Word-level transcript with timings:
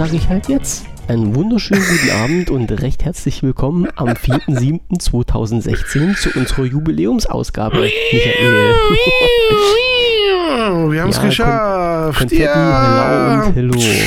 sage 0.00 0.16
ich 0.16 0.28
halt 0.30 0.48
jetzt 0.48 0.86
einen 1.08 1.34
wunderschönen 1.34 1.84
guten 1.86 2.10
Abend 2.22 2.48
und 2.48 2.72
recht 2.80 3.04
herzlich 3.04 3.42
willkommen 3.42 3.86
am 3.96 4.08
4.7.2016 4.08 6.16
zu 6.16 6.30
unserer 6.38 6.64
Jubiläumsausgabe, 6.64 7.80
Michael. 7.80 7.92
Wir 10.90 11.02
haben 11.02 11.10
es 11.10 11.16
Ja, 11.18 11.22
geschafft. 11.22 12.18
Konfetti, 12.18 12.44
ja. 12.44 13.52
Hello 13.54 13.74
und 13.74 13.76
Hello. 13.76 14.06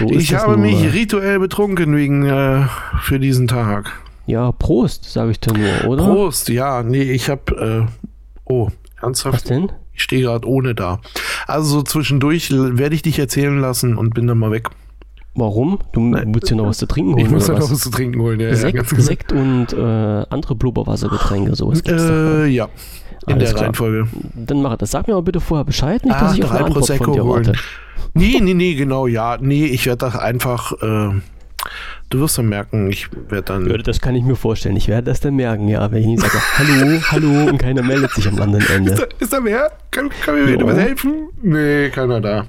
So 0.00 0.06
Ich 0.06 0.34
habe 0.34 0.56
mich 0.56 0.92
rituell 0.92 1.38
betrunken 1.38 1.94
wegen 1.94 2.26
äh, 2.26 2.66
für 3.02 3.20
diesen 3.20 3.46
Tag. 3.46 3.92
Ja, 4.26 4.50
Prost, 4.50 5.04
sage 5.04 5.30
ich 5.30 5.38
dir 5.38 5.52
nur, 5.52 5.84
oder? 5.88 6.02
Prost, 6.02 6.48
ja, 6.48 6.82
nee, 6.82 7.12
ich 7.12 7.30
habe, 7.30 7.86
äh, 7.86 7.92
oh, 8.44 8.66
Was 8.66 8.72
ernsthaft, 9.04 9.50
denn? 9.50 9.70
Ich 10.00 10.04
stehe 10.04 10.22
gerade 10.22 10.48
ohne 10.48 10.74
da. 10.74 11.00
Also 11.46 11.68
so 11.78 11.82
zwischendurch 11.82 12.50
werde 12.50 12.94
ich 12.94 13.02
dich 13.02 13.18
erzählen 13.18 13.60
lassen 13.60 13.96
und 13.98 14.14
bin 14.14 14.26
dann 14.26 14.38
mal 14.38 14.50
weg. 14.50 14.68
Warum? 15.34 15.78
Du 15.92 16.12
willst 16.12 16.50
dir 16.50 16.56
noch 16.56 16.66
was 16.66 16.78
zu 16.78 16.86
trinken 16.86 17.14
holen 17.14 17.26
Ich 17.26 17.30
muss 17.30 17.46
dann 17.46 17.58
noch 17.58 17.70
was? 17.70 17.78
zu 17.80 17.90
trinken 17.90 18.20
holen. 18.20 18.40
Ja, 18.40 18.48
ja, 18.48 18.56
Sekt, 18.56 18.76
ganz 18.76 18.90
genau. 18.90 19.02
Sekt 19.02 19.32
und 19.32 19.72
äh, 19.74 20.24
andere 20.30 20.54
Blubberwassergetränke, 20.56 21.54
sowas 21.54 21.84
gibt's 21.84 22.02
doch. 22.02 22.10
Äh, 22.12 22.46
ja, 22.48 22.68
in 23.26 23.34
Alles 23.34 23.44
der 23.44 23.52
klar. 23.52 23.64
Reihenfolge. 23.66 24.08
Dann 24.34 24.62
mach 24.62 24.76
das. 24.76 24.90
Sag 24.90 25.06
mir 25.06 25.12
aber 25.14 25.22
bitte 25.22 25.40
vorher 25.40 25.64
Bescheid, 25.64 26.02
nicht, 26.04 26.14
dass 26.20 26.32
Ah, 26.32 26.34
ich 26.34 26.42
auf 26.44 26.50
eine 26.50 26.64
Antwort 26.64 26.86
von 26.86 26.96
Prosecco 26.96 27.12
dir 27.12 27.24
holen. 27.24 27.46
warte. 27.46 27.58
Nee, 28.14 28.38
nee, 28.40 28.54
nee, 28.54 28.74
genau, 28.74 29.06
ja. 29.06 29.36
Nee, 29.40 29.66
ich 29.66 29.84
werde 29.86 29.98
das 29.98 30.16
einfach, 30.16 30.72
äh, 30.82 31.10
du 32.10 32.20
wirst 32.20 32.36
dann 32.38 32.48
merken, 32.48 32.90
ich 32.90 33.08
werde 33.28 33.42
dann... 33.42 33.68
Ja, 33.70 33.76
das 33.78 34.00
kann 34.00 34.14
ich 34.14 34.24
mir 34.24 34.36
vorstellen. 34.36 34.76
Ich 34.76 34.88
werde 34.88 35.04
das 35.04 35.20
dann 35.20 35.36
merken, 35.36 35.68
ja, 35.68 35.90
wenn 35.90 36.00
ich 36.00 36.06
nicht 36.06 36.20
sage, 36.20 36.38
hallo, 36.58 37.00
hallo 37.10 37.48
und 37.50 37.58
keiner 37.58 37.82
meldet 37.82 38.10
sich 38.12 38.28
am 38.28 38.40
anderen 38.40 38.62
Ist 38.64 38.70
Ende. 38.70 38.94
da, 38.94 39.04
ist 39.18 39.32
da 39.32 39.38
wer? 39.42 39.70
Kann, 39.90 40.10
kann 40.24 40.34
mir 40.34 40.50
Ja. 40.58 40.66
was 40.66 40.76
helfen? 40.78 41.28
Nee, 41.42 41.88
keiner 41.90 42.20
da. 42.20 42.46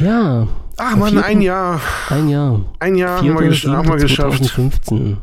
Ja, 0.00 0.48
Ach 0.76 0.96
man, 0.96 1.18
ein 1.18 1.42
Jahr. 1.42 1.80
ein 2.08 2.28
Jahr. 2.28 2.60
Ein 2.78 2.94
Jahr 2.96 3.18
haben 3.18 3.26
wir, 3.38 3.48
gesch 3.48 3.66
haben 3.66 3.88
wir 3.88 3.96
geschafft. 3.96 4.38
2015. 4.38 5.18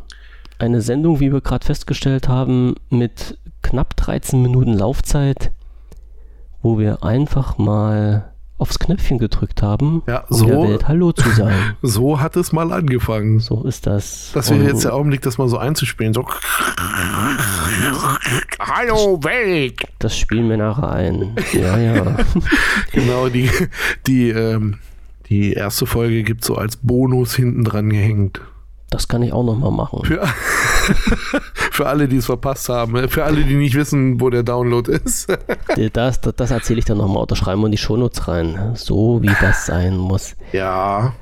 Eine 0.60 0.80
Sendung, 0.80 1.20
wie 1.20 1.32
wir 1.32 1.40
gerade 1.40 1.64
festgestellt 1.66 2.28
haben, 2.28 2.74
mit 2.90 3.38
knapp 3.62 3.96
13 3.96 4.40
Minuten 4.40 4.72
Laufzeit, 4.72 5.50
wo 6.62 6.78
wir 6.78 7.02
einfach 7.02 7.58
mal 7.58 8.27
aufs 8.58 8.78
Knöpfchen 8.80 9.18
gedrückt 9.18 9.62
haben, 9.62 10.02
Ja, 10.06 10.24
um 10.28 10.36
so- 10.36 10.46
der 10.46 10.62
Welt 10.62 10.88
Hallo 10.88 11.12
zu 11.12 11.28
sagen. 11.30 11.54
So 11.82 12.20
hat 12.20 12.36
es 12.36 12.52
mal 12.52 12.72
angefangen. 12.72 13.38
So 13.40 13.62
ist 13.64 13.86
das. 13.86 14.30
Das 14.34 14.50
wäre 14.50 14.64
jetzt 14.64 14.84
der 14.84 14.94
Augenblick, 14.94 15.22
das 15.22 15.38
mal 15.38 15.48
so 15.48 15.58
einzuspielen. 15.58 16.12
So. 16.12 16.26
Hallo 18.58 19.18
Welt! 19.22 19.82
Das 19.98 20.16
spielen 20.16 20.48
wir 20.48 20.56
nachher 20.56 20.90
ein. 20.90 21.36
Ja, 21.52 21.78
ja. 21.78 22.16
Genau, 22.92 23.28
die, 23.28 23.48
die, 24.06 24.30
ähm, 24.30 24.78
die 25.28 25.52
erste 25.52 25.86
Folge 25.86 26.22
gibt 26.24 26.44
so 26.44 26.56
als 26.56 26.76
Bonus 26.76 27.34
hinten 27.34 27.64
dran 27.64 27.90
gehängt. 27.90 28.40
Das 28.90 29.06
kann 29.06 29.22
ich 29.22 29.32
auch 29.32 29.44
nochmal 29.44 29.70
machen. 29.70 30.04
Für, 30.04 30.26
für 31.72 31.86
alle, 31.86 32.08
die 32.08 32.16
es 32.16 32.26
verpasst 32.26 32.68
haben. 32.68 33.08
Für 33.08 33.24
alle, 33.24 33.44
die 33.44 33.56
nicht 33.56 33.74
wissen, 33.74 34.20
wo 34.20 34.30
der 34.30 34.42
Download 34.42 34.90
ist. 34.90 35.28
Das, 35.92 36.20
das, 36.20 36.34
das 36.34 36.50
erzähle 36.50 36.80
ich 36.80 36.84
dann 36.84 36.98
nochmal. 36.98 37.22
Oder 37.22 37.36
schreiben 37.36 37.60
wir 37.60 37.66
in 37.66 37.72
die 37.72 37.78
Shownotes 37.78 38.26
rein. 38.28 38.72
So 38.74 39.22
wie 39.22 39.30
das 39.40 39.66
sein 39.66 39.96
muss. 39.96 40.34
Ja, 40.52 41.12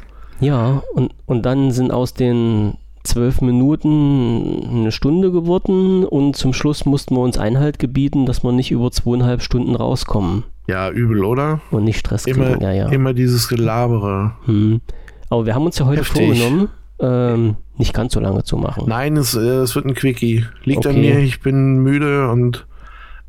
Ja, 0.40 0.82
und, 0.94 1.12
und 1.26 1.42
dann 1.42 1.70
sind 1.72 1.92
aus 1.92 2.14
den 2.14 2.74
zwölf 3.04 3.40
Minuten 3.40 4.68
eine 4.70 4.92
Stunde 4.92 5.30
geworden 5.30 6.04
und 6.04 6.36
zum 6.36 6.52
Schluss 6.52 6.84
mussten 6.84 7.14
wir 7.14 7.20
uns 7.20 7.38
Einhalt 7.38 7.78
gebieten, 7.78 8.26
dass 8.26 8.42
wir 8.42 8.52
nicht 8.52 8.70
über 8.70 8.90
zweieinhalb 8.90 9.42
Stunden 9.42 9.76
rauskommen 9.76 10.44
ja, 10.66 10.90
übel, 10.90 11.24
oder? 11.24 11.60
und 11.70 11.84
nicht 11.84 11.98
Stress 11.98 12.24
kriegen. 12.24 12.42
Immer, 12.42 12.62
ja, 12.62 12.72
ja. 12.72 12.88
immer 12.88 13.14
dieses 13.14 13.48
Gelabere. 13.48 14.32
Hm. 14.46 14.80
Aber 15.28 15.46
wir 15.46 15.54
haben 15.54 15.64
uns 15.64 15.78
ja 15.78 15.86
heute 15.86 16.00
Heftig. 16.00 16.26
vorgenommen, 16.26 16.68
ähm, 17.00 17.56
nicht 17.76 17.92
ganz 17.94 18.14
so 18.14 18.20
lange 18.20 18.42
zu 18.44 18.56
machen. 18.56 18.84
Nein, 18.86 19.16
es, 19.16 19.34
äh, 19.34 19.40
es 19.40 19.74
wird 19.74 19.84
ein 19.86 19.94
Quickie. 19.94 20.46
Liegt 20.64 20.86
an 20.86 20.92
Okay. 20.92 21.14
mir, 21.14 21.18
ich 21.20 21.40
bin 21.40 21.78
müde 21.78 22.30
und 22.30 22.66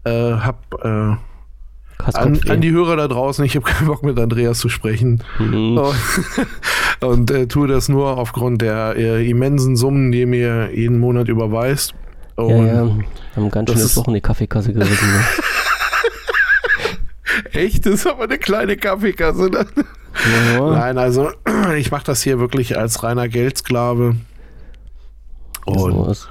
äh, 0.05 0.33
hab 0.33 0.73
äh, 0.83 1.15
an, 2.13 2.39
an 2.47 2.61
die 2.61 2.71
Hörer 2.71 2.95
da 2.95 3.07
draußen, 3.07 3.43
ich 3.43 3.55
habe 3.55 3.65
keinen 3.65 3.87
Bock 3.87 4.03
mit 4.03 4.17
Andreas 4.19 4.59
zu 4.59 4.69
sprechen. 4.69 5.23
Hm. 5.37 5.77
Und, 5.77 5.95
und 7.01 7.31
äh, 7.31 7.47
tue 7.47 7.67
das 7.67 7.89
nur 7.89 8.17
aufgrund 8.17 8.61
der 8.61 8.95
äh, 8.95 9.29
immensen 9.29 9.75
Summen, 9.75 10.11
die 10.11 10.25
mir 10.25 10.69
jeden 10.73 10.99
Monat 10.99 11.27
überweist. 11.27 11.93
Ja, 12.37 12.43
Und 12.43 12.67
ja, 12.67 12.85
wir 12.85 13.05
haben 13.35 13.51
ganz 13.51 13.71
schönes 13.71 13.97
in 13.97 14.13
die 14.13 14.21
Kaffeekasse 14.21 14.73
gerissen. 14.73 15.07
Echt, 17.53 17.85
das 17.85 17.93
ist 17.95 18.07
aber 18.07 18.23
eine 18.25 18.37
kleine 18.37 18.77
Kaffeekasse. 18.77 19.49
Ne? 19.49 19.65
Ja, 20.55 20.71
Nein, 20.71 20.97
also 20.97 21.29
ich 21.77 21.91
mache 21.91 22.05
das 22.05 22.21
hier 22.23 22.39
wirklich 22.39 22.77
als 22.77 23.03
reiner 23.03 23.27
Geldsklave. 23.27 24.15
Und 25.65 26.09
ist. 26.09 26.29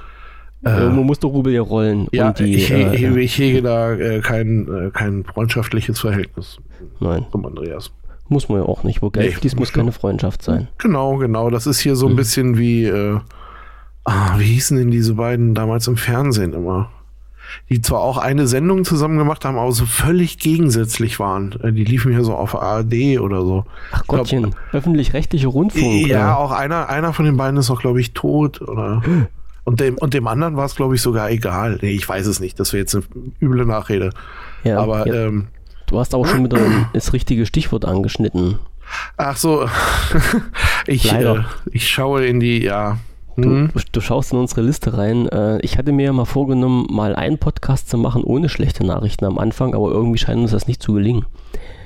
Irgendwo 0.63 1.03
muss 1.03 1.19
der 1.19 1.29
Rubel 1.29 1.53
ja 1.53 1.61
rollen. 1.61 2.07
ja, 2.11 2.29
und 2.29 2.39
die, 2.39 2.55
ich, 2.55 2.71
äh, 2.71 2.89
hege, 2.97 3.19
ich 3.21 3.37
hege 3.37 3.61
da 3.61 3.93
äh, 3.93 4.19
kein, 4.21 4.67
äh, 4.87 4.89
kein 4.91 5.23
freundschaftliches 5.23 5.99
Verhältnis 5.99 6.57
nein, 6.99 7.25
zum 7.31 7.45
Andreas. 7.45 7.91
muss 8.27 8.49
man 8.49 8.59
ja 8.59 8.65
auch 8.65 8.83
nicht. 8.83 9.01
Wo 9.01 9.09
Geld 9.09 9.27
Nee. 9.27 9.31
fließt, 9.35 9.57
muss 9.57 9.71
keine 9.71 9.91
Freundschaft 9.93 10.41
sein. 10.41 10.67
Genau, 10.79 11.17
genau. 11.17 11.49
Das 11.51 11.67
ist 11.67 11.79
hier 11.79 11.95
so 11.95 12.07
ein 12.07 12.13
Mhm. 12.13 12.17
bisschen 12.17 12.57
wie, 12.57 12.85
äh, 12.85 13.19
ah, 14.03 14.35
wie 14.39 14.45
hießen 14.45 14.77
denn 14.77 14.91
diese 14.91 15.13
beiden 15.13 15.53
damals 15.53 15.87
im 15.87 15.95
Fernsehen 15.95 16.53
immer? 16.53 16.89
Die 17.69 17.81
zwar 17.81 17.99
auch 18.01 18.17
eine 18.17 18.47
Sendung 18.47 18.85
zusammen 18.85 19.17
gemacht 19.17 19.43
haben, 19.45 19.57
aber 19.57 19.71
so 19.71 19.85
völlig 19.85 20.39
gegensätzlich 20.39 21.19
waren. 21.19 21.53
Äh, 21.63 21.71
Die 21.73 21.83
liefen 21.83 22.11
hier 22.11 22.23
so 22.23 22.33
auf 22.35 22.55
ARD 22.55 23.19
oder 23.19 23.41
so. 23.41 23.65
Ach 23.91 24.05
Gottchen, 24.07 24.55
öffentlich-rechtlicher 24.71 25.49
Rundfunk. 25.49 26.07
Ja, 26.07 26.31
äh, 26.31 26.35
auch 26.35 26.51
einer, 26.51 26.89
einer 26.89 27.13
von 27.13 27.25
den 27.25 27.37
beiden 27.37 27.57
ist 27.59 27.69
auch, 27.69 27.81
glaube 27.81 27.99
ich, 28.01 28.13
tot 28.13 28.61
oder. 28.61 29.01
Und 29.63 29.79
dem, 29.81 29.97
und 29.97 30.13
dem 30.13 30.27
anderen 30.27 30.55
war 30.55 30.65
es, 30.65 30.75
glaube 30.75 30.95
ich, 30.95 31.01
sogar 31.01 31.29
egal. 31.29 31.77
Nee, 31.81 31.91
ich 31.91 32.07
weiß 32.07 32.25
es 32.27 32.39
nicht. 32.39 32.57
Das 32.59 32.71
wäre 32.71 32.81
jetzt 32.81 32.95
eine 32.95 33.03
üble 33.41 33.65
Nachrede. 33.65 34.11
ja, 34.63 34.79
aber 34.79 35.05
ja, 35.07 35.25
ähm, 35.27 35.47
du 35.87 35.99
hast 35.99 36.15
auch 36.15 36.25
schon 36.25 36.45
wieder 36.45 36.59
das 36.93 37.11
richtige 37.11 37.45
Stichwort 37.45 37.83
angeschnitten. 37.83 38.59
ach 39.17 39.35
so, 39.35 39.67
ich, 40.87 41.11
äh, 41.11 41.39
ich 41.71 41.89
schaue 41.89 42.25
in 42.25 42.39
die, 42.39 42.63
ja. 42.63 42.97
Du, 43.37 43.49
Hm. 43.49 43.69
du 43.91 44.01
schaust 44.01 44.33
in 44.33 44.39
unsere 44.39 44.61
Liste 44.63 44.97
rein. 44.97 45.27
Äh, 45.29 45.59
ich 45.61 45.77
hatte 45.77 45.91
mir 45.91 46.05
ja 46.05 46.13
mal 46.13 46.25
vorgenommen, 46.25 46.87
mal 46.89 47.15
einen 47.15 47.37
Podcast 47.37 47.87
zu 47.87 47.97
machen 47.97 48.23
ohne 48.23 48.49
schlechte 48.49 48.83
Nachrichten 48.83 49.25
am 49.25 49.37
Anfang, 49.37 49.75
aber 49.75 49.91
irgendwie 49.91 50.17
scheint 50.17 50.41
uns 50.41 50.51
das 50.51 50.67
nicht 50.67 50.81
zu 50.81 50.93
gelingen. 50.93 51.25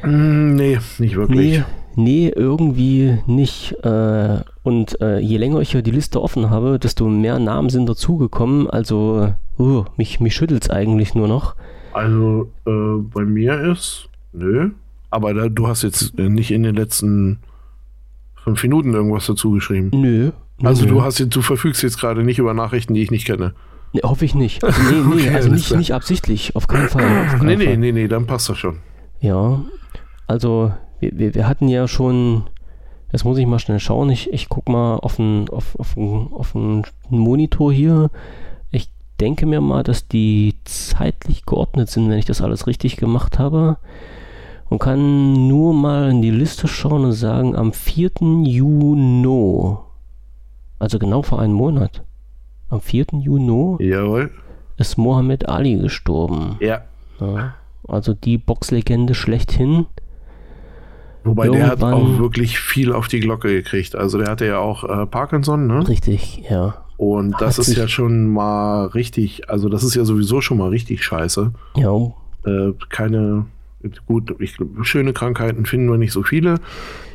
Hm, 0.01 0.55
Nee, 0.55 0.79
nicht 0.97 1.15
wirklich. 1.17 1.59
Nee, 1.59 1.63
nee, 1.95 2.29
irgendwie 2.33 3.17
nicht. 3.27 3.73
Äh, 3.83 4.39
und 4.63 4.99
äh, 5.01 5.19
je 5.19 5.37
länger 5.37 5.59
ich 5.59 5.71
hier 5.71 5.81
die 5.81 5.91
Liste 5.91 6.21
offen 6.21 6.49
habe, 6.49 6.79
desto 6.79 7.07
mehr 7.09 7.37
Namen 7.37 7.69
sind 7.69 7.87
dazugekommen. 7.89 8.69
Also, 8.69 9.33
uh, 9.59 9.83
mich, 9.97 10.21
mich 10.21 10.33
schüttelt 10.33 10.63
es 10.63 10.69
eigentlich 10.69 11.15
nur 11.15 11.27
noch. 11.27 11.55
Also 11.93 12.49
äh, 12.65 13.01
bei 13.13 13.25
mir 13.25 13.59
ist, 13.59 14.07
nö. 14.31 14.69
Aber 15.09 15.33
da, 15.33 15.49
du 15.49 15.67
hast 15.67 15.81
jetzt 15.83 16.17
nicht 16.17 16.51
in 16.51 16.63
den 16.63 16.75
letzten 16.75 17.39
fünf 18.41 18.63
Minuten 18.63 18.93
irgendwas 18.93 19.25
dazu 19.27 19.51
geschrieben. 19.51 19.89
Nö. 19.93 20.31
Also 20.63 20.85
du 20.85 21.01
hast 21.03 21.19
jetzt, 21.19 21.35
du 21.35 21.41
verfügst 21.41 21.81
jetzt 21.83 21.99
gerade 21.99 22.23
nicht 22.23 22.39
über 22.39 22.53
Nachrichten, 22.53 22.93
die 22.93 23.01
ich 23.01 23.11
nicht 23.11 23.25
kenne. 23.25 23.53
Nee, 23.93 24.01
hoffe 24.03 24.23
ich 24.25 24.35
nicht. 24.35 24.63
Also, 24.63 24.81
nee, 24.83 24.91
nee, 25.15 25.21
Okay, 25.27 25.35
also 25.35 25.49
nicht, 25.49 25.75
nicht 25.75 25.93
absichtlich, 25.93 26.55
auf 26.55 26.67
keinen 26.67 26.87
Fall. 26.87 27.03
Auf 27.03 27.39
keinen 27.39 27.45
Nee, 27.47 27.55
nee, 27.57 27.65
Fall. 27.65 27.77
nee, 27.77 27.91
nee, 27.91 28.07
dann 28.07 28.25
passt 28.27 28.47
das 28.49 28.57
schon. 28.57 28.77
Ja, 29.19 29.61
also 30.27 30.71
wir, 30.99 31.11
wir, 31.17 31.35
wir 31.35 31.47
hatten 31.47 31.67
ja 31.67 31.87
schon, 31.87 32.43
jetzt 33.11 33.25
muss 33.25 33.37
ich 33.37 33.45
mal 33.45 33.59
schnell 33.59 33.79
schauen, 33.79 34.09
ich, 34.09 34.31
ich 34.31 34.47
guck 34.49 34.69
mal 34.69 34.95
auf 34.95 35.17
den 35.17 35.49
auf, 35.49 35.77
auf, 35.77 35.97
auf 35.97 36.55
Monitor 37.09 37.73
hier. 37.73 38.09
Ich 38.69 38.89
denke 39.19 39.45
mir 39.45 39.59
mal, 39.61 39.83
dass 39.83 40.07
die 40.07 40.55
zeitlich 40.63 41.45
geordnet 41.45 41.89
sind, 41.89 42.09
wenn 42.09 42.17
ich 42.17 42.25
das 42.25 42.41
alles 42.41 42.67
richtig 42.67 42.95
gemacht 42.97 43.39
habe. 43.39 43.77
Und 44.69 44.79
kann 44.79 45.49
nur 45.49 45.73
mal 45.73 46.09
in 46.11 46.21
die 46.21 46.31
Liste 46.31 46.69
schauen 46.69 47.03
und 47.03 47.11
sagen, 47.11 47.57
am 47.57 47.73
4. 47.73 48.11
Juni, 48.45 49.75
also 50.81 50.99
genau 50.99 51.21
vor 51.21 51.39
einem 51.39 51.53
Monat, 51.53 52.03
am 52.69 52.81
4. 52.81 53.05
Juni 53.21 53.83
Jawohl. 53.83 54.31
ist 54.77 54.97
Mohammed 54.97 55.47
Ali 55.49 55.77
gestorben. 55.77 56.57
Ja. 56.59 56.81
Ja, 57.19 57.53
also 57.87 58.13
die 58.13 58.37
Boxlegende 58.39 59.13
schlechthin. 59.13 59.85
Wobei 61.23 61.49
der 61.49 61.67
hat 61.67 61.81
Irgendwann- 61.81 61.93
auch 61.93 62.19
wirklich 62.19 62.57
viel 62.59 62.91
auf 62.93 63.07
die 63.07 63.19
Glocke 63.19 63.49
gekriegt. 63.49 63.95
Also 63.95 64.17
der 64.17 64.31
hatte 64.31 64.47
ja 64.47 64.57
auch 64.57 64.83
äh, 64.83 65.05
Parkinson, 65.05 65.67
ne? 65.67 65.87
Richtig, 65.87 66.41
ja. 66.49 66.73
Und 66.97 67.33
das 67.39 67.59
Hat 67.59 67.67
ist 67.67 67.77
ja 67.77 67.87
schon 67.87 68.27
mal 68.27 68.85
richtig, 68.87 69.49
also 69.49 69.69
das 69.69 69.83
ist 69.83 69.93
ja 69.95 70.03
sowieso 70.03 70.41
schon 70.41 70.57
mal 70.57 70.69
richtig 70.69 71.03
scheiße. 71.03 71.51
Ja, 71.75 71.93
Äh, 72.45 72.73
keine, 72.89 73.45
gut, 74.05 74.35
ich, 74.39 74.57
schöne 74.83 75.13
Krankheiten 75.13 75.65
finden 75.65 75.89
wir 75.89 75.97
nicht 75.97 76.11
so 76.13 76.23
viele, 76.23 76.55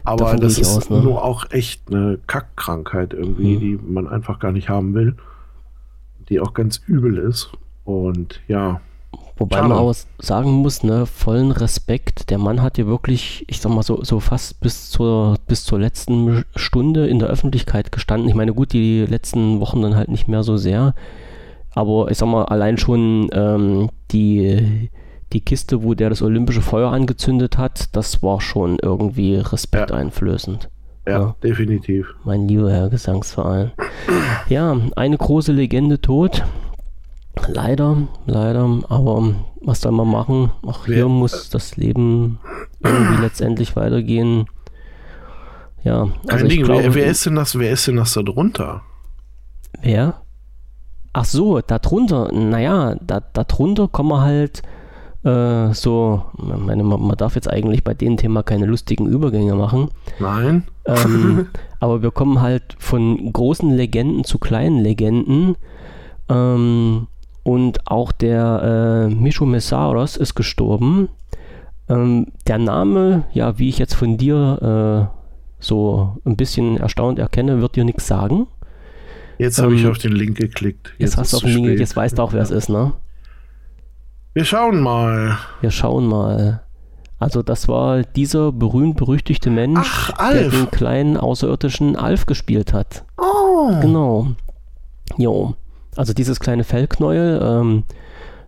aber 0.04 0.24
Davon 0.26 0.40
das 0.40 0.58
ist 0.58 0.76
aus, 0.76 0.90
ne? 0.90 1.02
nur 1.02 1.24
auch 1.24 1.50
echt 1.50 1.82
eine 1.90 2.18
Kackkrankheit 2.26 3.12
irgendwie, 3.12 3.56
Mhm. 3.56 3.60
die 3.60 3.78
man 3.86 4.08
einfach 4.08 4.38
gar 4.38 4.52
nicht 4.52 4.68
haben 4.68 4.94
will, 4.94 5.16
die 6.28 6.40
auch 6.40 6.54
ganz 6.54 6.80
übel 6.86 7.18
ist. 7.18 7.50
Und 7.84 8.40
ja, 8.48 8.80
Wobei 9.38 9.60
man 9.60 9.72
auch 9.72 9.94
sagen 10.18 10.50
muss, 10.50 10.82
ne, 10.82 11.04
vollen 11.04 11.50
Respekt, 11.52 12.30
der 12.30 12.38
Mann 12.38 12.62
hat 12.62 12.78
ja 12.78 12.86
wirklich, 12.86 13.44
ich 13.48 13.60
sag 13.60 13.70
mal 13.70 13.82
so, 13.82 14.02
so 14.02 14.18
fast 14.18 14.60
bis 14.60 14.88
zur, 14.90 15.36
bis 15.46 15.64
zur 15.64 15.78
letzten 15.78 16.44
Stunde 16.56 17.06
in 17.06 17.18
der 17.18 17.28
Öffentlichkeit 17.28 17.92
gestanden. 17.92 18.28
Ich 18.30 18.34
meine, 18.34 18.54
gut, 18.54 18.72
die 18.72 19.04
letzten 19.04 19.60
Wochen 19.60 19.82
dann 19.82 19.94
halt 19.94 20.08
nicht 20.08 20.26
mehr 20.26 20.42
so 20.42 20.56
sehr, 20.56 20.94
aber 21.72 22.10
ich 22.10 22.16
sag 22.16 22.28
mal, 22.28 22.46
allein 22.46 22.78
schon 22.78 23.28
ähm, 23.32 23.90
die, 24.10 24.88
die 25.32 25.40
Kiste, 25.40 25.82
wo 25.82 25.94
der 25.94 26.10
das 26.10 26.22
olympische 26.22 26.62
Feuer 26.62 26.92
angezündet 26.92 27.58
hat, 27.58 27.94
das 27.96 28.22
war 28.22 28.40
schon 28.40 28.78
irgendwie 28.80 29.36
respekteinflößend. 29.36 30.70
Ja, 31.06 31.12
ja, 31.12 31.36
definitiv. 31.42 32.14
Mein 32.24 32.48
lieber 32.48 32.70
Herr 32.70 32.88
Gesangsverein. 32.88 33.72
Ja, 34.48 34.76
eine 34.96 35.16
große 35.16 35.52
Legende 35.52 36.00
tot. 36.00 36.44
Leider, 37.48 38.08
leider, 38.26 38.80
aber 38.88 39.34
was 39.60 39.82
soll 39.82 39.92
man 39.92 40.08
machen? 40.08 40.50
Auch 40.62 40.86
hier 40.86 40.96
Wer, 40.96 41.08
muss 41.08 41.50
das 41.50 41.76
Leben 41.76 42.38
irgendwie 42.82 43.22
letztendlich 43.22 43.76
weitergehen. 43.76 44.46
Ja, 45.84 46.08
also 46.26 46.48
Ding, 46.48 46.64
glaube, 46.64 46.82
wer, 46.84 46.94
wer, 46.94 47.06
ist 47.06 47.26
denn 47.26 47.36
das, 47.36 47.58
wer 47.58 47.70
ist 47.70 47.86
denn 47.86 47.96
das 47.96 48.14
da 48.14 48.22
drunter? 48.22 48.82
Wer? 49.82 50.22
Ach 51.12 51.24
so, 51.24 51.60
da 51.60 51.78
drunter, 51.78 52.32
naja, 52.32 52.96
da, 53.00 53.20
da 53.20 53.44
drunter 53.44 53.86
kommen 53.88 54.10
wir 54.10 54.22
halt 54.22 54.62
äh, 55.26 55.74
so, 55.74 56.22
meine, 56.36 56.84
man 56.84 57.16
darf 57.16 57.34
jetzt 57.34 57.50
eigentlich 57.50 57.82
bei 57.82 57.94
dem 57.94 58.16
Thema 58.16 58.44
keine 58.44 58.66
lustigen 58.66 59.06
Übergänge 59.06 59.56
machen. 59.56 59.88
Nein. 60.20 60.68
Ähm, 60.84 61.48
aber 61.80 62.02
wir 62.02 62.12
kommen 62.12 62.40
halt 62.40 62.76
von 62.78 63.32
großen 63.32 63.70
Legenden 63.70 64.22
zu 64.22 64.38
kleinen 64.38 64.78
Legenden. 64.78 65.56
Ähm, 66.28 67.08
und 67.42 67.90
auch 67.90 68.12
der 68.12 69.08
äh, 69.10 69.14
Mishu 69.14 69.46
Messaros 69.46 70.16
ist 70.16 70.36
gestorben. 70.36 71.08
Ähm, 71.88 72.28
der 72.46 72.58
Name, 72.58 73.24
ja, 73.32 73.58
wie 73.58 73.68
ich 73.68 73.78
jetzt 73.78 73.94
von 73.94 74.16
dir 74.18 75.10
äh, 75.10 75.16
so 75.58 76.18
ein 76.24 76.36
bisschen 76.36 76.76
erstaunt 76.76 77.18
erkenne, 77.18 77.60
wird 77.60 77.74
dir 77.74 77.84
nichts 77.84 78.06
sagen. 78.06 78.46
Jetzt 79.38 79.58
habe 79.58 79.72
ähm, 79.72 79.78
ich 79.78 79.86
auf 79.88 79.98
den 79.98 80.12
Link 80.12 80.36
geklickt. 80.36 80.94
Jetzt, 80.98 81.00
jetzt 81.00 81.16
hast 81.18 81.32
du 81.32 81.36
auf 81.38 81.42
den 81.42 81.64
Link, 81.64 81.80
jetzt 81.80 81.96
weißt 81.96 82.16
du 82.18 82.22
auch, 82.22 82.32
wer 82.32 82.42
es 82.42 82.52
ist, 82.52 82.68
ne? 82.68 82.92
Wir 84.36 84.44
schauen 84.44 84.82
mal. 84.82 85.38
Wir 85.62 85.70
schauen 85.70 86.08
mal. 86.08 86.60
Also 87.18 87.42
das 87.42 87.68
war 87.68 88.02
dieser 88.02 88.52
berühmt-berüchtigte 88.52 89.48
Mensch, 89.48 90.12
Ach, 90.14 90.30
der 90.30 90.50
den 90.50 90.70
kleinen 90.70 91.16
außerirdischen 91.16 91.96
Alf 91.96 92.26
gespielt 92.26 92.74
hat. 92.74 93.06
Oh. 93.16 93.70
Genau. 93.80 94.26
Jo. 95.16 95.54
Also 95.96 96.12
dieses 96.12 96.38
kleine 96.38 96.64
Fellknäuel, 96.64 97.40
ähm, 97.42 97.84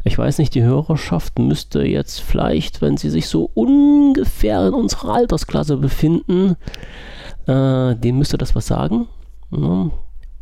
ich 0.04 0.18
weiß 0.18 0.36
nicht, 0.36 0.54
die 0.54 0.62
Hörerschaft 0.62 1.38
müsste 1.38 1.82
jetzt 1.84 2.20
vielleicht, 2.20 2.82
wenn 2.82 2.98
sie 2.98 3.08
sich 3.08 3.26
so 3.26 3.50
ungefähr 3.54 4.66
in 4.66 4.74
unserer 4.74 5.14
Altersklasse 5.14 5.78
befinden, 5.78 6.56
äh, 7.46 7.96
dem 7.96 8.18
müsste 8.18 8.36
das 8.36 8.54
was 8.54 8.66
sagen. 8.66 9.08
Ne? 9.50 9.90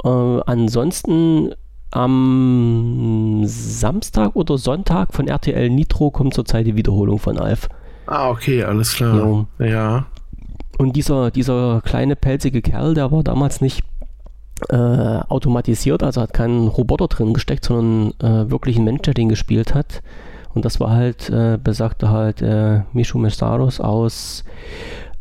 Äh, 0.02 0.40
ansonsten 0.44 1.54
am 1.90 3.42
Samstag 3.46 4.34
oder 4.34 4.58
Sonntag 4.58 5.14
von 5.14 5.28
RTL 5.28 5.70
Nitro 5.70 6.10
kommt 6.10 6.34
zurzeit 6.34 6.66
die 6.66 6.76
Wiederholung 6.76 7.18
von 7.18 7.38
Alf. 7.38 7.68
Ah, 8.06 8.30
okay, 8.30 8.62
alles 8.64 8.94
klar. 8.94 9.46
Ja. 9.58 9.66
ja. 9.66 10.06
Und 10.78 10.94
dieser, 10.96 11.30
dieser 11.30 11.80
kleine 11.84 12.16
pelzige 12.16 12.60
Kerl, 12.60 12.94
der 12.94 13.10
war 13.10 13.22
damals 13.22 13.60
nicht 13.60 13.82
äh, 14.68 14.76
automatisiert, 14.76 16.02
also 16.02 16.20
hat 16.20 16.32
keinen 16.32 16.68
Roboter 16.68 17.08
drin 17.08 17.34
gesteckt, 17.34 17.64
sondern 17.64 18.12
äh, 18.20 18.50
wirklich 18.50 18.78
ein 18.78 18.84
Mensch, 18.84 19.02
der 19.02 19.14
den 19.14 19.28
gespielt 19.28 19.74
hat. 19.74 20.02
Und 20.54 20.64
das 20.64 20.80
war 20.80 20.90
halt, 20.90 21.28
äh, 21.30 21.58
besagte 21.62 22.10
halt 22.10 22.42
äh, 22.42 22.80
Mishu 22.92 23.18
Mestaros 23.18 23.80
aus 23.80 24.44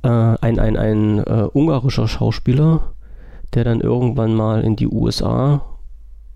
äh, 0.03 0.07
ein, 0.07 0.59
ein, 0.59 0.77
ein 0.77 1.19
äh, 1.19 1.47
ungarischer 1.51 2.07
Schauspieler, 2.07 2.81
der 3.53 3.65
dann 3.65 3.81
irgendwann 3.81 4.33
mal 4.33 4.61
in 4.61 4.75
die 4.75 4.87
USA 4.87 5.61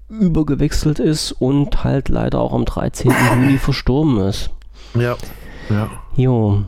übergewechselt 0.09 0.99
ist 0.99 1.31
und 1.31 1.83
halt 1.83 2.09
leider 2.09 2.39
auch 2.39 2.53
am 2.53 2.65
13. 2.65 3.11
Juni 3.31 3.57
verstorben 3.59 4.19
ist. 4.19 4.49
Ja, 4.95 5.15
ja. 5.69 5.89
Jo. 6.15 6.63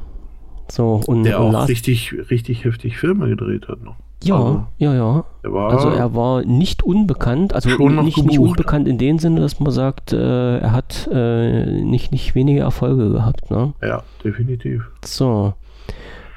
So, 0.70 1.02
und, 1.06 1.24
der 1.24 1.40
auch 1.40 1.68
richtig, 1.68 2.16
richtig 2.30 2.64
heftig 2.64 2.98
Filme 2.98 3.28
gedreht 3.28 3.68
hat 3.68 3.84
noch. 3.84 3.96
Ja, 4.24 4.36
also, 4.36 4.68
ja, 4.78 4.94
ja. 4.94 5.26
Er 5.42 5.54
war 5.54 5.72
also 5.72 5.90
er 5.90 6.14
war 6.14 6.46
nicht 6.46 6.84
unbekannt, 6.84 7.54
also 7.54 7.70
nicht, 7.70 8.24
nicht 8.24 8.40
unbekannt 8.40 8.88
in 8.88 8.98
dem 8.98 9.18
Sinne, 9.18 9.42
dass 9.42 9.60
man 9.60 9.72
sagt, 9.72 10.14
äh, 10.14 10.60
er 10.60 10.72
hat 10.72 11.10
äh, 11.12 11.66
nicht, 11.66 12.12
nicht 12.12 12.36
wenige 12.36 12.60
Erfolge 12.62 13.10
gehabt. 13.10 13.50
Ne? 13.50 13.74
Ja, 13.82 14.04
definitiv. 14.24 14.84
So. 15.04 15.56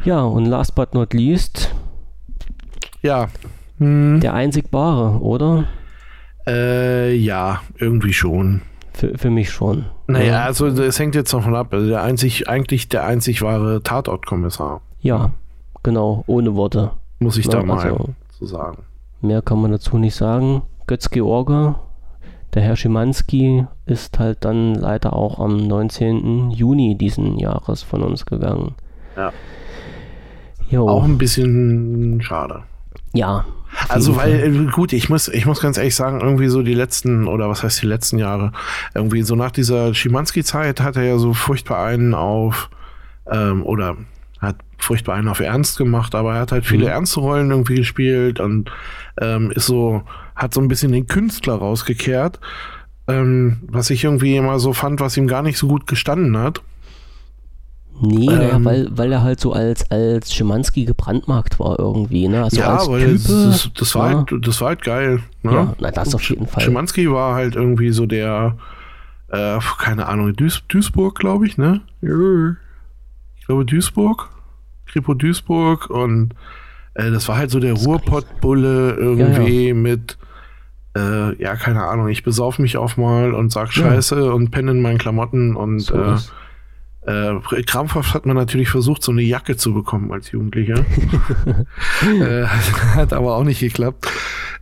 Ja, 0.04 0.22
und 0.22 0.46
last 0.46 0.74
but 0.74 0.94
not 0.94 1.12
least. 1.12 1.74
Ja. 3.02 3.28
Hm. 3.78 4.20
Der 4.20 4.32
einzig 4.32 4.66
wahre, 4.72 5.20
oder? 5.20 5.64
Äh, 6.46 7.14
ja, 7.14 7.62
irgendwie 7.78 8.12
schon. 8.12 8.62
Für, 8.92 9.16
für 9.18 9.30
mich 9.30 9.50
schon. 9.50 9.86
Naja, 10.06 10.44
also 10.44 10.66
es 10.66 10.98
hängt 10.98 11.14
jetzt 11.14 11.32
davon 11.32 11.54
ab. 11.54 11.72
Also 11.72 11.88
der 11.88 12.02
einzig, 12.02 12.48
eigentlich 12.48 12.88
der 12.88 13.04
einzig 13.04 13.42
wahre 13.42 13.82
Tatortkommissar. 13.82 14.82
Ja, 15.00 15.32
genau, 15.82 16.22
ohne 16.26 16.54
Worte. 16.54 16.92
Muss 17.18 17.36
ich 17.36 17.46
Na, 17.46 17.60
da 17.60 17.62
mal 17.62 17.78
also, 17.78 18.10
zu 18.30 18.46
sagen. 18.46 18.84
Mehr 19.20 19.42
kann 19.42 19.60
man 19.60 19.72
dazu 19.72 19.98
nicht 19.98 20.14
sagen. 20.14 20.62
Götz 20.86 21.10
George, 21.10 21.74
der 22.52 22.62
Herr 22.62 22.76
Schimanski, 22.76 23.66
ist 23.86 24.18
halt 24.18 24.44
dann 24.44 24.74
leider 24.74 25.14
auch 25.14 25.40
am 25.40 25.56
19. 25.56 26.50
Juni 26.50 26.96
diesen 26.96 27.38
Jahres 27.38 27.82
von 27.82 28.02
uns 28.02 28.26
gegangen. 28.26 28.74
Ja. 29.16 29.32
Jo. 30.68 30.88
Auch 30.88 31.04
ein 31.04 31.18
bisschen 31.18 32.20
schade. 32.22 32.62
Ja. 33.12 33.44
Also 33.88 34.16
weil, 34.16 34.32
äh, 34.32 34.70
gut, 34.70 34.92
ich 34.92 35.08
muss, 35.08 35.28
ich 35.28 35.46
muss 35.46 35.60
ganz 35.60 35.78
ehrlich 35.78 35.94
sagen, 35.94 36.20
irgendwie 36.20 36.48
so 36.48 36.62
die 36.62 36.74
letzten, 36.74 37.26
oder 37.26 37.48
was 37.48 37.62
heißt 37.62 37.82
die 37.82 37.86
letzten 37.86 38.18
Jahre, 38.18 38.52
irgendwie 38.94 39.22
so 39.22 39.36
nach 39.36 39.50
dieser 39.50 39.94
Schimanski-Zeit 39.94 40.80
hat 40.80 40.96
er 40.96 41.04
ja 41.04 41.18
so 41.18 41.34
furchtbar 41.34 41.84
einen 41.84 42.14
auf, 42.14 42.70
ähm, 43.30 43.64
oder 43.64 43.96
hat 44.40 44.56
furchtbar 44.78 45.14
einen 45.14 45.28
auf 45.28 45.40
Ernst 45.40 45.78
gemacht, 45.78 46.14
aber 46.14 46.34
er 46.34 46.40
hat 46.40 46.52
halt 46.52 46.66
viele 46.66 46.86
mhm. 46.86 46.92
ernste 46.92 47.20
Rollen 47.20 47.50
irgendwie 47.50 47.76
gespielt 47.76 48.40
und 48.40 48.70
ähm, 49.20 49.50
ist 49.50 49.66
so, 49.66 50.02
hat 50.36 50.54
so 50.54 50.60
ein 50.60 50.68
bisschen 50.68 50.92
den 50.92 51.06
Künstler 51.06 51.54
rausgekehrt, 51.54 52.40
ähm, 53.08 53.60
was 53.66 53.90
ich 53.90 54.04
irgendwie 54.04 54.36
immer 54.36 54.58
so 54.58 54.72
fand, 54.72 55.00
was 55.00 55.16
ihm 55.16 55.26
gar 55.26 55.42
nicht 55.42 55.58
so 55.58 55.68
gut 55.68 55.86
gestanden 55.86 56.36
hat. 56.38 56.62
Nee, 58.00 58.28
ähm, 58.28 58.38
naja, 58.38 58.64
weil, 58.64 58.88
weil 58.90 59.12
er 59.12 59.22
halt 59.22 59.40
so 59.40 59.52
als, 59.52 59.90
als 59.90 60.32
Schimanski 60.32 60.84
gebrandmarkt 60.84 61.60
war 61.60 61.78
irgendwie, 61.78 62.28
ne? 62.28 62.42
Also 62.42 62.60
ja, 62.60 62.86
weil 62.88 63.16
Type, 63.16 63.28
das, 63.28 63.70
das, 63.74 63.94
war 63.94 64.10
ja. 64.10 64.16
halt, 64.18 64.46
das 64.46 64.60
war 64.60 64.68
halt 64.68 64.82
geil. 64.82 65.20
Ne? 65.42 65.52
Ja, 65.52 65.74
na, 65.78 65.90
das 65.90 66.14
auf 66.14 66.22
jeden 66.28 66.46
Fall. 66.46 66.62
Schimanski 66.62 67.10
war 67.10 67.34
halt 67.34 67.54
irgendwie 67.54 67.90
so 67.90 68.06
der, 68.06 68.56
äh, 69.28 69.58
keine 69.78 70.06
Ahnung, 70.06 70.34
Duis, 70.34 70.62
Duisburg, 70.68 71.18
glaube 71.18 71.46
ich, 71.46 71.56
ne? 71.56 71.82
Ich 72.00 73.46
glaube 73.46 73.64
Duisburg. 73.64 74.30
Kripo 74.86 75.14
Duisburg 75.14 75.90
und 75.90 76.34
äh, 76.94 77.10
das 77.10 77.28
war 77.28 77.36
halt 77.36 77.50
so 77.50 77.58
der 77.58 77.72
Ruhrpottbulle 77.72 78.94
irgendwie 78.94 79.62
ja, 79.62 79.68
ja. 79.68 79.74
mit 79.74 80.18
äh, 80.96 81.42
ja, 81.42 81.56
keine 81.56 81.84
Ahnung, 81.84 82.08
ich 82.08 82.22
besauf 82.22 82.58
mich 82.58 82.76
auch 82.76 82.96
mal 82.96 83.34
und 83.34 83.50
sag 83.50 83.72
Scheiße 83.72 84.32
und 84.32 84.50
penne 84.52 84.70
in 84.70 84.80
meinen 84.80 84.98
Klamotten 84.98 85.56
und 85.56 85.80
so 85.80 85.96
äh, 85.96 86.16
äh, 87.06 87.62
krampfhaft 87.62 88.14
hat 88.14 88.26
man 88.26 88.36
natürlich 88.36 88.70
versucht, 88.70 89.02
so 89.02 89.12
eine 89.12 89.22
Jacke 89.22 89.56
zu 89.56 89.74
bekommen 89.74 90.10
als 90.12 90.30
Jugendlicher. 90.30 90.84
äh, 92.20 92.44
hat 92.94 93.12
aber 93.12 93.36
auch 93.36 93.44
nicht 93.44 93.60
geklappt. 93.60 94.08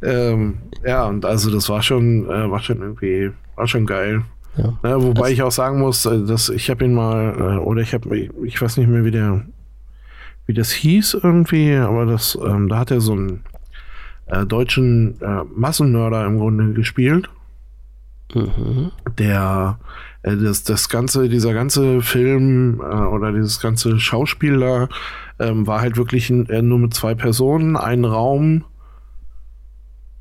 Ähm, 0.02 0.58
ja, 0.84 1.06
und 1.06 1.24
also 1.24 1.50
das 1.50 1.68
war 1.68 1.82
schon, 1.82 2.26
äh, 2.26 2.50
war 2.50 2.60
schon 2.60 2.80
irgendwie, 2.80 3.30
war 3.54 3.68
schon 3.68 3.86
geil. 3.86 4.22
Ja. 4.56 4.78
Ne, 4.82 5.02
wobei 5.02 5.22
also, 5.22 5.32
ich 5.32 5.42
auch 5.42 5.52
sagen 5.52 5.78
muss, 5.78 6.04
äh, 6.04 6.24
dass 6.24 6.48
ich 6.48 6.68
habe 6.68 6.84
ihn 6.84 6.94
mal, 6.94 7.34
äh, 7.38 7.58
oder 7.58 7.80
ich 7.80 7.94
habe, 7.94 8.16
ich 8.16 8.60
weiß 8.60 8.76
nicht 8.76 8.88
mehr, 8.88 9.04
wie 9.04 9.12
der, 9.12 9.46
wie 10.46 10.54
das 10.54 10.72
hieß 10.72 11.18
irgendwie, 11.22 11.76
aber 11.76 12.06
das, 12.06 12.36
ähm, 12.44 12.68
da 12.68 12.78
hat 12.78 12.90
er 12.90 13.00
so 13.00 13.12
einen 13.12 13.44
äh, 14.26 14.44
deutschen 14.44 15.18
Massennörder 15.54 16.26
im 16.26 16.38
Grunde 16.38 16.72
gespielt. 16.72 17.30
Mhm. 18.34 18.90
Der 19.18 19.78
das, 20.22 20.62
das 20.62 20.88
ganze, 20.88 21.28
dieser 21.28 21.52
ganze 21.52 22.00
Film 22.00 22.80
äh, 22.80 22.84
oder 22.84 23.32
dieses 23.32 23.60
ganze 23.60 23.98
Schauspiel 23.98 24.60
da 24.60 24.88
ähm, 25.38 25.66
war 25.66 25.80
halt 25.80 25.96
wirklich 25.96 26.30
ein, 26.30 26.48
äh, 26.48 26.62
nur 26.62 26.78
mit 26.78 26.94
zwei 26.94 27.14
Personen, 27.14 27.76
ein 27.76 28.04
Raum. 28.04 28.64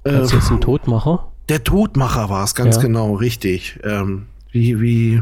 Äh, 0.03 0.13
das 0.13 0.33
ist 0.33 0.51
ein 0.51 0.61
Todmacher? 0.61 1.31
Der 1.49 1.63
Todmacher 1.63 2.29
war 2.29 2.43
es, 2.43 2.55
ganz 2.55 2.77
ja. 2.77 2.81
genau, 2.81 3.13
richtig. 3.13 3.79
Ähm, 3.83 4.25
wie, 4.51 4.81
wie. 4.81 5.21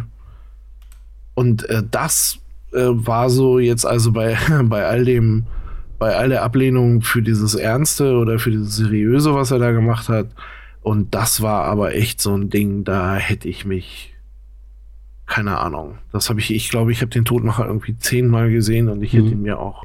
Und 1.33 1.69
äh, 1.69 1.83
das 1.89 2.39
äh, 2.71 2.85
war 2.85 3.29
so 3.29 3.59
jetzt 3.59 3.85
also 3.85 4.11
bei, 4.11 4.37
bei 4.63 4.85
all 4.85 5.03
dem, 5.03 5.45
bei 5.97 6.15
all 6.15 6.29
der 6.29 6.43
Ablehnung 6.43 7.01
für 7.01 7.21
dieses 7.21 7.55
Ernste 7.55 8.15
oder 8.15 8.39
für 8.39 8.51
dieses 8.51 8.77
Seriöse, 8.77 9.33
was 9.33 9.51
er 9.51 9.59
da 9.59 9.71
gemacht 9.71 10.07
hat. 10.07 10.27
Und 10.81 11.13
das 11.13 11.41
war 11.41 11.65
aber 11.65 11.93
echt 11.93 12.21
so 12.21 12.33
ein 12.33 12.49
Ding, 12.49 12.85
da 12.85 13.15
hätte 13.15 13.49
ich 13.49 13.65
mich 13.65 14.13
keine 15.29 15.59
Ahnung. 15.59 15.99
Das 16.11 16.29
habe 16.29 16.39
ich, 16.39 16.53
ich 16.53 16.69
glaube, 16.69 16.91
ich 16.91 17.01
habe 17.01 17.11
den 17.11 17.23
Todmacher 17.23 17.65
irgendwie 17.67 17.95
zehnmal 17.97 18.49
gesehen 18.49 18.89
und 18.89 19.01
ich 19.03 19.13
hätte 19.13 19.25
Mhm. 19.25 19.31
ihn 19.31 19.41
mir 19.43 19.59
auch 19.59 19.83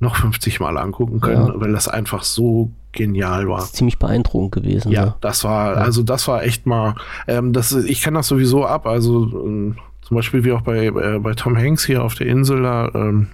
noch 0.00 0.16
50 0.16 0.58
Mal 0.58 0.76
angucken 0.78 1.20
können, 1.20 1.46
Ja. 1.46 1.60
weil 1.60 1.72
das 1.72 1.86
einfach 1.86 2.24
so 2.24 2.70
genial 2.92 3.46
war. 3.48 3.56
Das 3.58 3.66
ist 3.66 3.76
ziemlich 3.76 3.98
beeindruckend 3.98 4.52
gewesen. 4.64 4.90
Ja, 4.90 5.04
ne? 5.06 5.14
das 5.20 5.44
war, 5.44 5.74
Ja. 5.74 5.78
also 5.80 6.02
das 6.02 6.26
war 6.28 6.42
echt 6.42 6.66
mal, 6.66 6.94
ähm, 7.28 7.52
das, 7.52 7.72
ich 7.72 8.00
kann 8.02 8.14
das 8.14 8.26
sowieso 8.26 8.64
ab, 8.66 8.86
also 8.86 9.24
ähm, 9.46 9.76
zum 10.02 10.16
Beispiel 10.16 10.44
wie 10.44 10.52
auch 10.52 10.62
bei, 10.62 10.86
äh, 10.86 11.18
bei 11.20 11.34
Tom 11.34 11.56
Hanks 11.56 11.84
hier 11.84 12.02
auf 12.02 12.14
der 12.14 12.26
Insel 12.26 12.62
da, 12.62 12.90
ähm, 12.94 13.28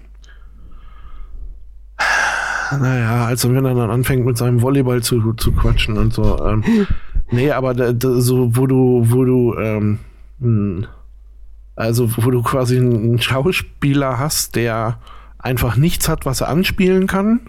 naja, 2.81 3.27
also 3.27 3.53
wenn 3.53 3.65
er 3.65 3.75
dann 3.75 3.91
anfängt 3.91 4.25
mit 4.25 4.37
seinem 4.39 4.63
Volleyball 4.63 5.03
zu, 5.03 5.33
zu 5.35 5.53
quatschen 5.53 5.99
und 5.99 6.13
so, 6.13 6.39
ähm, 6.47 6.63
nee, 7.31 7.51
aber 7.51 7.75
da, 7.75 7.93
da, 7.93 8.21
so, 8.21 8.57
wo 8.57 8.67
du, 8.67 9.05
wo 9.07 9.25
du, 9.25 9.55
ähm, 9.59 9.99
hm, 10.41 10.87
also 11.81 12.11
wo 12.17 12.31
du 12.31 12.43
quasi 12.43 12.77
einen 12.77 13.21
Schauspieler 13.21 14.19
hast, 14.19 14.55
der 14.55 14.99
einfach 15.39 15.77
nichts 15.77 16.09
hat, 16.09 16.27
was 16.27 16.43
er 16.43 16.49
anspielen 16.49 17.07
kann. 17.07 17.41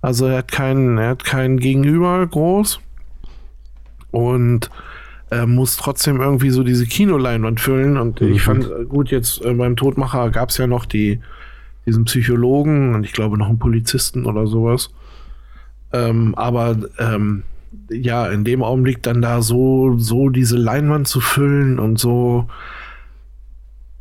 Also 0.00 0.26
er 0.26 0.38
hat 0.38 0.52
keinen, 0.52 0.98
er 0.98 1.08
hat 1.10 1.24
keinen 1.24 1.58
Gegenüber 1.58 2.24
groß 2.26 2.80
und 4.12 4.70
äh, 5.32 5.46
muss 5.46 5.76
trotzdem 5.76 6.20
irgendwie 6.20 6.50
so 6.50 6.62
diese 6.62 6.86
Kinoleinwand 6.86 7.60
füllen. 7.60 7.96
Und 7.96 8.20
Mhm. 8.20 8.32
ich 8.32 8.42
fand 8.42 8.64
äh, 8.70 8.84
gut, 8.84 9.10
jetzt 9.10 9.44
äh, 9.44 9.52
beim 9.54 9.74
Todmacher 9.74 10.30
gab 10.30 10.50
es 10.50 10.58
ja 10.58 10.68
noch 10.68 10.84
die, 10.84 11.20
diesen 11.86 12.04
Psychologen 12.04 12.94
und 12.94 13.04
ich 13.04 13.12
glaube 13.12 13.36
noch 13.36 13.48
einen 13.48 13.58
Polizisten 13.58 14.26
oder 14.26 14.46
sowas. 14.46 14.90
Ähm, 15.92 16.34
aber 16.36 16.76
ähm, 16.98 17.42
ja, 17.90 18.28
in 18.28 18.44
dem 18.44 18.62
Augenblick 18.62 19.02
dann 19.02 19.22
da 19.22 19.42
so, 19.42 19.98
so 19.98 20.28
diese 20.28 20.56
Leinwand 20.56 21.08
zu 21.08 21.20
füllen 21.20 21.80
und 21.80 21.98
so, 21.98 22.46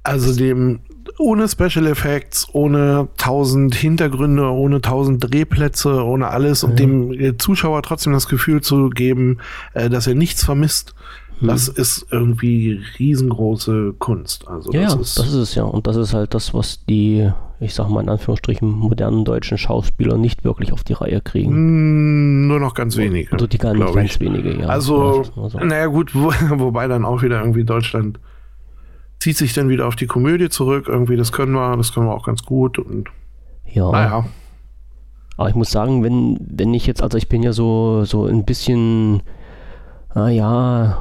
also 0.05 0.35
dem 0.35 0.79
ohne 1.17 1.47
Special 1.47 1.87
Effects, 1.87 2.47
ohne 2.53 3.07
tausend 3.17 3.75
Hintergründe, 3.75 4.49
ohne 4.49 4.81
tausend 4.81 5.23
Drehplätze, 5.23 6.03
ohne 6.03 6.27
alles 6.27 6.63
und 6.63 6.71
Ja. 6.71 6.75
dem 6.75 7.13
äh, 7.13 7.37
Zuschauer 7.37 7.81
trotzdem 7.83 8.13
das 8.13 8.27
Gefühl 8.27 8.61
zu 8.61 8.89
geben, 8.89 9.37
äh, 9.73 9.89
dass 9.89 10.07
er 10.07 10.15
nichts 10.15 10.43
vermisst. 10.43 10.93
Hm. 11.39 11.47
Das 11.47 11.67
ist 11.67 12.07
irgendwie 12.11 12.81
riesengroße 12.99 13.95
Kunst. 13.99 14.47
Also 14.47 14.71
Ja, 14.71 14.83
das 14.83 14.95
ist, 14.95 15.19
das 15.19 15.27
ist 15.27 15.33
es 15.35 15.55
ja. 15.55 15.63
Und 15.63 15.87
das 15.87 15.95
ist 15.95 16.13
halt 16.13 16.33
das, 16.33 16.53
was 16.53 16.83
die, 16.85 17.29
ich 17.59 17.73
sag 17.73 17.89
mal 17.89 18.01
in 18.01 18.09
Anführungsstrichen, 18.09 18.69
modernen 18.69 19.25
deutschen 19.25 19.57
Schauspieler 19.57 20.17
nicht 20.17 20.43
wirklich 20.43 20.73
auf 20.73 20.83
die 20.83 20.93
Reihe 20.93 21.21
kriegen. 21.21 21.51
Mm, 21.53 22.47
nur 22.47 22.59
noch 22.59 22.73
ganz 22.73 22.97
wenige. 22.97 23.31
Also 23.31 23.47
die 23.47 23.57
ganz, 23.57 23.93
ganz 23.93 24.19
wenige, 24.19 24.59
ja. 24.59 24.67
Also, 24.67 25.23
also. 25.41 25.59
naja, 25.59 25.87
gut, 25.87 26.13
wo, 26.15 26.31
wobei 26.57 26.87
dann 26.87 27.05
auch 27.05 27.21
wieder 27.21 27.39
irgendwie 27.39 27.63
Deutschland 27.63 28.19
zieht 29.25 29.37
sich 29.37 29.53
dann 29.53 29.69
wieder 29.69 29.87
auf 29.87 29.95
die 29.95 30.05
Komödie 30.05 30.49
zurück. 30.49 30.85
Irgendwie, 30.87 31.15
das 31.17 31.31
können 31.31 31.53
wir, 31.53 31.75
das 31.77 31.91
können 31.93 32.05
wir 32.05 32.13
auch 32.13 32.25
ganz 32.27 32.43
gut. 32.43 32.77
Und 32.77 33.09
ja. 33.65 33.89
naja, 33.91 34.25
Aber 35.35 35.49
ich 35.49 35.55
muss 35.55 35.71
sagen, 35.71 36.03
wenn, 36.03 36.37
wenn 36.39 36.75
ich 36.75 36.85
jetzt, 36.85 37.01
also 37.01 37.17
ich 37.17 37.27
bin 37.27 37.41
ja 37.41 37.51
so, 37.51 38.03
so 38.05 38.25
ein 38.27 38.45
bisschen, 38.45 39.23
naja, 40.13 40.99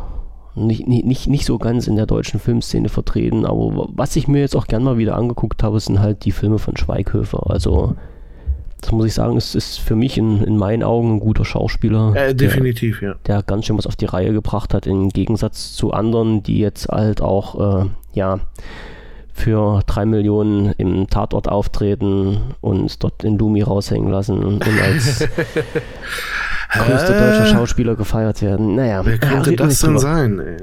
nicht, 0.54 0.86
nicht, 0.88 1.04
nicht, 1.04 1.26
nicht 1.28 1.44
so 1.44 1.58
ganz 1.58 1.86
in 1.86 1.96
der 1.96 2.06
deutschen 2.06 2.40
Filmszene 2.40 2.88
vertreten, 2.88 3.44
aber 3.44 3.88
was 3.92 4.16
ich 4.16 4.26
mir 4.26 4.40
jetzt 4.40 4.56
auch 4.56 4.66
gern 4.68 4.84
mal 4.84 4.96
wieder 4.96 5.16
angeguckt 5.16 5.62
habe, 5.62 5.78
sind 5.80 6.00
halt 6.00 6.24
die 6.24 6.32
Filme 6.32 6.58
von 6.58 6.76
Schweighöfer. 6.78 7.50
Also, 7.50 7.94
das 8.80 8.90
muss 8.90 9.04
ich 9.06 9.14
sagen, 9.14 9.36
es 9.36 9.54
ist 9.54 9.78
für 9.80 9.96
mich 9.96 10.16
in, 10.16 10.42
in 10.44 10.56
meinen 10.56 10.82
Augen 10.82 11.16
ein 11.16 11.20
guter 11.20 11.44
Schauspieler. 11.44 12.10
äh, 12.10 12.34
der- 12.34 12.34
definitiv, 12.34 13.02
ja. 13.02 13.16
der 13.26 13.42
ganz 13.42 13.66
schön 13.66 13.76
was 13.76 13.86
auf 13.86 13.96
die 13.96 14.06
Reihe 14.06 14.32
gebracht 14.32 14.72
hat, 14.72 14.86
im 14.86 15.10
Gegensatz 15.10 15.74
zu 15.74 15.92
anderen, 15.92 16.42
die 16.42 16.58
jetzt 16.58 16.88
halt 16.88 17.20
auch, 17.20 17.82
äh, 17.84 17.86
ja, 18.14 18.40
für 19.32 19.82
drei 19.86 20.06
Millionen 20.06 20.72
im 20.78 21.08
Tatort 21.08 21.48
auftreten 21.48 22.54
und 22.60 23.02
dort 23.02 23.22
den 23.22 23.36
Lumi 23.36 23.62
raushängen 23.62 24.10
lassen 24.10 24.44
und 24.44 24.62
als 24.62 25.28
größter 26.70 27.18
deutscher 27.18 27.46
Schauspieler 27.46 27.96
gefeiert 27.96 28.42
werden. 28.42 28.76
Naja, 28.76 29.04
Wer 29.04 29.14
ja, 29.14 29.18
könnte 29.18 29.50
wir 29.50 29.56
das 29.56 29.80
denn 29.80 29.98
sein? 29.98 30.38
Ey? 30.38 30.56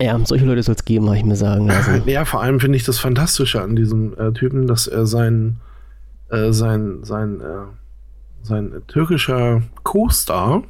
Ja, 0.00 0.18
solche 0.24 0.44
Leute 0.44 0.62
soll 0.62 0.74
es 0.74 0.84
geben, 0.84 1.06
habe 1.06 1.16
ich 1.16 1.24
mir 1.24 1.36
sagen 1.36 1.66
lassen. 1.68 2.02
Ja, 2.06 2.24
vor 2.24 2.42
allem 2.42 2.60
finde 2.60 2.76
ich 2.76 2.84
das 2.84 2.98
Fantastische 2.98 3.62
an 3.62 3.74
diesem 3.74 4.16
äh, 4.18 4.32
Typen, 4.32 4.66
dass 4.66 4.86
er 4.86 5.06
sein, 5.06 5.60
äh, 6.30 6.52
sein, 6.52 6.98
sein, 7.02 7.40
äh, 7.40 8.44
sein 8.46 8.82
türkischer 8.86 9.62
Co-Star, 9.82 10.62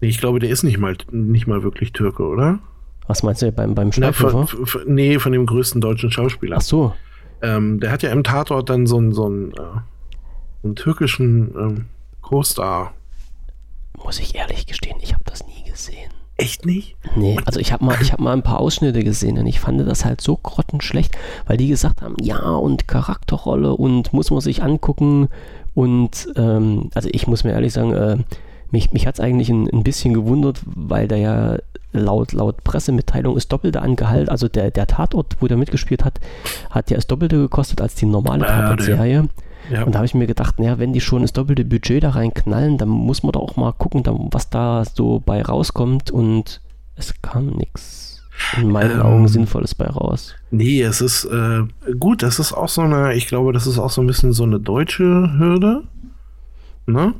ich 0.00 0.18
glaube, 0.18 0.40
der 0.40 0.50
ist 0.50 0.62
nicht 0.64 0.78
mal, 0.78 0.96
nicht 1.10 1.46
mal 1.46 1.62
wirklich 1.62 1.92
Türke, 1.92 2.24
oder? 2.24 2.58
Was 3.06 3.22
meinst 3.22 3.42
du 3.42 3.50
beim, 3.52 3.74
beim 3.74 3.88
Na, 3.96 4.12
Schweighöfer? 4.12 4.46
von, 4.46 4.66
von, 4.66 4.82
nee, 4.86 5.18
von 5.18 5.32
dem 5.32 5.46
größten 5.46 5.80
deutschen 5.80 6.10
Schauspieler. 6.10 6.56
Ach 6.58 6.62
so, 6.62 6.94
Ähm, 7.42 7.80
der 7.80 7.90
hat 7.90 8.02
ja 8.02 8.10
im 8.10 8.22
Tatort 8.24 8.70
dann 8.70 8.86
so 8.86 8.98
einen, 8.98 9.12
so 9.12 9.26
einen, 9.26 9.52
äh, 9.52 9.60
einen 10.64 10.76
türkischen 10.76 11.54
ähm, 11.58 11.84
Co-Star. 12.20 12.94
muss 14.04 14.20
ich 14.20 14.34
ehrlich 14.36 14.66
gestehen, 14.66 14.96
ich 15.00 15.12
habe 15.12 15.24
das 15.26 15.44
nie 15.46 15.68
gesehen. 15.68 16.10
Echt 16.36 16.64
nicht? 16.64 16.96
Nee, 17.14 17.36
also 17.44 17.60
ich 17.60 17.72
habe 17.72 17.84
mal, 17.84 17.96
ich 18.00 18.12
hab 18.12 18.18
mal 18.20 18.32
ein 18.32 18.42
paar 18.42 18.58
Ausschnitte 18.60 19.04
gesehen 19.04 19.38
und 19.38 19.46
ich 19.46 19.60
fand 19.60 19.80
das 19.86 20.04
halt 20.04 20.20
so 20.20 20.36
grottenschlecht, 20.36 21.16
weil 21.46 21.56
die 21.56 21.68
gesagt 21.68 22.00
haben, 22.02 22.16
ja 22.20 22.38
und 22.40 22.88
Charakterrolle 22.88 23.74
und 23.74 24.12
muss 24.12 24.30
man 24.30 24.40
sich 24.40 24.62
angucken 24.62 25.28
und 25.74 26.28
ähm, 26.36 26.90
also 26.94 27.08
ich 27.12 27.26
muss 27.26 27.44
mir 27.44 27.52
ehrlich 27.52 27.72
sagen, 27.74 27.92
äh, 27.92 28.16
mich, 28.72 28.92
mich 28.92 29.06
hat 29.06 29.14
es 29.14 29.20
eigentlich 29.20 29.48
ein, 29.50 29.68
ein 29.72 29.82
bisschen 29.84 30.14
gewundert, 30.14 30.60
weil 30.64 31.06
da 31.06 31.16
ja 31.16 31.58
laut, 31.92 32.32
laut 32.32 32.64
Pressemitteilung 32.64 33.36
ist 33.36 33.52
Doppelte 33.52 33.82
angehalt, 33.82 34.28
also 34.28 34.48
der, 34.48 34.70
der 34.70 34.86
Tatort, 34.86 35.36
wo 35.40 35.46
der 35.46 35.56
mitgespielt 35.56 36.04
hat, 36.04 36.20
hat 36.70 36.90
ja 36.90 36.96
das 36.96 37.06
Doppelte 37.06 37.36
gekostet 37.36 37.80
als 37.80 37.94
die 37.94 38.06
normale 38.06 38.46
Ah, 38.48 38.62
Tatort-Serie. 38.62 39.28
Ja. 39.70 39.84
Und 39.84 39.94
da 39.94 39.98
habe 39.98 40.06
ich 40.06 40.14
mir 40.14 40.26
gedacht, 40.26 40.58
naja, 40.58 40.78
wenn 40.78 40.92
die 40.92 41.00
schon 41.00 41.22
das 41.22 41.32
doppelte 41.32 41.64
Budget 41.64 42.02
da 42.02 42.10
reinknallen, 42.10 42.78
dann 42.78 42.88
muss 42.88 43.22
man 43.22 43.32
doch 43.32 43.42
auch 43.42 43.56
mal 43.56 43.72
gucken, 43.72 44.02
dann, 44.02 44.28
was 44.32 44.50
da 44.50 44.84
so 44.84 45.22
bei 45.24 45.40
rauskommt. 45.40 46.10
Und 46.10 46.60
es 46.96 47.14
kam 47.22 47.46
nichts 47.46 48.22
in 48.60 48.70
meinen 48.70 48.92
Ähm. 48.92 49.02
Augen 49.02 49.28
Sinnvolles 49.28 49.74
bei 49.74 49.86
raus. 49.86 50.34
Nee, 50.50 50.82
es 50.82 51.00
ist 51.00 51.26
äh, 51.26 51.62
gut, 51.98 52.22
das 52.22 52.38
ist 52.38 52.52
auch 52.52 52.68
so 52.68 52.82
eine, 52.82 53.14
ich 53.14 53.28
glaube, 53.28 53.52
das 53.52 53.66
ist 53.66 53.78
auch 53.78 53.90
so 53.90 54.00
ein 54.00 54.06
bisschen 54.06 54.32
so 54.32 54.42
eine 54.42 54.58
deutsche 54.58 55.04
Hürde. 55.38 55.84
Ne? 56.86 57.14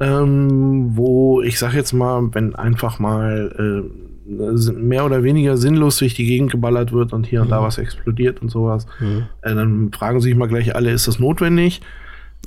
Ähm, 0.00 0.96
wo 0.96 1.42
ich 1.42 1.58
sag 1.58 1.74
jetzt 1.74 1.92
mal, 1.92 2.28
wenn 2.32 2.54
einfach 2.56 2.98
mal 2.98 3.84
äh, 3.86 4.72
mehr 4.72 5.04
oder 5.04 5.22
weniger 5.22 5.56
sinnlos 5.56 5.98
durch 5.98 6.14
die 6.14 6.24
Gegend 6.26 6.50
geballert 6.52 6.92
wird 6.92 7.12
und 7.12 7.26
hier 7.26 7.42
und 7.42 7.50
da 7.50 7.60
Mhm. 7.60 7.64
was 7.64 7.78
explodiert 7.78 8.40
und 8.42 8.48
sowas, 8.48 8.86
Mhm. 9.00 9.24
äh, 9.42 9.54
dann 9.54 9.90
fragen 9.92 10.20
sich 10.20 10.34
mal 10.36 10.48
gleich 10.48 10.74
alle, 10.74 10.90
ist 10.90 11.06
das 11.08 11.18
notwendig? 11.18 11.80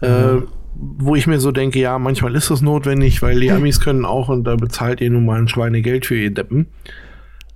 Äh, 0.02 0.38
wo 0.76 1.14
ich 1.16 1.28
mir 1.28 1.40
so 1.40 1.52
denke, 1.52 1.80
ja, 1.80 2.00
manchmal 2.00 2.36
ist 2.36 2.50
das 2.50 2.62
notwendig, 2.62 3.22
weil 3.22 3.40
die 3.40 3.52
Amis 3.68 3.80
können 3.80 4.06
auch 4.06 4.30
und 4.30 4.46
da 4.46 4.56
bezahlt 4.56 5.02
ihr 5.02 5.12
nun 5.12 5.26
mal 5.26 5.40
ein 5.40 5.48
Schweinegeld 5.48 6.06
für 6.08 6.16
ihr 6.16 6.34
Deppen. 6.34 6.68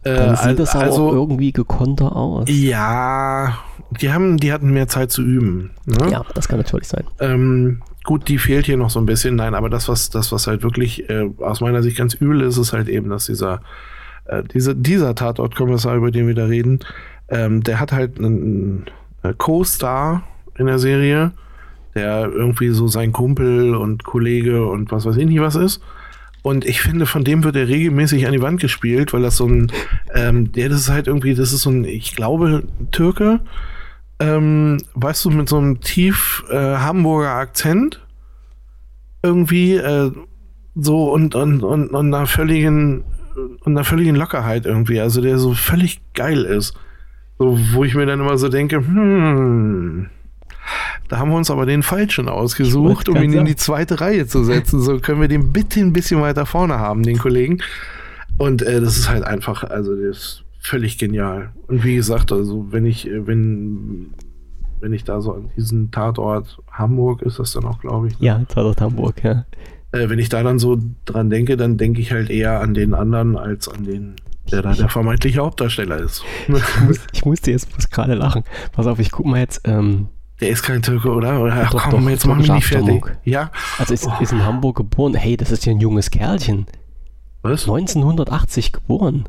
Äh, 0.04 0.16
Dann 0.16 0.36
sieht 0.36 0.60
das 0.60 0.76
aber 0.76 0.84
also, 0.86 1.08
auch 1.10 1.14
irgendwie 1.14 1.52
gekonter 1.52 2.16
aus. 2.16 2.46
ja, 2.50 3.58
die 4.02 4.12
haben, 4.12 4.38
die 4.38 4.54
hatten 4.54 4.72
mehr 4.72 4.88
Zeit 4.88 5.12
zu 5.12 5.24
üben. 5.24 5.72
Ne? 5.86 6.12
Ja, 6.12 6.24
das 6.36 6.48
kann 6.48 6.60
natürlich 6.60 6.88
sein. 6.88 7.06
Ähm, 7.20 7.82
gut, 8.08 8.30
die 8.30 8.38
fehlt 8.38 8.66
hier 8.66 8.78
noch 8.78 8.90
so 8.90 9.00
ein 9.00 9.06
bisschen. 9.06 9.36
Nein, 9.36 9.54
aber 9.54 9.70
das, 9.70 9.88
was, 9.90 10.10
das, 10.10 10.32
was 10.32 10.48
halt 10.48 10.64
wirklich 10.64 11.10
äh, 11.10 11.30
aus 11.40 11.62
meiner 11.62 11.84
Sicht 11.84 11.98
ganz 11.98 12.16
übel 12.16 12.42
ist, 12.42 12.58
ist 12.58 12.74
halt 12.74 12.88
eben, 12.88 13.10
dass 13.10 13.26
dieser, 13.26 13.62
äh, 14.26 14.44
diese, 14.54 14.76
dieser 14.76 15.14
Tatortkommissar, 15.14 15.96
über 15.96 16.10
den 16.10 16.26
wir 16.26 16.34
da 16.34 16.46
reden, 16.46 16.80
ähm, 17.30 17.62
der 17.64 17.82
hat 17.82 17.92
halt 17.92 18.18
einen, 18.18 18.86
einen 19.22 19.38
Co-Star 19.38 20.24
in 20.58 20.68
der 20.68 20.80
Serie, 20.80 21.34
der 21.96 22.32
irgendwie 22.32 22.70
so 22.70 22.88
sein 22.88 23.12
Kumpel 23.12 23.76
und 23.76 24.06
Kollege 24.06 24.66
und 24.66 24.90
was 24.90 25.06
weiß 25.06 25.18
ich 25.18 25.26
nicht 25.26 25.42
was 25.42 25.56
ist. 25.56 25.82
Und 26.44 26.64
ich 26.64 26.80
finde, 26.80 27.08
von 27.08 27.26
dem 27.26 27.44
wird 27.44 27.58
er 27.58 27.68
regelmäßig 27.68 28.26
an 28.26 28.32
die 28.32 28.42
Wand 28.42 28.62
gespielt, 28.62 29.12
weil 29.12 29.24
das 29.24 29.36
so 29.36 29.48
ein, 29.48 29.70
ähm, 30.14 30.54
der, 30.54 30.70
das 30.70 30.80
ist 30.80 30.90
halt 30.90 31.08
irgendwie, 31.08 31.36
das 31.36 31.52
ist 31.52 31.64
so 31.64 31.72
ein, 31.72 31.84
ich 31.84 32.16
glaube, 32.16 32.64
Türke, 32.92 33.42
ähm, 34.20 34.78
weißt 34.94 35.26
du, 35.26 35.30
mit 35.30 35.50
so 35.50 35.58
einem 35.58 35.82
tief 35.82 36.44
äh, 36.50 36.78
Hamburger 36.78 37.36
Akzent 37.36 38.02
irgendwie 39.24 39.76
äh, 39.76 40.12
so 40.76 41.12
und, 41.12 41.36
und, 41.36 41.64
und, 41.64 41.90
und 41.90 42.14
einer 42.14 42.28
völligen 42.28 43.04
und 43.62 43.74
einer 43.74 43.84
völligen 43.84 44.16
Lockerheit 44.16 44.66
irgendwie, 44.66 45.00
also 45.00 45.22
der 45.22 45.38
so 45.38 45.54
völlig 45.54 46.02
geil 46.14 46.44
ist. 46.44 46.74
So, 47.38 47.60
wo 47.74 47.84
ich 47.84 47.94
mir 47.94 48.08
dann 48.08 48.20
immer 48.20 48.38
so 48.38 48.50
denke, 48.50 48.78
hm, 48.78 50.10
da 51.08 51.20
haben 51.20 51.30
wir 51.30 51.38
uns 51.38 51.52
aber 51.52 51.66
den 51.66 51.84
Falschen 51.84 52.28
ausgesucht, 52.30 53.10
um 53.10 53.18
ihn 53.18 53.34
in 53.34 53.46
die 53.46 53.56
zweite 53.56 54.02
Reihe 54.02 54.26
zu 54.28 54.44
setzen. 54.44 54.82
So 54.82 55.00
können 55.00 55.22
wir 55.22 55.28
den 55.28 55.54
bitte 55.54 55.80
ein 55.80 55.94
bisschen 55.94 56.20
weiter 56.20 56.46
vorne 56.46 56.80
haben, 56.80 57.04
den 57.04 57.20
Kollegen. 57.20 57.60
Und 58.38 58.62
äh, 58.62 58.82
das 58.82 58.98
ist 58.98 59.10
halt 59.10 59.24
einfach, 59.24 59.64
also 59.64 59.96
das 59.96 60.44
völlig 60.68 60.98
genial. 60.98 61.52
Und 61.68 61.84
wie 61.84 61.96
gesagt, 61.96 62.32
also 62.32 62.68
wenn 62.72 62.86
ich, 62.86 63.08
äh, 63.08 63.26
wenn, 63.26 64.14
wenn 64.80 64.94
ich 64.94 65.04
da 65.04 65.22
so 65.22 65.34
an 65.34 65.50
diesen 65.56 65.92
Tatort 65.92 66.60
Hamburg 66.72 67.22
ist 67.22 67.40
das 67.40 67.54
dann 67.54 67.66
auch, 67.66 67.80
glaube 67.80 68.08
ich. 68.08 68.20
ne? 68.20 68.26
Ja, 68.26 68.40
Tatort 68.48 68.82
Hamburg, 68.82 69.24
ja. 69.24 69.46
Äh, 69.92 70.10
wenn 70.10 70.20
ich 70.20 70.30
da 70.30 70.44
dann 70.44 70.60
so 70.60 70.78
dran 71.06 71.30
denke, 71.30 71.58
dann 71.58 71.78
denke 71.78 72.02
ich 72.02 72.12
halt 72.12 72.30
eher 72.30 72.62
an 72.62 72.74
den 72.74 72.94
anderen 72.94 73.38
als 73.38 73.68
an 73.68 73.84
den 73.84 74.16
der 74.52 74.62
da 74.62 74.74
der 74.74 74.88
vermeintliche 74.88 75.42
Hauptdarsteller 75.42 75.98
ist. 75.98 76.24
Ich, 76.44 76.50
muss, 76.50 77.00
ich 77.12 77.26
musste 77.26 77.52
jetzt 77.52 77.70
bloß 77.70 77.90
gerade 77.90 78.14
lachen. 78.14 78.44
Pass 78.72 78.88
auf, 78.88 79.00
ich 79.00 79.12
guck 79.12 79.26
mal 79.26 79.40
jetzt. 79.40 79.62
Ähm, 79.66 80.08
der 80.40 80.50
ist 80.50 80.64
kein 80.64 80.82
Türke, 80.82 81.10
oder? 81.10 81.42
oder 81.42 81.68
Doch, 81.72 81.90
komm, 81.90 82.06
doch, 82.06 82.10
jetzt 82.10 82.26
machen 82.26 82.46
wir 82.46 82.54
nicht 82.54 82.68
fertig. 82.68 83.04
Ja. 83.24 83.52
also 83.78 83.94
ist, 83.94 84.08
ist 84.22 84.32
in 84.32 84.46
Hamburg 84.46 84.78
geboren. 84.78 85.16
Hey, 85.16 85.36
das 85.36 85.52
ist 85.52 85.66
ja 85.66 85.74
ein 85.74 85.80
junges 85.80 86.12
Kerlchen. 86.12 86.66
Was? 87.42 87.64
1980 87.64 88.72
geboren. 88.72 89.26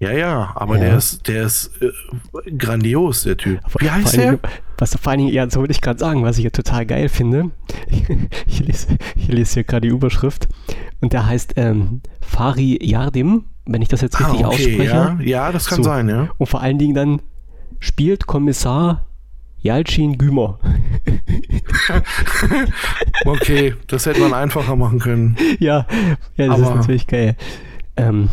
Ja, 0.00 0.12
ja, 0.12 0.52
aber 0.54 0.76
Ja. 0.76 0.84
der 0.84 0.96
ist, 0.98 1.26
der 1.26 1.42
ist 1.44 1.72
äh, 1.82 2.50
grandios, 2.52 3.24
der 3.24 3.36
Typ. 3.36 3.60
Wie 3.80 3.90
heißt 3.90 4.16
der? 4.16 4.38
was 4.76 4.94
vor 4.94 5.10
allen 5.10 5.18
Dingen, 5.22 5.32
ja, 5.32 5.50
so 5.50 5.58
wollte 5.58 5.72
ich 5.72 5.80
gerade 5.80 5.98
sagen, 5.98 6.22
was 6.22 6.36
ich 6.38 6.42
hier 6.42 6.52
total 6.52 6.86
geil 6.86 7.08
finde. 7.08 7.50
Ich 8.46 8.60
lese, 8.60 8.86
ich 9.16 9.28
lese 9.28 9.54
hier 9.54 9.64
gerade 9.64 9.88
die 9.88 9.92
Überschrift. 9.94 10.48
Und 11.00 11.12
der 11.12 11.26
heißt 11.26 11.54
ähm, 11.56 12.00
Fari 12.20 12.78
Yardim, 12.80 13.44
wenn 13.66 13.82
ich 13.82 13.88
das 13.88 14.00
jetzt 14.00 14.18
richtig 14.20 14.44
Ah, 14.44 14.48
okay, 14.48 14.56
ausspreche. 14.80 14.84
ja, 14.84 15.18
ja, 15.20 15.52
das 15.52 15.66
kann 15.66 15.78
So. 15.78 15.82
sein, 15.84 16.08
ja. 16.08 16.28
Und 16.38 16.46
vor 16.48 16.60
allen 16.62 16.78
Dingen 16.78 16.94
dann 16.94 17.20
spielt 17.80 18.26
Kommissar 18.26 19.04
Yalcin 19.60 20.16
Gümer. 20.18 20.58
Okay, 23.24 23.74
das 23.88 24.06
hätte 24.06 24.20
man 24.20 24.32
einfacher 24.34 24.76
machen 24.76 24.98
können. 25.00 25.36
ja, 25.58 25.86
ja, 26.36 26.46
das 26.46 26.58
ist 26.60 26.66
Aber- 26.66 26.74
natürlich 26.76 27.06
geil. 27.06 27.36
Ähm, 27.96 28.28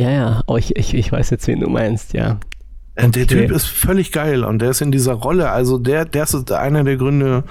ja, 0.00 0.10
ja, 0.10 0.40
oh, 0.46 0.56
ich, 0.56 0.76
ich, 0.76 0.94
ich 0.94 1.10
weiß 1.12 1.30
jetzt, 1.30 1.46
wen 1.46 1.60
du 1.60 1.68
meinst, 1.68 2.12
ja. 2.14 2.38
Äh, 2.94 3.08
Der 3.08 3.22
Okay. 3.24 3.26
Typ 3.46 3.50
ist 3.52 3.66
völlig 3.66 4.12
geil 4.12 4.44
und 4.44 4.60
der 4.60 4.70
ist 4.70 4.80
in 4.82 4.92
dieser 4.92 5.14
Rolle. 5.14 5.50
Also 5.50 5.78
der, 5.78 6.04
der 6.04 6.24
ist 6.24 6.52
einer 6.52 6.84
der 6.84 6.96
Gründe, 6.96 7.44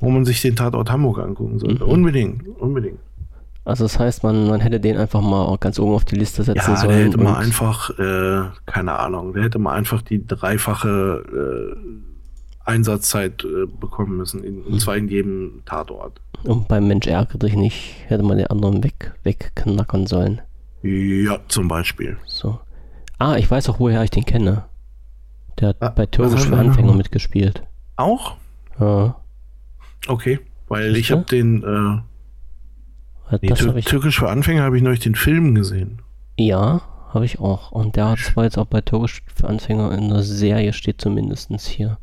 wo 0.00 0.08
man 0.10 0.24
sich 0.24 0.40
den 0.42 0.56
Tatort 0.56 0.90
Hamburg 0.90 1.18
angucken 1.18 1.58
sollte. 1.58 1.84
Mhm. 1.84 1.90
Unbedingt, 1.90 2.48
unbedingt. 2.58 2.98
Also 3.64 3.84
das 3.84 3.98
heißt, 3.98 4.22
man, 4.22 4.48
man 4.48 4.60
hätte 4.60 4.80
den 4.80 4.96
einfach 4.96 5.20
mal 5.20 5.42
auch 5.44 5.60
ganz 5.60 5.78
oben 5.78 5.92
auf 5.92 6.06
die 6.06 6.16
Liste 6.16 6.42
setzen 6.42 6.70
Ja, 6.70 6.76
sollen. 6.78 6.88
der 6.96 7.04
hätte 7.06 7.18
mal 7.18 7.32
und- 7.32 7.36
einfach, 7.44 7.90
äh, 7.98 8.44
keine 8.64 8.98
Ahnung, 8.98 9.34
der 9.34 9.42
hätte 9.44 9.58
mal 9.58 9.74
einfach 9.74 10.00
die 10.00 10.26
dreifache 10.26 11.74
äh, 11.76 12.70
Einsatzzeit 12.70 13.44
äh, 13.44 13.66
bekommen 13.66 14.16
müssen. 14.16 14.42
In, 14.44 14.56
Mhm. 14.60 14.72
und 14.72 14.80
zwar 14.80 14.96
in 14.96 15.08
jedem 15.08 15.62
Tatort. 15.66 16.20
Und 16.44 16.68
beim 16.68 16.86
Mensch 16.88 17.06
ärgere 17.06 17.38
dich 17.38 17.56
nicht, 17.56 17.96
hätte 18.06 18.22
man 18.22 18.38
den 18.38 18.46
anderen 18.46 18.82
weg, 18.84 19.12
wegknackern 19.24 20.06
sollen. 20.06 20.40
Ja, 20.82 21.38
zum 21.48 21.68
Beispiel. 21.68 22.16
So. 22.26 22.58
Ah, 23.18 23.36
ich 23.36 23.50
weiß 23.50 23.68
auch, 23.68 23.80
woher 23.80 24.02
ich 24.04 24.10
den 24.10 24.24
kenne. 24.24 24.64
Der 25.58 25.70
hat 25.70 25.76
Ah, 25.82 25.88
bei 25.90 26.06
Türkisch 26.06 26.44
für 26.44 26.54
er 26.54 26.60
Anfänger 26.60 26.92
mitgespielt. 26.94 27.64
Auch? 27.96 28.36
Ja. 28.78 29.16
Okay. 30.06 30.38
Weil 30.68 30.90
ich 30.96 31.08
Sicher? 31.08 31.16
habe 31.16 31.26
den, 31.26 31.62
äh, 31.64 33.36
nee, 33.42 33.78
ich. 33.78 33.84
Türkisch 33.86 34.20
für 34.20 34.28
Anfänger 34.30 34.62
habe 34.62 34.76
ich 34.76 34.82
neulich 34.82 35.00
den 35.00 35.16
Film 35.16 35.54
gesehen. 35.54 36.00
Ja, 36.36 36.82
habe 37.12 37.24
ich 37.24 37.40
auch. 37.40 37.72
Und 37.72 37.96
der 37.96 38.10
hat 38.10 38.18
zwar 38.20 38.44
jetzt 38.44 38.56
auch 38.58 38.66
bei 38.66 38.80
Türkisch 38.82 39.22
für 39.34 39.48
Anfänger 39.48 39.92
in 39.96 40.08
der 40.10 40.22
Serie 40.22 40.72
steht 40.72 41.00
zumindest 41.00 41.50
hier. 41.66 41.98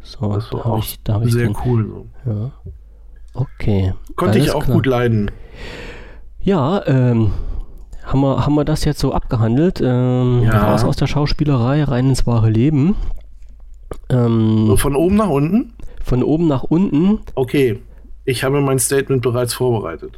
So, 0.00 0.32
Das 0.32 0.48
da 0.50 0.56
war 0.58 0.64
habe 0.64 0.74
auch 0.76 0.78
ich, 0.84 1.02
da 1.02 1.14
hab 1.14 1.26
ich 1.26 1.32
sehr 1.32 1.48
den. 1.48 1.56
cool. 1.66 2.04
Ja. 2.24 2.52
Okay. 3.34 3.92
Konnte 4.14 4.38
ich 4.38 4.52
auch 4.52 4.64
klar. 4.64 4.76
gut 4.76 4.86
leiden. 4.86 5.30
Ja, 6.40 6.86
ähm, 6.86 7.32
haben 8.06 8.20
wir, 8.20 8.46
haben 8.46 8.54
wir 8.54 8.64
das 8.64 8.84
jetzt 8.84 9.00
so 9.00 9.12
abgehandelt? 9.12 9.80
Ähm, 9.82 10.42
Ja. 10.44 10.70
Raus 10.70 10.84
aus 10.84 10.96
der 10.96 11.06
Schauspielerei, 11.06 11.84
rein 11.84 12.08
ins 12.08 12.26
wahre 12.26 12.48
Leben. 12.50 12.96
Ähm, 14.08 14.66
So, 14.68 14.76
Von 14.76 14.96
oben 14.96 15.16
nach 15.16 15.28
unten? 15.28 15.72
von 16.02 16.22
oben 16.22 16.46
nach 16.46 16.62
unten. 16.62 17.18
Okay, 17.34 17.80
ich 18.24 18.44
habe 18.44 18.60
mein 18.60 18.78
Statement 18.78 19.22
bereits 19.22 19.54
vorbereitet. 19.54 20.12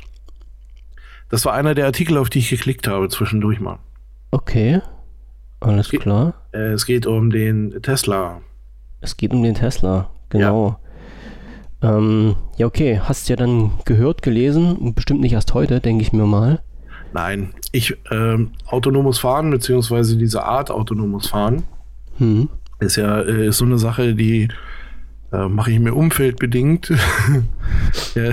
Das 1.31 1.45
war 1.47 1.55
einer 1.55 1.75
der 1.75 1.87
Artikel, 1.87 2.19
auf 2.19 2.29
die 2.29 2.41
ich 2.41 2.51
geklickt 2.51 2.87
habe 2.89 3.09
zwischendurch 3.09 3.59
mal. 3.61 3.79
Okay. 4.31 4.81
Alles 5.61 5.89
Ge- 5.91 5.99
klar. 6.01 6.35
Äh, 6.53 6.73
es 6.73 6.85
geht 6.85 7.07
um 7.07 7.31
den 7.31 7.81
Tesla. 7.83 8.41
Es 9.01 9.17
geht 9.17 9.33
um 9.33 9.43
den 9.43 9.55
Tesla. 9.55 10.11
Genau. 10.29 10.79
Ähm, 11.83 12.37
ja, 12.59 12.67
okay. 12.67 13.01
Hast 13.03 13.29
ja 13.31 13.37
dann 13.37 13.71
gehört, 13.87 14.21
gelesen. 14.23 14.95
Bestimmt 14.95 15.21
nicht 15.21 15.33
erst 15.33 15.55
heute, 15.55 15.81
denke 15.81 16.03
ich 16.03 16.13
mir 16.13 16.27
mal. 16.27 16.61
Nein, 17.13 17.55
ich 17.73 17.97
ähm, 18.11 18.53
autonomes 18.67 19.19
Fahren 19.19 19.51
beziehungsweise 19.51 20.17
diese 20.17 20.45
Art 20.45 20.71
autonomes 20.71 21.29
Fahren 21.29 21.65
Hm. 22.19 22.49
ist 22.81 22.97
ja 22.97 23.21
äh, 23.21 23.49
ist 23.49 23.59
so 23.59 23.65
eine 23.65 23.79
Sache, 23.79 24.15
die 24.15 24.49
äh, 25.33 25.49
mache 25.49 25.71
ich 25.71 25.79
mir 25.79 25.95
umfeldbedingt. 25.95 26.91
ja, 28.15 28.33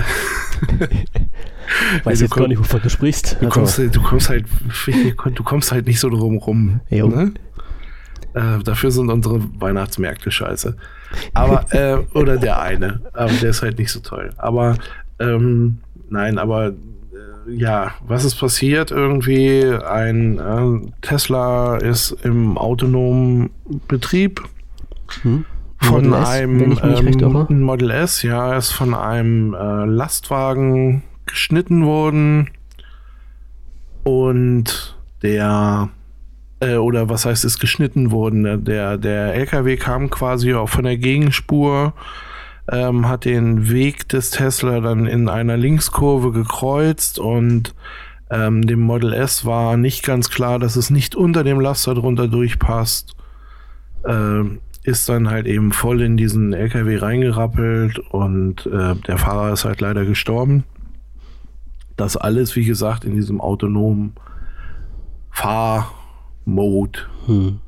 Weiß 2.04 2.18
du 2.18 2.24
jetzt 2.24 2.34
gar 2.34 2.48
nicht, 2.48 2.58
wovon 2.58 2.80
du 2.82 2.90
sprichst. 2.90 3.36
du, 3.40 3.46
Also, 3.46 3.60
kommst, 3.60 3.78
du 3.78 4.02
kommst 4.02 4.28
halt 4.28 4.46
du 5.34 5.42
kommst 5.42 5.72
halt 5.72 5.86
nicht 5.86 6.00
so 6.00 6.08
drum 6.08 6.38
rum. 6.38 6.80
Ne? 6.90 7.32
Äh, 8.34 8.62
dafür 8.62 8.90
sind 8.90 9.10
unsere 9.10 9.40
Weihnachtsmärkte 9.60 10.30
scheiße. 10.30 10.76
Aber, 11.34 11.66
äh, 11.72 11.96
oder 12.16 12.36
der 12.36 12.60
eine. 12.60 13.00
Aber 13.12 13.32
der 13.32 13.50
ist 13.50 13.62
halt 13.62 13.78
nicht 13.78 13.90
so 13.90 14.00
toll. 14.00 14.30
Aber, 14.36 14.76
ähm, 15.18 15.78
nein, 16.10 16.38
aber, 16.38 16.72
ja, 17.48 17.92
was 18.06 18.24
ist 18.24 18.36
passiert? 18.36 18.90
Irgendwie 18.90 19.64
ein 19.64 20.38
äh, 20.38 20.90
Tesla 21.00 21.76
ist 21.76 22.12
im 22.22 22.58
autonomen 22.58 23.50
Betrieb 23.88 24.42
hm? 25.22 25.44
von 25.80 26.08
Model 26.08 26.22
S, 26.22 26.28
einem 26.28 26.72
recht 26.72 27.22
ähm, 27.22 27.62
Model 27.62 27.90
S, 27.90 28.22
ja, 28.22 28.56
ist 28.56 28.72
von 28.72 28.94
einem 28.94 29.54
äh, 29.54 29.84
Lastwagen 29.84 31.02
geschnitten 31.26 31.84
worden 31.84 32.50
und 34.04 34.96
der 35.22 35.88
äh, 36.60 36.76
oder 36.76 37.08
was 37.08 37.26
heißt 37.26 37.44
ist 37.44 37.58
geschnitten 37.58 38.10
worden? 38.10 38.64
Der 38.64 38.96
der 38.96 39.34
LKW 39.34 39.76
kam 39.76 40.10
quasi 40.10 40.54
auch 40.54 40.68
von 40.68 40.84
der 40.84 40.96
Gegenspur, 40.96 41.92
ähm, 42.70 43.08
hat 43.08 43.24
den 43.24 43.70
Weg 43.70 44.08
des 44.08 44.30
Tesla 44.30 44.80
dann 44.80 45.06
in 45.06 45.28
einer 45.28 45.56
Linkskurve 45.56 46.32
gekreuzt 46.32 47.18
und 47.18 47.74
ähm, 48.30 48.66
dem 48.66 48.80
Model 48.80 49.12
S 49.12 49.44
war 49.44 49.76
nicht 49.76 50.04
ganz 50.04 50.30
klar, 50.30 50.58
dass 50.58 50.76
es 50.76 50.90
nicht 50.90 51.14
unter 51.14 51.44
dem 51.44 51.60
Laster 51.60 51.94
drunter 51.94 52.26
durchpasst 52.28 53.16
ähm, 54.06 54.60
ist 54.82 55.08
dann 55.08 55.28
halt 55.28 55.46
eben 55.46 55.72
voll 55.72 56.00
in 56.00 56.16
diesen 56.16 56.52
LKW 56.52 56.98
reingerappelt 56.98 57.98
und 57.98 58.66
äh, 58.66 58.94
der 58.94 59.18
Fahrer 59.18 59.52
ist 59.52 59.64
halt 59.64 59.80
leider 59.80 60.04
gestorben. 60.04 60.64
Das 61.96 62.16
alles, 62.16 62.54
wie 62.54 62.64
gesagt, 62.64 63.04
in 63.04 63.14
diesem 63.14 63.40
autonomen 63.40 64.14
Fahrmode. 65.30 67.00
Hm. 67.26 67.58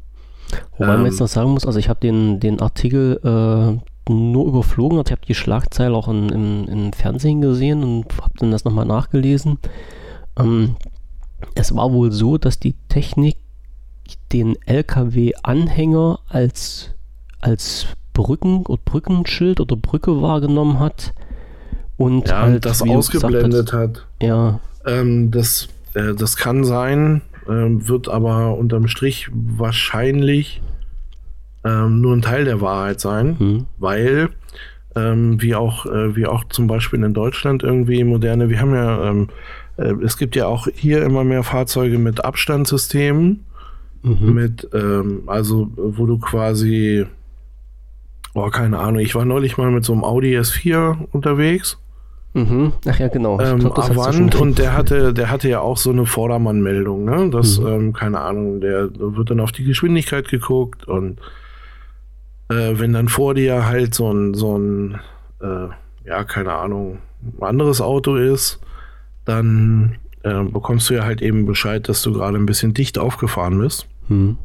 Wobei 0.76 0.94
Ähm, 0.94 1.00
man 1.00 1.06
jetzt 1.06 1.18
noch 1.18 1.28
sagen 1.28 1.50
muss, 1.50 1.66
also 1.66 1.78
ich 1.78 1.88
habe 1.88 2.00
den, 2.00 2.38
den 2.38 2.60
Artikel 2.60 3.18
äh, 3.24 3.80
nur 4.08 4.46
überflogen, 4.46 4.98
also 4.98 5.08
ich 5.08 5.12
habe 5.12 5.26
die 5.26 5.34
Schlagzeile 5.34 5.94
auch 5.94 6.08
in, 6.08 6.28
im, 6.28 6.64
im 6.68 6.92
Fernsehen 6.92 7.40
gesehen 7.40 7.82
und 7.82 8.04
habe 8.20 8.34
dann 8.38 8.50
das 8.50 8.64
nochmal 8.64 8.86
nachgelesen. 8.86 9.58
Ähm, 10.38 10.76
es 11.54 11.74
war 11.74 11.92
wohl 11.92 12.12
so, 12.12 12.38
dass 12.38 12.58
die 12.58 12.74
Technik 12.88 13.36
den 14.32 14.56
LKW-Anhänger 14.66 16.20
als, 16.28 16.94
als 17.40 17.86
Brücken 18.12 18.66
oder 18.66 18.80
Brückenschild 18.84 19.60
oder 19.60 19.76
Brücke 19.76 20.20
wahrgenommen 20.22 20.80
hat 20.80 21.14
und 21.96 22.28
Ja, 22.28 22.42
halt, 22.42 22.64
das 22.64 22.82
ausgeblendet 22.82 23.72
hat. 23.72 24.06
Ja, 24.20 24.60
Ähm, 24.86 25.30
das, 25.30 25.68
äh, 25.94 26.14
das 26.14 26.36
kann 26.36 26.64
sein, 26.64 27.22
ähm, 27.48 27.86
wird 27.88 28.08
aber 28.08 28.56
unterm 28.56 28.88
Strich 28.88 29.28
wahrscheinlich 29.32 30.62
ähm, 31.64 32.00
nur 32.00 32.14
ein 32.14 32.22
Teil 32.22 32.44
der 32.44 32.60
Wahrheit 32.60 33.00
sein. 33.00 33.38
hm, 33.38 33.66
weil 33.78 34.30
ähm, 34.96 35.40
wie 35.40 35.54
auch 35.54 35.86
äh, 35.86 36.16
wie 36.16 36.26
auch 36.26 36.44
zum 36.44 36.66
Beispiel 36.66 37.02
in 37.02 37.14
Deutschland 37.14 37.62
irgendwie 37.62 38.02
moderne, 38.04 38.48
wir 38.48 38.60
haben 38.60 38.74
ja 38.74 39.10
ähm, 39.10 39.28
äh, 39.76 39.92
es 40.04 40.16
gibt 40.16 40.34
ja 40.36 40.46
auch 40.46 40.66
hier 40.74 41.02
immer 41.02 41.24
mehr 41.24 41.42
Fahrzeuge 41.42 41.98
mit 41.98 42.24
Abstandssystemen, 42.24 43.44
mhm. 44.02 44.34
mit 44.34 44.68
ähm, 44.72 45.22
also 45.26 45.70
wo 45.76 46.06
du 46.06 46.18
quasi 46.18 47.06
oh 48.34 48.48
keine 48.50 48.78
Ahnung, 48.78 49.00
ich 49.00 49.14
war 49.14 49.24
neulich 49.24 49.56
mal 49.58 49.70
mit 49.70 49.84
so 49.84 49.92
einem 49.92 50.04
Audi 50.04 50.36
S4 50.38 51.06
unterwegs 51.12 51.78
Mhm. 52.34 52.72
Ach 52.86 52.98
ja, 52.98 53.08
genau. 53.08 53.40
Ich 53.40 53.48
ähm, 53.48 53.58
glaub, 53.60 53.74
das 53.74 53.88
du 53.88 54.00
Avant 54.00 54.34
und 54.36 54.58
der 54.58 54.72
hatte, 54.76 55.12
der 55.14 55.30
hatte 55.30 55.48
ja 55.48 55.60
auch 55.60 55.76
so 55.76 55.90
eine 55.90 56.06
Vordermannmeldung, 56.06 57.04
ne? 57.04 57.30
Das, 57.30 57.58
Mhm. 57.58 57.66
ähm, 57.66 57.92
keine 57.92 58.20
Ahnung, 58.20 58.60
der 58.60 58.90
wird 58.94 59.30
dann 59.30 59.40
auf 59.40 59.52
die 59.52 59.64
Geschwindigkeit 59.64 60.28
geguckt 60.28 60.86
und 60.86 61.18
äh, 62.50 62.78
wenn 62.78 62.92
dann 62.92 63.08
vor 63.08 63.34
dir 63.34 63.66
halt 63.66 63.94
so 63.94 64.12
ein, 64.12 64.34
so 64.34 64.56
ein, 64.58 64.98
äh, 65.40 65.68
ja, 66.08 66.24
keine 66.24 66.52
Ahnung, 66.52 66.98
ein 67.38 67.42
anderes 67.46 67.80
Auto 67.80 68.16
ist, 68.16 68.60
dann 69.24 69.96
äh, 70.22 70.42
bekommst 70.44 70.88
du 70.90 70.94
ja 70.94 71.04
halt 71.04 71.22
eben 71.22 71.46
Bescheid, 71.46 71.88
dass 71.88 72.02
du 72.02 72.12
gerade 72.12 72.36
ein 72.38 72.46
bisschen 72.46 72.74
dicht 72.74 72.98
aufgefahren 72.98 73.58
bist. 73.58 73.86
Hm. 74.08 74.36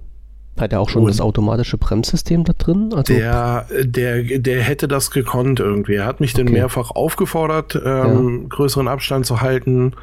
Hat 0.59 0.71
er 0.71 0.81
auch 0.81 0.89
schon 0.89 1.03
Und- 1.03 1.09
das 1.09 1.19
automatische 1.21 1.77
Bremssystem 1.77 2.43
da 2.43 2.53
drin? 2.53 2.91
Also, 2.93 3.13
Der, 3.13 3.65
der, 3.83 4.21
der 4.39 4.61
hätte 4.61 4.87
das 4.87 5.09
gekonnt 5.09 5.59
irgendwie. 5.59 5.95
Er 5.95 6.05
hat 6.05 6.19
mich 6.19 6.33
dann 6.33 6.47
Okay. 6.47 6.53
mehrfach 6.57 6.91
aufgefordert, 6.91 7.81
ähm, 7.83 8.49
größeren 8.49 8.87
Abstand 8.87 9.25
zu 9.25 9.41
halten. 9.41 9.93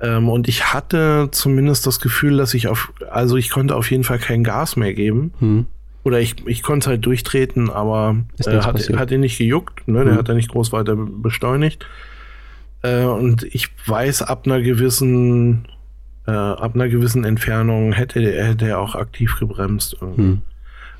Ähm, 0.00 0.28
und 0.28 0.46
ich 0.46 0.72
hatte 0.72 1.28
zumindest 1.32 1.86
das 1.86 1.98
Gefühl, 2.00 2.36
dass 2.36 2.54
ich 2.54 2.68
auf, 2.68 2.92
also 3.10 3.36
ich 3.36 3.50
konnte 3.50 3.74
auf 3.74 3.90
jeden 3.90 4.04
Fall 4.04 4.18
kein 4.18 4.44
Gas 4.44 4.76
mehr 4.76 4.94
geben. 4.94 5.32
Hm. 5.40 5.66
Oder 6.06 6.20
ich, 6.20 6.36
ich 6.46 6.62
konnte 6.62 6.90
halt 6.90 7.04
durchtreten, 7.04 7.68
aber 7.68 8.14
äh, 8.38 8.60
hat, 8.60 8.78
hat 8.78 9.10
ihn 9.10 9.18
nicht 9.18 9.38
gejuckt, 9.38 9.88
ne? 9.88 10.04
Der 10.04 10.14
hat 10.14 10.28
er 10.28 10.36
nicht 10.36 10.50
groß 10.50 10.70
weiter 10.70 10.94
beschleunigt. 10.94 11.84
Äh, 12.82 13.06
und 13.06 13.42
ich 13.42 13.70
weiß, 13.86 14.22
ab 14.22 14.42
einer 14.46 14.62
gewissen, 14.62 15.66
äh, 16.28 16.30
ab 16.30 16.76
einer 16.76 16.88
gewissen 16.88 17.24
Entfernung 17.24 17.90
hätte, 17.90 18.20
hätte 18.20 18.68
er 18.68 18.78
auch 18.78 18.94
aktiv 18.94 19.34
gebremst. 19.40 19.96
Hm. 20.00 20.42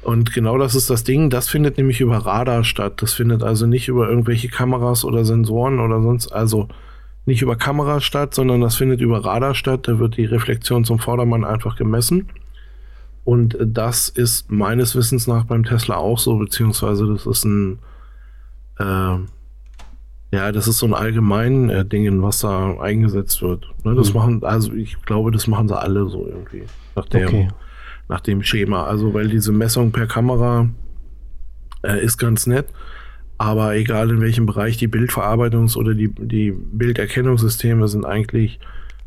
Und 0.03 0.35
genau 0.35 0.59
das 0.59 0.75
ist 0.75 0.91
das 0.91 1.05
Ding. 1.05 1.31
Das 1.31 1.49
findet 1.49 1.77
nämlich 1.77 2.01
über 2.01 2.17
Radar 2.17 2.65
statt. 2.65 2.95
Das 3.01 3.15
findet 3.15 3.45
also 3.45 3.69
nicht 3.69 3.87
über 3.87 4.09
irgendwelche 4.09 4.49
Kameras 4.49 5.05
oder 5.05 5.25
Sensoren 5.25 5.79
oder 5.79 6.03
sonst, 6.03 6.33
also 6.33 6.67
nicht 7.27 7.43
über 7.43 7.55
Kameras 7.55 8.03
statt, 8.03 8.35
sondern 8.35 8.61
das 8.61 8.75
findet 8.75 9.01
über 9.01 9.25
Radar 9.25 9.55
statt. 9.55 9.87
Da 9.87 10.01
wird 10.01 10.17
die 10.17 10.25
Reflexion 10.25 10.85
zum 10.85 10.99
Vordermann 10.99 11.45
einfach 11.45 11.77
gemessen. 11.77 12.29
Und 13.27 13.59
das 13.61 14.09
ist 14.09 14.51
meines 14.51 14.97
Wissens 14.97 15.27
nach 15.27 15.45
beim 15.45 15.65
Tesla 15.65 15.97
auch 15.97 16.19
so, 16.19 16.39
beziehungsweise 16.39 17.07
das 17.07 17.27
ist 17.27 17.45
ein, 17.45 17.81
äh, 18.79 19.19
ja, 20.33 20.53
das 20.53 20.67
ist 20.67 20.79
so 20.79 20.87
ein 20.87 20.95
allgemein 20.95 21.69
äh, 21.69 21.85
Ding, 21.85 22.23
was 22.23 22.39
da 22.39 22.79
eingesetzt 22.81 23.43
wird. 23.43 23.67
Ne, 23.85 23.95
das 23.95 24.15
mhm. 24.15 24.19
machen, 24.19 24.45
also 24.45 24.73
ich 24.73 25.03
glaube, 25.03 25.31
das 25.31 25.47
machen 25.47 25.69
sie 25.69 25.79
alle 25.79 26.09
so 26.09 26.27
irgendwie. 26.27 26.63
Nach 26.95 27.07
dem, 27.07 27.27
okay 27.27 27.49
nach 28.09 28.21
dem 28.21 28.43
Schema. 28.43 28.85
Also, 28.85 29.15
weil 29.15 29.29
diese 29.29 29.53
Messung 29.53 29.93
per 29.93 30.07
Kamera 30.07 30.69
äh, 31.83 32.03
ist 32.03 32.19
ganz 32.19 32.47
nett, 32.47 32.67
aber 33.39 33.75
egal 33.75 34.11
in 34.11 34.21
welchem 34.21 34.47
Bereich 34.47 34.77
die 34.77 34.89
Bildverarbeitungs- 34.89 35.77
oder 35.77 35.95
die, 35.95 36.09
die 36.09 36.53
Bilderkennungssysteme 36.53 37.89
sind 37.89 38.05
eigentlich 38.05 38.59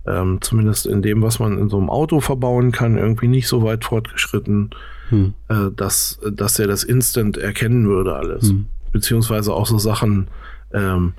ähm, 0.05 0.39
zumindest 0.41 0.85
in 0.85 1.01
dem, 1.01 1.21
was 1.21 1.39
man 1.39 1.57
in 1.57 1.69
so 1.69 1.77
einem 1.77 1.89
Auto 1.89 2.19
verbauen 2.19 2.71
kann, 2.71 2.97
irgendwie 2.97 3.27
nicht 3.27 3.47
so 3.47 3.63
weit 3.63 3.83
fortgeschritten, 3.83 4.71
hm. 5.09 5.33
äh, 5.49 5.71
dass, 5.75 6.19
dass 6.31 6.59
er 6.59 6.67
das 6.67 6.83
instant 6.83 7.37
erkennen 7.37 7.87
würde, 7.87 8.15
alles. 8.15 8.49
Hm. 8.49 8.67
Beziehungsweise 8.91 9.53
auch 9.53 9.67
so 9.67 9.77
Sachen, 9.77 10.29
ähm, 10.73 11.13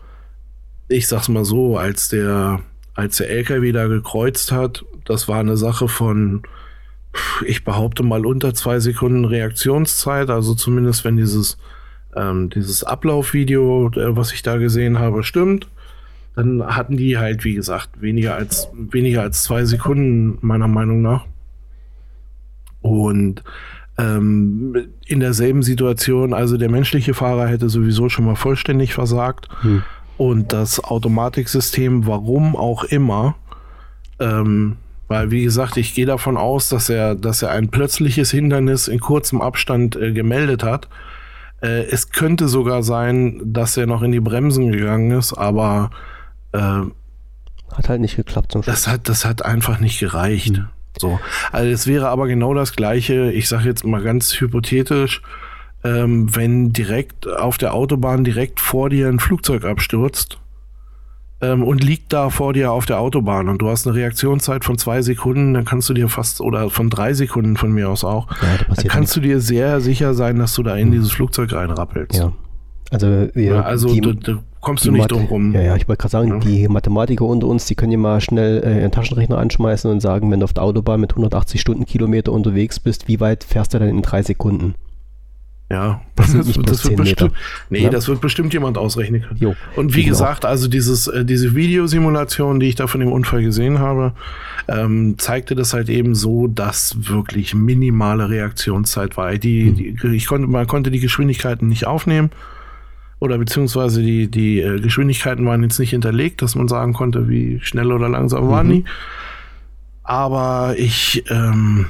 ich 0.88 1.06
sag's 1.06 1.28
mal 1.28 1.44
so, 1.44 1.76
als 1.76 2.08
der, 2.08 2.60
als 2.94 3.18
der 3.18 3.30
LKW 3.30 3.72
da 3.72 3.86
gekreuzt 3.86 4.50
hat, 4.50 4.84
das 5.04 5.28
war 5.28 5.40
eine 5.40 5.56
Sache 5.56 5.88
von 5.88 6.42
ich 7.44 7.64
behaupte 7.64 8.02
mal 8.02 8.24
unter 8.24 8.54
zwei 8.54 8.78
Sekunden 8.78 9.24
Reaktionszeit, 9.24 10.30
also 10.30 10.54
zumindest 10.54 11.04
wenn 11.04 11.16
dieses, 11.16 11.58
ähm, 12.14 12.50
dieses 12.50 12.84
Ablaufvideo, 12.84 13.90
äh, 13.96 14.16
was 14.16 14.32
ich 14.32 14.42
da 14.42 14.56
gesehen 14.58 14.98
habe, 14.98 15.22
stimmt, 15.22 15.68
dann 16.36 16.64
hatten 16.64 16.96
die 16.96 17.18
halt, 17.18 17.44
wie 17.44 17.54
gesagt, 17.54 18.00
weniger 18.00 18.34
als, 18.34 18.68
weniger 18.72 19.22
als 19.22 19.42
zwei 19.42 19.64
Sekunden, 19.64 20.38
meiner 20.40 20.68
Meinung 20.68 21.02
nach. 21.02 21.26
Und 22.80 23.42
ähm, 23.98 24.88
in 25.06 25.20
derselben 25.20 25.62
Situation, 25.62 26.32
also 26.32 26.56
der 26.56 26.70
menschliche 26.70 27.14
Fahrer 27.14 27.46
hätte 27.48 27.68
sowieso 27.68 28.08
schon 28.08 28.24
mal 28.24 28.36
vollständig 28.36 28.94
versagt. 28.94 29.48
Hm. 29.62 29.82
Und 30.16 30.52
das 30.52 30.82
Automatiksystem, 30.82 32.06
warum 32.06 32.56
auch 32.56 32.84
immer, 32.84 33.36
ähm, 34.18 34.76
weil, 35.08 35.30
wie 35.32 35.42
gesagt, 35.42 35.76
ich 35.76 35.94
gehe 35.94 36.06
davon 36.06 36.36
aus, 36.36 36.68
dass 36.68 36.88
er, 36.88 37.16
dass 37.16 37.42
er 37.42 37.50
ein 37.50 37.68
plötzliches 37.68 38.30
Hindernis 38.30 38.86
in 38.86 39.00
kurzem 39.00 39.40
Abstand 39.40 39.96
äh, 39.96 40.12
gemeldet 40.12 40.62
hat. 40.62 40.88
Äh, 41.60 41.84
es 41.90 42.10
könnte 42.10 42.48
sogar 42.48 42.82
sein, 42.82 43.40
dass 43.44 43.76
er 43.76 43.86
noch 43.86 44.02
in 44.02 44.12
die 44.12 44.20
Bremsen 44.20 44.70
gegangen 44.70 45.10
ist, 45.10 45.32
aber 45.32 45.90
äh, 46.52 46.82
hat 47.72 47.88
halt 47.88 48.00
nicht 48.00 48.16
geklappt 48.16 48.52
zum 48.52 48.62
Schluss. 48.62 48.74
Das 48.74 48.86
hat, 48.88 49.08
das 49.08 49.24
hat 49.24 49.44
einfach 49.44 49.80
nicht 49.80 50.00
gereicht. 50.00 50.58
Mhm. 50.58 50.68
So. 50.98 51.20
Also 51.52 51.70
es 51.70 51.86
wäre 51.86 52.08
aber 52.08 52.26
genau 52.26 52.54
das 52.54 52.74
gleiche, 52.74 53.30
ich 53.32 53.48
sage 53.48 53.64
jetzt 53.64 53.84
mal 53.84 54.02
ganz 54.02 54.40
hypothetisch, 54.40 55.22
ähm, 55.84 56.34
wenn 56.34 56.72
direkt 56.72 57.26
auf 57.26 57.58
der 57.58 57.74
Autobahn 57.74 58.24
direkt 58.24 58.60
vor 58.60 58.90
dir 58.90 59.08
ein 59.08 59.18
Flugzeug 59.18 59.64
abstürzt 59.64 60.38
ähm, 61.40 61.62
und 61.62 61.82
liegt 61.82 62.12
da 62.12 62.28
vor 62.28 62.52
dir 62.52 62.72
auf 62.72 62.86
der 62.86 63.00
Autobahn 63.00 63.48
und 63.48 63.58
du 63.58 63.68
hast 63.68 63.86
eine 63.86 63.96
Reaktionszeit 63.96 64.64
von 64.64 64.76
zwei 64.76 65.00
Sekunden, 65.00 65.54
dann 65.54 65.64
kannst 65.64 65.88
du 65.88 65.94
dir 65.94 66.08
fast, 66.08 66.40
oder 66.40 66.68
von 66.70 66.90
drei 66.90 67.14
Sekunden 67.14 67.56
von 67.56 67.72
mir 67.72 67.88
aus 67.88 68.04
auch, 68.04 68.28
ja, 68.42 68.58
da 68.68 68.74
dann 68.74 68.88
kannst 68.88 69.16
du 69.16 69.20
dir 69.20 69.40
sehr 69.40 69.80
sicher 69.80 70.12
sein, 70.12 70.38
dass 70.38 70.54
du 70.54 70.62
da 70.62 70.76
in 70.76 70.88
mhm. 70.88 70.92
dieses 70.92 71.12
Flugzeug 71.12 71.52
reinrappelst. 71.52 72.18
Ja. 72.18 72.32
Also, 72.90 73.06
ja, 73.06 73.40
ja 73.40 73.62
also 73.62 73.92
die, 73.92 74.00
da, 74.00 74.42
kommst 74.60 74.84
du 74.84 74.90
nicht 74.90 75.10
drum 75.10 75.24
rum. 75.26 75.52
Ja, 75.54 75.62
ja, 75.62 75.76
ich 75.76 75.88
wollte 75.88 76.02
gerade 76.02 76.12
sagen, 76.12 76.28
ja. 76.28 76.38
die 76.38 76.68
Mathematiker 76.68 77.24
unter 77.24 77.46
uns, 77.46 77.66
die 77.66 77.74
können 77.74 77.92
ja 77.92 77.98
mal 77.98 78.20
schnell 78.20 78.62
äh, 78.64 78.80
ihren 78.80 78.90
Taschenrechner 78.90 79.38
anschmeißen 79.38 79.90
und 79.90 80.00
sagen, 80.00 80.30
wenn 80.30 80.40
du 80.40 80.44
auf 80.44 80.52
der 80.52 80.64
Autobahn 80.64 81.00
mit 81.00 81.12
180 81.12 81.60
Stundenkilometer 81.60 82.32
unterwegs 82.32 82.80
bist, 82.80 83.08
wie 83.08 83.20
weit 83.20 83.44
fährst 83.44 83.72
du 83.74 83.78
dann 83.78 83.88
in 83.88 84.02
drei 84.02 84.22
Sekunden? 84.22 84.74
Ja, 85.70 86.02
das, 86.16 86.32
das, 86.32 86.46
das 86.46 86.84
wird 86.84 86.96
bestimmt. 86.96 87.32
Nee, 87.70 87.84
ja? 87.84 87.90
das 87.90 88.08
wird 88.08 88.20
bestimmt 88.20 88.52
jemand 88.52 88.76
ausrechnen 88.76 89.22
können. 89.22 89.38
Jo, 89.38 89.54
und 89.76 89.94
wie 89.94 90.02
gesagt, 90.02 90.44
auch. 90.44 90.50
also 90.50 90.66
dieses, 90.66 91.06
äh, 91.06 91.24
diese 91.24 91.54
Videosimulation, 91.54 92.58
die 92.58 92.66
ich 92.66 92.74
da 92.74 92.88
von 92.88 93.00
dem 93.00 93.12
Unfall 93.12 93.42
gesehen 93.42 93.78
habe, 93.78 94.12
ähm, 94.66 95.14
zeigte 95.18 95.54
das 95.54 95.72
halt 95.72 95.88
eben 95.88 96.16
so, 96.16 96.48
dass 96.48 96.96
wirklich 97.08 97.54
minimale 97.54 98.28
Reaktionszeit 98.28 99.16
war. 99.16 99.32
Die, 99.36 99.68
hm. 99.68 99.74
die, 99.76 100.16
ich 100.16 100.26
konnte, 100.26 100.48
man 100.48 100.66
konnte 100.66 100.90
die 100.90 101.00
Geschwindigkeiten 101.00 101.68
nicht 101.68 101.86
aufnehmen. 101.86 102.30
Oder 103.20 103.38
beziehungsweise 103.38 104.02
die, 104.02 104.28
die 104.28 104.60
äh, 104.60 104.80
Geschwindigkeiten 104.80 105.46
waren 105.46 105.62
jetzt 105.62 105.78
nicht 105.78 105.90
hinterlegt, 105.90 106.42
dass 106.42 106.54
man 106.54 106.68
sagen 106.68 106.94
konnte, 106.94 107.28
wie 107.28 107.60
schnell 107.62 107.92
oder 107.92 108.08
langsam 108.08 108.46
mhm. 108.46 108.50
waren 108.50 108.68
die. 108.70 108.84
Aber 110.02 110.74
ich, 110.78 111.22
ähm, 111.30 111.86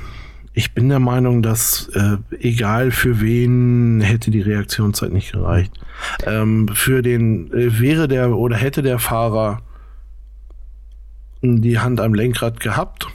ich 0.53 0.75
bin 0.75 0.89
der 0.89 0.99
Meinung, 0.99 1.41
dass 1.41 1.89
äh, 1.95 2.17
egal 2.41 2.91
für 2.91 3.21
wen 3.21 4.01
hätte 4.01 4.33
die 4.33 4.43
Reaktionszeit 4.43 5.13
nicht 5.13 5.33
gereicht. 5.33 5.73
Ähm, 6.27 6.69
für 6.69 7.01
den 7.01 7.53
äh, 7.53 7.81
wäre 7.81 8.09
der 8.09 8.37
oder 8.37 8.57
hätte 8.57 8.83
der 8.83 8.99
Fahrer 8.99 9.63
die 11.43 11.79
Hand 11.79 12.01
am 12.01 12.13
Lenkrad 12.13 12.59
gehabt, 12.61 13.07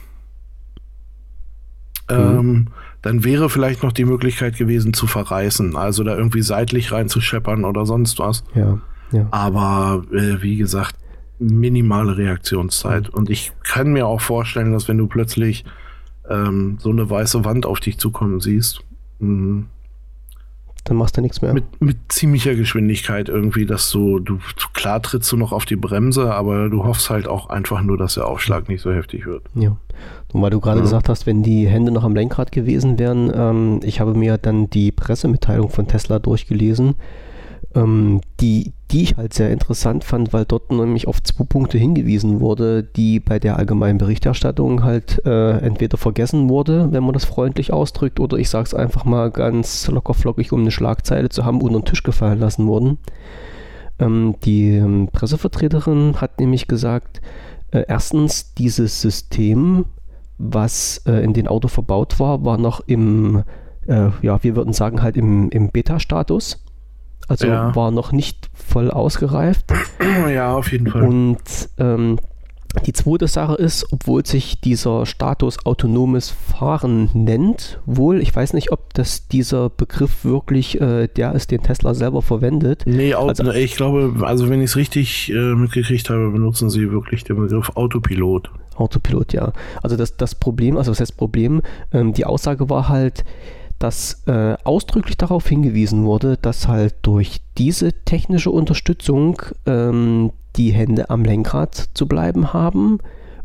mhm. 2.10 2.16
ähm, 2.16 2.66
dann 3.06 3.22
wäre 3.22 3.48
vielleicht 3.48 3.84
noch 3.84 3.92
die 3.92 4.04
Möglichkeit 4.04 4.56
gewesen 4.56 4.92
zu 4.92 5.06
verreißen, 5.06 5.76
also 5.76 6.02
da 6.02 6.16
irgendwie 6.16 6.42
seitlich 6.42 6.90
reinzuscheppern 6.90 7.64
oder 7.64 7.86
sonst 7.86 8.18
was. 8.18 8.42
Ja, 8.54 8.80
ja. 9.12 9.28
Aber 9.30 10.02
äh, 10.12 10.42
wie 10.42 10.56
gesagt, 10.56 10.96
minimale 11.38 12.16
Reaktionszeit. 12.16 13.08
Und 13.08 13.30
ich 13.30 13.52
kann 13.62 13.92
mir 13.92 14.08
auch 14.08 14.20
vorstellen, 14.20 14.72
dass 14.72 14.88
wenn 14.88 14.98
du 14.98 15.06
plötzlich 15.06 15.64
ähm, 16.28 16.78
so 16.80 16.90
eine 16.90 17.08
weiße 17.08 17.44
Wand 17.44 17.64
auf 17.64 17.78
dich 17.78 17.98
zukommen 17.98 18.40
siehst. 18.40 18.80
Mhm. 19.20 19.66
Dann 20.82 20.96
machst 20.96 21.16
du 21.16 21.20
nichts 21.20 21.42
mehr. 21.42 21.52
Mit, 21.52 21.80
mit 21.80 21.98
ziemlicher 22.08 22.56
Geschwindigkeit 22.56 23.28
irgendwie, 23.28 23.66
dass 23.66 23.88
du, 23.90 24.18
du, 24.18 24.38
klar 24.72 25.00
trittst 25.00 25.30
du 25.30 25.36
noch 25.36 25.52
auf 25.52 25.64
die 25.64 25.76
Bremse, 25.76 26.34
aber 26.34 26.70
du 26.70 26.82
hoffst 26.82 27.08
halt 27.10 27.28
auch 27.28 27.50
einfach 27.50 27.82
nur, 27.82 27.98
dass 27.98 28.14
der 28.14 28.26
Aufschlag 28.26 28.68
nicht 28.68 28.82
so 28.82 28.92
heftig 28.92 29.26
wird. 29.26 29.44
Ja. 29.54 29.76
Und 30.32 30.42
weil 30.42 30.50
du 30.50 30.60
gerade 30.60 30.78
ja. 30.78 30.82
gesagt 30.82 31.08
hast, 31.08 31.26
wenn 31.26 31.42
die 31.42 31.66
Hände 31.66 31.92
noch 31.92 32.04
am 32.04 32.14
Lenkrad 32.14 32.52
gewesen 32.52 32.98
wären, 32.98 33.32
ähm, 33.34 33.80
ich 33.82 34.00
habe 34.00 34.14
mir 34.14 34.38
dann 34.38 34.68
die 34.68 34.92
Pressemitteilung 34.92 35.70
von 35.70 35.86
Tesla 35.86 36.18
durchgelesen 36.18 36.94
ähm, 37.76 38.20
die, 38.40 38.72
die 38.90 39.02
ich 39.02 39.16
halt 39.16 39.34
sehr 39.34 39.50
interessant 39.50 40.02
fand, 40.02 40.32
weil 40.32 40.44
dort 40.44 40.70
nämlich 40.72 41.06
auf 41.06 41.22
zwei 41.22 41.44
Punkte 41.44 41.78
hingewiesen 41.78 42.40
wurde, 42.40 42.82
die 42.82 43.20
bei 43.20 43.38
der 43.38 43.56
allgemeinen 43.58 43.98
Berichterstattung 43.98 44.82
halt 44.82 45.24
äh, 45.26 45.58
entweder 45.58 45.98
vergessen 45.98 46.48
wurde, 46.48 46.92
wenn 46.92 47.04
man 47.04 47.12
das 47.12 47.24
freundlich 47.24 47.72
ausdrückt, 47.72 48.18
oder 48.18 48.38
ich 48.38 48.48
sage 48.48 48.64
es 48.64 48.74
einfach 48.74 49.04
mal 49.04 49.30
ganz 49.30 49.86
lockerflockig, 49.88 50.52
um 50.52 50.60
eine 50.60 50.70
Schlagzeile 50.70 51.28
zu 51.28 51.44
haben, 51.44 51.60
unter 51.60 51.80
den 51.80 51.84
Tisch 51.84 52.02
gefallen 52.02 52.40
lassen 52.40 52.66
wurden. 52.66 52.98
Ähm, 53.98 54.36
die 54.44 54.70
ähm, 54.70 55.08
Pressevertreterin 55.12 56.20
hat 56.20 56.40
nämlich 56.40 56.68
gesagt, 56.68 57.20
äh, 57.72 57.84
erstens, 57.88 58.54
dieses 58.54 59.00
System, 59.00 59.84
was 60.38 61.02
äh, 61.06 61.22
in 61.24 61.32
den 61.32 61.48
Auto 61.48 61.68
verbaut 61.68 62.20
war, 62.20 62.44
war 62.44 62.58
noch 62.58 62.80
im, 62.86 63.44
äh, 63.86 64.10
ja, 64.22 64.42
wir 64.42 64.56
würden 64.56 64.72
sagen 64.72 65.02
halt 65.02 65.16
im, 65.16 65.50
im 65.50 65.70
Beta-Status. 65.70 66.62
Also 67.28 67.48
ja. 67.48 67.74
war 67.74 67.90
noch 67.90 68.12
nicht 68.12 68.50
voll 68.54 68.90
ausgereift. 68.90 69.72
Ja, 70.32 70.54
auf 70.54 70.70
jeden 70.72 70.88
Fall. 70.88 71.02
Und 71.02 71.38
ähm, 71.78 72.18
die 72.84 72.92
zweite 72.92 73.26
Sache 73.26 73.54
ist, 73.54 73.86
obwohl 73.92 74.26
sich 74.26 74.60
dieser 74.60 75.06
Status 75.06 75.64
autonomes 75.64 76.30
Fahren 76.30 77.10
nennt, 77.14 77.80
wohl, 77.86 78.20
ich 78.20 78.34
weiß 78.34 78.52
nicht, 78.52 78.70
ob 78.72 78.92
das 78.94 79.28
dieser 79.28 79.70
Begriff 79.70 80.24
wirklich 80.24 80.80
äh, 80.80 81.08
der 81.08 81.34
ist, 81.34 81.50
den 81.50 81.62
Tesla 81.62 81.94
selber 81.94 82.22
verwendet. 82.22 82.82
Nee, 82.86 83.14
also, 83.14 83.50
ich 83.52 83.76
glaube, 83.76 84.26
also 84.26 84.48
wenn 84.50 84.60
ich 84.60 84.70
es 84.70 84.76
richtig 84.76 85.32
äh, 85.32 85.54
mitgekriegt 85.54 86.10
habe, 86.10 86.30
benutzen 86.30 86.70
sie 86.70 86.90
wirklich 86.90 87.24
den 87.24 87.36
Begriff 87.36 87.70
Autopilot. 87.74 88.50
Autopilot, 88.76 89.32
ja. 89.32 89.52
Also 89.82 89.96
das, 89.96 90.16
das 90.16 90.34
Problem, 90.34 90.76
also 90.76 90.90
was 90.90 91.00
heißt 91.00 91.16
Problem? 91.16 91.62
Ähm, 91.92 92.12
die 92.12 92.24
Aussage 92.24 92.70
war 92.70 92.88
halt, 92.88 93.24
dass 93.78 94.22
äh, 94.26 94.56
ausdrücklich 94.64 95.16
darauf 95.16 95.46
hingewiesen 95.46 96.04
wurde, 96.04 96.36
dass 96.36 96.68
halt 96.68 96.94
durch 97.02 97.40
diese 97.58 97.92
technische 97.92 98.50
Unterstützung 98.50 99.42
ähm, 99.66 100.32
die 100.56 100.72
Hände 100.72 101.10
am 101.10 101.24
Lenkrad 101.24 101.74
zu 101.92 102.06
bleiben 102.06 102.52
haben 102.54 103.00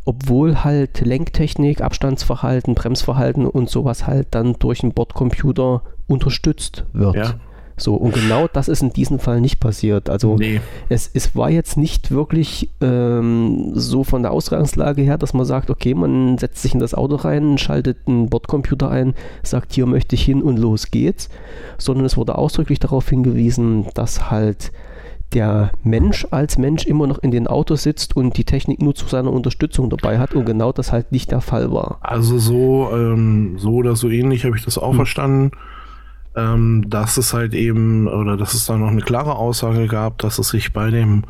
obwohl 0.05 0.63
halt 0.63 1.01
Lenktechnik, 1.01 1.81
Abstandsverhalten, 1.81 2.75
Bremsverhalten 2.75 3.45
und 3.45 3.69
sowas 3.69 4.07
halt 4.07 4.27
dann 4.31 4.55
durch 4.59 4.83
einen 4.83 4.93
Bordcomputer 4.93 5.83
unterstützt 6.07 6.85
wird. 6.93 7.15
Ja. 7.15 7.33
So, 7.81 7.95
und 7.95 8.13
genau 8.13 8.47
das 8.47 8.67
ist 8.67 8.81
in 8.81 8.93
diesem 8.93 9.19
Fall 9.19 9.41
nicht 9.41 9.59
passiert. 9.59 10.09
Also 10.09 10.35
Nee. 10.37 10.61
es, 10.89 11.09
es 11.13 11.35
war 11.35 11.49
jetzt 11.49 11.77
nicht 11.77 12.11
wirklich 12.11 12.69
ähm, 12.81 13.71
so 13.73 14.03
von 14.03 14.21
der 14.21 14.31
Ausgangslage 14.31 15.01
her, 15.01 15.17
dass 15.17 15.33
man 15.33 15.45
sagt, 15.45 15.69
okay, 15.69 15.93
man 15.93 16.37
setzt 16.37 16.61
sich 16.61 16.73
in 16.73 16.79
das 16.79 16.93
Auto 16.93 17.15
rein, 17.15 17.57
schaltet 17.57 17.97
einen 18.07 18.29
Bordcomputer 18.29 18.89
ein, 18.89 19.13
sagt, 19.43 19.73
hier 19.73 19.85
möchte 19.85 20.15
ich 20.15 20.23
hin 20.23 20.41
und 20.41 20.57
los 20.57 20.91
geht's, 20.91 21.29
sondern 21.77 22.05
es 22.05 22.17
wurde 22.17 22.37
ausdrücklich 22.37 22.79
darauf 22.79 23.09
hingewiesen, 23.09 23.87
dass 23.93 24.29
halt 24.29 24.71
der 25.33 25.71
Mensch 25.83 26.27
als 26.31 26.57
Mensch 26.57 26.85
immer 26.85 27.07
noch 27.07 27.19
in 27.19 27.31
den 27.31 27.47
Autos 27.47 27.83
sitzt 27.83 28.15
und 28.15 28.37
die 28.37 28.43
Technik 28.43 28.81
nur 28.81 28.95
zu 28.95 29.07
seiner 29.07 29.31
Unterstützung 29.31 29.89
dabei 29.89 30.19
hat 30.19 30.33
und 30.33 30.45
genau 30.45 30.71
das 30.71 30.91
halt 30.91 31.11
nicht 31.11 31.31
der 31.31 31.41
Fall 31.41 31.71
war. 31.71 31.99
Also 32.01 32.37
so, 32.37 32.89
ähm, 32.93 33.55
so 33.57 33.75
oder 33.75 33.95
so 33.95 34.09
ähnlich 34.09 34.43
habe 34.45 34.57
ich 34.57 34.65
das 34.65 34.77
auch 34.77 34.93
verstanden. 34.93 35.51
Ähm, 36.35 36.89
dass 36.89 37.17
es 37.17 37.33
halt 37.33 37.53
eben, 37.53 38.07
oder 38.07 38.37
dass 38.37 38.53
es 38.53 38.65
da 38.65 38.77
noch 38.77 38.87
eine 38.87 39.01
klare 39.01 39.35
Aussage 39.35 39.87
gab, 39.87 40.19
dass 40.19 40.39
es 40.39 40.49
sich 40.49 40.71
bei 40.71 40.89
dem 40.89 41.23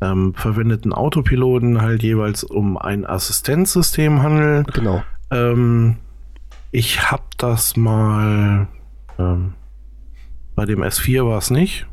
ähm, 0.00 0.34
verwendeten 0.34 0.92
Autopiloten 0.92 1.80
halt 1.80 2.02
jeweils 2.02 2.44
um 2.44 2.76
ein 2.76 3.06
Assistenzsystem 3.06 4.22
handelt. 4.22 4.72
Genau. 4.74 5.02
Ähm, 5.30 5.96
ich 6.70 7.10
habe 7.10 7.22
das 7.38 7.76
mal 7.76 8.66
ähm, 9.18 9.54
bei 10.54 10.64
dem 10.64 10.82
S4 10.82 11.26
war 11.26 11.38
es 11.38 11.50
nicht. 11.50 11.86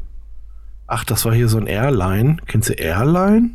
Ach, 0.88 1.04
das 1.04 1.26
war 1.26 1.34
hier 1.34 1.48
so 1.48 1.58
ein 1.58 1.68
Airline. 1.68 2.38
Kennst 2.46 2.70
du 2.70 2.74
Airline? 2.74 3.52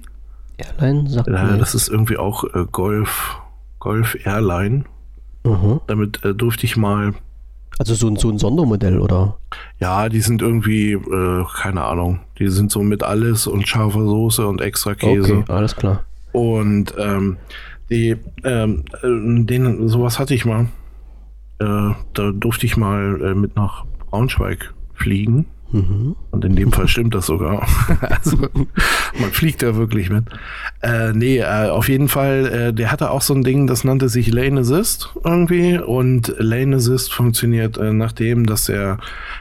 Airline 0.56 1.08
sagt 1.08 1.28
Ja, 1.28 1.44
mir 1.44 1.58
das 1.58 1.74
ist 1.74 1.88
irgendwie 1.88 2.16
auch 2.16 2.44
äh, 2.44 2.64
Golf, 2.70 3.38
Golf 3.78 4.16
Airline. 4.24 4.84
Mhm. 5.44 5.80
Damit 5.86 6.24
äh, 6.24 6.34
durfte 6.34 6.66
ich 6.66 6.76
mal, 6.76 7.14
Also 7.78 7.94
so 7.94 8.08
ein, 8.08 8.16
so 8.16 8.28
ein 8.28 8.38
Sondermodell, 8.38 8.98
oder? 8.98 9.38
ja, 9.80 10.08
die 10.08 10.20
sind 10.20 10.42
irgendwie, 10.42 10.92
äh, 10.92 11.44
keine 11.60 11.84
Ahnung, 11.84 12.20
die 12.38 12.48
sind 12.48 12.70
so 12.70 12.82
mit 12.82 13.02
alles 13.02 13.46
und 13.46 13.68
scharfer 13.68 14.04
Soße 14.04 14.46
und 14.46 14.60
extra 14.60 14.94
Käse. 14.94 15.38
Okay, 15.38 15.52
alles 15.52 15.76
klar. 15.76 16.04
Und 16.32 16.94
ähm, 16.98 17.36
die, 17.90 18.16
ähm, 18.44 18.84
äh, 19.02 19.44
den, 19.44 19.88
sowas 19.88 20.18
hatte 20.18 20.34
ich 20.34 20.44
mal. 20.44 20.66
Äh, 21.60 21.94
da 22.14 22.32
durfte 22.32 22.66
ich 22.66 22.76
mal 22.76 23.20
äh, 23.22 23.34
mit 23.34 23.56
nach 23.56 23.84
Braunschweig 24.10 24.74
fliegen. 24.94 25.46
Mhm. 25.70 26.16
Und 26.30 26.44
in 26.44 26.56
dem 26.56 26.72
Fall 26.72 26.88
stimmt 26.88 27.14
das 27.14 27.26
sogar. 27.26 27.66
also, 28.00 28.36
man 29.20 29.30
fliegt 29.32 29.62
da 29.62 29.76
wirklich 29.76 30.08
mit. 30.08 30.24
Äh, 30.80 31.12
nee, 31.12 31.38
äh, 31.38 31.68
auf 31.68 31.88
jeden 31.88 32.08
Fall, 32.08 32.46
äh, 32.46 32.72
der 32.72 32.90
hatte 32.90 33.10
auch 33.10 33.20
so 33.20 33.34
ein 33.34 33.44
Ding, 33.44 33.66
das 33.66 33.84
nannte 33.84 34.08
sich 34.08 34.32
Lane 34.32 34.60
Assist 34.60 35.10
irgendwie. 35.24 35.78
Und 35.78 36.34
Lane 36.38 36.76
Assist 36.76 37.12
funktioniert 37.12 37.76
äh, 37.76 37.92
nachdem, 37.92 38.46
dass 38.46 38.68
er 38.68 38.98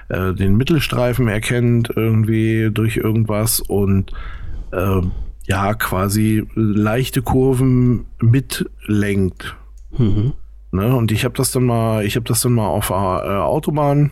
äh, 0.09 0.33
den 0.33 0.57
Mittelstreifen 0.57 1.27
erkennt, 1.27 1.91
irgendwie 1.95 2.69
durch 2.71 2.97
irgendwas 2.97 3.61
und 3.61 4.11
äh, 4.71 5.01
ja, 5.45 5.73
quasi 5.75 6.45
leichte 6.55 7.21
Kurven 7.21 8.05
mitlenkt. 8.19 9.55
Mhm. 9.97 10.33
Ne? 10.71 10.93
Und 10.93 11.13
ich 11.13 11.23
habe 11.23 11.35
das 11.35 11.51
dann 11.51 11.63
mal, 11.63 12.05
ich 12.05 12.17
habe 12.17 12.25
das 12.25 12.41
dann 12.41 12.51
mal 12.51 12.67
auf 12.67 12.89
äh, 12.89 12.93
Autobahn 12.93 14.11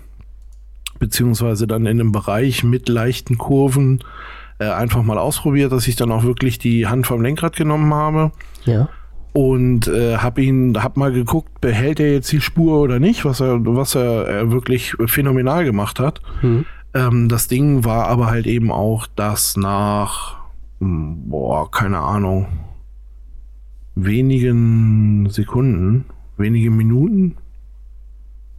beziehungsweise 1.00 1.68
dann 1.68 1.86
in 1.86 2.00
einem 2.00 2.12
Bereich 2.12 2.64
mit 2.64 2.90
leichten 2.90 3.38
Kurven 3.38 4.00
äh, 4.60 4.66
einfach 4.70 5.04
mal 5.04 5.18
ausprobiert, 5.18 5.72
dass 5.72 5.88
ich 5.88 5.96
dann 5.96 6.12
auch 6.12 6.24
wirklich 6.24 6.60
die 6.60 6.88
Hand 6.88 7.06
vom 7.08 7.22
Lenkrad 7.22 7.56
genommen 7.56 7.94
habe 7.94 8.32
Ja. 8.64 8.88
und 9.34 9.88
äh, 9.88 10.18
habe 10.18 10.42
ihn, 10.42 10.82
hab 10.82 10.96
mal 10.98 11.12
geguckt, 11.12 11.60
behält 11.62 12.00
er 12.00 12.14
jetzt 12.14 12.32
die 12.32 12.40
Spur 12.42 12.80
oder 12.80 13.00
nicht, 13.00 13.26
was 13.26 13.42
er, 13.42 13.60
was 13.66 13.96
er 13.96 14.28
äh, 14.30 14.52
wirklich 14.52 14.96
phänomenal 15.08 15.66
gemacht 15.66 16.00
hat. 16.00 16.22
Mhm. 16.42 16.66
Ähm, 16.94 17.28
das 17.28 17.50
Ding 17.50 17.84
war 17.84 18.08
aber 18.08 18.28
halt 18.28 18.48
eben 18.48 18.72
auch, 18.72 19.08
dass 19.08 19.58
nach, 19.58 20.38
hm, 20.80 21.28
boah, 21.30 21.70
keine 21.70 22.00
Ahnung, 22.00 22.48
wenigen 23.96 25.28
Sekunden, 25.30 26.06
wenige 26.38 26.72
Minuten, 26.72 27.36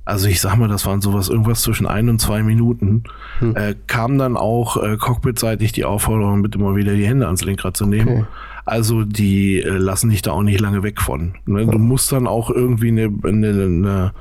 also 0.06 0.26
ich 0.28 0.40
sag 0.40 0.56
mal, 0.56 0.68
das 0.68 0.86
waren 0.86 1.02
sowas, 1.02 1.28
irgendwas 1.28 1.60
zwischen 1.60 1.86
ein 1.86 2.08
und 2.08 2.18
zwei 2.20 2.42
Minuten, 2.42 3.04
Hm. 3.40 3.54
äh, 3.56 3.74
kam 3.86 4.16
dann 4.16 4.36
auch 4.38 4.82
äh, 4.82 4.96
cockpitseitig 4.96 5.72
die 5.72 5.84
Aufforderung, 5.84 6.40
bitte 6.42 6.58
mal 6.58 6.74
wieder 6.76 6.94
die 6.94 7.06
Hände 7.06 7.26
ans 7.26 7.44
Lenkrad 7.44 7.76
zu 7.76 7.84
nehmen. 7.86 8.08
Okay. 8.08 8.24
Also 8.64 9.04
die 9.04 9.60
äh, 9.60 9.68
lassen 9.76 10.08
dich 10.10 10.22
da 10.22 10.30
auch 10.32 10.42
nicht 10.42 10.60
lange 10.60 10.82
weg 10.82 11.00
von. 11.02 11.34
Ne? 11.44 11.66
Du 11.66 11.78
musst 11.78 12.10
dann 12.12 12.26
auch 12.26 12.50
irgendwie 12.50 12.88
eine, 12.88 13.12
eine, 13.24 13.48
eine 13.50 14.12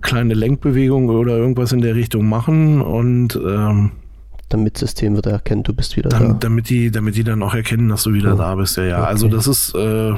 kleine 0.00 0.34
Lenkbewegung 0.34 1.08
oder 1.10 1.36
irgendwas 1.36 1.72
in 1.72 1.80
der 1.82 1.94
Richtung 1.94 2.28
machen 2.28 2.80
und 2.80 3.36
ähm, 3.36 3.92
Damit 4.48 4.74
das 4.74 4.80
System 4.80 5.14
wird 5.14 5.26
erkennen, 5.26 5.62
du 5.62 5.72
bist 5.74 5.96
wieder 5.96 6.08
dann, 6.10 6.28
da. 6.28 6.34
damit 6.34 6.70
die, 6.70 6.90
damit 6.90 7.16
die 7.16 7.24
dann 7.24 7.42
auch 7.42 7.54
erkennen, 7.54 7.88
dass 7.88 8.02
du 8.04 8.12
wieder 8.14 8.34
Oh. 8.34 8.38
da 8.38 8.54
bist. 8.54 8.76
Ja, 8.76 8.84
ja. 8.84 8.98
Okay. 9.00 9.06
Also 9.08 9.28
das 9.28 9.46
ist 9.46 9.74
äh, 9.74 10.14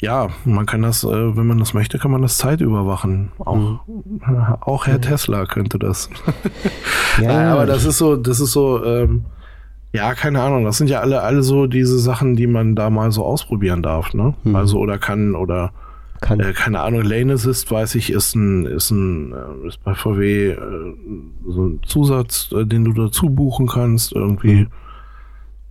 ja, 0.00 0.28
man 0.44 0.66
kann 0.66 0.82
das, 0.82 1.04
äh, 1.04 1.36
wenn 1.36 1.46
man 1.46 1.58
das 1.58 1.74
möchte, 1.74 1.98
kann 1.98 2.10
man 2.10 2.22
das 2.22 2.38
Zeit 2.38 2.60
überwachen. 2.60 3.32
Auch, 3.38 3.80
auch 4.60 4.86
Herr 4.86 5.00
Tesla 5.00 5.46
könnte 5.46 5.78
das. 5.78 6.10
Ja, 7.22 7.52
aber 7.52 7.64
das 7.64 7.84
ist 7.84 7.98
so, 7.98 8.16
das 8.16 8.40
ist 8.40 8.50
so, 8.50 8.84
ähm, 8.84 9.26
ja, 9.92 10.14
keine 10.14 10.42
Ahnung. 10.42 10.64
Das 10.64 10.78
sind 10.78 10.90
ja 10.90 11.00
alle, 11.00 11.22
alle 11.22 11.44
so 11.44 11.68
diese 11.68 12.00
Sachen, 12.00 12.34
die 12.34 12.48
man 12.48 12.74
da 12.74 12.90
mal 12.90 13.12
so 13.12 13.24
ausprobieren 13.24 13.80
darf, 13.80 14.12
ne? 14.12 14.34
Mhm. 14.42 14.56
Also 14.56 14.78
oder 14.78 14.98
kann 14.98 15.36
oder 15.36 15.70
kann. 16.20 16.40
äh, 16.40 16.52
keine 16.52 16.80
Ahnung. 16.80 17.02
Lane 17.02 17.34
Assist 17.34 17.70
weiß 17.70 17.94
ich 17.94 18.10
ist 18.10 18.34
ein 18.34 18.66
ist 18.66 18.90
ein 18.90 19.32
äh, 19.32 19.68
ist 19.68 19.84
bei 19.84 19.94
VW 19.94 20.50
äh, 20.50 20.56
so 21.46 21.66
ein 21.66 21.80
Zusatz, 21.86 22.50
äh, 22.50 22.66
den 22.66 22.84
du 22.84 22.92
dazu 22.92 23.30
buchen 23.30 23.68
kannst 23.68 24.12
irgendwie. 24.12 24.66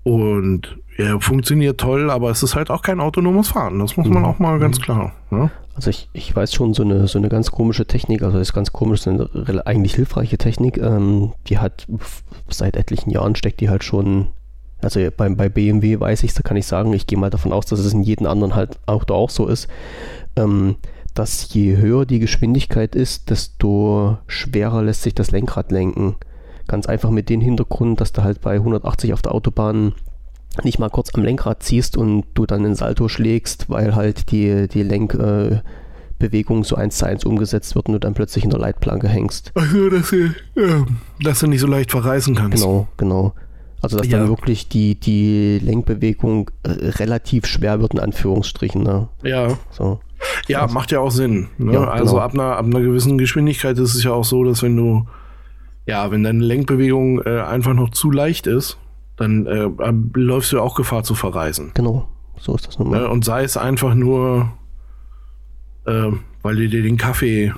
Und 0.04 0.78
ja, 0.98 1.20
funktioniert 1.20 1.80
toll, 1.80 2.10
aber 2.12 2.30
es 2.30 2.44
ist 2.44 2.56
halt 2.56 2.70
auch 2.70 2.82
kein 2.82 3.00
autonomes 3.00 3.50
Fahren. 3.50 3.80
Das 3.80 3.98
muss 3.98 4.08
man 4.08 4.20
Mhm. 4.20 4.26
auch 4.26 4.40
mal 4.40 4.60
ganz 4.60 4.80
klar. 4.80 5.14
Ne? 5.32 5.50
Also 5.76 5.90
ich, 5.90 6.08
ich 6.14 6.36
weiß 6.36 6.54
schon, 6.54 6.74
so 6.74 6.84
eine, 6.84 7.08
so 7.08 7.18
eine 7.18 7.30
ganz 7.30 7.50
komische 7.52 7.86
Technik, 7.88 8.22
also 8.22 8.38
das 8.38 8.50
ist 8.50 8.54
ganz 8.54 8.72
komisch, 8.72 9.02
so 9.02 9.10
eine 9.10 9.66
eigentlich 9.66 9.96
hilfreiche 9.96 10.38
Technik, 10.38 10.78
ähm, 10.78 11.34
die 11.48 11.58
hat 11.58 11.88
seit 12.48 12.76
etlichen 12.78 13.10
Jahren 13.10 13.36
steckt 13.36 13.60
die 13.60 13.70
halt 13.72 13.84
schon, 13.84 14.28
also 14.84 15.00
bei, 15.18 15.30
bei 15.30 15.50
BMW 15.50 16.00
weiß 16.00 16.22
ich, 16.24 16.34
da 16.36 16.42
kann 16.44 16.58
ich 16.58 16.68
sagen, 16.68 16.94
ich 16.94 17.08
gehe 17.08 17.18
mal 17.18 17.32
davon 17.32 17.54
aus, 17.54 17.66
dass 17.66 17.80
es 17.80 17.92
in 17.94 18.04
jedem 18.04 18.28
anderen 18.28 18.54
halt 18.54 18.78
auch 18.86 19.04
da 19.04 19.16
auch 19.16 19.32
so 19.32 19.48
ist, 19.48 19.68
ähm, 20.36 20.76
dass 21.16 21.52
je 21.54 21.78
höher 21.78 22.06
die 22.06 22.20
Geschwindigkeit 22.20 22.94
ist, 22.96 23.30
desto 23.32 24.18
schwerer 24.28 24.84
lässt 24.84 25.02
sich 25.04 25.16
das 25.16 25.32
Lenkrad 25.32 25.72
lenken. 25.72 26.16
Ganz 26.68 26.86
einfach 26.86 27.10
mit 27.10 27.30
dem 27.30 27.42
Hintergrund, 27.42 28.00
dass 28.00 28.14
du 28.14 28.24
halt 28.24 28.42
bei 28.42 28.56
180 28.56 29.14
auf 29.14 29.22
der 29.24 29.34
Autobahn 29.34 29.94
nicht 30.64 30.78
mal 30.80 30.90
kurz 30.90 31.10
am 31.16 31.24
Lenkrad 31.24 31.64
ziehst 31.64 31.98
und 31.98 32.26
du 32.36 32.46
dann 32.46 32.64
einen 32.66 32.76
Salto 32.76 33.08
schlägst, 33.08 33.70
weil 33.70 33.96
halt 33.96 34.32
die, 34.32 34.68
die 34.68 34.84
Lenkbewegung 34.84 36.62
äh, 36.62 36.64
so 36.66 36.76
eins 36.76 36.98
zu 36.98 37.06
eins 37.06 37.26
umgesetzt 37.26 37.76
wird 37.76 37.88
und 37.88 37.94
du 37.94 38.00
dann 38.00 38.14
plötzlich 38.14 38.44
in 38.44 38.50
der 38.52 38.60
Leitplanke 38.60 39.08
hängst. 39.08 39.52
Also, 39.56 39.90
dass 39.90 40.10
du, 40.12 40.26
ja, 40.56 40.86
dass 41.22 41.40
du 41.40 41.48
nicht 41.48 41.60
so 41.62 41.68
leicht 41.68 41.92
verreißen 41.92 42.36
kannst. 42.36 42.62
Genau, 42.64 42.88
genau. 42.98 43.34
Also 43.82 43.98
dass 43.98 44.08
Ja. 44.08 44.20
dann 44.20 44.30
wirklich 44.30 44.70
die, 44.70 44.96
die 44.96 45.60
Lenkbewegung 45.60 46.50
äh, 46.64 46.70
relativ 46.70 47.46
schwer 47.48 47.82
wird, 47.82 47.94
in 47.96 48.00
Anführungsstrichen. 48.00 48.82
Ne? 48.82 49.10
Ja, 49.24 49.58
So. 49.72 50.00
ja, 50.48 50.68
macht 50.68 50.92
ja 50.92 51.00
auch 51.02 51.12
Sinn. 51.12 51.50
Ne? 51.58 51.74
Ja, 51.74 51.90
also 51.90 52.14
genau. 52.14 52.24
ab 52.24 52.34
einer, 52.34 52.56
ab 52.58 52.66
einer 52.66 52.80
gewissen 52.80 53.18
Geschwindigkeit 53.18 53.78
ist 53.78 53.94
es 53.96 54.04
ja 54.06 54.12
auch 54.14 54.24
so, 54.24 54.46
dass 54.46 54.64
wenn 54.64 54.78
du, 54.78 55.06
ja, 55.86 56.12
wenn 56.12 56.24
deine 56.24 56.42
Lenkbewegung 56.44 57.22
äh, 57.24 57.42
einfach 57.42 57.74
noch 57.74 57.90
zu 57.90 58.10
leicht 58.10 58.48
ist, 58.48 58.78
dann 59.18 59.46
äh, 59.46 59.70
läufst 60.14 60.52
du 60.52 60.60
auch 60.60 60.76
Gefahr 60.76 61.04
zu 61.04 61.16
verreißen. 61.16 61.72
Genau, 61.74 62.08
so 62.40 62.56
ist 62.56 62.68
das 62.68 62.80
nun 62.80 62.90
mal. 62.90 63.02
Ne? 63.02 63.10
Und 63.10 63.26
sei 63.26 63.44
es 63.44 63.58
einfach 63.58 63.94
nur, 63.94 64.52
äh, 65.86 66.12
weil 66.42 66.56
du 66.56 66.68
dir 66.70 66.84
den 66.84 66.98
Kaffee 66.98 67.54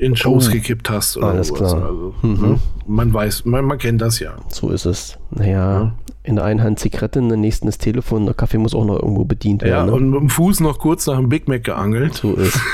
in 0.00 0.16
Schoß 0.16 0.48
Oh. 0.48 0.52
gekippt 0.52 0.88
hast. 0.90 1.16
Oder 1.16 1.28
Alles 1.28 1.48
sowas. 1.48 1.72
klar. 1.72 1.82
Also, 1.86 2.14
Mhm. 2.22 2.40
ne? 2.50 2.58
Man 2.86 3.12
weiß, 3.14 3.44
man, 3.44 3.64
man 3.66 3.78
kennt 3.78 4.00
das 4.00 4.18
ja. 4.18 4.32
So 4.48 4.70
ist 4.70 4.86
es. 4.86 5.18
Naja, 5.30 5.92
in 6.22 6.36
der 6.36 6.44
einen 6.44 6.62
Hand 6.62 6.78
Zigarette, 6.80 7.18
in 7.18 7.28
der 7.28 7.38
nächsten 7.38 7.66
das 7.66 7.78
Telefon, 7.78 8.24
der 8.26 8.34
Kaffee 8.34 8.58
muss 8.58 8.74
auch 8.74 8.84
noch 8.84 8.96
irgendwo 9.00 9.24
bedient 9.24 9.62
Ja, 9.62 9.68
werden. 9.68 9.86
ne? 9.86 9.92
und 9.92 10.10
mit 10.10 10.20
dem 10.20 10.28
Fuß 10.30 10.60
noch 10.60 10.78
kurz 10.78 11.06
nach 11.06 11.16
dem 11.16 11.28
Big 11.28 11.48
Mac 11.48 11.64
geangelt. 11.64 12.14
so 12.14 12.34
ist. 12.34 12.58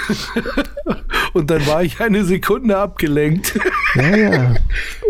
Und 1.33 1.51
dann 1.51 1.67
war 1.67 1.83
ich 1.83 2.01
eine 2.01 2.25
Sekunde 2.25 2.79
abgelenkt. 2.79 3.59
Ja, 3.95 4.17
ja. 4.17 4.55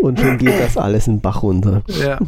Und 0.03 0.19
schon 0.19 0.39
geht 0.39 0.59
das 0.59 0.77
alles 0.77 1.07
in 1.07 1.17
den 1.17 1.21
Bach 1.21 1.43
runter. 1.45 1.83
ja, 2.01 2.19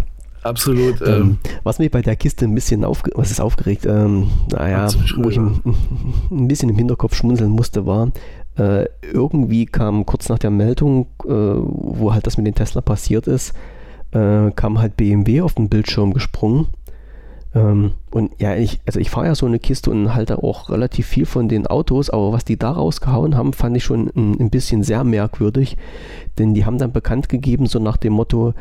absolut. 0.42 1.00
Ähm, 1.02 1.08
Ähm, 1.08 1.38
was 1.64 1.78
mich 1.80 1.90
bei 1.90 2.00
der 2.02 2.14
Kiste 2.14 2.44
ein 2.44 2.54
bisschen 2.54 2.84
aufge 2.84 3.10
was 3.16 3.30
ist 3.32 3.40
aufgeregt, 3.40 3.86
ähm, 3.86 4.28
naja, 4.52 4.86
wo 5.16 5.28
ich 5.30 5.36
ein, 5.36 5.60
ein 6.30 6.46
bisschen 6.48 6.68
im 6.68 6.76
Hinterkopf 6.76 7.14
schmunzeln 7.16 7.50
musste, 7.50 7.86
war, 7.86 8.10
äh, 8.58 8.86
irgendwie 9.02 9.66
kam 9.66 10.04
kurz 10.04 10.28
nach 10.28 10.38
der 10.38 10.50
Meldung, 10.50 11.06
äh, 11.24 11.28
wo 11.28 12.12
halt 12.12 12.26
das 12.26 12.36
mit 12.36 12.46
den 12.46 12.54
Tesla 12.54 12.80
passiert 12.80 13.26
ist, 13.26 13.54
äh, 14.12 14.50
kam 14.50 14.78
halt 14.78 14.96
BMW 14.96 15.42
auf 15.42 15.54
den 15.54 15.68
Bildschirm 15.68 16.12
gesprungen. 16.12 16.66
Ähm, 17.54 17.92
und 18.10 18.32
ja, 18.38 18.56
ich, 18.56 18.80
also 18.86 19.00
ich 19.00 19.10
fahre 19.10 19.26
ja 19.26 19.34
so 19.34 19.46
eine 19.46 19.58
Kiste 19.58 19.90
und 19.90 20.14
halte 20.14 20.42
auch 20.42 20.70
relativ 20.70 21.06
viel 21.06 21.24
von 21.24 21.48
den 21.48 21.66
Autos, 21.66 22.10
aber 22.10 22.32
was 22.32 22.44
die 22.44 22.58
da 22.58 22.72
rausgehauen 22.72 23.36
haben, 23.36 23.52
fand 23.52 23.76
ich 23.76 23.84
schon 23.84 24.10
ein, 24.14 24.38
ein 24.38 24.50
bisschen 24.50 24.82
sehr 24.82 25.04
merkwürdig, 25.04 25.76
denn 26.38 26.52
die 26.52 26.66
haben 26.66 26.78
dann 26.78 26.92
bekannt 26.92 27.28
gegeben, 27.28 27.66
so 27.66 27.78
nach 27.78 27.96
dem 27.96 28.12
Motto, 28.12 28.54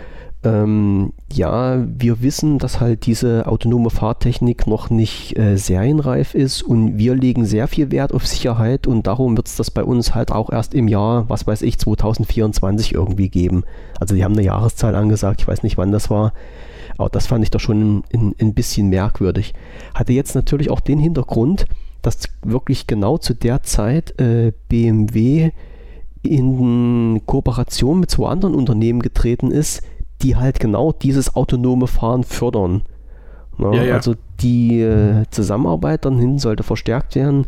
ähm, 0.48 1.14
ja, 1.34 1.86
wir 1.86 2.22
wissen, 2.22 2.58
dass 2.58 2.80
halt 2.80 3.06
diese 3.06 3.48
autonome 3.48 3.90
Fahrtechnik 3.90 4.66
noch 4.66 4.90
nicht 4.90 5.38
äh, 5.38 5.58
serienreif 5.58 6.34
ist 6.36 6.64
und 6.64 6.98
wir 6.98 7.16
legen 7.16 7.46
sehr 7.46 7.68
viel 7.68 7.92
Wert 7.92 8.14
auf 8.14 8.26
Sicherheit 8.26 8.88
und 8.88 9.08
darum 9.08 9.36
wird 9.36 9.48
es 9.48 9.58
das 9.58 9.72
bei 9.72 9.84
uns 9.84 10.16
halt 10.16 10.32
auch 10.32 10.50
erst 10.50 10.74
im 10.74 10.88
Jahr, 10.88 11.30
was 11.30 11.46
weiß 11.46 11.64
ich, 11.64 11.80
2024 11.80 12.94
irgendwie 12.94 13.30
geben. 13.30 13.64
Also 14.00 14.16
die 14.16 14.24
haben 14.24 14.34
eine 14.34 14.44
Jahreszahl 14.44 14.96
angesagt, 14.96 15.42
ich 15.42 15.48
weiß 15.48 15.64
nicht 15.64 15.78
wann 15.78 15.92
das 15.92 16.10
war. 16.10 16.34
Aber 16.98 17.10
das 17.10 17.28
fand 17.28 17.44
ich 17.44 17.52
doch 17.52 17.60
schon 17.60 18.04
ein, 18.14 18.34
ein 18.40 18.54
bisschen 18.54 18.90
merkwürdig. 18.90 19.54
Hatte 19.94 20.14
jetzt 20.14 20.34
natürlich 20.34 20.70
auch 20.70 20.80
den 20.80 20.98
Hintergrund, 20.98 21.66
dass 22.02 22.20
wirklich 22.44 22.88
genau 22.88 23.18
zu 23.18 23.34
der 23.36 23.64
Zeit 23.64 24.20
äh, 24.20 24.54
BMW 24.70 25.52
in 26.24 27.22
Kooperation 27.26 28.00
mit 28.00 28.10
zwei 28.10 28.30
anderen 28.30 28.56
Unternehmen 28.56 29.02
getreten 29.02 29.52
ist, 29.52 29.84
die 30.22 30.36
halt 30.36 30.60
genau 30.60 30.92
dieses 30.92 31.36
autonome 31.36 31.88
Fahren 31.88 32.24
fördern. 32.24 32.84
Na, 33.58 33.74
ja, 33.74 33.84
ja. 33.84 33.96
Also 33.96 34.16
die 34.40 34.82
äh, 34.82 35.26
Zusammenarbeit 35.32 36.06
dann 36.06 36.20
hin 36.20 36.40
sollte 36.40 36.64
verstärkt 36.64 37.16
werden. 37.16 37.46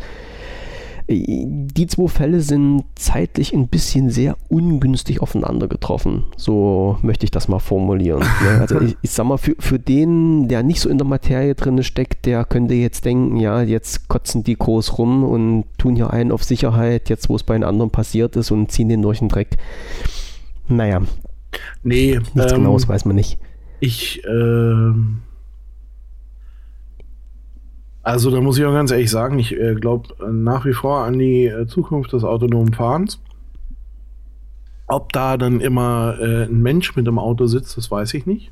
Die 1.12 1.88
zwei 1.88 2.08
Fälle 2.08 2.40
sind 2.40 2.84
zeitlich 2.94 3.52
ein 3.52 3.68
bisschen 3.68 4.12
sehr 4.12 4.38
ungünstig 4.48 5.24
aufeinander 5.24 5.68
getroffen. 5.68 6.26
So 6.38 7.00
möchte 7.02 7.24
ich 7.26 7.32
das 7.32 7.48
mal 7.48 7.58
formulieren. 7.58 8.20
Ne? 8.20 8.58
Also 8.60 8.80
ich, 8.80 8.96
ich, 9.02 9.10
sag 9.10 9.26
mal, 9.26 9.38
für, 9.38 9.56
für 9.58 9.80
den, 9.80 10.48
der 10.48 10.62
nicht 10.62 10.80
so 10.80 10.88
in 10.88 11.00
der 11.00 11.08
Materie 11.08 11.56
drin 11.56 11.82
steckt, 11.82 12.28
der 12.28 12.46
könnte 12.46 12.76
jetzt 12.76 13.06
denken, 13.06 13.38
ja, 13.38 13.64
jetzt 13.64 14.08
kotzen 14.08 14.44
die 14.44 14.56
groß 14.56 15.00
rum 15.00 15.24
und 15.24 15.66
tun 15.80 15.96
hier 15.96 16.12
einen 16.12 16.32
auf 16.32 16.44
Sicherheit, 16.44 17.10
jetzt 17.10 17.28
wo 17.28 17.36
es 17.36 17.44
bei 17.44 17.56
den 17.56 17.64
anderen 17.64 17.90
passiert 17.90 18.36
ist 18.36 18.52
und 18.52 18.72
ziehen 18.72 18.90
den 18.90 19.02
durch 19.02 19.18
den 19.18 19.30
Dreck. 19.30 19.58
Naja. 20.68 21.02
Nee. 21.84 22.20
Nichts 22.34 22.52
ähm, 22.54 22.60
Genaues 22.60 22.88
weiß 22.88 23.06
man 23.06 23.16
nicht. 23.16 23.40
Ich, 23.80 24.24
äh 24.26 24.94
also 28.02 28.32
da 28.32 28.42
muss 28.42 28.58
ich 28.58 28.66
auch 28.66 28.74
ganz 28.74 28.92
ehrlich 28.92 29.12
sagen, 29.12 29.38
ich 29.40 29.56
äh, 29.56 29.76
glaube 29.76 30.16
nach 30.32 30.66
wie 30.66 30.74
vor 30.74 31.04
an 31.04 31.20
die 31.20 31.46
äh, 31.46 31.68
Zukunft 31.68 32.14
des 32.14 32.24
autonomen 32.24 32.74
Fahrens. 32.74 33.22
Ob 34.88 35.14
da 35.14 35.38
dann 35.38 35.60
immer 35.60 36.18
äh, 36.20 36.46
ein 36.46 36.64
Mensch 36.64 36.96
mit 36.96 37.06
dem 37.06 37.20
Auto 37.20 37.46
sitzt, 37.46 37.78
das 37.78 37.92
weiß 37.92 38.16
ich 38.16 38.26
nicht. 38.26 38.52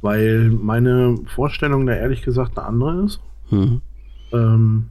Weil 0.00 0.50
meine 0.50 1.16
Vorstellung 1.26 1.86
da 1.86 1.94
ehrlich 1.94 2.22
gesagt 2.22 2.58
eine 2.58 2.66
andere 2.66 3.04
ist. 3.04 3.20
Mhm. 3.50 3.82
Ähm, 4.32 4.88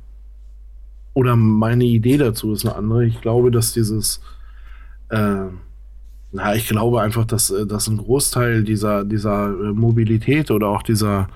oder 1.14 1.36
meine 1.36 1.86
Idee 1.86 2.18
dazu 2.18 2.54
ist 2.54 2.66
eine 2.66 2.76
andere. 2.76 3.06
Ich 3.06 3.22
glaube, 3.22 3.50
dass 3.50 3.74
dieses, 3.74 4.22
äh, 5.10 5.46
na, 6.32 6.56
ich 6.56 6.68
glaube 6.68 7.02
einfach, 7.02 7.26
dass, 7.26 7.50
äh, 7.52 7.66
dass 7.66 7.88
ein 7.88 7.98
Großteil 7.98 8.64
dieser, 8.64 9.04
dieser 9.04 9.50
Mobilität 9.74 10.52
oder 10.52 10.68
auch 10.68 10.84
dieser 10.84 11.28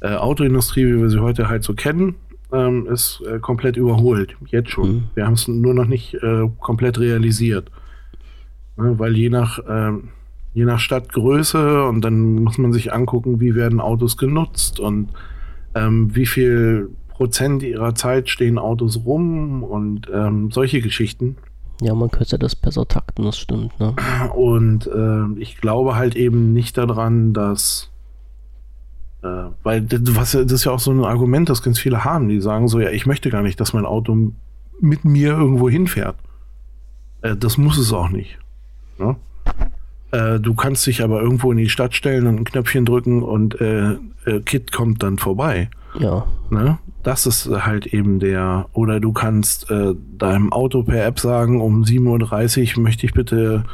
äh, 0.00 0.14
Autoindustrie, 0.14 0.86
wie 0.86 1.00
wir 1.00 1.10
sie 1.10 1.20
heute 1.20 1.48
halt 1.48 1.64
so 1.64 1.74
kennen, 1.74 2.16
ähm, 2.52 2.86
ist 2.86 3.22
äh, 3.26 3.38
komplett 3.38 3.76
überholt. 3.76 4.36
Jetzt 4.46 4.70
schon. 4.70 4.92
Mhm. 4.92 5.02
Wir 5.14 5.26
haben 5.26 5.34
es 5.34 5.48
nur 5.48 5.74
noch 5.74 5.86
nicht 5.86 6.14
äh, 6.14 6.48
komplett 6.60 6.98
realisiert. 6.98 7.70
Ne, 8.76 8.98
weil 8.98 9.16
je 9.16 9.30
nach, 9.30 9.58
ähm, 9.68 10.08
je 10.54 10.64
nach 10.64 10.80
Stadtgröße 10.80 11.84
und 11.84 12.02
dann 12.02 12.42
muss 12.42 12.58
man 12.58 12.72
sich 12.72 12.92
angucken, 12.92 13.40
wie 13.40 13.54
werden 13.54 13.80
Autos 13.80 14.16
genutzt 14.16 14.80
und 14.80 15.10
ähm, 15.74 16.14
wie 16.14 16.26
viel 16.26 16.90
Prozent 17.08 17.62
ihrer 17.62 17.94
Zeit 17.94 18.28
stehen 18.28 18.58
Autos 18.58 19.04
rum 19.04 19.62
und 19.62 20.10
ähm, 20.12 20.50
solche 20.50 20.80
Geschichten. 20.80 21.36
Ja, 21.82 21.94
man 21.94 22.10
könnte 22.10 22.38
das 22.38 22.54
besser 22.54 22.86
takten, 22.86 23.24
das 23.24 23.38
stimmt. 23.38 23.78
Ne? 23.80 23.94
Und 24.34 24.86
äh, 24.86 25.40
ich 25.40 25.56
glaube 25.56 25.96
halt 25.96 26.14
eben 26.14 26.52
nicht 26.52 26.78
daran, 26.78 27.32
dass 27.32 27.90
äh, 29.22 29.50
weil 29.62 29.86
was, 29.90 30.32
das 30.32 30.52
ist 30.52 30.64
ja 30.64 30.72
auch 30.72 30.80
so 30.80 30.92
ein 30.92 31.04
Argument, 31.04 31.48
das 31.48 31.62
ganz 31.62 31.78
viele 31.78 32.04
haben, 32.04 32.28
die 32.28 32.40
sagen 32.40 32.68
so, 32.68 32.80
ja, 32.80 32.90
ich 32.90 33.06
möchte 33.06 33.30
gar 33.30 33.42
nicht, 33.42 33.60
dass 33.60 33.72
mein 33.72 33.86
Auto 33.86 34.32
mit 34.80 35.04
mir 35.04 35.32
irgendwo 35.32 35.68
hinfährt. 35.68 36.16
Äh, 37.22 37.36
das 37.36 37.56
muss 37.56 37.78
es 37.78 37.92
auch 37.92 38.08
nicht. 38.08 38.38
Ne? 38.98 39.16
Äh, 40.10 40.40
du 40.40 40.54
kannst 40.54 40.86
dich 40.86 41.02
aber 41.02 41.22
irgendwo 41.22 41.52
in 41.52 41.58
die 41.58 41.68
Stadt 41.68 41.94
stellen 41.94 42.26
und 42.26 42.36
ein 42.36 42.44
Knöpfchen 42.44 42.84
drücken 42.84 43.22
und 43.22 43.60
äh, 43.60 43.92
äh, 44.26 44.40
Kit 44.44 44.72
kommt 44.72 45.02
dann 45.02 45.18
vorbei. 45.18 45.70
Ja. 45.98 46.26
Ne? 46.50 46.78
Das 47.02 47.26
ist 47.26 47.48
halt 47.48 47.86
eben 47.86 48.20
der, 48.20 48.66
oder 48.72 49.00
du 49.00 49.12
kannst 49.12 49.70
äh, 49.70 49.94
deinem 50.16 50.52
Auto 50.52 50.82
per 50.82 51.04
App 51.04 51.18
sagen, 51.18 51.60
um 51.60 51.82
7.30 51.82 52.76
Uhr 52.76 52.82
möchte 52.82 53.06
ich 53.06 53.12
bitte 53.12 53.64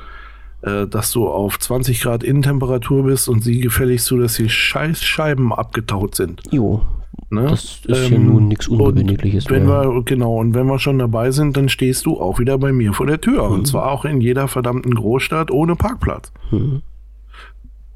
äh, 0.62 0.88
dass 0.88 1.12
du 1.12 1.28
auf 1.28 1.58
20 1.58 2.00
Grad 2.00 2.24
Innentemperatur 2.24 3.04
bist 3.04 3.28
und 3.28 3.44
sie 3.44 3.60
gefälligst 3.60 4.06
so, 4.06 4.18
dass 4.18 4.34
die 4.34 4.48
Scheißscheiben 4.48 5.52
abgetaut 5.52 6.16
sind. 6.16 6.42
Jo. 6.50 6.82
Ne? 7.30 7.46
Das 7.48 7.82
ist 7.84 7.88
ähm, 7.88 8.08
hier 8.08 8.18
nun 8.18 8.48
nichts 8.48 8.66
Ungewöhnliches 8.66 9.48
wenn 9.50 9.66
mehr. 9.66 9.84
Wir, 9.84 10.02
genau, 10.02 10.36
und 10.36 10.54
wenn 10.54 10.66
wir 10.66 10.80
schon 10.80 10.98
dabei 10.98 11.30
sind, 11.30 11.56
dann 11.56 11.68
stehst 11.68 12.06
du 12.06 12.20
auch 12.20 12.40
wieder 12.40 12.58
bei 12.58 12.72
mir 12.72 12.92
vor 12.92 13.06
der 13.06 13.20
Tür. 13.20 13.48
Mhm. 13.48 13.54
Und 13.54 13.66
zwar 13.66 13.90
auch 13.90 14.04
in 14.04 14.20
jeder 14.20 14.48
verdammten 14.48 14.94
Großstadt 14.94 15.52
ohne 15.52 15.76
Parkplatz. 15.76 16.32
Mhm. 16.50 16.82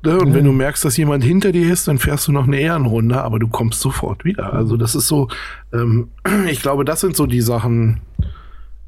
Ja, 0.04 0.16
und 0.16 0.28
ja. 0.28 0.34
wenn 0.34 0.44
du 0.44 0.52
merkst, 0.52 0.84
dass 0.84 0.96
jemand 0.96 1.22
hinter 1.22 1.52
dir 1.52 1.72
ist, 1.72 1.86
dann 1.86 1.98
fährst 1.98 2.26
du 2.26 2.32
noch 2.32 2.46
eine 2.46 2.58
Ehrenrunde, 2.58 3.22
aber 3.22 3.38
du 3.38 3.46
kommst 3.48 3.80
sofort 3.80 4.24
wieder. 4.24 4.52
Also 4.52 4.76
das 4.76 4.94
ist 4.94 5.06
so, 5.06 5.28
ähm, 5.72 6.08
ich 6.50 6.60
glaube, 6.60 6.84
das 6.84 7.00
sind 7.00 7.16
so 7.16 7.26
die 7.26 7.40
Sachen, 7.40 8.00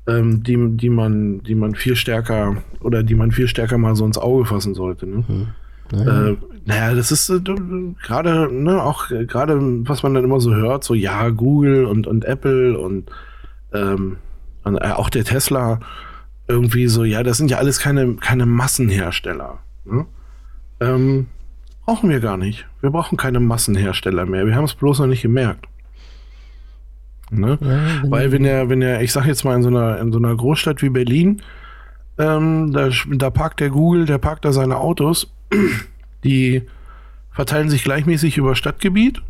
ähm, 0.07 0.43
die, 0.43 0.77
die, 0.77 0.91
man, 0.91 1.43
die 1.43 1.55
man 1.55 1.75
viel 1.75 1.97
stärker 1.97 2.57
oder 2.81 3.03
die 3.03 3.15
man 3.15 3.31
viel 3.31 3.49
stärker 3.49 3.79
mal 3.79 3.95
so 3.95 4.05
ins 4.05 4.19
Auge 4.19 4.45
fassen 4.45 4.75
sollte. 4.75 5.07
Ne? 5.07 5.25
Mhm. 5.27 5.47
Naja. 5.93 6.29
Äh, 6.29 6.37
naja, 6.67 6.95
das 6.95 7.13
ist 7.13 7.29
äh, 7.29 7.41
gerade, 8.03 8.49
ne, 8.53 8.83
auch 8.83 9.11
äh, 9.11 9.27
gerade, 9.27 9.59
was 9.87 10.03
man 10.03 10.15
dann 10.15 10.25
immer 10.25 10.41
so 10.41 10.55
hört, 10.55 10.83
so 10.83 10.95
ja, 10.95 11.29
Google 11.29 11.85
und, 11.85 12.07
und 12.07 12.25
Apple 12.25 12.79
und, 12.79 13.11
ähm, 13.73 14.17
und 14.65 14.77
äh, 14.79 14.93
auch 14.93 15.11
der 15.11 15.25
Tesla 15.25 15.81
irgendwie 16.49 16.89
so, 16.89 17.05
ja, 17.05 17.23
das 17.23 17.37
sind 17.37 17.51
ja 17.51 17.59
alles 17.59 17.79
keine, 17.79 18.15
keine 18.15 18.47
Massenhersteller. 18.47 19.59
Ne? 19.85 20.07
Ähm, 20.85 21.27
brauchen 21.85 22.11
wir 22.11 22.21
gar 22.21 22.37
nicht. 22.37 22.67
Wir 22.81 22.91
brauchen 22.91 23.17
keine 23.17 23.41
Massenhersteller 23.41 24.27
mehr. 24.27 24.47
Wir 24.47 24.55
haben 24.55 24.65
es 24.65 24.75
bloß 24.75 25.01
noch 25.01 25.07
nicht 25.07 25.23
gemerkt. 25.23 25.67
Ne? 27.31 27.59
Ja, 27.61 28.11
Weil 28.11 28.33
wenn 28.33 28.45
er, 28.45 28.69
wenn 28.69 28.83
er, 28.83 29.03
ich 29.03 29.13
sag 29.13 29.27
jetzt 29.27 29.45
mal 29.45 29.57
in 29.57 29.63
so 29.63 29.69
einer, 29.69 29.99
in 29.99 30.13
so 30.13 30.19
einer 30.19 30.35
Großstadt 30.35 30.83
wie 30.83 30.91
Berlin, 30.91 31.43
ähm, 32.19 32.73
da, 32.73 32.91
da 33.13 33.31
parkt 33.31 33.61
der 33.61 33.71
Google, 33.71 34.07
der 34.07 34.19
parkt 34.19 34.45
da 34.45 34.53
seine 34.53 34.77
Autos, 34.77 35.33
die 36.25 36.63
verteilen 37.31 37.71
sich 37.71 37.83
gleichmäßig 37.83 38.37
über 38.37 38.55
Stadtgebiet 38.55 39.23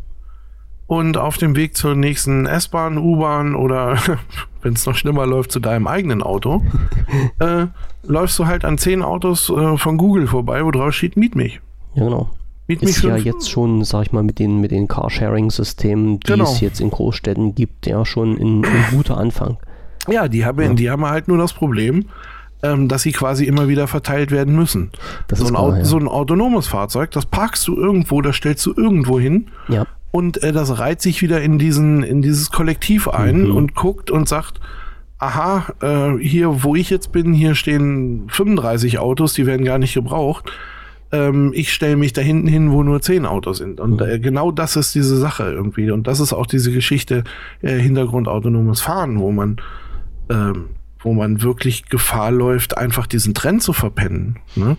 und 0.87 1.17
auf 1.17 1.37
dem 1.37 1.55
Weg 1.55 1.75
zur 1.75 1.95
nächsten 1.95 2.45
S-Bahn, 2.45 2.97
U-Bahn 2.97 3.55
oder 3.55 3.97
wenn 4.61 4.73
es 4.73 4.85
noch 4.85 4.95
schlimmer 4.95 5.25
läuft, 5.25 5.51
zu 5.51 5.59
deinem 5.59 5.87
eigenen 5.87 6.21
Auto, 6.21 6.63
äh, 7.39 7.67
läufst 8.03 8.37
du 8.39 8.45
halt 8.45 8.65
an 8.65 8.77
zehn 8.77 9.01
Autos 9.01 9.49
äh, 9.49 9.77
von 9.77 9.97
Google 9.97 10.27
vorbei, 10.27 10.63
wo 10.65 10.71
drauf 10.71 10.93
steht, 10.93 11.17
miet 11.17 11.35
mich. 11.35 11.61
Ja, 11.95 12.03
genau. 12.03 12.29
Miet 12.67 12.81
ist 12.81 13.03
ja 13.03 13.15
jetzt 13.15 13.49
schon, 13.49 13.83
sag 13.83 14.07
ich 14.07 14.11
mal, 14.11 14.23
mit 14.23 14.39
den, 14.39 14.59
mit 14.59 14.71
den 14.71 14.87
Carsharing-Systemen, 14.87 16.19
die 16.19 16.31
genau. 16.31 16.45
es 16.45 16.61
jetzt 16.61 16.81
in 16.81 16.89
Großstädten 16.89 17.53
gibt, 17.53 17.85
ja 17.85 18.05
schon 18.05 18.35
ein, 18.37 18.65
ein 18.65 18.85
guter 18.89 19.17
Anfang. 19.17 19.57
Ja, 20.07 20.27
die 20.27 20.45
haben, 20.45 20.61
ja. 20.61 20.73
die 20.73 20.89
haben 20.89 21.05
halt 21.05 21.27
nur 21.27 21.37
das 21.37 21.53
Problem, 21.53 22.05
ähm, 22.63 22.87
dass 22.87 23.03
sie 23.03 23.11
quasi 23.11 23.45
immer 23.45 23.67
wieder 23.67 23.87
verteilt 23.87 24.31
werden 24.31 24.55
müssen. 24.55 24.91
Das 25.27 25.39
so, 25.39 25.45
ein 25.45 25.53
klar, 25.53 25.77
ja. 25.77 25.85
so 25.85 25.97
ein 25.97 26.07
autonomes 26.07 26.67
Fahrzeug, 26.67 27.11
das 27.11 27.27
parkst 27.27 27.67
du 27.67 27.75
irgendwo, 27.75 28.21
das 28.21 28.35
stellst 28.35 28.65
du 28.65 28.73
irgendwo 28.75 29.19
hin. 29.19 29.47
Ja. 29.67 29.85
Und 30.15 30.41
äh, 30.43 30.53
das 30.53 30.79
reiht 30.79 31.01
sich 31.01 31.21
wieder 31.21 31.41
in, 31.41 31.59
diesen, 31.59 32.01
in 32.01 32.21
dieses 32.21 32.49
Kollektiv 32.49 33.09
ein 33.09 33.49
mhm. 33.49 33.55
und 33.55 33.75
guckt 33.75 34.09
und 34.09 34.29
sagt, 34.29 34.61
aha, 35.17 35.73
äh, 35.81 36.17
hier, 36.19 36.63
wo 36.63 36.73
ich 36.75 36.89
jetzt 36.89 37.11
bin, 37.11 37.33
hier 37.33 37.53
stehen 37.53 38.27
35 38.29 38.99
Autos, 38.99 39.33
die 39.33 39.45
werden 39.45 39.65
gar 39.65 39.77
nicht 39.77 39.93
gebraucht 39.93 40.51
ähm, 41.11 41.51
ich 41.53 41.73
stelle 41.73 41.95
mich 41.95 42.13
da 42.13 42.21
hinten 42.21 42.47
hin, 42.47 42.71
wo 42.71 42.83
nur 42.83 43.01
zehn 43.01 43.25
Autos 43.25 43.57
sind. 43.57 43.79
Und 43.79 44.01
äh, 44.01 44.19
genau 44.19 44.51
das 44.51 44.75
ist 44.75 44.95
diese 44.95 45.17
Sache 45.17 45.43
irgendwie. 45.51 45.91
Und 45.91 46.07
das 46.07 46.19
ist 46.19 46.33
auch 46.33 46.45
diese 46.45 46.71
Geschichte 46.71 47.23
äh, 47.61 47.77
Hintergrund 47.77 48.27
autonomes 48.27 48.81
Fahren, 48.81 49.19
wo 49.19 49.31
man, 49.31 49.57
ähm, 50.29 50.69
wo 50.99 51.13
man 51.13 51.41
wirklich 51.41 51.89
Gefahr 51.89 52.31
läuft, 52.31 52.77
einfach 52.77 53.07
diesen 53.07 53.33
Trend 53.33 53.61
zu 53.61 53.73
verpennen. 53.73 54.39
Ne? 54.55 54.77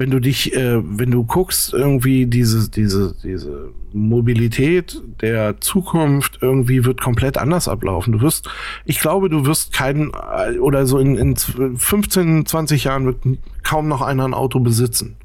Wenn 0.00 0.10
du 0.10 0.18
dich, 0.18 0.56
äh, 0.56 0.80
wenn 0.82 1.10
du 1.10 1.24
guckst, 1.24 1.74
irgendwie 1.74 2.24
diese, 2.24 2.70
diese, 2.70 3.14
diese 3.22 3.68
Mobilität 3.92 5.02
der 5.20 5.60
Zukunft 5.60 6.38
irgendwie 6.40 6.86
wird 6.86 7.02
komplett 7.02 7.36
anders 7.36 7.68
ablaufen. 7.68 8.14
Du 8.14 8.22
wirst, 8.22 8.48
ich 8.86 8.98
glaube, 8.98 9.28
du 9.28 9.44
wirst 9.44 9.74
keinen, 9.74 10.10
äh, 10.14 10.58
oder 10.58 10.86
so 10.86 10.98
in, 10.98 11.18
in 11.18 11.36
15, 11.36 12.46
20 12.46 12.84
Jahren 12.84 13.04
wird 13.04 13.18
kaum 13.62 13.88
noch 13.88 14.00
einer 14.00 14.24
ein 14.24 14.32
Auto 14.32 14.60
besitzen. 14.60 15.16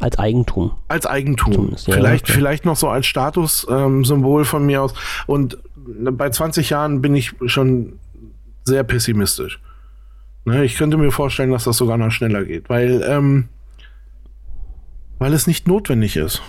Als 0.00 0.18
Eigentum. 0.18 0.72
Als 0.88 1.06
Eigentum. 1.06 1.76
Ja, 1.86 1.94
vielleicht, 1.94 2.24
okay. 2.24 2.32
vielleicht 2.32 2.64
noch 2.64 2.74
so 2.74 2.88
als 2.88 3.06
Statussymbol 3.06 4.40
ähm, 4.40 4.46
von 4.46 4.66
mir 4.66 4.82
aus. 4.82 4.94
Und 5.28 5.58
bei 6.10 6.28
20 6.28 6.70
Jahren 6.70 7.00
bin 7.00 7.14
ich 7.14 7.34
schon 7.46 8.00
sehr 8.64 8.82
pessimistisch. 8.82 9.60
Ne, 10.48 10.64
ich 10.64 10.76
könnte 10.76 10.96
mir 10.96 11.10
vorstellen, 11.10 11.50
dass 11.50 11.64
das 11.64 11.76
sogar 11.76 11.98
noch 11.98 12.10
schneller 12.10 12.42
geht, 12.42 12.70
weil, 12.70 13.04
ähm, 13.06 13.48
weil 15.18 15.34
es 15.34 15.46
nicht 15.46 15.68
notwendig 15.68 16.16
ist. 16.16 16.40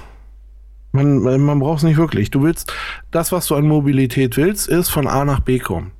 Man, 0.93 1.19
man 1.21 1.59
braucht 1.59 1.79
es 1.79 1.83
nicht 1.83 1.97
wirklich. 1.97 2.31
Du 2.31 2.41
willst, 2.41 2.71
das, 3.11 3.33
was 3.33 3.47
du 3.47 3.55
an 3.55 3.67
Mobilität 3.67 4.37
willst, 4.37 4.69
ist 4.69 4.87
von 4.87 5.05
A 5.05 5.25
nach 5.25 5.41
B 5.41 5.59
kommen. 5.59 5.91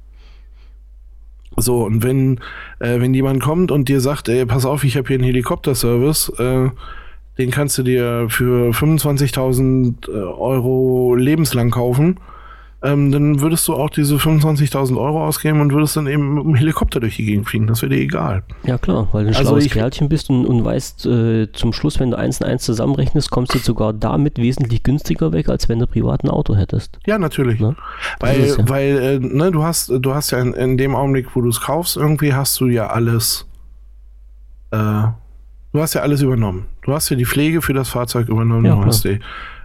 So, 1.57 1.83
und 1.83 2.01
wenn, 2.01 2.39
äh, 2.79 3.01
wenn 3.01 3.13
jemand 3.13 3.43
kommt 3.43 3.69
und 3.69 3.89
dir 3.89 3.99
sagt, 3.99 4.29
ey, 4.29 4.45
pass 4.45 4.65
auf, 4.65 4.85
ich 4.85 4.95
habe 4.95 5.09
hier 5.09 5.15
einen 5.15 5.25
Helikopterservice, 5.25 6.29
äh, 6.39 6.69
den 7.37 7.51
kannst 7.51 7.77
du 7.77 7.83
dir 7.83 8.27
für 8.29 8.71
25.000 8.71 10.07
äh, 10.07 10.11
Euro 10.11 11.15
lebenslang 11.15 11.69
kaufen, 11.69 12.17
ähm, 12.81 13.11
dann 13.11 13.41
würdest 13.41 13.67
du 13.67 13.73
auch 13.73 13.89
diese 13.89 14.15
25.000 14.15 14.97
Euro 14.97 15.25
ausgeben 15.25 15.59
und 15.59 15.73
würdest 15.73 15.97
dann 15.97 16.07
eben 16.07 16.35
mit 16.35 16.43
dem 16.45 16.55
Helikopter 16.55 17.01
durch 17.01 17.17
die 17.17 17.25
Gegend 17.25 17.49
fliegen. 17.49 17.67
Das 17.67 17.81
wäre 17.81 17.89
dir 17.89 17.99
egal. 17.99 18.43
Ja 18.63 18.77
klar, 18.77 19.09
weil 19.11 19.25
du 19.25 19.31
ein 19.31 19.35
also 19.35 19.49
schlaues 19.49 19.69
Kerlchen 19.69 20.07
bist 20.07 20.29
und, 20.29 20.45
und 20.45 20.63
weißt, 20.63 21.05
äh, 21.05 21.51
zum 21.51 21.73
Schluss, 21.73 21.99
wenn 21.99 22.11
du 22.11 22.17
eins 22.17 22.39
und 22.39 22.47
eins 22.47 22.63
zusammenrechnest, 22.63 23.31
kommst 23.31 23.53
du 23.53 23.59
sogar 23.59 23.91
damit 23.91 24.37
wesentlich 24.37 24.83
günstiger 24.83 25.33
weg, 25.33 25.49
als 25.49 25.67
wenn 25.67 25.79
du 25.79 25.87
privat 25.87 26.23
ein 26.23 26.29
Auto 26.29 26.55
hättest. 26.55 26.99
Ja, 27.05 27.19
natürlich. 27.19 27.59
Ne? 27.59 27.75
Weil, 28.21 28.47
ja. 28.47 28.55
weil 28.69 28.97
äh, 28.97 29.19
ne, 29.19 29.51
du 29.51 29.61
hast, 29.63 29.89
du 29.89 30.13
hast 30.13 30.31
ja 30.31 30.39
in, 30.39 30.53
in 30.53 30.77
dem 30.77 30.95
Augenblick, 30.95 31.35
wo 31.35 31.41
du 31.41 31.49
es 31.49 31.59
kaufst, 31.59 31.97
irgendwie 31.97 32.33
hast 32.33 32.57
du 32.61 32.67
ja 32.67 32.87
alles. 32.87 33.45
Äh, 34.71 34.77
du 34.77 35.81
hast 35.81 35.95
ja 35.95 36.01
alles 36.01 36.21
übernommen. 36.21 36.67
Du 36.83 36.93
hast 36.93 37.09
ja 37.09 37.17
die 37.17 37.25
Pflege 37.25 37.61
für 37.61 37.73
das 37.73 37.89
Fahrzeug 37.89 38.29
übernommen. 38.29 38.65
Ja, 38.65 38.75
du 38.75 38.85
hast 38.85 39.03
die 39.03 39.19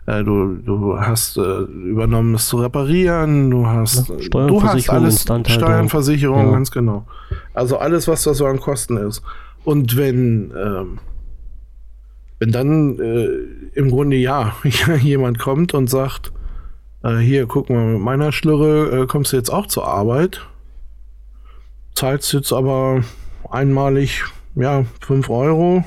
du, 0.06 0.56
du 0.56 1.00
hast 1.00 1.38
äh, 1.38 1.62
übernommen, 1.62 2.34
es 2.34 2.48
zu 2.48 2.58
reparieren, 2.58 3.50
du 3.50 3.66
hast, 3.66 4.08
ja, 4.08 4.46
du 4.46 4.62
hast 4.62 4.90
alles, 4.90 5.22
Steuernversicherung, 5.22 6.46
ja. 6.46 6.52
ganz 6.52 6.70
genau. 6.70 7.06
Also 7.54 7.78
alles, 7.78 8.06
was 8.06 8.22
da 8.24 8.34
so 8.34 8.46
an 8.46 8.60
Kosten 8.60 8.98
ist. 8.98 9.22
Und 9.64 9.96
wenn, 9.96 10.52
ähm, 10.56 10.98
wenn 12.38 12.52
dann 12.52 12.98
äh, 12.98 13.28
im 13.78 13.90
Grunde 13.90 14.16
ja 14.16 14.54
jemand 15.00 15.38
kommt 15.38 15.72
und 15.72 15.88
sagt, 15.88 16.32
äh, 17.02 17.16
hier, 17.16 17.46
guck 17.46 17.70
mal, 17.70 17.94
mit 17.94 18.02
meiner 18.02 18.30
Schlürre 18.32 19.02
äh, 19.02 19.06
kommst 19.06 19.32
du 19.32 19.36
jetzt 19.36 19.50
auch 19.50 19.66
zur 19.66 19.86
Arbeit, 19.88 20.46
zahlst 21.94 22.32
jetzt 22.34 22.52
aber 22.52 23.02
einmalig, 23.50 24.24
ja, 24.54 24.84
5 25.00 25.30
Euro 25.30 25.84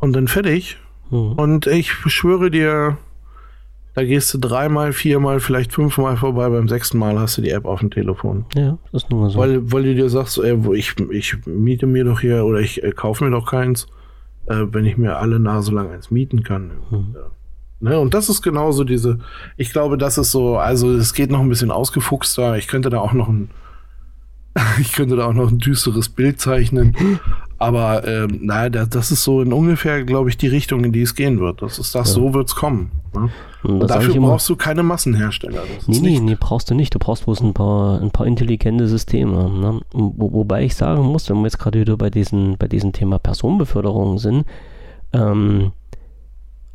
und 0.00 0.12
dann 0.12 0.28
fertig, 0.28 0.78
Mhm. 1.12 1.32
Und 1.32 1.66
ich 1.68 1.92
schwöre 1.92 2.50
dir, 2.50 2.96
da 3.94 4.04
gehst 4.04 4.32
du 4.32 4.38
dreimal, 4.38 4.92
viermal, 4.92 5.38
vielleicht 5.38 5.72
fünfmal 5.72 6.16
vorbei, 6.16 6.48
beim 6.48 6.68
sechsten 6.68 6.98
Mal 6.98 7.18
hast 7.20 7.36
du 7.36 7.42
die 7.42 7.50
App 7.50 7.66
auf 7.66 7.80
dem 7.80 7.90
Telefon. 7.90 8.46
Ja, 8.54 8.78
das 8.90 9.04
ist 9.04 9.10
nun 9.10 9.20
mal 9.20 9.30
so. 9.30 9.38
Weil, 9.38 9.70
weil 9.70 9.84
du 9.84 9.94
dir 9.94 10.08
sagst, 10.08 10.38
ey, 10.38 10.58
ich, 10.74 10.98
ich 11.10 11.46
miete 11.46 11.86
mir 11.86 12.04
doch 12.04 12.20
hier 12.20 12.44
oder 12.44 12.60
ich 12.60 12.82
äh, 12.82 12.92
kaufe 12.92 13.24
mir 13.24 13.30
doch 13.30 13.48
keins, 13.48 13.86
äh, 14.46 14.64
wenn 14.70 14.86
ich 14.86 14.96
mir 14.96 15.18
alle 15.18 15.38
Nase 15.38 15.72
lang 15.72 15.90
eins 15.90 16.10
mieten 16.10 16.42
kann. 16.42 16.72
Mhm. 16.90 17.14
Ja. 17.14 17.30
Ne, 17.80 17.98
und 17.98 18.14
das 18.14 18.28
ist 18.28 18.42
genauso 18.42 18.84
diese, 18.84 19.18
ich 19.56 19.72
glaube, 19.72 19.98
das 19.98 20.16
ist 20.16 20.30
so, 20.30 20.56
also 20.56 20.92
es 20.92 21.14
geht 21.14 21.32
noch 21.32 21.40
ein 21.40 21.48
bisschen 21.48 21.72
ausgefuchster. 21.72 22.56
Ich 22.56 22.68
könnte 22.68 22.90
da 22.90 23.00
auch 23.00 23.12
noch 23.12 23.28
ein, 23.28 23.50
ich 24.80 24.92
könnte 24.92 25.16
da 25.16 25.26
auch 25.26 25.34
noch 25.34 25.50
ein 25.50 25.58
düsteres 25.58 26.08
Bild 26.08 26.40
zeichnen. 26.40 26.96
Aber 27.62 28.06
ähm, 28.06 28.40
naja, 28.42 28.68
das 28.68 29.12
ist 29.12 29.22
so 29.22 29.40
in 29.40 29.52
ungefähr, 29.52 30.02
glaube 30.02 30.28
ich, 30.28 30.36
die 30.36 30.48
Richtung, 30.48 30.84
in 30.84 30.92
die 30.92 31.02
es 31.02 31.14
gehen 31.14 31.38
wird. 31.38 31.62
Das 31.62 31.78
ist 31.78 31.94
das, 31.94 32.08
ja. 32.08 32.14
so 32.14 32.34
wird 32.34 32.48
es 32.48 32.56
kommen. 32.56 32.90
Ne? 33.14 33.30
Und, 33.62 33.82
Und 33.82 33.88
dafür 33.88 34.14
brauchst 34.16 34.48
du 34.48 34.56
keine 34.56 34.82
Massenhersteller. 34.82 35.62
nee, 35.86 36.00
nee, 36.00 36.18
nee, 36.18 36.36
brauchst 36.38 36.70
du 36.70 36.74
nicht. 36.74 36.92
Du 36.92 36.98
brauchst 36.98 37.24
bloß 37.24 37.40
ein 37.42 37.54
paar, 37.54 38.00
ein 38.00 38.10
paar 38.10 38.26
intelligente 38.26 38.88
Systeme. 38.88 39.48
Ne? 39.48 39.80
Wo, 39.92 40.32
wobei 40.32 40.64
ich 40.64 40.74
sagen 40.74 41.02
muss, 41.04 41.30
wenn 41.30 41.36
wir 41.36 41.44
jetzt 41.44 41.60
gerade 41.60 41.78
wieder 41.78 41.96
bei 41.96 42.10
diesem 42.10 42.56
bei 42.58 42.66
diesem 42.66 42.92
Thema 42.92 43.20
Personenbeförderung 43.20 44.18
sind, 44.18 44.44
ähm, 45.12 45.70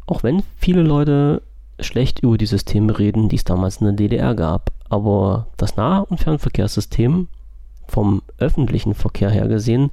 auch 0.05 0.23
wenn 0.23 0.41
viele 0.55 0.83
Leute 0.83 1.41
schlecht 1.81 2.19
über 2.21 2.37
die 2.37 2.45
Systeme 2.45 2.97
reden, 2.97 3.27
die 3.27 3.35
es 3.35 3.43
damals 3.43 3.77
in 3.77 3.87
der 3.87 3.93
DDR 3.93 4.35
gab, 4.35 4.71
aber 4.87 5.47
das 5.57 5.75
Nah- 5.75 5.99
und 5.99 6.21
Fernverkehrssystem 6.21 7.27
vom 7.87 8.21
öffentlichen 8.37 8.93
Verkehr 8.93 9.29
her 9.29 9.49
gesehen 9.49 9.91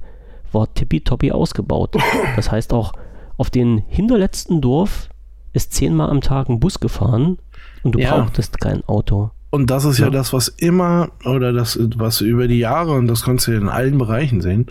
war 0.55 0.73
tippitoppi 0.73 1.31
ausgebaut. 1.31 1.95
Das 2.35 2.51
heißt 2.51 2.73
auch, 2.73 2.93
auf 3.37 3.51
den 3.51 3.83
hinterletzten 3.87 4.61
Dorf 4.61 5.09
ist 5.53 5.73
zehnmal 5.73 6.09
am 6.09 6.21
Tag 6.21 6.49
ein 6.49 6.59
Bus 6.59 6.79
gefahren 6.79 7.37
und 7.83 7.93
du 7.93 7.99
ja. 7.99 8.17
brauchtest 8.17 8.59
kein 8.59 8.83
Auto. 8.85 9.29
Und 9.51 9.69
das 9.69 9.85
ist 9.85 9.99
ja. 9.99 10.05
ja. 10.05 10.11
das, 10.11 10.33
was 10.33 10.47
immer, 10.47 11.09
oder 11.23 11.53
das, 11.53 11.79
was 11.95 12.21
über 12.21 12.47
die 12.47 12.59
Jahre, 12.59 12.93
und 12.93 13.07
das 13.07 13.23
konntest 13.23 13.47
du 13.47 13.51
in 13.53 13.69
allen 13.69 13.97
Bereichen 13.97 14.41
sehen, 14.41 14.67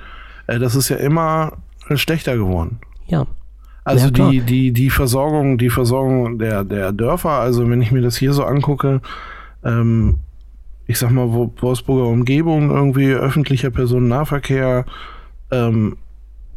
äh, 0.47 0.59
das 0.59 0.75
ist 0.75 0.89
ja 0.89 0.97
immer 0.97 1.53
schlechter 1.95 2.37
geworden. 2.37 2.81
Ja. 3.07 3.27
Also 3.85 4.09
ja, 4.09 4.31
die, 4.31 4.41
die, 4.41 4.73
die 4.73 4.91
Versorgung, 4.91 5.59
die 5.59 5.71
Versorgung 5.71 6.39
der, 6.39 6.65
der 6.65 6.93
Dörfer, 6.93 7.31
also 7.31 7.69
wenn 7.69 7.83
ich 7.83 7.93
mir 7.93 8.01
das 8.01 8.17
hier 8.17 8.33
so 8.33 8.45
angucke, 8.45 9.01
ähm, 9.63 10.19
ich 10.87 10.99
sag 10.99 11.11
mal, 11.11 11.29
Wolfsburger 11.33 12.07
Umgebung, 12.07 12.71
irgendwie 12.71 13.13
öffentlicher 13.13 13.71
Personennahverkehr, 13.71 14.85
ähm, 15.51 15.97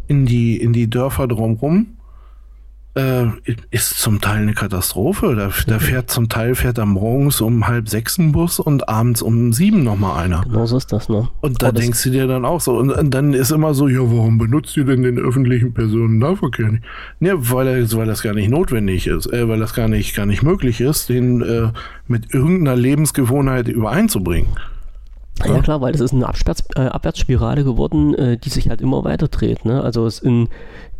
in, 0.07 0.25
die, 0.25 0.57
in 0.57 0.73
die 0.73 0.89
Dörfer 0.89 1.27
drumherum 1.27 1.97
äh, 2.97 3.27
ist 3.69 3.99
zum 3.99 4.21
Teil 4.21 4.41
eine 4.41 4.53
Katastrophe. 4.53 5.35
Da, 5.35 5.51
da, 5.67 5.79
fährt 5.79 6.09
zum 6.09 6.29
Teil 6.29 6.55
fährt 6.55 6.79
er 6.79 6.87
morgens 6.87 7.41
um 7.41 7.67
halb 7.67 7.87
sechs 7.87 8.17
ein 8.17 8.31
Bus 8.31 8.59
und 8.59 8.89
abends 8.89 9.21
um 9.21 9.53
sieben 9.53 9.83
nochmal 9.83 10.23
einer. 10.23 10.41
Genau 10.41 10.65
so 10.65 10.77
ist 10.77 10.91
das, 10.91 11.07
ne? 11.07 11.29
Und 11.41 11.61
da 11.61 11.69
oh, 11.69 11.71
denkst 11.71 12.03
du 12.03 12.09
dir 12.09 12.27
dann 12.27 12.43
auch 12.43 12.59
so. 12.59 12.75
Und, 12.75 12.89
und, 12.91 13.11
dann 13.11 13.33
ist 13.33 13.51
immer 13.51 13.73
so, 13.75 13.87
ja, 13.87 13.99
warum 13.99 14.39
benutzt 14.39 14.75
ihr 14.77 14.85
denn 14.85 15.03
den 15.03 15.19
öffentlichen 15.19 15.73
Personennahverkehr 15.73 16.71
nicht? 16.71 16.83
Ja, 17.19 17.33
weil, 17.37 17.67
er, 17.67 17.91
weil 17.93 18.07
das 18.07 18.23
gar 18.23 18.33
nicht 18.33 18.49
notwendig 18.49 19.05
ist, 19.05 19.31
äh, 19.31 19.47
weil 19.47 19.59
das 19.59 19.75
gar 19.75 19.87
nicht, 19.87 20.15
gar 20.15 20.25
nicht 20.25 20.41
möglich 20.41 20.81
ist, 20.81 21.09
den 21.09 21.41
äh, 21.41 21.71
mit 22.07 22.33
irgendeiner 22.33 22.75
Lebensgewohnheit 22.75 23.67
übereinzubringen. 23.67 24.49
Ja, 25.45 25.55
ja 25.55 25.61
klar, 25.61 25.81
weil 25.81 25.91
das 25.91 26.01
ist 26.01 26.13
eine 26.13 26.27
Abwärts, 26.27 26.63
äh, 26.75 26.81
Abwärtsspirale 26.81 27.63
geworden, 27.63 28.13
äh, 28.15 28.37
die 28.37 28.49
sich 28.49 28.69
halt 28.69 28.81
immer 28.81 29.03
weiter 29.03 29.27
dreht. 29.27 29.65
Ne? 29.65 29.81
Also 29.83 30.05
es 30.05 30.19
in, 30.19 30.49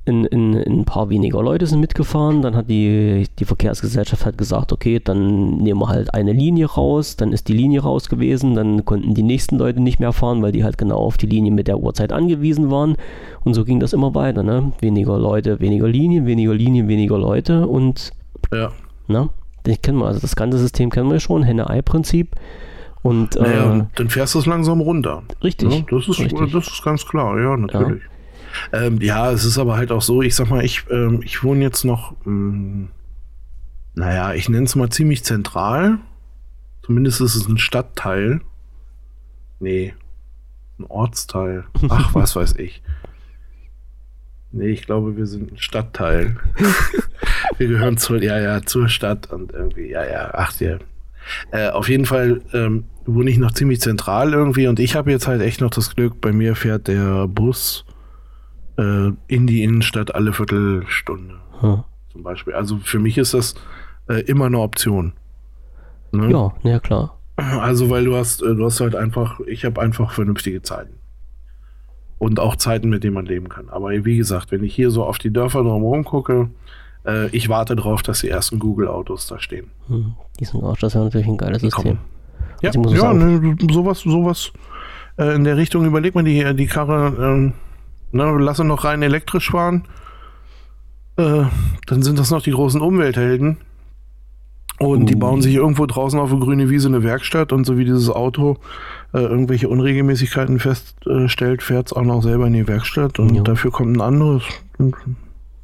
in, 0.05 0.25
in, 0.25 0.53
in, 0.53 0.79
ein 0.79 0.85
paar 0.85 1.09
weniger 1.09 1.41
Leute 1.43 1.67
sind 1.67 1.81
mitgefahren, 1.81 2.41
dann 2.41 2.55
hat 2.55 2.69
die, 2.69 3.27
die 3.39 3.45
Verkehrsgesellschaft 3.45 4.25
halt 4.25 4.37
gesagt, 4.37 4.71
okay, 4.71 5.01
dann 5.03 5.57
nehmen 5.57 5.81
wir 5.81 5.89
halt 5.89 6.13
eine 6.13 6.31
Linie 6.31 6.67
raus, 6.67 7.17
dann 7.17 7.33
ist 7.33 7.47
die 7.47 7.53
Linie 7.53 7.81
raus 7.81 8.07
gewesen, 8.07 8.55
dann 8.55 8.85
konnten 8.85 9.13
die 9.13 9.23
nächsten 9.23 9.57
Leute 9.57 9.81
nicht 9.81 9.99
mehr 9.99 10.13
fahren, 10.13 10.41
weil 10.41 10.53
die 10.53 10.63
halt 10.63 10.77
genau 10.77 10.97
auf 10.97 11.17
die 11.17 11.25
Linie 11.25 11.51
mit 11.51 11.67
der 11.67 11.79
Uhrzeit 11.79 12.13
angewiesen 12.13 12.71
waren 12.71 12.95
und 13.43 13.53
so 13.53 13.65
ging 13.65 13.79
das 13.79 13.91
immer 13.91 14.15
weiter, 14.15 14.43
ne? 14.43 14.71
Weniger 14.79 15.17
Leute, 15.17 15.59
weniger 15.59 15.87
Linien, 15.87 16.25
weniger 16.25 16.53
Linien, 16.53 16.87
weniger 16.87 17.17
Leute 17.17 17.67
und 17.67 18.11
ja. 18.53 18.71
ne? 19.07 19.29
Das 19.63 19.81
kennen 19.81 19.97
wir, 19.97 20.05
also 20.05 20.21
das 20.21 20.37
ganze 20.37 20.57
System 20.57 20.89
kennen 20.89 21.11
wir 21.11 21.19
schon, 21.19 21.43
Henne-Ei-Prinzip. 21.43 22.35
Und, 23.01 23.35
naja, 23.35 23.77
äh, 23.77 23.85
dann 23.95 24.09
fährst 24.09 24.35
du 24.35 24.39
es 24.39 24.45
langsam 24.45 24.81
runter. 24.81 25.23
Richtig. 25.43 25.71
Ja, 25.71 25.81
das, 25.89 26.07
ist, 26.07 26.19
richtig. 26.19 26.51
das 26.51 26.67
ist 26.67 26.83
ganz 26.83 27.05
klar, 27.05 27.39
ja, 27.39 27.55
natürlich. 27.55 28.03
Ja. 28.71 28.81
Ähm, 28.81 28.99
ja. 29.01 29.31
es 29.31 29.45
ist 29.45 29.57
aber 29.57 29.77
halt 29.77 29.91
auch 29.91 30.01
so, 30.01 30.21
ich 30.21 30.35
sag 30.35 30.49
mal, 30.49 30.63
ich, 30.63 30.85
ähm, 30.89 31.21
ich 31.23 31.43
wohne 31.43 31.63
jetzt 31.63 31.83
noch, 31.83 32.13
mh, 32.25 32.25
hm, 32.25 32.87
naja, 33.95 34.33
ich 34.33 34.47
nenne 34.47 34.65
es 34.65 34.75
mal 34.75 34.89
ziemlich 34.89 35.23
zentral. 35.23 35.97
Zumindest 36.83 37.19
ist 37.19 37.35
es 37.35 37.47
ein 37.47 37.57
Stadtteil. 37.57 38.41
Nee, 39.59 39.93
ein 40.79 40.85
Ortsteil. 40.85 41.65
Ach, 41.89 42.13
was 42.13 42.35
weiß 42.35 42.55
ich. 42.57 42.83
Nee, 44.51 44.69
ich 44.69 44.85
glaube, 44.85 45.17
wir 45.17 45.25
sind 45.25 45.51
ein 45.51 45.57
Stadtteil. 45.57 46.37
wir 47.57 47.67
gehören 47.67 47.97
zur, 47.97 48.21
ja, 48.21 48.39
ja, 48.39 48.61
zur 48.61 48.87
Stadt 48.87 49.31
und 49.31 49.51
irgendwie, 49.51 49.89
ja, 49.89 50.05
ja, 50.05 50.31
ach, 50.33 50.57
ja. 50.59 50.77
Äh, 51.51 51.69
auf 51.69 51.89
jeden 51.89 52.05
Fall 52.05 52.41
ähm, 52.53 52.85
wohne 53.05 53.29
ich 53.29 53.37
noch 53.37 53.51
ziemlich 53.51 53.81
zentral 53.81 54.33
irgendwie 54.33 54.67
und 54.67 54.79
ich 54.79 54.95
habe 54.95 55.11
jetzt 55.11 55.27
halt 55.27 55.41
echt 55.41 55.61
noch 55.61 55.69
das 55.69 55.95
Glück, 55.95 56.19
bei 56.21 56.31
mir 56.31 56.55
fährt 56.55 56.87
der 56.87 57.27
Bus 57.27 57.85
äh, 58.77 59.11
in 59.27 59.47
die 59.47 59.63
Innenstadt 59.63 60.13
alle 60.13 60.33
Viertelstunde. 60.33 61.35
Hm. 61.59 61.83
Zum 62.11 62.23
Beispiel. 62.23 62.53
Also 62.53 62.77
für 62.77 62.99
mich 62.99 63.17
ist 63.17 63.33
das 63.33 63.55
äh, 64.07 64.21
immer 64.21 64.45
eine 64.45 64.59
Option. 64.59 65.13
Ne? 66.11 66.31
Ja, 66.31 66.53
ja 66.63 66.79
klar. 66.79 67.17
Also 67.35 67.89
weil 67.89 68.05
du 68.05 68.15
hast, 68.15 68.41
äh, 68.41 68.55
du 68.55 68.65
hast 68.65 68.79
halt 68.79 68.95
einfach, 68.95 69.39
ich 69.41 69.65
habe 69.65 69.81
einfach 69.81 70.11
vernünftige 70.11 70.61
Zeiten. 70.61 70.95
Und 72.17 72.39
auch 72.39 72.55
Zeiten, 72.55 72.89
mit 72.89 73.03
denen 73.03 73.13
man 73.13 73.27
leben 73.27 73.47
kann. 73.47 73.69
Aber 73.69 73.89
wie 73.91 74.17
gesagt, 74.17 74.51
wenn 74.51 74.63
ich 74.63 74.73
hier 74.73 74.89
so 74.89 75.03
auf 75.05 75.19
die 75.19 75.31
Dörfer 75.31 75.61
drumherum 75.61 76.03
gucke, 76.03 76.49
äh, 77.07 77.27
ich 77.29 77.49
warte 77.49 77.75
darauf, 77.75 78.03
dass 78.03 78.19
die 78.21 78.29
ersten 78.29 78.59
Google-Autos 78.59 79.27
da 79.27 79.39
stehen. 79.39 79.71
Hm, 79.87 80.13
die 80.39 80.45
sind 80.45 80.63
auch, 80.63 80.77
das 80.77 80.93
wäre 80.93 81.05
natürlich 81.05 81.27
ein 81.27 81.37
geiles 81.37 81.61
System. 81.61 81.97
Ja, 82.61 82.71
also 82.71 82.93
ja 82.95 83.13
ne, 83.13 83.55
sowas, 83.71 83.99
sowas 83.99 84.51
äh, 85.17 85.35
in 85.35 85.43
der 85.43 85.57
Richtung. 85.57 85.85
Überleg 85.85 86.15
mal 86.15 86.23
die, 86.23 86.55
die 86.55 86.67
Karre, 86.67 87.13
ähm, 87.19 87.53
ne, 88.11 88.37
lasse 88.39 88.63
noch 88.63 88.83
rein 88.83 89.01
elektrisch 89.01 89.51
fahren. 89.51 89.85
Äh, 91.17 91.43
dann 91.87 92.01
sind 92.03 92.19
das 92.19 92.31
noch 92.31 92.41
die 92.41 92.51
großen 92.51 92.81
Umwelthelden. 92.81 93.57
Und 94.79 95.07
die 95.09 95.15
Uh. 95.15 95.19
bauen 95.19 95.41
sich 95.41 95.55
irgendwo 95.55 95.87
draußen 95.87 96.19
auf 96.19 96.31
eine 96.31 96.39
grüne 96.39 96.69
Wiese 96.69 96.87
eine 96.87 97.01
Werkstatt 97.01 97.51
und 97.51 97.65
so 97.65 97.79
wie 97.79 97.85
dieses 97.85 98.09
Auto 98.11 98.57
äh, 99.13 99.19
irgendwelche 99.19 99.69
Unregelmäßigkeiten 99.69 100.59
feststellt, 100.59 101.63
fährt 101.63 101.87
es 101.87 101.93
auch 101.93 102.03
noch 102.03 102.21
selber 102.21 102.45
in 102.45 102.53
die 102.53 102.67
Werkstatt 102.67 103.17
und 103.17 103.33
Ja. 103.33 103.41
dafür 103.41 103.71
kommt 103.71 103.97
ein 103.97 104.01
anderes. 104.01 104.43
Und, 104.77 104.95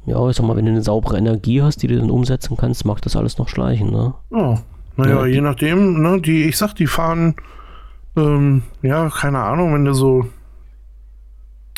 Ja, 0.06 0.28
ich 0.28 0.36
sag 0.36 0.46
mal, 0.46 0.56
wenn 0.56 0.66
du 0.66 0.70
eine 0.72 0.82
saubere 0.82 1.16
Energie 1.16 1.62
hast, 1.62 1.82
die 1.82 1.86
du 1.86 1.96
dann 1.98 2.10
umsetzen 2.10 2.56
kannst, 2.56 2.84
mag 2.84 3.00
das 3.02 3.16
alles 3.16 3.38
noch 3.38 3.48
schleichen, 3.48 3.90
ne? 3.90 4.14
ja, 4.30 4.58
naja, 4.96 5.20
Ja, 5.20 5.26
je 5.26 5.40
nachdem, 5.40 6.02
ne, 6.02 6.20
die, 6.20 6.44
ich 6.44 6.58
sag, 6.58 6.74
die 6.74 6.86
fahren, 6.86 7.34
ähm, 8.16 8.62
ja, 8.82 9.08
keine 9.08 9.40
Ahnung, 9.40 9.74
wenn 9.74 9.84
du 9.84 9.94
so, 9.94 10.26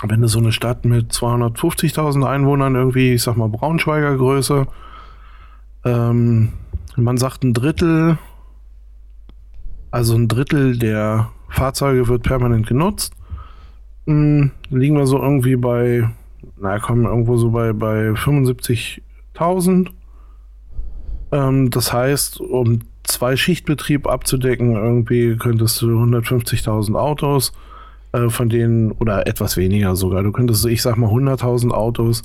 wenn 0.03 0.20
du 0.20 0.29
so 0.29 0.39
eine 0.39 0.53
Stadt 0.53 0.85
mit 0.85 1.12
250.000 1.12 2.27
Einwohnern 2.27 2.74
irgendwie, 2.74 3.14
ich 3.14 3.22
sag 3.22 3.37
mal, 3.37 3.49
Braunschweiger 3.49 4.16
Größe, 4.16 4.66
ähm, 5.85 6.53
man 6.97 7.16
sagt 7.16 7.45
ein 7.45 7.55
Drittel, 7.55 8.18
also 9.91 10.14
ein 10.14 10.29
Drittel 10.29 10.79
der 10.79 11.31
Fahrzeuge 11.49 12.09
wird 12.09 12.24
permanent 12.24 12.66
genutzt, 12.66 13.14
hm, 14.07 14.51
liegen 14.68 14.97
wir 14.97 15.07
so 15.07 15.18
irgendwie 15.18 15.57
bei, 15.57 16.11
na 16.61 16.79
komm, 16.79 17.05
irgendwo 17.05 17.37
so 17.37 17.51
bei, 17.51 17.73
bei 17.73 18.11
75.000. 18.11 19.89
Ähm, 21.33 21.71
das 21.71 21.93
heißt, 21.93 22.41
um 22.41 22.81
zwei 23.05 23.37
Schichtbetrieb 23.37 24.07
abzudecken, 24.07 24.73
irgendwie 24.75 25.37
könntest 25.37 25.81
du 25.83 25.89
150.000 25.89 26.95
Autos, 26.97 27.53
äh, 28.13 28.29
von 28.29 28.49
denen, 28.49 28.93
oder 28.93 29.27
etwas 29.27 29.57
weniger 29.57 29.97
sogar, 29.97 30.23
du 30.23 30.33
könntest, 30.33 30.65
ich 30.67 30.83
sag 30.83 30.97
mal, 30.97 31.11
100.000 31.11 31.71
Autos, 31.73 32.23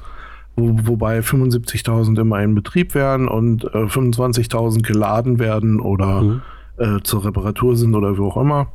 wo, 0.56 0.76
wobei 0.84 1.20
75.000 1.20 2.20
immer 2.20 2.42
in 2.44 2.56
Betrieb 2.56 2.94
wären 2.96 3.28
und 3.28 3.64
äh, 3.66 3.86
25.000 3.86 4.82
geladen 4.84 5.40
werden 5.40 5.80
oder 5.80 6.22
Mhm. 6.22 6.42
äh, 6.78 7.00
zur 7.04 7.26
Reparatur 7.26 7.76
sind 7.76 7.96
oder 7.96 8.18
wie 8.18 8.22
auch 8.22 8.38
immer. 8.38 8.68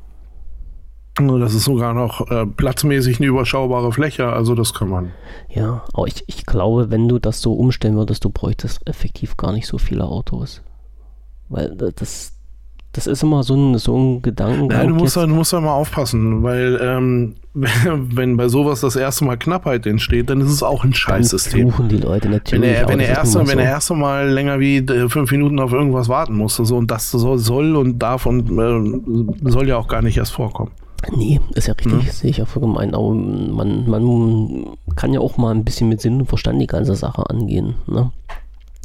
Also 1.18 1.38
Das 1.38 1.54
ist 1.54 1.64
sogar 1.64 1.94
noch 1.94 2.30
äh, 2.30 2.44
platzmäßig 2.46 3.18
eine 3.18 3.26
überschaubare 3.28 3.92
Fläche, 3.92 4.28
also 4.28 4.54
das 4.54 4.74
kann 4.74 4.88
man. 4.90 5.12
Ja, 5.48 5.82
aber 5.94 6.06
ich, 6.06 6.24
ich 6.26 6.44
glaube, 6.46 6.90
wenn 6.90 7.08
du 7.08 7.18
das 7.18 7.40
so 7.40 7.54
umstellen 7.54 7.96
würdest, 7.96 8.24
du 8.24 8.30
bräuchtest 8.30 8.86
effektiv 8.86 9.36
gar 9.36 9.52
nicht 9.52 9.66
so 9.66 9.78
viele 9.78 10.04
Autos. 10.04 10.62
Weil 11.48 11.74
da- 11.76 11.90
das, 11.94 12.32
das 12.92 13.06
ist 13.06 13.22
immer 13.22 13.42
so 13.42 13.54
ein, 13.54 13.78
so 13.78 13.96
ein 13.96 14.22
Gedankengang. 14.22 14.78
Ja, 14.80 14.86
du 14.86 14.94
musst, 14.94 15.16
da, 15.16 15.26
du 15.26 15.34
musst 15.34 15.52
da 15.52 15.60
mal 15.60 15.72
aufpassen, 15.72 16.42
weil 16.42 16.78
ähm, 16.82 17.34
wenn 17.54 18.36
bei 18.36 18.48
sowas 18.48 18.80
das 18.80 18.96
erste 18.96 19.24
Mal 19.24 19.36
Knappheit 19.38 19.86
entsteht, 19.86 20.28
dann 20.28 20.40
ist 20.42 20.50
es 20.50 20.62
auch 20.62 20.84
ein 20.84 20.92
Scheißsystem. 20.92 21.70
Suchen 21.70 21.88
die 21.88 21.96
Leute 21.98 22.24
Wenn 22.24 22.32
natürlich. 22.32 22.70
er, 22.72 22.88
wenn, 22.88 23.00
er 23.00 23.08
erste, 23.08 23.38
wenn 23.40 23.46
so. 23.46 23.58
er 23.58 23.64
erste 23.64 23.94
Mal 23.94 24.28
länger 24.28 24.60
wie 24.60 24.78
äh, 24.78 25.08
fünf 25.08 25.30
Minuten 25.30 25.60
auf 25.60 25.72
irgendwas 25.72 26.08
warten 26.10 26.36
musste, 26.36 26.66
so 26.66 26.76
und 26.76 26.90
das 26.90 27.10
soll, 27.10 27.38
soll 27.38 27.76
und 27.76 27.98
darf 27.98 28.26
und 28.26 28.50
äh, 28.50 29.50
soll 29.50 29.68
ja 29.68 29.76
auch 29.78 29.88
gar 29.88 30.02
nicht 30.02 30.18
erst 30.18 30.32
vorkommen. 30.32 30.72
Nee, 31.14 31.40
ist 31.54 31.66
ja 31.68 31.74
richtig, 31.74 31.92
Mhm. 31.92 32.10
sehe 32.10 32.30
ich 32.30 32.42
auch 32.42 32.48
vollkommen 32.48 32.78
ein. 32.78 32.94
Aber 32.94 33.10
man, 33.12 33.88
man 33.88 34.76
kann 34.96 35.12
ja 35.12 35.20
auch 35.20 35.36
mal 35.36 35.54
ein 35.54 35.64
bisschen 35.64 35.88
mit 35.88 36.00
Sinn 36.00 36.20
und 36.20 36.26
Verstand 36.26 36.60
die 36.60 36.66
ganze 36.66 36.94
Sache 36.94 37.28
angehen. 37.30 37.74
Ne? 37.86 38.10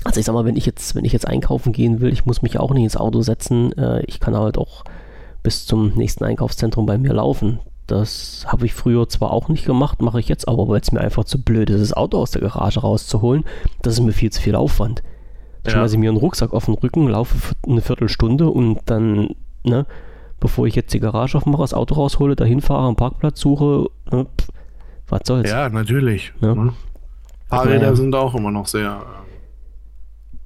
Also 0.03 0.19
ich 0.19 0.25
sag 0.25 0.33
mal, 0.33 0.45
wenn 0.45 0.55
ich 0.57 0.65
jetzt, 0.65 0.95
wenn 0.95 1.05
ich 1.05 1.13
jetzt 1.13 1.27
einkaufen 1.27 1.73
gehen 1.73 1.99
will, 2.01 2.11
ich 2.11 2.25
muss 2.25 2.41
mich 2.41 2.53
ja 2.53 2.59
auch 2.59 2.73
nicht 2.73 2.83
ins 2.83 2.97
Auto 2.97 3.21
setzen. 3.21 3.71
Äh, 3.77 4.03
ich 4.05 4.19
kann 4.19 4.35
halt 4.35 4.57
auch 4.57 4.83
bis 5.43 5.65
zum 5.65 5.93
nächsten 5.95 6.23
Einkaufszentrum 6.23 6.85
bei 6.85 6.97
mir 6.97 7.13
laufen. 7.13 7.59
Das 7.87 8.45
habe 8.47 8.65
ich 8.65 8.73
früher 8.73 9.09
zwar 9.09 9.31
auch 9.31 9.49
nicht 9.49 9.65
gemacht, 9.65 10.01
mache 10.01 10.19
ich 10.19 10.27
jetzt 10.29 10.47
aber, 10.47 10.67
weil 10.67 10.79
es 10.81 10.91
mir 10.91 11.01
einfach 11.01 11.23
zu 11.25 11.41
blöd 11.41 11.69
ist, 11.69 11.81
das 11.81 11.93
Auto 11.93 12.19
aus 12.19 12.31
der 12.31 12.41
Garage 12.41 12.79
rauszuholen. 12.81 13.43
Das 13.81 13.93
ist 13.95 14.01
mir 14.01 14.11
viel 14.13 14.31
zu 14.31 14.41
viel 14.41 14.55
Aufwand. 14.55 15.01
Da 15.63 15.71
Ja. 15.71 15.77
schmeiße 15.77 15.95
ich 15.95 15.99
mir 15.99 16.09
einen 16.09 16.17
Rucksack 16.19 16.53
auf 16.53 16.65
den 16.65 16.75
Rücken, 16.75 17.07
laufe 17.07 17.35
eine 17.67 17.81
Viertelstunde 17.81 18.49
und 18.49 18.79
dann, 18.85 19.29
ne, 19.63 19.85
bevor 20.41 20.67
ich 20.67 20.75
jetzt 20.75 20.93
die 20.93 20.99
Garage 20.99 21.37
aufmache, 21.37 21.61
das 21.61 21.73
Auto 21.73 21.95
raushole, 21.95 22.35
dahin 22.35 22.59
fahre, 22.59 22.87
einen 22.87 22.97
Parkplatz 22.97 23.39
suche, 23.39 23.87
ne, 24.11 24.25
pff, 24.25 24.49
was 25.07 25.21
soll's. 25.25 25.49
Ja, 25.49 25.69
natürlich. 25.69 26.33
Ja. 26.41 26.53
Ne? 26.53 26.73
Fahrräder 27.47 27.85
meine- 27.85 27.95
sind 27.95 28.13
auch 28.13 28.35
immer 28.35 28.51
noch 28.51 28.67
sehr 28.67 29.01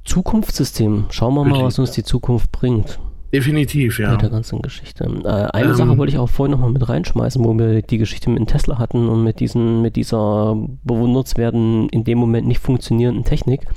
Zukunftssystem. 0.04 1.06
Schauen 1.10 1.34
wir 1.34 1.44
mal, 1.44 1.64
was 1.64 1.80
uns 1.80 1.92
die 1.92 2.04
Zukunft 2.04 2.52
bringt 2.52 3.00
definitiv, 3.36 4.00
ja. 4.00 4.12
mit 4.12 4.22
der 4.22 4.30
ganzen 4.30 4.62
Geschichte. 4.62 5.04
Äh, 5.04 5.28
eine 5.28 5.70
Ähm. 5.70 5.76
Sache 5.76 5.98
wollte 5.98 6.14
ich 6.14 6.20
auch 6.20 6.30
vorhin 6.30 6.52
nochmal 6.52 6.72
mit 6.72 6.88
reinschmeißen, 6.88 7.44
wo 7.44 7.58
wir 7.58 7.82
die 7.82 7.98
Geschichte 7.98 8.30
mit 8.30 8.40
dem 8.40 8.48
Tesla 8.48 8.78
hatten 8.78 9.10
und 9.10 9.24
mit 9.24 9.40
diesen, 9.40 9.82
mit 9.82 9.96
dieser 9.96 10.56
bewundernswerten, 10.84 11.90
in 11.90 12.04
dem 12.04 12.18
Moment 12.18 12.48
nicht 12.48 12.60
funktionierenden 12.60 13.26
Technik. 13.26 13.68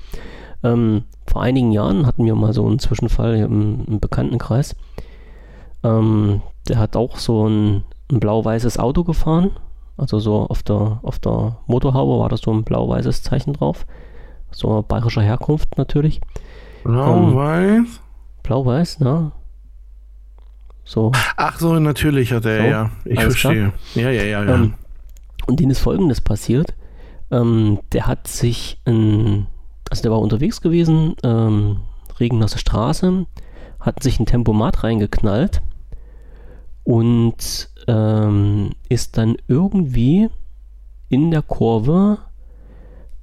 Ähm, 0.63 1.05
vor 1.27 1.43
einigen 1.43 1.73
Jahren 1.73 2.07
hatten 2.07 2.25
wir 2.25 2.35
mal 2.35 2.53
so 2.53 2.67
einen 2.67 2.79
Zwischenfall 2.79 3.37
im, 3.37 3.85
im 3.87 4.01
Bekanntenkreis. 4.01 4.77
Ähm, 5.83 6.43
der 6.69 6.79
hat 6.79 6.97
auch 6.97 7.17
so 7.17 7.49
ein, 7.49 7.85
ein 8.11 8.21
blau-weißes 8.21 8.79
Auto 8.79 9.05
gefahren. 9.05 9.51
Also 9.97 10.19
so 10.19 10.47
auf 10.47 10.63
der, 10.63 11.01
auf 11.03 11.19
der 11.19 11.59
Motorhaube 11.67 12.21
war 12.21 12.29
da 12.29 12.37
so 12.37 12.53
ein 12.53 12.65
blau-weißes 12.65 13.23
Zeichen 13.23 13.53
drauf. 13.53 13.87
So 14.51 14.83
bayerischer 14.83 15.23
Herkunft 15.23 15.77
natürlich. 15.77 16.21
Blau, 16.85 17.17
Ähm. 17.17 17.37
weiß. 17.37 18.01
Blau-weiß, 18.43 19.01
ne? 19.01 19.33
So. 20.85 21.13
Ach 21.37 21.59
so, 21.59 21.79
natürlich 21.79 22.33
hat 22.33 22.47
er, 22.47 22.59
So, 22.63 22.65
ja. 22.67 22.91
Ich 23.05 23.19
alles 23.19 23.35
klar. 23.35 23.53
verstehe. 23.53 23.73
Ja, 24.03 24.11
ja, 24.11 24.23
ja, 24.23 24.45
ja. 24.45 24.55
Ähm, 24.55 24.75
und 25.47 25.61
denen 25.61 25.71
ist 25.71 25.81
folgendes 25.81 26.21
passiert. 26.21 26.75
Ähm, 27.31 27.81
der 27.93 28.07
hat 28.07 28.27
sich, 28.27 28.81
ein, 28.87 29.49
also 29.91 30.03
der 30.03 30.13
war 30.13 30.21
unterwegs 30.21 30.63
gewesen, 30.63 31.15
ähm, 31.25 31.81
regennasse 32.19 32.59
Straße, 32.59 33.27
hat 33.81 34.03
sich 34.03 34.19
ein 34.19 34.27
Tempomat 34.27 34.83
reingeknallt 34.83 35.61
und 36.89 37.69
ähm, 37.87 38.71
ist 38.89 39.19
dann 39.19 39.37
irgendwie 39.47 40.31
in 41.11 41.31
der 41.31 41.43
Kurve 41.43 42.17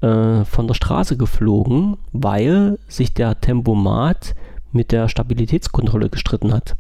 äh, 0.02 0.46
von 0.46 0.68
der 0.68 0.76
Straße 0.76 1.18
geflogen, 1.18 1.98
weil 2.12 2.78
sich 2.88 3.16
der 3.16 3.42
Tempomat 3.42 4.36
mit 4.72 4.92
der 4.92 5.10
Stabilitätskontrolle 5.10 6.12
gestritten 6.12 6.54
hat. 6.54 6.76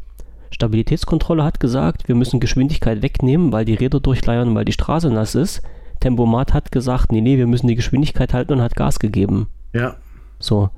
Stabilitätskontrolle 0.51 1.43
hat 1.43 1.59
gesagt, 1.59 2.07
wir 2.07 2.13
müssen 2.13 2.39
Geschwindigkeit 2.39 3.01
wegnehmen, 3.01 3.51
weil 3.51 3.65
die 3.65 3.73
Räder 3.73 3.99
durchleiern, 3.99 4.53
weil 4.53 4.65
die 4.65 4.71
Straße 4.71 5.09
nass 5.09 5.33
ist. 5.33 5.63
Tempomat 6.01 6.53
hat 6.53 6.71
gesagt, 6.71 7.11
nee, 7.11 7.21
nee, 7.21 7.39
wir 7.39 7.47
müssen 7.47 7.65
die 7.65 7.75
Geschwindigkeit 7.75 8.31
halten 8.31 8.53
und 8.53 8.61
hat 8.61 8.75
Gas 8.75 8.99
gegeben. 8.99 9.47
ja. 9.73 9.95
So. 10.37 10.69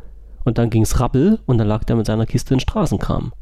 Und 0.45 0.57
dann 0.57 0.69
ging's 0.69 1.01
rappel 1.01 1.39
und 1.45 1.57
dann 1.57 1.67
lag 1.67 1.83
der 1.83 1.97
mit 1.97 2.05
seiner 2.05 2.25
Kiste 2.25 2.53
in 2.53 2.61
Straßenkram. 2.61 3.33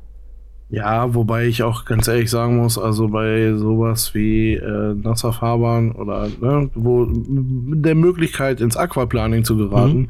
Ja, 0.69 1.13
wobei 1.13 1.45
ich 1.45 1.61
auch 1.63 1.85
ganz 1.85 2.07
ehrlich 2.07 2.29
sagen 2.29 2.57
muss, 2.57 2.77
also 2.77 3.07
bei 3.09 3.53
sowas 3.53 4.13
wie 4.15 4.53
äh, 4.55 4.95
nasser 4.95 5.31
Fahrbahn 5.31 5.91
oder 5.91 6.27
ne, 6.41 6.69
wo 6.73 7.07
der 7.07 7.93
Möglichkeit 7.95 8.59
ins 8.61 8.75
Aquaplaning 8.75 9.43
zu 9.43 9.55
geraten, 9.57 9.99
Mhm. 9.99 10.07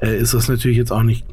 äh, 0.00 0.16
ist 0.18 0.34
das 0.34 0.48
natürlich 0.48 0.76
jetzt 0.76 0.90
auch 0.90 1.04
nicht. 1.04 1.24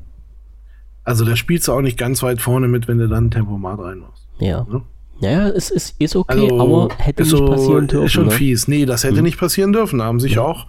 Also 1.03 1.25
da 1.25 1.35
spielst 1.35 1.67
du 1.67 1.73
auch 1.73 1.81
nicht 1.81 1.97
ganz 1.97 2.21
weit 2.23 2.41
vorne 2.41 2.67
mit, 2.67 2.87
wenn 2.87 2.99
du 2.99 3.07
dann 3.09 3.25
ein 3.25 3.31
Tempomat 3.31 3.79
reinmachst. 3.79 4.27
Ja. 4.39 4.65
Ne? 4.69 4.81
Naja, 5.19 5.47
es 5.49 5.69
ist, 5.71 5.95
ist 5.99 6.15
okay, 6.15 6.33
Also 6.49 6.59
aber 6.61 6.95
hätte 6.97 7.23
ist 7.23 7.31
nicht 7.31 7.39
so- 7.39 7.45
passieren 7.47 7.87
dürfen. 7.87 8.05
Ist 8.05 8.11
schon 8.13 8.25
ne? 8.25 8.31
fies. 8.31 8.67
Nee, 8.67 8.85
das 8.85 9.03
hätte 9.03 9.17
Mhm. 9.17 9.23
nicht 9.23 9.39
passieren 9.39 9.73
dürfen. 9.73 9.99
Da 9.99 10.05
haben 10.05 10.19
sich 10.19 10.37
auch 10.39 10.67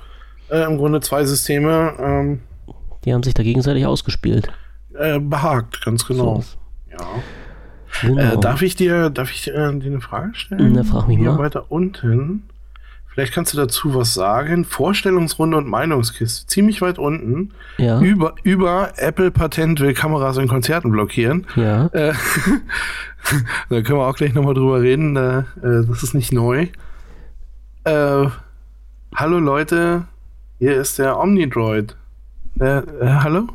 äh, 0.51 0.65
im 0.65 0.79
Grunde 0.79 1.01
zwei 1.01 1.25
Systeme 1.25 1.93
ähm, 1.99 2.41
Die 3.05 3.13
haben 3.13 3.23
sich 3.23 3.35
da 3.35 3.43
gegenseitig 3.43 3.85
ausgespielt. 3.87 4.49
äh, 4.99 5.19
behagt, 5.21 5.85
ganz 5.85 6.07
genau. 6.07 6.41
So. 6.41 6.57
Ja. 6.93 7.07
Genau. 8.01 8.21
Äh, 8.35 8.41
darf 8.41 8.63
ich 8.63 8.77
dir, 8.77 9.11
darf 9.11 9.31
ich 9.31 9.49
äh, 9.49 9.53
dir 9.53 9.87
eine 9.91 10.01
Frage 10.01 10.35
stellen? 10.35 10.73
Na, 10.75 10.83
frag 10.85 11.07
mich 11.09 11.19
Hier 11.19 11.33
mal. 11.33 11.39
weiter 11.39 11.71
unten. 11.71 12.45
Vielleicht 13.09 13.33
kannst 13.33 13.53
du 13.53 13.57
dazu 13.57 13.95
was 13.95 14.13
sagen. 14.13 14.65
Vorstellungsrunde 14.65 15.57
und 15.57 15.69
Meinungskiste. 15.69 16.49
Ziemlich 16.49 16.83
weit 16.83 16.99
unten. 16.99 17.53
ja, 17.79 18.01
Über, 18.01 18.35
über 18.43 18.93
Apple 18.97 19.31
Patent 19.31 19.79
will 19.79 19.95
Kameras 19.95 20.37
in 20.37 20.49
Konzerten 20.49 20.91
blockieren. 20.91 21.47
ja. 21.55 21.87
Äh, 21.93 22.13
da 23.71 23.83
können 23.83 23.99
wir 23.99 24.07
auch 24.09 24.17
gleich 24.17 24.35
nochmal 24.35 24.55
drüber 24.55 24.81
reden. 24.81 25.15
Äh, 25.17 25.39
äh, 25.39 25.87
das 25.87 26.03
ist 26.03 26.15
nicht 26.15 26.33
neu. 26.33 26.67
Äh, 27.85 28.27
hallo 29.15 29.39
Leute, 29.39 30.07
hier 30.59 30.75
ist 30.81 30.99
der 30.99 31.19
Omnidroid. 31.21 31.97
Äh, 32.59 32.79
äh, 32.79 32.83
hallo? 33.23 33.47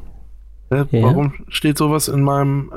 Äh, 0.70 0.86
Ja. 0.92 1.04
Warum 1.04 1.34
steht 1.50 1.78
sowas 1.78 2.08
in 2.08 2.22
meinem... 2.24 2.72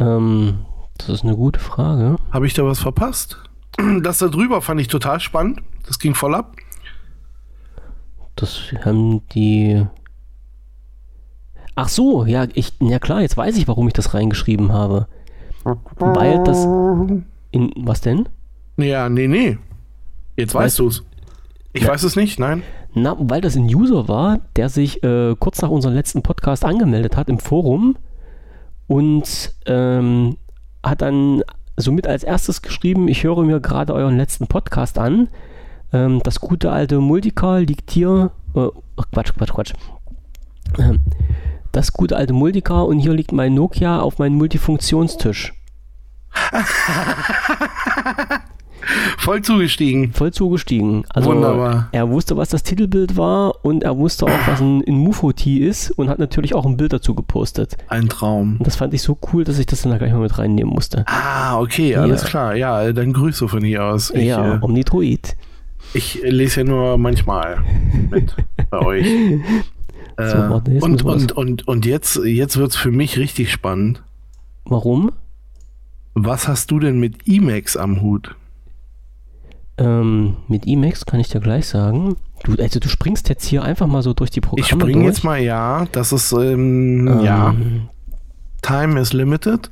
Äh, 0.00 0.04
Ähm, 0.04 0.58
das 0.98 1.08
ist 1.08 1.24
eine 1.24 1.36
gute 1.36 1.60
Frage. 1.60 2.16
Habe 2.30 2.46
ich 2.46 2.54
da 2.54 2.64
was 2.64 2.78
verpasst? 2.80 3.36
Das 4.02 4.18
da 4.18 4.28
drüber 4.28 4.60
fand 4.62 4.80
ich 4.80 4.88
total 4.88 5.20
spannend. 5.20 5.60
Das 5.86 5.98
ging 5.98 6.14
voll 6.14 6.34
ab. 6.34 6.56
Das 8.36 8.60
haben 8.84 9.26
die. 9.28 9.86
Ach 11.76 11.88
so, 11.88 12.24
ja, 12.26 12.46
ich, 12.54 12.74
ja 12.80 12.98
klar, 12.98 13.20
jetzt 13.22 13.36
weiß 13.36 13.56
ich, 13.56 13.68
warum 13.68 13.86
ich 13.86 13.94
das 13.94 14.12
reingeschrieben 14.12 14.72
habe. 14.72 15.06
Weil 15.96 16.42
das 16.44 16.64
in, 17.52 17.72
was 17.76 18.00
denn? 18.00 18.28
Ja, 18.76 19.08
nee, 19.08 19.28
nee. 19.28 19.58
Jetzt 20.36 20.54
weißt 20.54 20.76
Weißt- 20.76 20.78
du's. 20.78 21.04
Ich 21.72 21.82
Ja. 21.82 21.90
weiß 21.90 22.02
es 22.02 22.16
nicht, 22.16 22.38
nein. 22.40 22.62
Na, 22.94 23.14
weil 23.18 23.40
das 23.40 23.56
ein 23.56 23.64
User 23.72 24.08
war, 24.08 24.40
der 24.56 24.68
sich 24.68 25.02
äh, 25.04 25.36
kurz 25.38 25.62
nach 25.62 25.70
unserem 25.70 25.94
letzten 25.94 26.22
Podcast 26.22 26.64
angemeldet 26.64 27.16
hat 27.16 27.28
im 27.28 27.38
Forum 27.38 27.96
und 28.90 29.54
ähm, 29.66 30.36
hat 30.82 31.00
dann 31.00 31.44
somit 31.76 32.08
als 32.08 32.24
erstes 32.24 32.60
geschrieben, 32.60 33.06
ich 33.06 33.22
höre 33.22 33.44
mir 33.44 33.60
gerade 33.60 33.94
euren 33.94 34.16
letzten 34.16 34.48
Podcast 34.48 34.98
an. 34.98 35.28
Ähm, 35.92 36.20
das 36.24 36.40
gute 36.40 36.72
alte 36.72 36.98
Multicar 36.98 37.60
liegt 37.60 37.92
hier. 37.92 38.32
Äh, 38.56 38.66
Quatsch, 39.12 39.32
Quatsch, 39.38 39.52
Quatsch. 39.52 39.74
Ähm, 40.76 40.98
das 41.70 41.92
gute 41.92 42.16
alte 42.16 42.32
Multicar 42.32 42.88
und 42.88 42.98
hier 42.98 43.12
liegt 43.12 43.30
mein 43.30 43.54
Nokia 43.54 44.00
auf 44.00 44.18
meinem 44.18 44.34
Multifunktionstisch. 44.34 45.54
Voll 49.18 49.42
zugestiegen. 49.42 50.12
Voll 50.14 50.32
zugestiegen. 50.32 51.04
Also 51.10 51.30
Wunderbar. 51.30 51.88
er 51.92 52.08
wusste, 52.08 52.36
was 52.38 52.48
das 52.48 52.62
Titelbild 52.62 53.16
war 53.16 53.62
und 53.64 53.82
er 53.84 53.96
wusste 53.98 54.24
auch, 54.26 54.46
was 54.46 54.60
ein, 54.60 54.82
ein 54.88 54.94
Mufoti 54.94 55.58
ist 55.58 55.90
und 55.90 56.08
hat 56.08 56.18
natürlich 56.18 56.54
auch 56.54 56.64
ein 56.64 56.76
Bild 56.78 56.92
dazu 56.92 57.14
gepostet. 57.14 57.76
Ein 57.88 58.08
Traum. 58.08 58.56
Und 58.58 58.66
das 58.66 58.76
fand 58.76 58.94
ich 58.94 59.02
so 59.02 59.18
cool, 59.32 59.44
dass 59.44 59.58
ich 59.58 59.66
das 59.66 59.82
dann 59.82 59.92
da 59.92 59.98
gleich 59.98 60.12
mal 60.12 60.20
mit 60.20 60.38
reinnehmen 60.38 60.72
musste. 60.72 61.04
Ah, 61.06 61.58
okay, 61.60 61.94
alles 61.96 62.24
klar. 62.24 62.56
Ja, 62.56 62.90
dann 62.92 63.12
Grüße 63.12 63.48
von 63.48 63.62
hier 63.62 63.84
aus. 63.84 64.10
Ich, 64.12 64.24
ja, 64.24 64.54
äh, 64.56 64.58
Omnitroid. 64.62 65.36
ich 65.92 66.20
lese 66.22 66.60
ja 66.60 66.66
nur 66.66 66.96
manchmal 66.96 67.58
mit 68.10 68.34
bei 68.70 68.78
euch. 68.86 69.06
Äh, 69.06 69.40
So, 70.16 70.38
warte, 70.38 70.70
jetzt 70.72 70.82
und, 70.82 71.02
und, 71.04 71.32
und, 71.32 71.68
und 71.68 71.86
jetzt, 71.86 72.16
jetzt 72.24 72.56
wird 72.56 72.70
es 72.70 72.76
für 72.76 72.90
mich 72.90 73.18
richtig 73.18 73.52
spannend. 73.52 74.02
Warum? 74.64 75.12
Was 76.14 76.48
hast 76.48 76.70
du 76.70 76.78
denn 76.80 76.98
mit 76.98 77.26
Emacs 77.26 77.76
am 77.76 78.00
Hut? 78.00 78.34
Ähm, 79.78 80.36
mit 80.48 80.66
Emacs 80.66 81.06
kann 81.06 81.20
ich 81.20 81.28
dir 81.28 81.40
gleich 81.40 81.66
sagen. 81.66 82.16
Du, 82.42 82.54
also 82.60 82.80
du 82.80 82.88
springst 82.88 83.28
jetzt 83.28 83.44
hier 83.46 83.62
einfach 83.62 83.86
mal 83.86 84.02
so 84.02 84.12
durch 84.12 84.30
die 84.30 84.40
Programme 84.40 84.60
Ich 84.62 84.68
springe 84.68 85.04
jetzt 85.04 85.24
mal, 85.24 85.38
ja, 85.40 85.86
das 85.92 86.12
ist, 86.12 86.32
ähm, 86.32 87.06
Ähm, 87.08 87.20
ja, 87.24 87.54
Time 88.62 89.00
is 89.00 89.12
limited. 89.12 89.70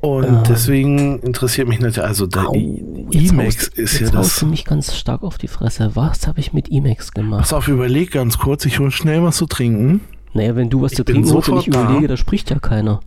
Und 0.00 0.24
Ähm. 0.24 0.42
deswegen 0.48 1.18
interessiert 1.20 1.68
mich 1.68 1.80
natürlich, 1.80 2.06
also 2.06 2.26
der 2.26 2.44
E- 2.54 2.82
Emacs 3.12 3.66
ist 3.68 3.98
jetzt 3.98 4.12
ja 4.14 4.20
das. 4.20 4.38
du 4.38 4.46
mich 4.46 4.64
ganz 4.64 4.94
stark 4.94 5.22
auf 5.22 5.36
die 5.38 5.48
Fresse. 5.48 5.90
Was 5.94 6.26
habe 6.26 6.38
ich 6.38 6.52
mit 6.52 6.70
Emacs 6.70 7.12
gemacht? 7.12 7.40
Pass 7.40 7.52
auf, 7.52 7.66
überleg 7.68 8.12
ganz 8.12 8.38
kurz, 8.38 8.64
ich 8.66 8.78
hole 8.78 8.90
schnell 8.90 9.22
was 9.22 9.36
zu 9.36 9.46
trinken. 9.46 10.00
Naja, 10.32 10.54
wenn 10.54 10.70
du 10.70 10.82
was 10.82 10.92
Ich 10.92 10.96
zu 10.98 11.04
trinken 11.04 11.32
holst 11.32 11.48
und 11.48 11.58
ich 11.58 11.70
da. 11.70 11.82
überlege, 11.84 12.08
da 12.08 12.16
spricht 12.16 12.50
ja 12.50 12.58
keiner. 12.58 13.00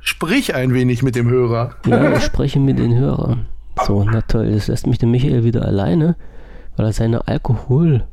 Sprich 0.00 0.54
ein 0.54 0.74
wenig 0.74 1.02
mit 1.02 1.14
dem 1.14 1.28
Hörer. 1.28 1.76
Ja, 1.86 2.16
ich 2.16 2.22
spreche 2.22 2.58
mit 2.58 2.78
den 2.78 2.94
Hörern. 2.96 3.46
So, 3.86 4.04
na 4.04 4.22
toll, 4.22 4.52
das 4.52 4.66
lässt 4.68 4.86
mich 4.86 4.98
der 4.98 5.08
Michael 5.08 5.44
wieder 5.44 5.64
alleine, 5.64 6.16
weil 6.76 6.86
er 6.86 6.92
seine 6.92 7.28
Alkohol. 7.28 8.06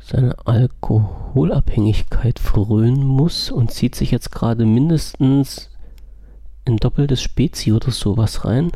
seine 0.00 0.36
Alkoholabhängigkeit 0.46 2.38
frönen 2.38 3.04
muss 3.04 3.50
und 3.50 3.72
zieht 3.72 3.96
sich 3.96 4.12
jetzt 4.12 4.30
gerade 4.30 4.64
mindestens 4.64 5.70
ein 6.64 6.76
doppeltes 6.76 7.20
Spezi 7.20 7.72
oder 7.72 7.90
sowas 7.90 8.44
rein. 8.44 8.70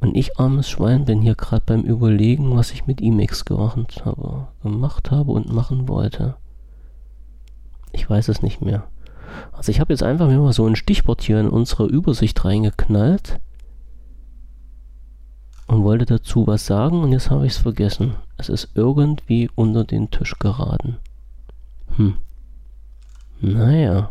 Und 0.00 0.16
ich, 0.16 0.38
armes 0.38 0.70
Schwein, 0.70 1.04
bin 1.04 1.20
hier 1.20 1.34
gerade 1.34 1.64
beim 1.66 1.82
Überlegen, 1.82 2.54
was 2.54 2.70
ich 2.70 2.86
mit 2.86 3.00
Emacs 3.00 3.44
gemacht 3.44 4.04
habe, 4.04 4.46
gemacht 4.62 5.10
habe 5.10 5.32
und 5.32 5.52
machen 5.52 5.88
wollte. 5.88 6.36
Ich 7.90 8.08
weiß 8.08 8.28
es 8.28 8.40
nicht 8.40 8.60
mehr. 8.60 8.84
Also 9.52 9.70
ich 9.70 9.80
habe 9.80 9.92
jetzt 9.92 10.02
einfach 10.02 10.26
mir 10.28 10.38
mal 10.38 10.52
so 10.52 10.66
ein 10.66 10.76
Stichwort 10.76 11.22
hier 11.22 11.40
in 11.40 11.48
unsere 11.48 11.86
Übersicht 11.86 12.44
reingeknallt 12.44 13.40
und 15.66 15.84
wollte 15.84 16.06
dazu 16.06 16.46
was 16.46 16.66
sagen 16.66 17.02
und 17.02 17.12
jetzt 17.12 17.30
habe 17.30 17.46
ich 17.46 17.52
es 17.52 17.58
vergessen. 17.58 18.14
Es 18.36 18.48
ist 18.48 18.70
irgendwie 18.74 19.50
unter 19.54 19.84
den 19.84 20.10
Tisch 20.10 20.38
geraten. 20.38 20.96
Hm. 21.96 22.14
Naja. 23.40 24.10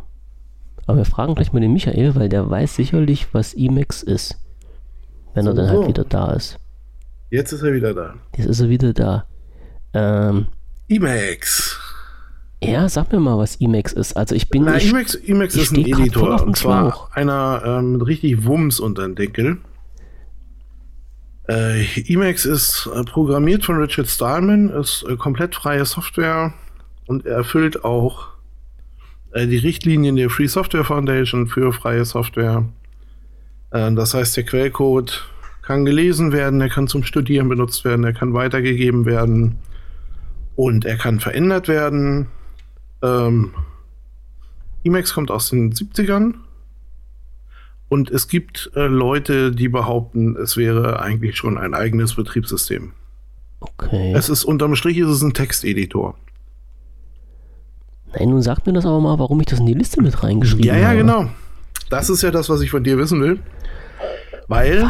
Aber 0.85 0.97
wir 0.97 1.05
fragen 1.05 1.35
gleich 1.35 1.51
mal 1.51 1.59
den 1.59 1.73
Michael, 1.73 2.15
weil 2.15 2.29
der 2.29 2.49
weiß 2.49 2.75
sicherlich, 2.75 3.33
was 3.33 3.53
Emacs 3.53 4.03
ist. 4.03 4.39
Wenn 5.33 5.45
er 5.47 5.53
dann 5.53 5.67
halt 5.67 5.81
So. 5.81 5.87
wieder 5.87 6.03
da 6.05 6.31
ist. 6.31 6.57
Jetzt 7.29 7.51
ist 7.51 7.61
er 7.61 7.73
wieder 7.73 7.93
da. 7.93 8.13
Jetzt 8.37 8.47
ist 8.47 8.59
er 8.61 8.69
wieder 8.69 8.93
da. 8.93 9.25
Ähm, 9.93 10.47
Emacs. 10.87 11.77
Ja, 12.63 12.89
sag 12.89 13.11
mir 13.11 13.19
mal, 13.19 13.37
was 13.37 13.61
Emacs 13.61 13.93
ist. 13.93 14.17
Also 14.17 14.33
ich 14.35 14.49
bin 14.49 14.63
Na, 14.63 14.77
ich, 14.77 14.89
Emacs, 14.89 15.15
Emacs 15.15 15.55
ich 15.55 15.61
ist 15.63 15.71
ein 15.73 15.85
Editor. 15.85 16.37
dem 16.37 16.47
Und 16.47 16.57
zwar 16.57 16.91
Schlauch. 16.91 17.11
einer 17.11 17.61
ähm, 17.65 17.93
mit 17.93 18.07
richtig 18.07 18.45
Wumms 18.45 18.79
unter 18.79 19.03
den 19.03 19.15
Deckel. 19.15 19.57
Äh, 21.47 21.85
Emacs 22.11 22.45
ist 22.45 22.89
äh, 22.93 23.03
programmiert 23.03 23.63
von 23.63 23.77
Richard 23.77 24.07
Stallman, 24.07 24.69
ist 24.69 25.05
äh, 25.07 25.15
komplett 25.15 25.55
freie 25.55 25.85
Software 25.85 26.53
und 27.05 27.25
er 27.25 27.37
erfüllt 27.37 27.85
auch 27.85 28.29
äh, 29.31 29.47
die 29.47 29.57
Richtlinien 29.57 30.15
der 30.15 30.29
Free 30.29 30.47
Software 30.47 30.83
Foundation 30.83 31.47
für 31.47 31.71
freie 31.71 32.03
Software. 32.05 32.65
Äh, 33.71 33.93
das 33.93 34.13
heißt, 34.13 34.35
der 34.35 34.43
Quellcode 34.43 35.23
kann 35.61 35.85
gelesen 35.85 36.31
werden, 36.31 36.59
er 36.59 36.69
kann 36.69 36.87
zum 36.87 37.03
Studieren 37.03 37.47
benutzt 37.49 37.85
werden, 37.85 38.03
er 38.03 38.13
kann 38.13 38.33
weitergegeben 38.33 39.05
werden 39.05 39.57
und 40.55 40.85
er 40.85 40.97
kann 40.97 41.19
verändert 41.19 41.67
werden. 41.67 42.27
Ähm, 43.01 43.53
Emacs 44.83 45.13
kommt 45.13 45.31
aus 45.31 45.49
den 45.49 45.73
70ern. 45.73 46.35
Und 47.89 48.09
es 48.11 48.27
gibt 48.27 48.71
äh, 48.75 48.87
Leute, 48.87 49.51
die 49.51 49.69
behaupten, 49.69 50.35
es 50.35 50.57
wäre 50.57 50.99
eigentlich 51.01 51.37
schon 51.37 51.57
ein 51.57 51.73
eigenes 51.73 52.15
Betriebssystem. 52.15 52.91
okay. 53.61 54.13
Es 54.15 54.27
ist 54.29 54.43
unterm 54.43 54.75
Strich 54.75 54.97
ist 54.97 55.07
es 55.07 55.21
ein 55.21 55.33
Texteditor. 55.33 56.15
Nein, 58.13 58.29
nun 58.29 58.41
sag 58.41 58.65
mir 58.65 58.73
das 58.73 58.85
aber 58.85 58.99
mal, 58.99 59.19
warum 59.19 59.39
ich 59.39 59.45
das 59.47 59.59
in 59.59 59.65
die 59.67 59.73
Liste 59.73 60.01
mit 60.01 60.21
reingeschrieben 60.23 60.65
Ja, 60.65 60.75
ja, 60.77 60.87
habe. 60.89 60.97
genau. 60.97 61.29
Das 61.89 62.09
ist 62.09 62.21
ja 62.23 62.31
das, 62.31 62.49
was 62.49 62.61
ich 62.61 62.71
von 62.71 62.83
dir 62.83 62.97
wissen 62.97 63.21
will. 63.21 63.39
Weil, 64.47 64.89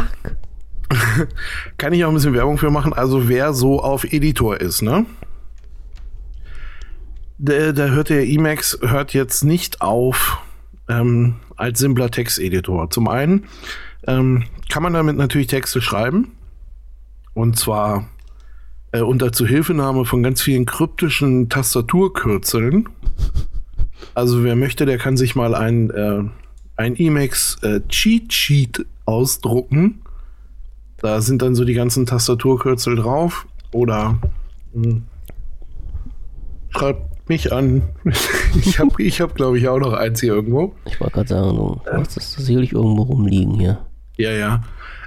kann 1.77 1.93
ich 1.93 2.03
auch 2.03 2.09
ein 2.09 2.13
bisschen 2.15 2.33
Werbung 2.33 2.57
für 2.57 2.71
machen, 2.71 2.93
also 2.93 3.27
wer 3.27 3.53
so 3.53 3.81
auf 3.81 4.03
Editor 4.05 4.59
ist, 4.59 4.81
ne? 4.81 5.05
Der, 7.39 7.73
der 7.73 7.91
hört 7.91 8.09
der 8.09 8.27
Emacs 8.27 8.79
hört 8.81 9.13
jetzt 9.13 9.43
nicht 9.43 9.81
auf 9.81 10.39
ähm, 10.89 11.35
als 11.55 11.79
simpler 11.79 12.09
Texteditor. 12.09 12.89
Zum 12.89 13.07
einen 13.07 13.45
ähm, 14.07 14.45
kann 14.69 14.83
man 14.83 14.93
damit 14.93 15.17
natürlich 15.17 15.47
Texte 15.47 15.81
schreiben. 15.81 16.31
Und 17.33 17.59
zwar 17.59 18.07
äh, 18.91 19.01
unter 19.01 19.31
Zuhilfenahme 19.31 20.05
von 20.05 20.23
ganz 20.23 20.41
vielen 20.41 20.65
kryptischen 20.65 21.49
Tastaturkürzeln. 21.49 22.89
Also 24.15 24.43
wer 24.43 24.55
möchte, 24.55 24.85
der 24.85 24.97
kann 24.97 25.17
sich 25.17 25.35
mal 25.35 25.53
ein, 25.53 25.91
äh, 25.91 26.23
ein 26.75 26.95
Emacs 26.95 27.57
äh, 27.61 27.81
Cheat 27.87 28.33
Sheet 28.33 28.85
ausdrucken. 29.05 30.01
Da 30.97 31.21
sind 31.21 31.43
dann 31.43 31.53
so 31.53 31.65
die 31.65 31.75
ganzen 31.75 32.07
Tastaturkürzel 32.07 32.95
drauf. 32.95 33.45
Oder 33.71 34.17
mh, 34.73 35.01
schreibt 36.69 37.16
mich 37.29 37.51
an. 37.53 37.83
ich 38.55 38.79
habe, 38.79 39.03
ich 39.03 39.21
hab, 39.21 39.35
glaube 39.35 39.57
ich, 39.57 39.67
auch 39.67 39.79
noch 39.79 39.93
eins 39.93 40.21
hier 40.21 40.33
irgendwo. 40.33 40.75
Ich 40.85 40.99
wollte 40.99 41.13
gerade 41.13 41.29
sagen, 41.29 41.55
du 41.55 41.81
hast 41.91 42.17
das 42.17 42.33
sicherlich 42.33 42.73
irgendwo 42.73 43.03
rumliegen 43.03 43.53
hier. 43.53 43.79
Ja, 44.17 44.31
ja. 44.31 44.63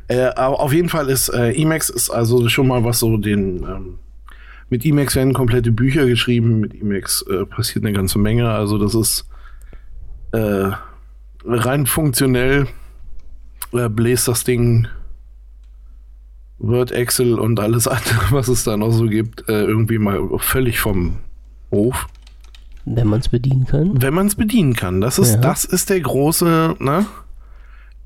Äh, 0.08 0.30
aber 0.36 0.60
auf 0.60 0.72
jeden 0.72 0.88
Fall 0.88 1.08
ist 1.08 1.28
äh, 1.28 1.52
Emacs 1.52 1.88
ist 1.88 2.10
also 2.10 2.48
schon 2.48 2.68
mal 2.68 2.84
was 2.84 2.98
so 2.98 3.16
den. 3.16 3.64
Ähm, 3.64 3.98
mit 4.68 4.84
Emacs 4.84 5.16
werden 5.16 5.34
komplette 5.34 5.72
Bücher 5.72 6.06
geschrieben. 6.06 6.60
Mit 6.60 6.74
Emacs 6.74 7.22
äh, 7.22 7.44
passiert 7.44 7.84
eine 7.84 7.92
ganze 7.92 8.18
Menge. 8.18 8.50
Also 8.50 8.78
das 8.78 8.94
ist 8.94 9.26
äh, 10.32 10.70
rein 11.44 11.86
funktionell 11.86 12.68
äh, 13.72 13.88
bläst 13.88 14.28
das 14.28 14.44
Ding 14.44 14.88
Word, 16.58 16.92
Excel 16.92 17.38
und 17.38 17.58
alles 17.58 17.88
andere, 17.88 18.30
was 18.30 18.48
es 18.48 18.64
da 18.64 18.76
noch 18.76 18.90
so 18.90 19.06
gibt, 19.06 19.48
äh, 19.48 19.64
irgendwie 19.64 19.98
mal 19.98 20.28
völlig 20.38 20.78
vom 20.78 21.18
Hof. 21.70 22.06
Wenn 22.84 23.06
man 23.06 23.20
es 23.20 23.28
bedienen 23.28 23.66
kann. 23.66 24.00
Wenn 24.02 24.14
man 24.14 24.26
es 24.26 24.34
bedienen 24.34 24.74
kann. 24.74 25.00
Das 25.00 25.18
ist, 25.18 25.34
Ja. 25.34 25.40
das 25.40 25.64
ist 25.64 25.90
der 25.90 26.00
große, 26.00 26.76
ne? 26.78 27.06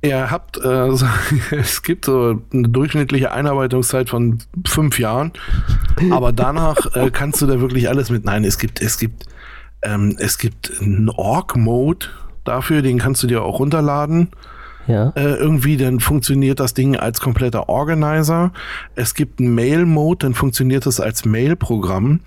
Ihr 0.02 0.30
habt, 0.30 0.58
äh, 0.58 0.88
es 1.52 1.82
gibt 1.82 2.04
so 2.04 2.42
eine 2.52 2.68
durchschnittliche 2.68 3.32
Einarbeitungszeit 3.32 4.10
von 4.10 4.38
fünf 4.66 4.98
Jahren, 4.98 5.32
aber 6.10 6.32
danach 6.32 6.94
äh, 6.94 7.10
kannst 7.12 7.40
du 7.40 7.46
da 7.46 7.60
wirklich 7.60 7.88
alles 7.88 8.10
mit. 8.10 8.24
Nein, 8.24 8.44
es 8.44 8.58
gibt, 8.58 8.82
es 8.82 8.98
gibt, 8.98 9.24
ähm, 9.82 10.16
es 10.18 10.36
gibt 10.36 10.72
einen 10.80 11.08
Org-Mode 11.08 12.06
dafür, 12.44 12.82
den 12.82 12.98
kannst 12.98 13.22
du 13.22 13.26
dir 13.26 13.42
auch 13.42 13.60
runterladen. 13.60 14.28
Ja. 14.86 15.10
Äh, 15.16 15.36
irgendwie, 15.36 15.78
dann 15.78 16.00
funktioniert 16.00 16.60
das 16.60 16.74
Ding 16.74 16.96
als 16.96 17.20
kompletter 17.20 17.70
Organizer. 17.70 18.52
Es 18.96 19.14
gibt 19.14 19.40
einen 19.40 19.54
Mail-Mode, 19.54 20.26
dann 20.26 20.34
funktioniert 20.34 20.84
das 20.84 21.00
als 21.00 21.24
Mail-Programm. 21.24 22.20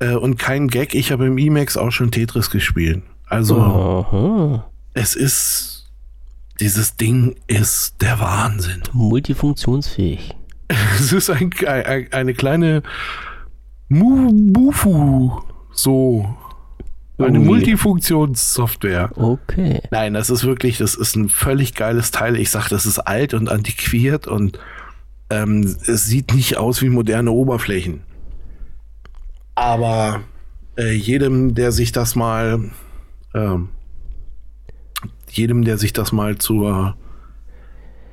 Äh, 0.00 0.14
und 0.14 0.38
kein 0.38 0.68
Gag, 0.68 0.94
ich 0.94 1.12
habe 1.12 1.26
im 1.26 1.38
Emacs 1.38 1.76
auch 1.76 1.90
schon 1.90 2.10
Tetris 2.10 2.50
gespielt. 2.50 3.02
Also, 3.26 3.60
Aha. 3.60 4.70
es 4.92 5.14
ist, 5.14 5.90
dieses 6.60 6.96
Ding 6.96 7.36
ist 7.46 8.00
der 8.00 8.20
Wahnsinn. 8.20 8.82
Multifunktionsfähig. 8.92 10.34
es 10.98 11.12
ist 11.12 11.30
ein, 11.30 11.50
ein, 11.66 12.12
eine 12.12 12.34
kleine 12.34 12.82
Mufu, 13.88 15.40
so 15.72 16.36
eine 17.18 17.38
Ui. 17.38 17.44
Multifunktionssoftware. 17.44 19.10
Okay. 19.16 19.82
Nein, 19.90 20.14
das 20.14 20.30
ist 20.30 20.44
wirklich, 20.44 20.78
das 20.78 20.94
ist 20.94 21.16
ein 21.16 21.28
völlig 21.28 21.74
geiles 21.74 22.10
Teil. 22.10 22.36
Ich 22.36 22.50
sag, 22.50 22.68
das 22.68 22.86
ist 22.86 22.98
alt 22.98 23.34
und 23.34 23.48
antiquiert 23.48 24.26
und 24.26 24.58
ähm, 25.30 25.76
es 25.86 26.06
sieht 26.06 26.34
nicht 26.34 26.56
aus 26.56 26.82
wie 26.82 26.88
moderne 26.88 27.30
Oberflächen. 27.30 28.00
Aber 29.54 30.22
äh, 30.76 30.92
jedem, 30.92 31.54
der 31.54 31.72
sich 31.72 31.92
das 31.92 32.16
mal, 32.16 32.70
ähm, 33.34 33.68
jedem, 35.30 35.64
der 35.64 35.78
sich 35.78 35.92
das 35.92 36.12
mal 36.12 36.38
zur 36.38 36.96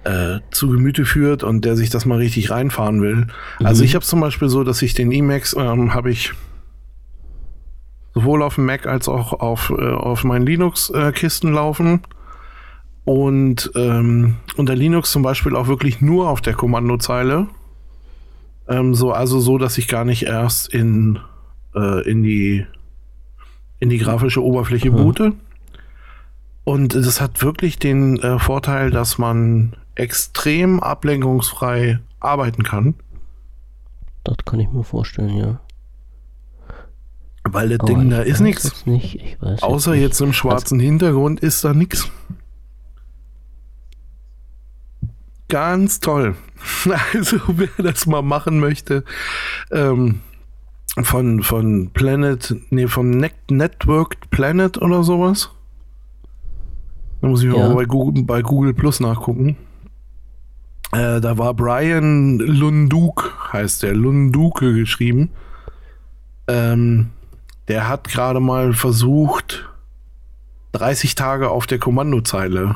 äh, 0.04 0.40
zu 0.50 0.70
Gemüte 0.70 1.06
führt 1.06 1.44
und 1.44 1.64
der 1.64 1.76
sich 1.76 1.90
das 1.90 2.06
mal 2.06 2.18
richtig 2.18 2.50
reinfahren 2.50 3.02
will. 3.02 3.28
Also 3.60 3.84
ich 3.84 3.94
habe 3.94 4.04
zum 4.04 4.20
Beispiel 4.20 4.50
so, 4.50 4.64
dass 4.64 4.82
ich 4.82 4.94
den 4.94 5.12
Emacs 5.12 5.56
ähm, 5.58 5.94
habe 5.94 6.10
ich 6.10 6.34
sowohl 8.14 8.42
auf 8.42 8.56
dem 8.56 8.66
Mac 8.66 8.88
als 8.88 9.08
auch 9.08 9.34
auf, 9.34 9.72
äh, 9.78 9.90
auf 9.90 10.24
meinen 10.24 10.46
Linux-Kisten 10.46 11.54
laufen. 11.54 12.02
Und 13.04 13.72
ähm, 13.76 14.38
unter 14.58 14.76
Linux 14.76 15.12
zum 15.12 15.24
Beispiel 15.24 15.56
auch 15.56 15.68
wirklich 15.68 16.02
nur 16.02 16.30
auf 16.30 16.42
der 16.42 16.54
Kommandozeile. 16.54 17.48
Ähm, 18.68 18.94
so, 18.94 19.12
also 19.12 19.40
so, 19.40 19.58
dass 19.58 19.78
ich 19.78 19.88
gar 19.88 20.06
nicht 20.06 20.24
erst 20.24 20.72
in, 20.74 21.20
äh, 21.76 22.10
in, 22.10 22.24
die, 22.24 22.66
in 23.80 23.90
die 23.90 23.98
grafische 23.98 24.44
Oberfläche 24.44 24.92
Mhm. 24.92 24.96
boote. 24.96 25.34
Und 26.64 26.94
das 26.96 27.20
hat 27.22 27.42
wirklich 27.42 27.80
den 27.80 28.20
äh, 28.20 28.38
Vorteil, 28.40 28.92
dass 28.92 29.18
man 29.18 29.76
extrem 29.96 30.80
ablenkungsfrei 30.80 32.00
arbeiten 32.20 32.64
kann. 32.64 32.96
Das 34.24 34.38
kann 34.46 34.60
ich 34.60 34.70
mir 34.72 34.84
vorstellen, 34.84 35.36
ja. 35.38 35.60
Weil 37.44 37.70
das 37.70 37.80
Aber 37.80 37.88
Ding, 37.88 38.10
da 38.12 38.22
ist 38.22 38.40
nichts. 38.40 38.84
jetzt 38.86 39.64
Außer 39.64 39.92
nicht. 39.92 40.02
jetzt 40.02 40.22
im 40.22 40.32
schwarzen 40.32 40.80
Hintergrund 40.80 41.40
ist 41.40 41.64
da 41.66 41.74
nichts. 41.74 42.08
Ganz 45.48 46.00
toll. 46.00 46.36
Also 47.14 47.40
wer 47.48 47.70
das 47.80 48.06
mal 48.06 48.22
machen 48.22 48.60
möchte, 48.60 49.04
ähm, 49.72 50.22
von, 51.02 51.42
von 51.42 51.92
Planet, 51.94 52.56
nee, 52.70 52.88
vom 52.88 53.10
Net 53.12 53.34
Networked 53.50 54.30
Planet 54.30 54.78
oder 54.82 55.04
sowas. 55.04 55.50
Da 57.22 57.28
muss 57.28 57.44
ich 57.44 57.54
Ja. 57.54 57.68
mal 57.68 57.76
bei 57.76 57.86
Google, 57.86 58.24
bei 58.24 58.42
Google 58.42 58.74
Plus 58.74 59.00
nachgucken. 59.00 59.56
Äh, 60.92 61.22
da 61.22 61.38
war 61.38 61.54
Brian 61.54 62.40
Lunduk, 62.40 63.50
heißt 63.54 63.84
der, 63.84 63.94
Lunduke 63.96 64.74
geschrieben. 64.74 65.30
Ähm, 66.48 67.12
der 67.70 67.88
hat 67.88 68.10
gerade 68.10 68.42
mal 68.42 68.74
versucht, 68.74 69.70
30 70.74 71.16
Tage 71.16 71.50
auf 71.50 71.68
der 71.68 71.80
Kommandozeile. 71.80 72.76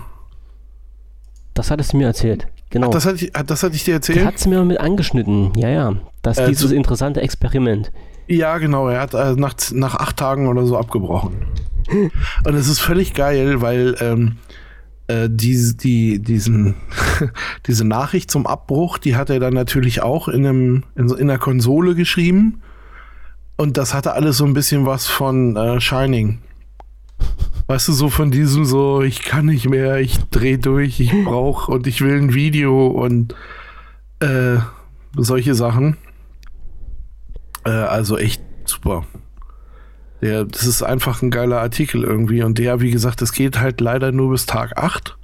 Das 1.54 1.72
hattest 1.72 1.92
du 1.94 1.98
mir 1.98 2.08
erzählt. 2.08 2.48
Genau. 2.70 2.90
Das 2.90 3.06
hatte 3.06 3.24
ich, 3.26 3.32
das 3.32 3.64
hatte 3.64 3.76
ich 3.76 3.84
dir 3.84 3.94
erzählt? 3.96 4.26
hat 4.26 4.40
sie 4.40 4.50
mir 4.50 4.64
mit 4.64 4.80
angeschnitten. 4.80 5.54
Ja, 5.56 5.70
ja. 5.70 5.96
Das 6.22 6.38
Äh, 6.38 6.48
dieses 6.50 6.72
interessante 6.72 7.22
Experiment. 7.22 7.92
Ja, 8.28 8.58
genau. 8.58 8.88
Er 8.90 9.02
hat 9.02 9.14
äh, 9.14 9.34
nach, 9.36 9.54
nach 9.72 9.96
acht 9.96 10.18
Tagen 10.18 10.48
oder 10.48 10.66
so 10.66 10.78
abgebrochen. 10.78 11.36
Und 12.44 12.56
es 12.56 12.68
ist 12.68 12.80
völlig 12.80 13.14
geil, 13.14 13.62
weil 13.62 13.96
ähm, 14.02 14.38
äh, 15.08 15.30
die, 15.30 15.78
die, 15.78 16.20
diesen, 16.20 16.74
diese 17.68 17.86
Nachricht 17.86 18.32
zum 18.32 18.48
Abbruch, 18.48 18.98
die 18.98 19.16
hat 19.16 19.30
er 19.30 19.40
dann 19.40 19.54
natürlich 19.54 20.02
auch 20.02 20.28
in, 20.28 20.46
einem, 20.48 20.84
in, 20.96 21.08
so- 21.08 21.16
in 21.16 21.28
der 21.28 21.38
Konsole 21.38 21.94
geschrieben. 21.94 22.62
Und 23.58 23.78
das 23.78 23.94
hatte 23.94 24.14
alles 24.14 24.38
so 24.38 24.46
ein 24.46 24.54
bisschen 24.54 24.86
was 24.88 25.06
von 25.06 25.56
äh, 25.56 25.80
Shining. 25.80 26.40
Weißt 27.68 27.88
du, 27.88 27.94
so 27.94 28.10
von 28.10 28.30
diesem 28.30 28.66
so, 28.66 29.02
ich 29.02 29.24
kann 29.24 29.48
nicht 29.48 29.68
mehr, 29.68 30.00
ich 30.00 30.20
dreh 30.30 30.58
durch, 30.58 31.00
ich 31.00 31.12
brauch 31.24 31.68
und 31.68 31.88
ich 31.88 32.02
will 32.02 32.16
ein 32.22 32.34
Video 32.34 32.88
und 32.88 33.34
äh, 34.20 34.58
solche 35.18 35.56
Sachen. 35.56 35.98
Äh, 37.66 37.72
also 37.72 38.18
echt 38.18 38.42
super. 38.66 39.06
Der, 40.22 40.46
das 40.46 40.66
ist 40.66 40.84
einfach 40.84 41.22
ein 41.22 41.32
geiler 41.32 41.60
Artikel 41.60 42.04
irgendwie. 42.04 42.44
Und 42.44 42.58
der, 42.60 42.82
wie 42.82 42.92
gesagt, 42.92 43.22
das 43.22 43.32
geht 43.32 43.60
halt 43.60 43.82
leider 43.82 44.12
nur 44.12 44.32
bis 44.32 44.46
Tag 44.46 44.78
8. 44.78 45.18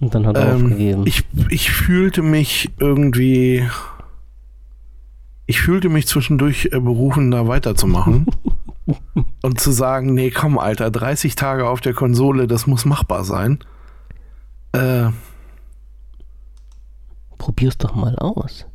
Und 0.00 0.14
dann 0.14 0.26
hat 0.26 0.36
er 0.36 0.54
Ähm, 0.54 0.64
aufgegeben. 0.66 1.02
ich, 1.06 1.24
ich 1.50 1.70
fühlte 1.70 2.22
mich 2.22 2.70
irgendwie. 2.78 3.68
Ich 5.46 5.60
fühlte 5.60 5.88
mich 5.88 6.06
zwischendurch 6.06 6.66
äh, 6.72 6.80
berufen, 6.80 7.30
da 7.30 7.46
weiterzumachen. 7.48 8.26
und 9.42 9.60
zu 9.60 9.70
sagen, 9.72 10.14
nee, 10.14 10.30
komm, 10.30 10.58
Alter, 10.58 10.90
30 10.90 11.34
Tage 11.34 11.68
auf 11.68 11.80
der 11.80 11.94
Konsole, 11.94 12.46
das 12.46 12.66
muss 12.66 12.84
machbar 12.84 13.24
sein. 13.24 13.58
Äh, 14.72 15.08
Probier's 17.38 17.76
doch 17.76 17.94
mal 17.94 18.16
aus. 18.16 18.66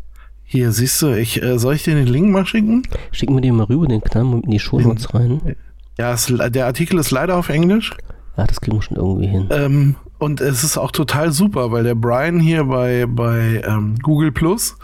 hier, 0.44 0.72
siehst 0.72 1.02
du, 1.02 1.18
ich, 1.18 1.42
äh, 1.42 1.58
soll 1.58 1.76
ich 1.76 1.84
dir 1.84 1.96
den 1.96 2.08
Link 2.08 2.30
mal 2.30 2.46
schicken? 2.46 2.84
Schick 3.12 3.30
mir 3.30 3.42
den 3.42 3.56
mal 3.56 3.64
rüber, 3.64 3.88
den 3.88 4.02
knallen 4.02 4.32
wir 4.32 4.44
in 4.44 4.52
die 4.52 4.60
Shownotes 4.60 5.14
rein. 5.14 5.56
Ja, 5.98 6.14
es, 6.14 6.26
der 6.28 6.66
Artikel 6.66 7.00
ist 7.00 7.12
leider 7.12 7.38
auf 7.38 7.50
Englisch. 7.50 7.96
Ja, 8.36 8.46
das 8.46 8.62
kriegen 8.62 8.78
wir 8.78 8.82
schon 8.82 8.98
irgendwie 8.98 9.28
hin. 9.28 9.48
Ähm, 9.50 9.96
und 10.20 10.42
es 10.42 10.64
ist 10.64 10.78
auch 10.78 10.92
total 10.92 11.32
super, 11.32 11.72
weil 11.72 11.84
der 11.84 11.96
Brian 11.96 12.40
hier 12.40 12.66
bei, 12.66 13.06
bei 13.08 13.64
ähm, 13.66 13.96
Google 14.02 14.32
Plus 14.32 14.78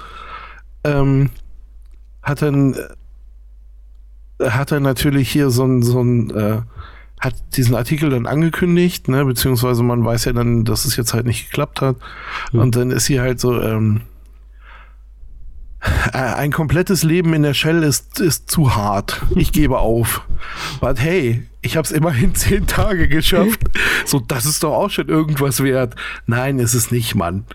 ähm, 0.83 1.29
hat 2.23 2.41
dann 2.41 2.73
äh, 2.73 2.77
hat 4.39 4.71
er 4.71 4.79
natürlich 4.79 5.29
hier 5.29 5.49
so 5.49 5.65
ein, 5.65 5.83
so 5.83 6.01
ein 6.01 6.29
äh, 6.31 6.61
hat 7.19 7.35
diesen 7.55 7.75
Artikel 7.75 8.09
dann 8.09 8.25
angekündigt, 8.25 9.07
ne, 9.07 9.23
beziehungsweise 9.23 9.81
man 9.81 10.03
weiß 10.03 10.25
ja 10.25 10.33
dann, 10.33 10.65
dass 10.65 10.83
es 10.83 10.97
jetzt 10.97 11.13
halt 11.13 11.25
nicht 11.25 11.49
geklappt 11.49 11.81
hat. 11.81 11.95
Hm. 12.51 12.59
Und 12.59 12.75
dann 12.75 12.91
ist 12.91 13.05
hier 13.05 13.21
halt 13.21 13.39
so, 13.39 13.61
ähm, 13.61 14.01
äh, 16.13 16.17
ein 16.17 16.51
komplettes 16.51 17.03
Leben 17.03 17.33
in 17.33 17.43
der 17.43 17.53
Shell 17.53 17.83
ist, 17.83 18.19
ist 18.19 18.49
zu 18.49 18.75
hart. 18.75 19.21
Ich 19.35 19.51
gebe 19.51 19.79
auf. 19.79 20.21
But 20.79 20.99
hey, 20.99 21.47
ich 21.61 21.75
habe 21.75 21.85
es 21.85 21.91
immerhin 21.91 22.35
zehn 22.35 22.67
Tage 22.67 23.07
geschafft. 23.07 23.61
So, 24.05 24.19
das 24.19 24.45
ist 24.45 24.63
doch 24.63 24.73
auch 24.73 24.89
schon 24.89 25.09
irgendwas 25.09 25.61
wert. 25.63 25.95
Nein, 26.25 26.59
ist 26.59 26.73
es 26.73 26.91
nicht, 26.91 27.15
Mann. 27.15 27.45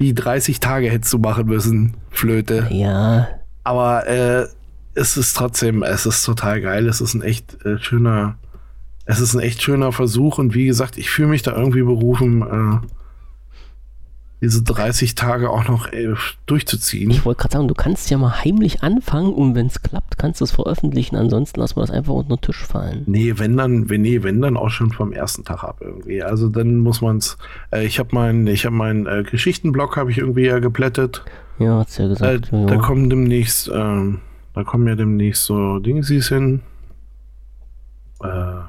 Die 0.00 0.14
30 0.14 0.58
Tage 0.58 0.90
hättest 0.90 1.12
du 1.12 1.18
machen 1.18 1.46
müssen, 1.46 1.94
Flöte. 2.10 2.68
Ja, 2.70 3.28
Aber 3.62 4.06
äh, 4.08 4.46
es 4.94 5.16
ist 5.16 5.34
trotzdem, 5.36 5.82
es 5.82 6.06
ist 6.06 6.24
total 6.24 6.60
geil. 6.60 6.86
Es 6.88 7.00
ist 7.00 7.14
ein 7.14 7.22
echt 7.22 7.64
äh, 7.64 7.78
schöner, 7.78 8.36
es 9.04 9.20
ist 9.20 9.34
ein 9.34 9.40
echt 9.40 9.62
schöner 9.62 9.92
Versuch. 9.92 10.38
Und 10.38 10.54
wie 10.54 10.66
gesagt, 10.66 10.98
ich 10.98 11.10
fühle 11.10 11.28
mich 11.28 11.42
da 11.42 11.54
irgendwie 11.56 11.82
berufen, 11.82 12.42
äh, 12.42 12.86
diese 14.40 14.60
30 14.64 15.14
Tage 15.14 15.50
auch 15.50 15.68
noch 15.68 15.92
äh, 15.92 16.14
durchzuziehen. 16.46 17.12
ich 17.12 17.24
wollte 17.24 17.42
gerade 17.42 17.52
sagen, 17.52 17.68
du 17.68 17.74
kannst 17.74 18.10
ja 18.10 18.18
mal 18.18 18.42
heimlich 18.44 18.82
anfangen 18.82 19.32
und 19.32 19.54
wenn 19.54 19.66
es 19.68 19.82
klappt, 19.82 20.18
kannst 20.18 20.40
du 20.40 20.44
es 20.44 20.50
veröffentlichen. 20.50 21.14
Ansonsten 21.14 21.60
lassen 21.60 21.76
wir 21.76 21.82
das 21.82 21.92
einfach 21.92 22.12
unter 22.14 22.36
den 22.36 22.40
Tisch 22.40 22.64
fallen. 22.66 23.04
Nee, 23.06 23.34
wenn 23.36 23.56
dann, 23.56 23.88
wenn, 23.88 24.02
nee, 24.02 24.24
wenn 24.24 24.40
dann 24.42 24.56
auch 24.56 24.70
schon 24.70 24.90
vom 24.90 25.12
ersten 25.12 25.44
Tag 25.44 25.62
ab 25.62 25.76
irgendwie. 25.80 26.24
Also 26.24 26.48
dann 26.48 26.78
muss 26.78 27.00
man's. 27.00 27.38
Äh, 27.70 27.86
ich 27.86 28.00
habe 28.00 28.08
meinen, 28.16 28.48
ich 28.48 28.66
habe 28.66 28.74
meinen 28.74 29.06
äh, 29.06 29.22
Geschichtenblock 29.22 29.96
habe 29.96 30.10
ich 30.10 30.18
irgendwie 30.18 30.46
ja 30.46 30.58
geplättet. 30.58 31.22
Ja, 31.60 31.78
hat's 31.78 31.98
ja 31.98 32.06
Äh, 32.06 32.08
gesagt. 32.08 32.48
ja, 32.50 32.66
da 32.66 32.76
kommen 32.78 33.08
demnächst, 33.10 33.70
ähm, 33.72 34.18
da 34.54 34.64
kommen 34.64 34.86
ja 34.88 34.94
demnächst 34.94 35.44
so 35.44 35.78
Dingsies 35.78 36.28
hin. 36.28 36.60
Äh, 38.22 38.60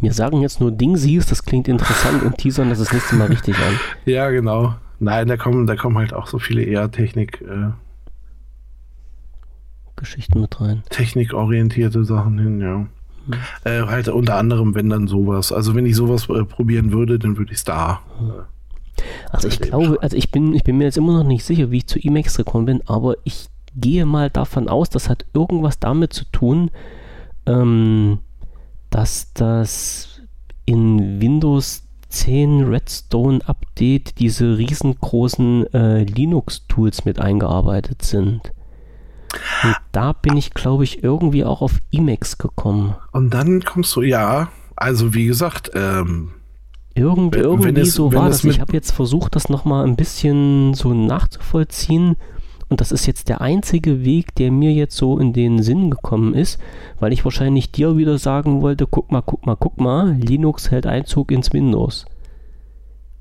Wir 0.00 0.12
sagen 0.12 0.40
jetzt 0.42 0.60
nur 0.60 0.70
Dingsies, 0.72 1.26
das 1.26 1.42
klingt 1.42 1.68
interessant 1.68 2.22
und 2.22 2.36
teasern 2.38 2.68
das 2.70 2.78
das 2.78 2.92
nächste 2.92 3.16
Mal 3.16 3.28
richtig 3.28 3.56
an. 3.56 3.78
ja, 4.04 4.30
genau. 4.30 4.74
Nein, 4.98 5.28
da 5.28 5.36
kommen, 5.36 5.66
da 5.66 5.76
kommen 5.76 5.98
halt 5.98 6.12
auch 6.14 6.26
so 6.26 6.38
viele 6.38 6.62
eher 6.62 6.90
Technik, 6.90 7.40
äh, 7.42 7.70
Geschichten 9.96 10.40
mit 10.40 10.60
rein. 10.60 10.82
technikorientierte 10.90 12.04
Sachen 12.04 12.38
hin, 12.38 12.60
ja. 12.60 12.86
Äh, 13.64 13.86
halt 13.86 14.08
unter 14.08 14.36
anderem, 14.36 14.74
wenn 14.74 14.88
dann 14.90 15.08
sowas. 15.08 15.52
Also 15.52 15.74
wenn 15.74 15.86
ich 15.86 15.96
sowas 15.96 16.28
äh, 16.28 16.44
probieren 16.44 16.92
würde, 16.92 17.18
dann 17.18 17.36
würde 17.38 17.52
ich 17.52 17.58
es 17.58 17.64
da. 17.64 18.00
Also 19.30 19.48
ich 19.48 19.58
glaube, 19.58 19.98
also 20.00 20.16
ich 20.16 20.30
bin, 20.30 20.52
ich 20.54 20.62
bin 20.64 20.78
mir 20.78 20.84
jetzt 20.84 20.96
immer 20.98 21.14
noch 21.18 21.26
nicht 21.26 21.44
sicher, 21.44 21.70
wie 21.70 21.78
ich 21.78 21.86
zu 21.86 21.98
Emacs 21.98 22.36
gekommen 22.36 22.66
bin, 22.66 22.82
aber 22.86 23.16
ich 23.24 23.48
gehe 23.76 24.06
mal 24.06 24.30
davon 24.30 24.68
aus, 24.68 24.90
das 24.90 25.08
hat 25.08 25.26
irgendwas 25.34 25.78
damit 25.78 26.12
zu 26.12 26.24
tun, 26.32 26.70
ähm, 27.46 28.18
dass 28.90 29.32
das 29.34 30.20
in 30.64 31.20
Windows 31.20 31.82
10 32.08 32.64
Redstone 32.64 33.40
Update 33.46 34.18
diese 34.18 34.56
riesengroßen 34.58 35.72
äh, 35.74 36.02
Linux-Tools 36.04 37.04
mit 37.04 37.20
eingearbeitet 37.20 38.02
sind. 38.02 38.52
Und 39.64 39.76
da 39.92 40.12
bin 40.12 40.36
ich, 40.36 40.54
glaube 40.54 40.84
ich, 40.84 41.02
irgendwie 41.04 41.44
auch 41.44 41.60
auf 41.60 41.80
Emacs 41.92 42.38
gekommen. 42.38 42.94
Und 43.12 43.34
dann 43.34 43.62
kommst 43.64 43.94
du, 43.96 44.02
ja, 44.02 44.48
also 44.76 45.14
wie 45.14 45.26
gesagt, 45.26 45.70
ähm, 45.74 46.30
Irgend, 46.94 47.34
Wenn- 47.34 47.42
irgendwie 47.42 47.74
wenn 47.76 47.82
es- 47.82 47.92
so 47.92 48.14
war 48.14 48.28
es 48.30 48.40
das. 48.40 48.50
Ich 48.50 48.58
habe 48.60 48.72
jetzt 48.72 48.90
versucht, 48.92 49.36
das 49.36 49.50
nochmal 49.50 49.84
ein 49.86 49.96
bisschen 49.96 50.72
so 50.72 50.94
nachzuvollziehen. 50.94 52.16
Und 52.68 52.80
das 52.80 52.90
ist 52.90 53.06
jetzt 53.06 53.28
der 53.28 53.40
einzige 53.40 54.04
Weg, 54.04 54.34
der 54.34 54.50
mir 54.50 54.72
jetzt 54.72 54.96
so 54.96 55.18
in 55.18 55.32
den 55.32 55.62
Sinn 55.62 55.90
gekommen 55.90 56.34
ist, 56.34 56.58
weil 56.98 57.12
ich 57.12 57.24
wahrscheinlich 57.24 57.70
dir 57.70 57.96
wieder 57.96 58.18
sagen 58.18 58.60
wollte, 58.60 58.86
guck 58.88 59.12
mal, 59.12 59.22
guck 59.22 59.46
mal, 59.46 59.54
guck 59.56 59.78
mal, 59.80 60.12
Linux 60.14 60.70
hält 60.72 60.86
Einzug 60.86 61.30
ins 61.30 61.52
Windows. 61.52 62.06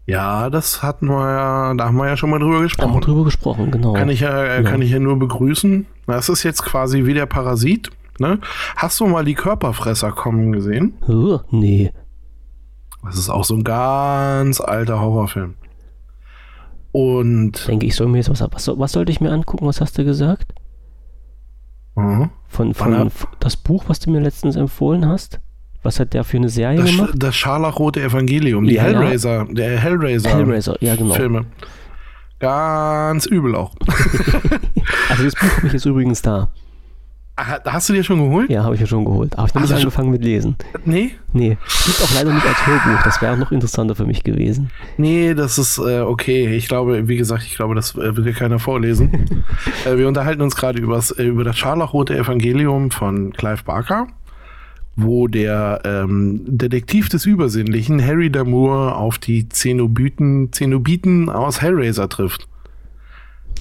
Ja, 0.07 0.49
das 0.49 0.83
hatten 0.83 1.07
wir 1.07 1.29
ja, 1.31 1.73
da 1.73 1.85
haben 1.85 1.97
wir 1.97 2.07
ja 2.07 2.17
schon 2.17 2.29
mal 2.29 2.37
drüber 2.39 2.53
Da 2.53 2.57
haben 2.57 2.61
wir 2.63 2.67
gesprochen. 2.67 3.01
drüber 3.01 3.23
gesprochen, 3.23 3.71
genau. 3.71 3.93
Kann 3.93 4.09
ich 4.09 4.19
ja, 4.19 4.43
äh, 4.43 4.63
Ja. 4.63 4.69
kann 4.69 4.81
ich 4.81 4.91
ja 4.91 4.99
nur 4.99 5.17
begrüßen. 5.17 5.85
Das 6.07 6.29
ist 6.29 6.43
jetzt 6.43 6.63
quasi 6.63 7.05
wie 7.05 7.13
der 7.13 7.25
Parasit. 7.25 7.89
Ne? 8.19 8.39
Hast 8.75 8.99
du 8.99 9.07
mal 9.07 9.25
die 9.25 9.33
Körperfresser 9.33 10.11
kommen 10.11 10.51
gesehen? 10.51 10.93
Nee. 11.51 11.91
Das 13.03 13.17
ist 13.17 13.29
auch 13.29 13.43
so 13.43 13.55
ein 13.55 13.63
ganz 13.63 14.61
alter 14.61 15.01
Horrorfilm. 15.01 15.55
Und 16.95 17.67
Denke 17.67 17.85
ich, 17.87 17.95
soll 17.95 18.07
mir 18.07 18.19
jetzt 18.19 18.29
was, 18.29 18.39
was, 18.39 18.79
was 18.79 18.91
sollte 18.93 19.11
ich 19.11 19.19
mir 19.19 19.29
angucken? 19.31 19.65
Was 19.67 19.81
hast 19.81 19.97
du 19.97 20.05
gesagt? 20.05 20.53
Mhm. 21.95 22.29
Von, 22.47 22.73
von 22.73 23.07
f- 23.07 23.27
das 23.41 23.57
Buch, 23.57 23.83
was 23.87 23.99
du 23.99 24.11
mir 24.11 24.21
letztens 24.21 24.55
empfohlen 24.55 25.05
hast? 25.05 25.41
Was 25.83 25.99
hat 25.99 26.13
der 26.13 26.23
für 26.23 26.37
eine 26.37 26.47
Serie 26.47 26.77
das, 26.79 26.91
gemacht? 26.91 27.11
das 27.17 27.35
scharlachrote 27.35 28.01
Evangelium, 28.01 28.63
die 28.65 28.75
Ja, 28.75 28.87
ja. 28.87 28.99
Hellraiser, 28.99 29.45
der 29.51 29.77
Hellraiser, 29.77 30.29
Hellraiser, 30.29 30.77
ja 30.79 30.95
genau. 30.95 31.13
Filme. 31.15 31.45
Ganz 32.39 33.25
übel 33.25 33.55
auch. 33.55 33.73
Also 35.09 35.23
das 35.23 35.33
Buch 35.35 35.57
habe 35.57 35.67
ich 35.67 35.73
jetzt 35.73 35.85
übrigens 35.85 36.21
da. 36.21 36.49
Hast 37.38 37.89
du 37.89 37.93
dir 37.93 38.03
schon 38.03 38.19
geholt? 38.19 38.49
Ja, 38.49 38.63
habe 38.63 38.75
ich 38.75 38.81
ja 38.81 38.88
schon 38.88 39.03
geholt. 39.03 39.38
Aber 39.38 39.45
ich 39.47 39.53
habe 39.53 39.61
nicht 39.61 39.69
schon- 39.71 39.79
angefangen 39.79 40.09
mit 40.11 40.23
Lesen. 40.23 40.55
Nee? 40.86 41.11
Nee, 41.33 41.57
gibt 41.86 42.01
auch 42.01 42.13
leider 42.15 42.33
nicht 42.33 42.45
als 42.47 42.65
Hörbuch. 42.65 43.03
Das 43.03 43.21
wäre 43.21 43.33
auch 43.33 43.38
noch 43.38 43.51
interessanter 43.51 43.93
für 43.93 44.05
mich 44.05 44.23
gewesen. 44.23 44.71
Nee, 44.97 45.33
das 45.33 45.57
ist 45.57 45.77
äh, 45.77 45.99
okay. 45.99 46.55
Ich 46.55 46.69
glaube, 46.69 47.09
wie 47.09 47.17
gesagt, 47.17 47.43
ich 47.43 47.55
glaube, 47.57 47.75
das 47.75 47.93
äh, 47.95 48.15
will 48.15 48.23
dir 48.23 48.31
keiner 48.31 48.57
vorlesen. 48.57 49.43
äh, 49.86 49.97
wir 49.97 50.07
unterhalten 50.07 50.41
uns 50.41 50.55
gerade 50.55 50.79
äh, 50.79 51.23
über 51.27 51.43
das 51.43 51.57
scharlachrote 51.57 52.17
Evangelium 52.17 52.89
von 52.91 53.33
Clive 53.33 53.63
Barker, 53.65 54.07
wo 54.95 55.27
der 55.27 55.81
ähm, 55.83 56.39
Detektiv 56.47 57.09
des 57.09 57.25
Übersinnlichen, 57.25 58.01
Harry 58.01 58.29
Damour, 58.29 58.95
auf 58.97 59.17
die 59.17 59.49
Zenobiten, 59.49 60.53
Zenobiten 60.53 61.29
aus 61.29 61.61
Hellraiser 61.61 62.07
trifft. 62.07 62.47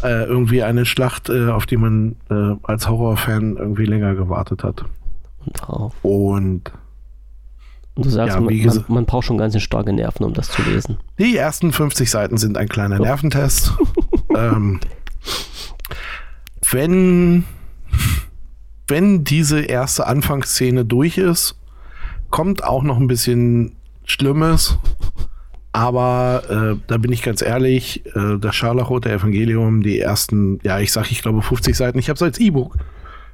Äh, 0.03 0.25
irgendwie 0.25 0.63
eine 0.63 0.85
Schlacht, 0.85 1.29
äh, 1.29 1.49
auf 1.49 1.67
die 1.67 1.77
man 1.77 2.17
äh, 2.31 2.57
als 2.63 2.89
Horrorfan 2.89 3.57
irgendwie 3.57 3.87
länger 3.87 4.15
gewartet 4.15 4.63
hat. 4.65 4.85
Und, 5.45 5.61
darauf. 5.61 5.95
Und 6.03 6.73
du 7.97 8.09
sagst, 8.09 8.35
Ja, 8.35 8.41
man, 8.41 8.55
man, 8.65 8.85
man 8.89 9.05
braucht 9.07 9.27
schon 9.27 9.39
ganz 9.39 9.61
starke 9.63 9.93
Nerven, 9.93 10.25
um 10.25 10.35
das 10.35 10.51
zu 10.51 10.63
lesen. 10.63 10.99
Die 11.19 11.37
ersten 11.37 11.73
50 11.73 12.11
Seiten 12.11 12.37
sind 12.37 12.59
ein 12.59 12.69
kleiner 12.69 12.99
Nerventest. 12.99 13.73
ähm, 14.37 14.81
wenn, 16.71 17.45
wenn 18.89 19.25
diese 19.25 19.61
erste 19.61 20.07
Anfangsszene 20.07 20.85
durch 20.85 21.19
ist, 21.19 21.57
kommt 22.31 22.65
auch 22.65 22.83
noch 22.83 22.99
ein 22.99 23.07
bisschen 23.07 23.77
Schlimmes. 24.05 24.77
Aber 25.75 26.43
äh, 26.49 26.81
da 26.87 26.99
bin 26.99 27.11
ich 27.11 27.23
ganz 27.23 27.43
ehrlich, 27.43 28.07
äh, 28.15 28.39
das 28.39 28.55
Scharlachrote 28.55 29.11
Evangelium, 29.11 29.83
die 29.83 29.99
ersten, 29.99 30.61
ja, 30.63 30.79
ich 30.79 30.93
sag, 30.93 31.11
ich 31.11 31.21
glaube 31.21 31.43
50 31.43 31.77
Seiten, 31.77 31.99
ich 31.99 32.09
habe 32.09 32.15
es 32.15 32.23
als 32.23 32.39
E-Book. 32.39 32.77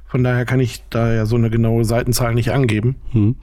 Von 0.07 0.23
daher 0.23 0.43
kann 0.45 0.59
ich 0.59 0.83
da 0.89 1.13
ja 1.13 1.27
so 1.27 1.35
eine 1.35 1.51
genaue 1.51 1.85
Seitenzahl 1.85 2.33
nicht 2.33 2.51
angeben. 2.51 2.95
Hm. 3.11 3.35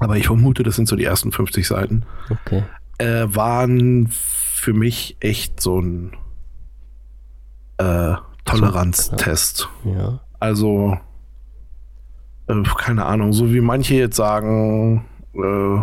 Aber 0.00 0.16
ich 0.16 0.26
vermute, 0.26 0.64
das 0.64 0.74
sind 0.74 0.88
so 0.88 0.96
die 0.96 1.04
ersten 1.04 1.30
50 1.30 1.68
Seiten 1.68 2.02
Okay. 2.28 2.64
äh, 2.98 3.26
waren 3.28 4.08
für 4.10 4.72
mich 4.72 5.16
echt 5.20 5.60
so 5.60 5.80
ein 5.80 6.10
äh, 7.78 8.16
Toleranztest. 8.44 9.68
Ja. 9.84 10.18
Also, 10.40 10.98
äh, 12.48 12.60
keine 12.76 13.04
Ahnung, 13.04 13.32
so 13.32 13.54
wie 13.54 13.60
manche 13.60 13.94
jetzt 13.94 14.16
sagen, 14.16 15.04
äh, 15.32 15.78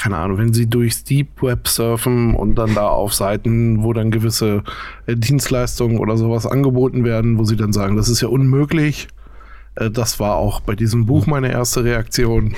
keine 0.00 0.16
Ahnung, 0.16 0.38
wenn 0.38 0.52
sie 0.52 0.66
durchs 0.66 1.04
Deep 1.04 1.42
Web 1.42 1.68
surfen 1.68 2.34
und 2.34 2.54
dann 2.56 2.74
da 2.74 2.88
auf 2.88 3.14
Seiten, 3.14 3.82
wo 3.82 3.92
dann 3.92 4.10
gewisse 4.10 4.62
äh, 5.06 5.16
Dienstleistungen 5.16 5.98
oder 5.98 6.16
sowas 6.16 6.46
angeboten 6.46 7.04
werden, 7.04 7.38
wo 7.38 7.44
sie 7.44 7.56
dann 7.56 7.72
sagen, 7.72 7.96
das 7.96 8.08
ist 8.08 8.20
ja 8.20 8.28
unmöglich. 8.28 9.08
Äh, 9.74 9.90
das 9.90 10.20
war 10.20 10.36
auch 10.36 10.60
bei 10.60 10.74
diesem 10.74 11.06
Buch 11.06 11.26
meine 11.26 11.50
erste 11.50 11.84
Reaktion. 11.84 12.54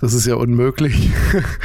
Das 0.00 0.14
ist 0.14 0.26
ja 0.26 0.34
unmöglich. 0.34 1.10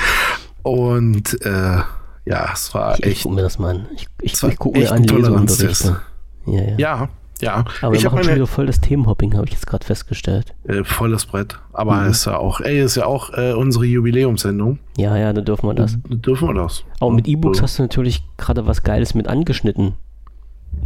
und 0.64 1.42
äh, 1.46 1.82
ja, 2.26 2.50
es 2.54 2.74
war 2.74 2.94
Ich, 2.96 3.00
ich 3.00 3.06
echt. 3.12 3.24
gucke 3.24 3.36
mir 3.36 3.42
das 3.42 3.58
mal 3.60 3.76
an. 3.76 3.88
Ich, 3.96 4.08
ich, 4.22 4.44
ich 4.44 4.58
gucke 4.58 4.80
mir 4.80 4.92
an. 4.92 5.04
Leseunterrichte. 5.04 6.02
Ja, 6.46 6.62
ja. 6.62 6.76
Ja, 6.78 7.10
ja. 7.42 7.66
Aber 7.82 7.94
ich 7.96 8.02
wir 8.02 8.06
habe 8.10 8.16
machen 8.16 8.26
schon 8.26 8.36
wieder 8.36 8.48
voll 8.48 8.66
das 8.66 8.80
Themenhopping, 8.82 9.36
habe 9.36 9.46
ich 9.46 9.54
jetzt 9.54 9.68
gerade 9.68 9.86
festgestellt. 9.86 10.54
äh, 10.68 10.84
volles 10.84 11.26
Brett. 11.26 11.60
Aber 11.74 11.96
Mhm. 12.04 12.10
ist 12.12 12.26
ja 12.26 12.38
auch, 12.38 12.60
ey, 12.62 12.82
ist 12.84 12.96
ja 12.96 13.06
auch 13.06 13.32
äh, 13.34 13.54
unsere 13.54 13.86
Jubiläumssendung. 13.86 14.80
Ja, 14.98 15.16
ja, 15.18 15.32
dann 15.34 15.46
dürfen 15.46 15.68
wir 15.70 15.74
das. 15.74 15.98
Dürfen 16.08 16.48
wir 16.50 16.56
das? 16.56 16.84
Aber 17.00 17.12
mit 17.12 17.28
E-Books 17.28 17.58
So. 17.58 17.64
hast 17.64 17.78
du 17.80 17.84
natürlich 17.84 18.24
gerade 18.38 18.66
was 18.68 18.84
Geiles 18.84 19.14
mit 19.14 19.28
angeschnitten. 19.28 19.94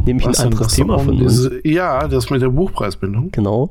Nämlich 0.04 0.26
Was 0.26 0.40
ein 0.40 0.48
anderes 0.52 0.74
Thema 0.74 0.94
auch 0.96 1.02
von 1.02 1.20
uns. 1.20 1.50
Ja, 1.64 2.06
das 2.08 2.30
mit 2.30 2.40
der 2.42 2.48
Buchpreisbindung. 2.48 3.30
Genau. 3.32 3.70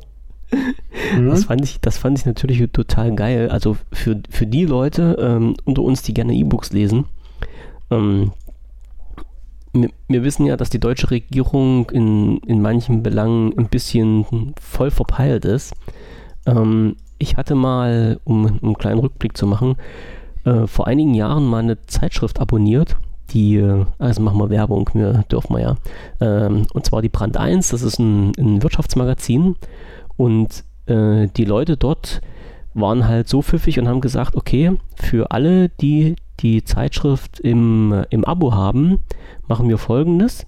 Mhm. 1.16 1.30
Das 1.30 1.46
fand 1.46 1.64
ich, 1.64 1.80
das 1.80 1.98
fand 1.98 2.20
ich 2.20 2.26
natürlich 2.26 2.62
total 2.74 3.16
geil. 3.16 3.50
Also 3.50 3.78
für, 3.94 4.22
für 4.30 4.46
die 4.46 4.66
Leute 4.66 5.16
ähm, 5.20 5.56
unter 5.64 5.82
uns, 5.82 6.02
die 6.04 6.14
gerne 6.14 6.34
E-Books 6.34 6.74
lesen, 6.74 7.06
ähm, 7.90 8.32
wir, 9.74 9.90
wir 10.08 10.24
wissen 10.24 10.46
ja, 10.46 10.58
dass 10.58 10.70
die 10.70 10.80
deutsche 10.80 11.12
Regierung 11.12 11.90
in, 11.92 12.38
in 12.40 12.62
manchen 12.62 13.04
Belangen 13.04 13.58
ein 13.58 13.68
bisschen 13.68 14.54
voll 14.60 14.92
verpeilt 14.92 15.46
ist. 15.46 15.74
Ähm, 16.46 16.96
ich 17.18 17.38
hatte 17.38 17.56
mal, 17.56 18.20
um, 18.24 18.46
um 18.46 18.60
einen 18.64 18.78
kleinen 18.78 19.00
Rückblick 19.00 19.38
zu 19.38 19.48
machen, 19.48 19.76
äh, 20.44 20.68
vor 20.68 20.88
einigen 20.88 21.14
Jahren 21.14 21.46
mal 21.46 21.60
eine 21.60 21.82
Zeitschrift 21.86 22.40
abonniert, 22.40 22.98
die, 23.30 23.58
äh, 23.58 23.86
also 24.00 24.22
machen 24.22 24.40
wir 24.40 24.50
Werbung, 24.50 24.90
wir 24.94 25.24
dürfen 25.32 25.56
wir 25.56 25.62
ja. 25.62 25.76
Ähm, 26.20 26.66
und 26.74 26.86
zwar 26.86 27.02
die 27.02 27.10
Brand 27.10 27.38
1, 27.38 27.70
das 27.70 27.82
ist 27.82 28.00
ein, 28.00 28.32
ein 28.38 28.64
Wirtschaftsmagazin 28.64 29.56
und 30.18 30.64
äh, 30.88 31.28
die 31.28 31.46
Leute 31.46 31.78
dort 31.78 32.22
waren 32.74 33.08
halt 33.08 33.28
so 33.28 33.42
pfiffig 33.42 33.80
und 33.80 33.88
haben 33.88 34.02
gesagt, 34.02 34.36
okay, 34.36 34.78
für 34.96 35.32
alle, 35.32 35.70
die 35.70 36.16
die 36.42 36.64
Zeitschrift 36.64 37.39
im, 37.39 37.94
äh, 37.94 38.06
im 38.10 38.26
Abo 38.26 38.54
haben, 38.54 39.00
machen 39.48 39.70
wir 39.70 39.78
folgendes. 39.78 40.46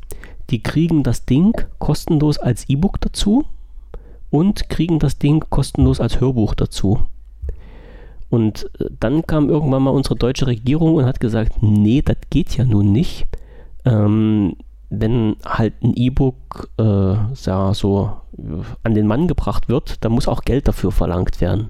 Die 0.50 0.62
kriegen 0.62 1.04
das 1.04 1.26
Ding 1.26 1.54
kostenlos 1.80 2.38
als 2.38 2.70
E-Book 2.70 3.00
dazu 3.02 3.46
und 4.30 4.70
kriegen 4.70 5.00
das 5.00 5.18
Ding 5.20 5.44
kostenlos 5.50 6.00
als 6.00 6.20
Hörbuch 6.20 6.56
dazu. 6.56 7.00
Und 8.30 8.66
äh, 8.80 8.86
dann 9.00 9.28
kam 9.28 9.50
irgendwann 9.50 9.84
mal 9.84 9.91
unsere 9.91 10.16
deutsche 10.16 10.48
Regierung 10.48 10.96
und 10.96 11.06
hat 11.06 11.20
gesagt, 11.20 11.62
nee, 11.62 12.02
das 12.02 12.18
geht 12.30 12.58
ja 12.58 12.66
nun 12.66 12.91
nicht. 12.91 13.28
Ähm, 13.86 14.56
wenn 14.89 15.36
halt 15.46 15.82
ein 15.84 15.94
E-Book 15.96 16.70
äh, 16.78 16.84
ja, 16.84 17.74
so 17.74 18.12
äh, 18.38 18.41
an 18.84 18.94
den 18.94 19.08
Mann 19.08 19.28
gebracht 19.28 19.70
wird, 19.70 20.04
dann 20.04 20.12
muss 20.12 20.28
auch 20.28 20.41
Geld 20.41 20.68
dafür 20.68 20.91
verlangt 20.91 21.41
werden. 21.41 21.70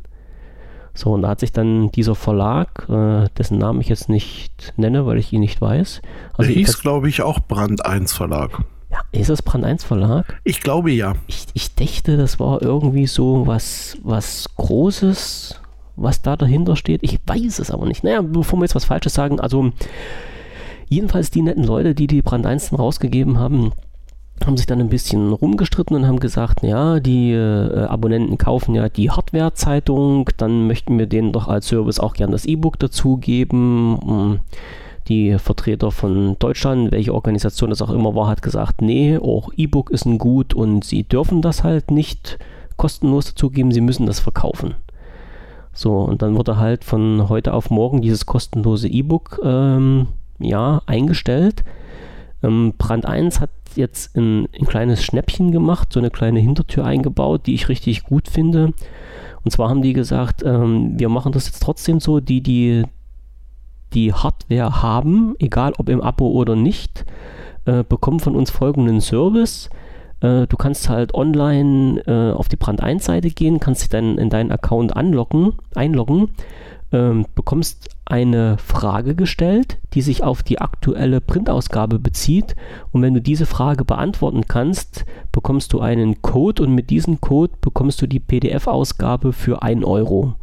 So, 0.95 1.11
und 1.11 1.23
da 1.23 1.29
hat 1.29 1.39
sich 1.39 1.51
dann 1.51 1.91
dieser 1.91 2.15
Verlag, 2.15 2.87
äh, 2.87 3.27
dessen 3.37 3.57
Namen 3.57 3.81
ich 3.81 3.89
jetzt 3.89 4.09
nicht 4.09 4.73
nenne, 4.77 5.05
weil 5.05 5.17
ich 5.17 5.33
ihn 5.33 5.39
nicht 5.39 5.59
weiß. 5.59 6.01
Der 6.37 6.45
hieß, 6.45 6.81
glaube 6.81 7.09
ich, 7.09 7.21
auch 7.23 7.39
Brand 7.39 7.85
1 7.85 8.13
Verlag. 8.13 8.59
ja, 8.91 8.99
ist 9.11 9.29
das 9.29 9.41
Brand 9.41 9.65
1 9.65 9.83
Verlag? 9.83 10.39
Ich 10.43 10.61
glaube 10.61 10.91
ja. 10.91 11.15
Ich, 11.25 11.47
ich 11.53 11.73
dachte, 11.73 12.15
das 12.15 12.39
war 12.39 12.61
irgendwie 12.61 13.07
so 13.07 13.47
was, 13.47 13.97
was 14.03 14.45
Großes, 14.55 15.59
was 15.95 16.21
da 16.21 16.35
dahinter 16.35 16.75
steht. 16.75 17.01
Ich 17.03 17.19
weiß 17.25 17.57
es 17.57 17.71
aber 17.71 17.87
nicht. 17.87 18.03
Naja, 18.03 18.21
bevor 18.21 18.59
wir 18.59 18.65
jetzt 18.65 18.75
was 18.75 18.85
Falsches 18.85 19.15
sagen, 19.15 19.39
also 19.39 19.71
jedenfalls 20.89 21.31
die 21.31 21.41
netten 21.41 21.63
Leute, 21.63 21.95
die 21.95 22.05
die 22.05 22.21
Brand 22.21 22.45
1 22.45 22.69
dann 22.69 22.79
rausgegeben 22.79 23.39
haben, 23.39 23.71
haben 24.45 24.57
sich 24.57 24.65
dann 24.65 24.79
ein 24.79 24.89
bisschen 24.89 25.33
rumgestritten 25.33 25.95
und 25.95 26.07
haben 26.07 26.19
gesagt, 26.19 26.63
ja, 26.63 26.99
die 26.99 27.31
äh, 27.31 27.85
Abonnenten 27.85 28.37
kaufen 28.37 28.75
ja 28.75 28.89
die 28.89 29.11
Hardware-Zeitung, 29.11 30.29
dann 30.37 30.67
möchten 30.67 30.97
wir 30.97 31.07
denen 31.07 31.31
doch 31.31 31.47
als 31.47 31.67
Service 31.67 31.99
auch 31.99 32.13
gern 32.13 32.31
das 32.31 32.45
E-Book 32.45 32.79
dazugeben. 32.79 33.93
Mm, 33.93 34.39
Die 35.07 35.37
Vertreter 35.37 35.91
von 35.91 36.37
Deutschland, 36.39 36.91
welche 36.91 37.13
Organisation 37.13 37.69
das 37.69 37.81
auch 37.81 37.89
immer 37.89 38.15
war, 38.15 38.27
hat 38.27 38.41
gesagt, 38.41 38.81
nee, 38.81 39.17
auch 39.17 39.51
E-Book 39.57 39.89
ist 39.91 40.05
ein 40.05 40.17
Gut 40.17 40.53
und 40.53 40.85
sie 40.85 41.03
dürfen 41.03 41.41
das 41.41 41.63
halt 41.63 41.91
nicht 41.91 42.39
kostenlos 42.77 43.25
dazugeben, 43.25 43.71
sie 43.71 43.81
müssen 43.81 44.05
das 44.05 44.19
verkaufen. 44.21 44.75
So, 45.73 45.97
und 45.97 46.21
dann 46.21 46.35
wurde 46.35 46.57
halt 46.57 46.83
von 46.83 47.27
heute 47.29 47.53
auf 47.53 47.69
morgen 47.69 48.01
dieses 48.01 48.25
kostenlose 48.25 48.87
E-Book 48.87 49.41
ähm, 49.43 50.07
ja, 50.39 50.81
eingestellt. 50.85 51.63
Ähm, 52.43 52.73
Brand 52.77 53.05
1 53.05 53.39
hat 53.39 53.49
jetzt 53.78 54.15
ein, 54.15 54.47
ein 54.59 54.65
kleines 54.65 55.03
Schnäppchen 55.03 55.51
gemacht, 55.51 55.93
so 55.93 55.99
eine 55.99 56.09
kleine 56.09 56.39
Hintertür 56.39 56.86
eingebaut, 56.86 57.47
die 57.47 57.53
ich 57.53 57.69
richtig 57.69 58.03
gut 58.03 58.28
finde. 58.28 58.74
Und 59.43 59.51
zwar 59.51 59.69
haben 59.69 59.82
die 59.82 59.93
gesagt, 59.93 60.43
ähm, 60.43 60.97
wir 60.97 61.09
machen 61.09 61.32
das 61.32 61.47
jetzt 61.47 61.61
trotzdem 61.61 61.99
so, 61.99 62.19
die, 62.19 62.41
die 62.41 62.84
die 63.93 64.13
Hardware 64.13 64.82
haben, 64.82 65.36
egal 65.39 65.74
ob 65.78 65.89
im 65.89 66.01
Abo 66.01 66.30
oder 66.30 66.55
nicht, 66.55 67.05
äh, 67.65 67.84
bekommen 67.84 68.19
von 68.19 68.36
uns 68.36 68.51
folgenden 68.51 69.01
Service. 69.01 69.69
Äh, 70.21 70.47
du 70.47 70.57
kannst 70.57 70.89
halt 70.89 71.13
online 71.13 72.01
äh, 72.07 72.32
auf 72.34 72.49
die 72.49 72.55
Brand 72.55 72.82
1 72.82 73.05
Seite 73.05 73.30
gehen, 73.30 73.59
kannst 73.59 73.82
dich 73.82 73.89
dann 73.89 74.17
in 74.17 74.30
deinen 74.30 74.51
Account 74.51 74.95
anloggen, 74.95 75.53
einloggen, 75.76 76.30
ähm, 76.93 77.25
bekommst 77.35 77.89
eine 78.05 78.57
Frage 78.59 79.15
gestellt, 79.15 79.79
die 79.93 80.01
sich 80.01 80.23
auf 80.23 80.43
die 80.43 80.61
aktuelle 80.61 81.19
Printausgabe 81.19 81.99
bezieht. 81.99 82.55
Und 82.91 83.01
wenn 83.01 83.13
du 83.13 83.21
diese 83.21 83.45
Frage 83.45 83.83
beantworten 83.83 84.45
kannst, 84.47 85.05
bekommst 85.31 85.73
du 85.73 85.81
einen 85.81 86.21
Code 86.21 86.63
und 86.63 86.73
mit 86.73 86.89
diesem 86.89 87.19
Code 87.19 87.53
bekommst 87.59 88.01
du 88.01 88.07
die 88.07 88.19
PDF-Ausgabe 88.19 89.33
für 89.33 89.63
1 89.63 89.83
Euro. 89.83 90.35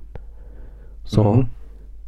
So. 1.05 1.24
Mhm. 1.24 1.46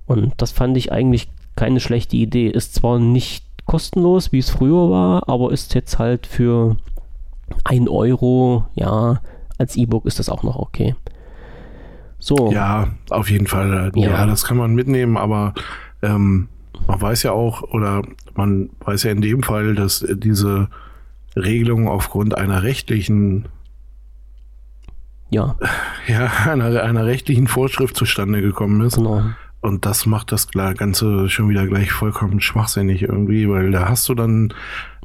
Und 0.06 0.32
das 0.36 0.50
fand 0.50 0.76
ich 0.76 0.92
eigentlich 0.92 1.28
keine 1.54 1.80
schlechte 1.80 2.16
Idee. 2.16 2.48
Ist 2.48 2.74
zwar 2.74 2.98
nicht 2.98 3.44
kostenlos, 3.64 4.32
wie 4.32 4.38
es 4.40 4.50
früher 4.50 4.90
war, 4.90 5.28
aber 5.28 5.52
ist 5.52 5.74
jetzt 5.74 5.98
halt 5.98 6.26
für 6.26 6.76
1 7.64 7.88
Euro, 7.88 8.64
ja, 8.74 9.20
als 9.58 9.76
E-Book 9.76 10.06
ist 10.06 10.18
das 10.18 10.28
auch 10.28 10.42
noch 10.42 10.56
okay. 10.56 10.96
So. 12.22 12.52
Ja, 12.52 12.86
auf 13.10 13.28
jeden 13.30 13.48
Fall. 13.48 13.90
Ja, 13.96 14.10
ja 14.10 14.26
das 14.26 14.44
kann 14.44 14.56
man 14.56 14.76
mitnehmen, 14.76 15.16
aber 15.16 15.54
ähm, 16.02 16.46
man 16.86 17.00
weiß 17.00 17.24
ja 17.24 17.32
auch, 17.32 17.62
oder 17.62 18.02
man 18.36 18.70
weiß 18.84 19.02
ja 19.02 19.10
in 19.10 19.20
dem 19.20 19.42
Fall, 19.42 19.74
dass 19.74 20.06
diese 20.08 20.68
Regelung 21.34 21.88
aufgrund 21.88 22.38
einer 22.38 22.62
rechtlichen 22.62 23.48
ja, 25.30 25.56
ja 26.06 26.30
einer, 26.48 26.84
einer 26.84 27.06
rechtlichen 27.06 27.48
Vorschrift 27.48 27.96
zustande 27.96 28.40
gekommen 28.40 28.82
ist. 28.82 28.96
Genau. 28.96 29.24
Und 29.60 29.84
das 29.84 30.06
macht 30.06 30.30
das 30.30 30.46
Ganze 30.52 31.28
schon 31.28 31.48
wieder 31.48 31.66
gleich 31.66 31.90
vollkommen 31.90 32.40
schwachsinnig 32.40 33.02
irgendwie, 33.02 33.48
weil 33.48 33.72
da 33.72 33.88
hast 33.88 34.08
du 34.08 34.14
dann, 34.14 34.54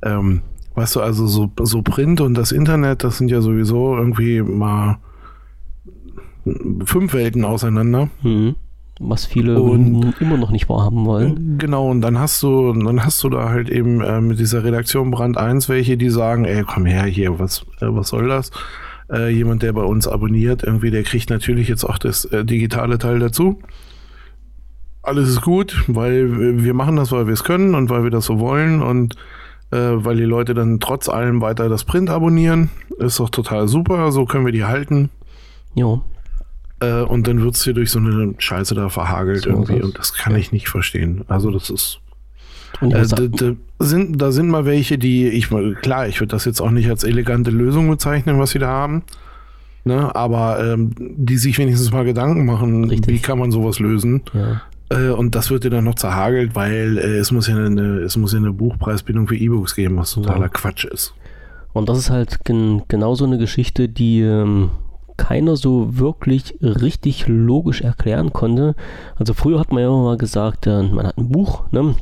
ähm, 0.04 0.44
weißt 0.76 0.98
du, 0.98 1.02
also 1.02 1.26
so, 1.26 1.52
so 1.62 1.82
Print 1.82 2.22
und 2.22 2.36
das 2.36 2.52
Internet, 2.52 3.04
das 3.04 3.18
sind 3.18 3.32
ja 3.32 3.42
sowieso 3.42 3.98
irgendwie 3.98 4.44
mal 4.44 5.00
fünf 6.86 7.14
Welten 7.14 7.46
auseinander. 7.46 8.10
Mhm. 8.24 8.56
Was 9.00 9.26
viele 9.26 9.62
und, 9.62 10.16
immer 10.20 10.38
noch 10.38 10.50
nicht 10.50 10.70
wahrhaben 10.70 11.06
wollen. 11.06 11.60
Genau, 11.60 11.90
und 11.90 12.02
dann 12.02 12.18
hast 12.20 12.42
du, 12.42 12.74
dann 12.74 13.04
hast 13.04 13.24
du 13.24 13.30
da 13.30 13.50
halt 13.50 13.70
eben 13.70 14.02
äh, 14.02 14.22
mit 14.22 14.40
dieser 14.40 14.64
Redaktion 14.64 15.12
Brand 15.12 15.38
1 15.38 15.70
welche, 15.70 15.98
die 15.98 16.10
sagen, 16.10 16.46
ey, 16.46 16.64
komm 16.64 16.86
her 16.86 17.04
hier, 17.04 17.38
was, 17.38 17.62
äh, 17.80 17.86
was 17.90 18.10
soll 18.10 18.28
das? 18.28 18.50
Äh, 19.12 19.30
jemand, 19.30 19.62
der 19.62 19.74
bei 19.74 19.84
uns 19.84 20.08
abonniert, 20.08 20.64
irgendwie, 20.64 20.90
der 20.90 21.04
kriegt 21.04 21.30
natürlich 21.30 21.68
jetzt 21.68 21.84
auch 21.84 22.00
das 22.00 22.26
äh, 22.26 22.44
digitale 22.44 22.98
Teil 22.98 23.20
dazu. 23.20 23.60
Alles 25.04 25.30
ist 25.30 25.42
gut, 25.42 25.84
weil 25.88 26.64
wir 26.64 26.74
machen 26.74 26.96
das, 26.96 27.12
weil 27.12 27.28
wir 27.28 27.34
es 27.34 27.44
können 27.44 27.76
und 27.76 27.90
weil 27.90 28.04
wir 28.04 28.12
das 28.12 28.26
so 28.26 28.40
wollen 28.40 28.82
und 28.82 29.16
äh, 29.72 29.78
weil 29.78 30.18
die 30.18 30.24
Leute 30.24 30.54
dann 30.54 30.80
trotz 30.80 31.08
allem 31.08 31.40
weiter 31.40 31.70
das 31.70 31.84
Print 31.84 32.10
abonnieren. 32.10 32.70
Ist 32.98 33.20
doch 33.20 33.30
total 33.30 33.68
super, 33.68 34.12
so 34.12 34.26
können 34.26 34.46
wir 34.46 34.54
die 34.54 34.66
halten. 34.66 35.10
Jo. 35.76 36.02
Äh, 36.80 37.02
und 37.02 37.28
dann 37.28 37.42
wird 37.42 37.56
es 37.56 37.64
hier 37.64 37.74
durch 37.74 37.92
so 37.92 38.00
eine 38.00 38.36
Scheiße 38.38 38.76
da 38.76 38.90
verhagelt 38.90 39.44
so 39.44 39.50
irgendwie. 39.50 39.82
Und 39.82 39.98
das 39.98 40.14
kann 40.14 40.36
ich 40.36 40.52
nicht 40.52 40.70
verstehen. 40.70 41.24
Also 41.28 41.52
das 41.52 41.70
ist. 41.70 42.00
Äh, 42.82 43.08
da, 43.08 43.28
da, 43.28 43.54
sind, 43.80 44.22
da 44.22 44.32
sind 44.32 44.50
mal 44.50 44.66
welche, 44.66 44.98
die, 44.98 45.28
ich 45.28 45.50
klar, 45.82 46.08
ich 46.08 46.20
würde 46.20 46.32
das 46.32 46.46
jetzt 46.46 46.62
auch 46.62 46.70
nicht 46.70 46.90
als 46.90 47.04
elegante 47.04 47.50
Lösung 47.50 47.90
bezeichnen, 47.90 48.40
was 48.40 48.52
sie 48.52 48.60
da 48.60 48.68
haben. 48.68 49.04
Ne? 49.86 50.14
Aber 50.16 50.64
ähm, 50.64 50.92
die 50.98 51.38
sich 51.38 51.58
wenigstens 51.58 51.92
mal 51.92 52.04
Gedanken 52.04 52.46
machen, 52.46 52.90
Richtig. 52.90 53.14
wie 53.14 53.20
kann 53.20 53.40
man 53.40 53.52
sowas 53.52 53.80
lösen. 53.80 54.22
Ja. 54.34 54.62
Äh, 54.90 55.10
und 55.10 55.34
das 55.34 55.50
wird 55.50 55.64
dir 55.64 55.70
dann 55.70 55.86
noch 55.86 55.96
zerhagelt, 55.96 56.56
weil 56.56 56.98
äh, 56.98 57.18
es 57.18 57.32
muss 57.32 57.48
ja 57.48 57.56
eine, 57.56 58.00
es 58.00 58.18
muss 58.18 58.34
ja 58.34 58.40
eine 58.40 58.54
Buchpreisbindung 58.54 59.28
für 59.28 59.36
E-Books 59.36 59.76
geben, 59.76 59.98
was 59.98 60.12
totaler 60.12 60.42
ja. 60.42 60.50
Quatsch 60.50 60.86
ist. 60.86 61.14
Und 61.74 61.90
das 61.90 61.98
ist 61.98 62.10
halt 62.10 62.44
gen 62.46 62.84
genau 62.88 63.16
so 63.16 63.26
eine 63.26 63.38
Geschichte, 63.38 63.88
die 63.90 64.22
ähm, 64.22 64.72
keiner 65.18 65.56
so 65.56 65.98
wirklich 65.98 66.58
richtig 66.62 67.28
logisch 67.28 67.82
erklären 67.82 68.34
konnte. 68.34 68.76
Also 69.16 69.34
früher 69.34 69.60
hat 69.60 69.72
man 69.72 69.82
ja 69.82 69.88
immer 69.88 70.04
mal 70.04 70.18
gesagt, 70.18 70.68
äh, 70.68 70.84
man 70.84 71.08
hat 71.08 71.18
ein 71.18 71.30
Buch, 71.30 71.64
ne? 71.72 71.96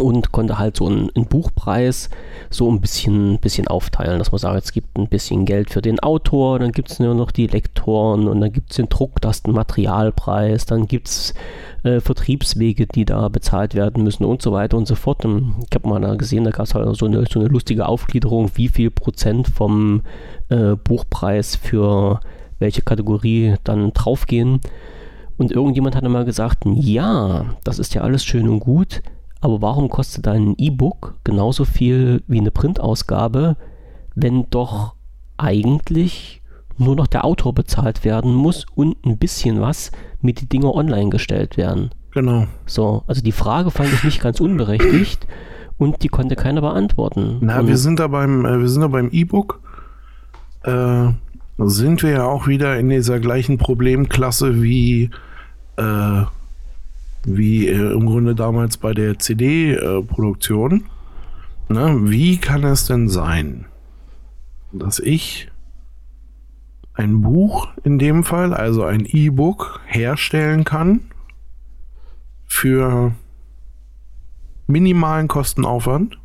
und 0.00 0.32
konnte 0.32 0.58
halt 0.58 0.76
so 0.76 0.86
einen, 0.86 1.10
einen, 1.14 1.26
Buchpreis 1.26 2.10
so 2.50 2.70
ein 2.70 2.80
bisschen, 2.80 3.38
bisschen 3.38 3.68
aufteilen, 3.68 4.18
dass 4.18 4.32
man 4.32 4.38
sagt, 4.38 4.64
es 4.64 4.72
gibt 4.72 4.98
ein 4.98 5.08
bisschen 5.08 5.44
Geld 5.44 5.70
für 5.70 5.82
den 5.82 6.00
Autor, 6.00 6.58
dann 6.58 6.72
gibt 6.72 6.90
es 6.90 7.00
nur 7.00 7.14
noch 7.14 7.30
die 7.30 7.46
Lektoren 7.46 8.28
und 8.28 8.40
dann 8.40 8.52
gibt 8.52 8.70
es 8.70 8.76
den 8.76 8.88
Druck, 8.88 9.20
das 9.20 9.42
den 9.42 9.54
Materialpreis, 9.54 10.66
dann 10.66 10.86
gibt 10.86 11.08
es 11.08 11.34
äh, 11.82 12.00
Vertriebswege, 12.00 12.86
die 12.86 13.04
da 13.04 13.28
bezahlt 13.28 13.74
werden 13.74 14.04
müssen 14.04 14.24
und 14.24 14.42
so 14.42 14.52
weiter 14.52 14.76
und 14.76 14.86
so 14.86 14.94
fort. 14.94 15.24
Und 15.24 15.54
ich 15.68 15.74
habe 15.74 15.88
mal 15.88 16.00
da 16.00 16.14
gesehen, 16.14 16.44
da 16.44 16.50
gab 16.50 16.66
es 16.66 16.74
halt 16.74 16.94
so 16.96 17.06
eine, 17.06 17.24
so 17.26 17.40
eine 17.40 17.48
lustige 17.48 17.86
Aufgliederung, 17.86 18.50
wie 18.54 18.68
viel 18.68 18.90
Prozent 18.90 19.48
vom 19.48 20.02
äh, 20.48 20.76
Buchpreis 20.76 21.56
für 21.56 22.20
welche 22.58 22.82
Kategorie 22.82 23.54
dann 23.64 23.92
draufgehen. 23.92 24.60
Und 25.36 25.52
irgendjemand 25.52 25.94
hat 25.96 26.04
einmal 26.04 26.24
gesagt, 26.24 26.64
ja, 26.66 27.44
das 27.64 27.78
ist 27.78 27.94
ja 27.94 28.02
alles 28.02 28.24
schön 28.24 28.48
und 28.48 28.60
gut, 28.60 29.02
aber 29.40 29.60
warum 29.60 29.88
kostet 29.88 30.26
ein 30.28 30.54
E-Book 30.56 31.14
genauso 31.24 31.64
viel 31.64 32.22
wie 32.26 32.40
eine 32.40 32.50
Printausgabe, 32.50 33.56
wenn 34.14 34.48
doch 34.50 34.94
eigentlich 35.36 36.42
nur 36.78 36.96
noch 36.96 37.06
der 37.06 37.24
Autor 37.24 37.54
bezahlt 37.54 38.04
werden 38.04 38.34
muss 38.34 38.66
und 38.74 39.04
ein 39.04 39.18
bisschen 39.18 39.60
was 39.60 39.92
mit 40.20 40.40
die 40.40 40.48
Dinger 40.48 40.74
online 40.74 41.10
gestellt 41.10 41.56
werden? 41.56 41.90
Genau. 42.12 42.46
So, 42.64 43.04
also 43.06 43.20
die 43.20 43.32
Frage 43.32 43.70
fand 43.70 43.92
ich 43.92 44.04
nicht 44.04 44.22
ganz 44.22 44.40
unberechtigt 44.40 45.26
und 45.76 46.02
die 46.02 46.08
konnte 46.08 46.34
keiner 46.34 46.62
beantworten. 46.62 47.38
Na, 47.40 47.60
und 47.60 47.68
wir 47.68 47.76
sind 47.76 48.00
da 48.00 48.08
beim, 48.08 48.46
äh, 48.46 48.58
wir 48.58 48.68
sind 48.68 48.80
da 48.80 48.88
beim 48.88 49.10
E-Book. 49.10 49.60
Äh, 50.64 51.08
sind 51.58 52.02
wir 52.02 52.10
ja 52.10 52.24
auch 52.24 52.46
wieder 52.46 52.78
in 52.78 52.90
dieser 52.90 53.18
gleichen 53.18 53.58
Problemklasse 53.58 54.62
wie, 54.62 55.10
äh, 55.76 56.22
wie 57.24 57.68
äh, 57.68 57.92
im 57.92 58.06
Grunde 58.06 58.34
damals 58.34 58.76
bei 58.76 58.92
der 58.92 59.18
CD-Produktion. 59.18 60.84
Ne? 61.68 61.96
Wie 62.10 62.36
kann 62.36 62.62
es 62.64 62.86
denn 62.86 63.08
sein, 63.08 63.64
dass 64.72 64.98
ich 64.98 65.48
ein 66.94 67.22
Buch 67.22 67.68
in 67.84 67.98
dem 67.98 68.24
Fall, 68.24 68.54
also 68.54 68.84
ein 68.84 69.06
E-Book, 69.06 69.80
herstellen 69.86 70.64
kann 70.64 71.00
für 72.46 73.12
minimalen 74.66 75.28
Kostenaufwand 75.28 76.18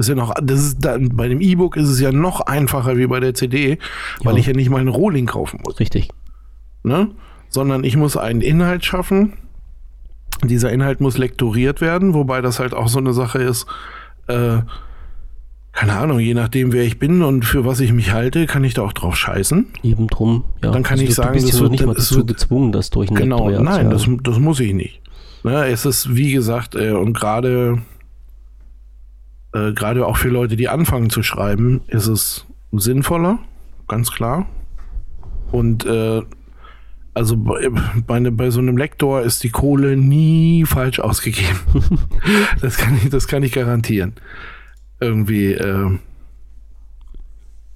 das 0.00 0.08
ist 0.08 0.08
ja 0.08 0.14
noch, 0.14 0.32
das 0.42 0.60
ist 0.60 0.78
da, 0.80 0.96
bei 0.98 1.28
dem 1.28 1.42
E-Book 1.42 1.76
ist 1.76 1.90
es 1.90 2.00
ja 2.00 2.10
noch 2.10 2.40
einfacher 2.40 2.96
wie 2.96 3.06
bei 3.06 3.20
der 3.20 3.34
CD, 3.34 3.76
weil 4.24 4.38
ich 4.38 4.46
ja 4.46 4.54
nicht 4.54 4.70
mal 4.70 4.80
einen 4.80 4.88
Rohling 4.88 5.26
kaufen 5.26 5.60
muss. 5.62 5.78
Richtig. 5.78 6.08
Ne? 6.82 7.10
Sondern 7.50 7.84
ich 7.84 7.98
muss 7.98 8.16
einen 8.16 8.40
Inhalt 8.40 8.82
schaffen. 8.82 9.34
Dieser 10.42 10.72
Inhalt 10.72 11.02
muss 11.02 11.18
lektoriert 11.18 11.82
werden, 11.82 12.14
wobei 12.14 12.40
das 12.40 12.60
halt 12.60 12.72
auch 12.72 12.88
so 12.88 12.98
eine 12.98 13.12
Sache 13.12 13.42
ist, 13.42 13.66
äh, 14.26 14.60
keine 15.72 15.92
Ahnung, 15.98 16.18
je 16.18 16.32
nachdem, 16.32 16.72
wer 16.72 16.84
ich 16.84 16.98
bin 16.98 17.20
und 17.20 17.44
für 17.44 17.66
was 17.66 17.80
ich 17.80 17.92
mich 17.92 18.10
halte, 18.10 18.46
kann 18.46 18.64
ich 18.64 18.72
da 18.72 18.80
auch 18.80 18.94
drauf 18.94 19.16
scheißen. 19.16 19.66
Eben 19.82 20.06
drum, 20.06 20.44
ja. 20.64 20.70
Dann 20.70 20.82
kann 20.82 20.98
also 20.98 21.04
ich 21.04 21.14
sagen, 21.14 21.34
du 21.36 21.42
bist 21.42 21.52
das 21.52 21.60
wird, 21.60 21.72
nicht 21.72 21.84
mal 21.84 21.94
dazu 21.94 22.24
gezwungen, 22.24 22.72
das 22.72 22.88
durch 22.88 23.10
einen 23.10 23.18
Genau, 23.18 23.50
nein, 23.50 23.90
das, 23.90 24.08
das 24.22 24.38
muss 24.38 24.60
ich 24.60 24.72
nicht. 24.72 25.02
Ne, 25.44 25.66
es 25.66 25.84
ist, 25.84 26.16
wie 26.16 26.32
gesagt, 26.32 26.74
äh, 26.74 26.92
und 26.92 27.12
gerade 27.12 27.82
äh, 29.52 29.72
gerade 29.72 30.06
auch 30.06 30.16
für 30.16 30.28
Leute, 30.28 30.56
die 30.56 30.68
anfangen 30.68 31.10
zu 31.10 31.22
schreiben, 31.22 31.82
ist 31.88 32.06
es 32.06 32.46
sinnvoller, 32.72 33.38
ganz 33.88 34.10
klar. 34.10 34.46
Und 35.50 35.84
äh, 35.84 36.22
also 37.14 37.36
bei, 37.36 37.68
bei, 38.06 38.20
bei, 38.30 38.50
so 38.50 38.60
einem 38.60 38.76
Lektor 38.76 39.22
ist 39.22 39.42
die 39.42 39.50
Kohle 39.50 39.96
nie 39.96 40.64
falsch 40.64 41.00
ausgegeben. 41.00 41.58
das, 42.60 42.76
kann 42.76 42.96
ich, 42.96 43.10
das 43.10 43.26
kann 43.26 43.42
ich 43.42 43.52
garantieren. 43.52 44.14
Irgendwie, 45.00 45.52
äh, 45.52 45.98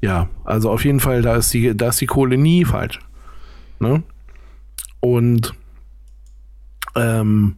ja, 0.01 0.29
also 0.45 0.71
auf 0.71 0.85
jeden 0.85 1.01
Fall, 1.01 1.23
da 1.23 1.37
ist 1.37 1.53
die, 1.53 1.77
da 1.77 1.89
ist 1.89 2.01
die 2.01 2.07
Kohle 2.07 2.37
nie 2.37 2.65
falsch. 2.65 3.01
Ne? 3.81 4.03
Und 5.01 5.55
ähm, 6.95 7.57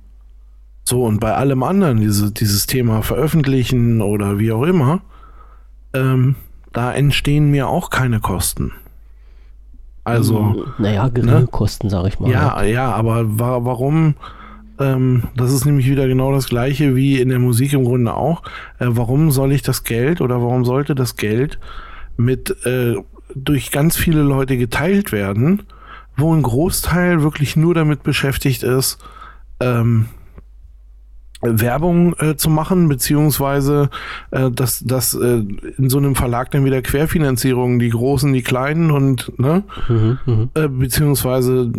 so, 0.89 1.03
und 1.05 1.18
bei 1.18 1.34
allem 1.34 1.64
anderen, 1.64 2.01
diese, 2.01 2.30
dieses 2.30 2.66
Thema 2.68 3.03
veröffentlichen 3.03 4.01
oder 4.01 4.39
wie 4.39 4.53
auch 4.53 4.62
immer, 4.62 5.01
ähm, 5.93 6.37
da 6.72 6.93
entstehen 6.93 7.51
mir 7.51 7.68
auch 7.68 7.91
keine 7.91 8.20
Kosten. 8.20 8.70
Also. 10.05 10.55
Hm, 10.55 10.62
naja, 10.78 11.09
geringe 11.09 11.41
ne? 11.41 11.47
Kosten, 11.49 11.91
sage 11.91 12.07
ich 12.07 12.20
mal. 12.20 12.30
Ja, 12.30 12.62
ja, 12.62 12.93
aber 12.93 13.39
wa 13.41 13.64
warum? 13.64 14.14
Ähm, 14.78 15.24
das 15.37 15.53
ist 15.53 15.64
nämlich 15.64 15.91
wieder 15.91 16.07
genau 16.07 16.30
das 16.30 16.49
gleiche 16.49 16.95
wie 16.95 17.20
in 17.20 17.30
der 17.30 17.41
Musik 17.41 17.72
im 17.72 17.84
Grunde 17.84 18.14
auch. 18.14 18.43
Äh, 18.78 18.87
warum 18.91 19.32
soll 19.32 19.51
ich 19.51 19.62
das 19.62 19.82
Geld 19.82 20.20
oder 20.20 20.41
warum 20.41 20.64
sollte 20.64 20.95
das 20.95 21.16
Geld 21.16 21.59
mit 22.16 22.64
äh, 22.64 22.95
durch 23.34 23.72
ganz 23.72 23.97
viele 23.97 24.22
Leute 24.22 24.57
geteilt 24.57 25.11
werden, 25.11 25.64
wo 26.16 26.32
ein 26.32 26.43
Großteil 26.43 27.22
wirklich 27.22 27.57
nur 27.57 27.74
damit 27.74 28.05
beschäftigt 28.05 28.62
ist, 28.62 28.99
ähm, 29.59 30.07
Werbung 31.43 32.14
äh, 32.18 32.37
zu 32.37 32.49
machen, 32.49 32.89
beziehungsweise 32.89 33.91
äh, 34.30 34.51
dass, 34.51 34.80
dass 34.80 35.14
äh, 35.14 35.43
in 35.76 35.91
so 35.91 35.99
einem 35.99 36.14
Verlag 36.14 36.51
dann 36.51 36.64
wieder 36.64 36.80
Querfinanzierung, 36.82 37.78
die 37.78 37.91
Großen, 37.91 38.32
die 38.32 38.43
Kleinen 38.43 38.91
und, 38.91 39.39
ne? 39.39 39.64
Mhm, 39.89 40.18
mh. 40.24 40.49
äh, 40.55 40.68
beziehungsweise 40.68 41.70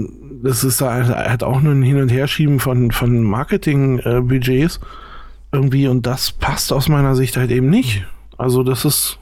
das 0.43 0.63
ist 0.63 0.81
da 0.81 1.03
hat 1.29 1.43
auch 1.43 1.61
nur 1.61 1.73
ein 1.73 1.81
Hin- 1.81 2.01
und 2.01 2.09
Herschieben 2.09 2.59
von, 2.59 2.91
von 2.91 3.23
Marketingbudgets 3.23 4.79
irgendwie 5.51 5.87
und 5.87 6.05
das 6.05 6.31
passt 6.31 6.71
aus 6.71 6.89
meiner 6.89 7.15
Sicht 7.15 7.37
halt 7.37 7.51
eben 7.51 7.69
nicht. 7.69 8.05
Also 8.37 8.63
das 8.63 8.85
ist, 8.85 9.17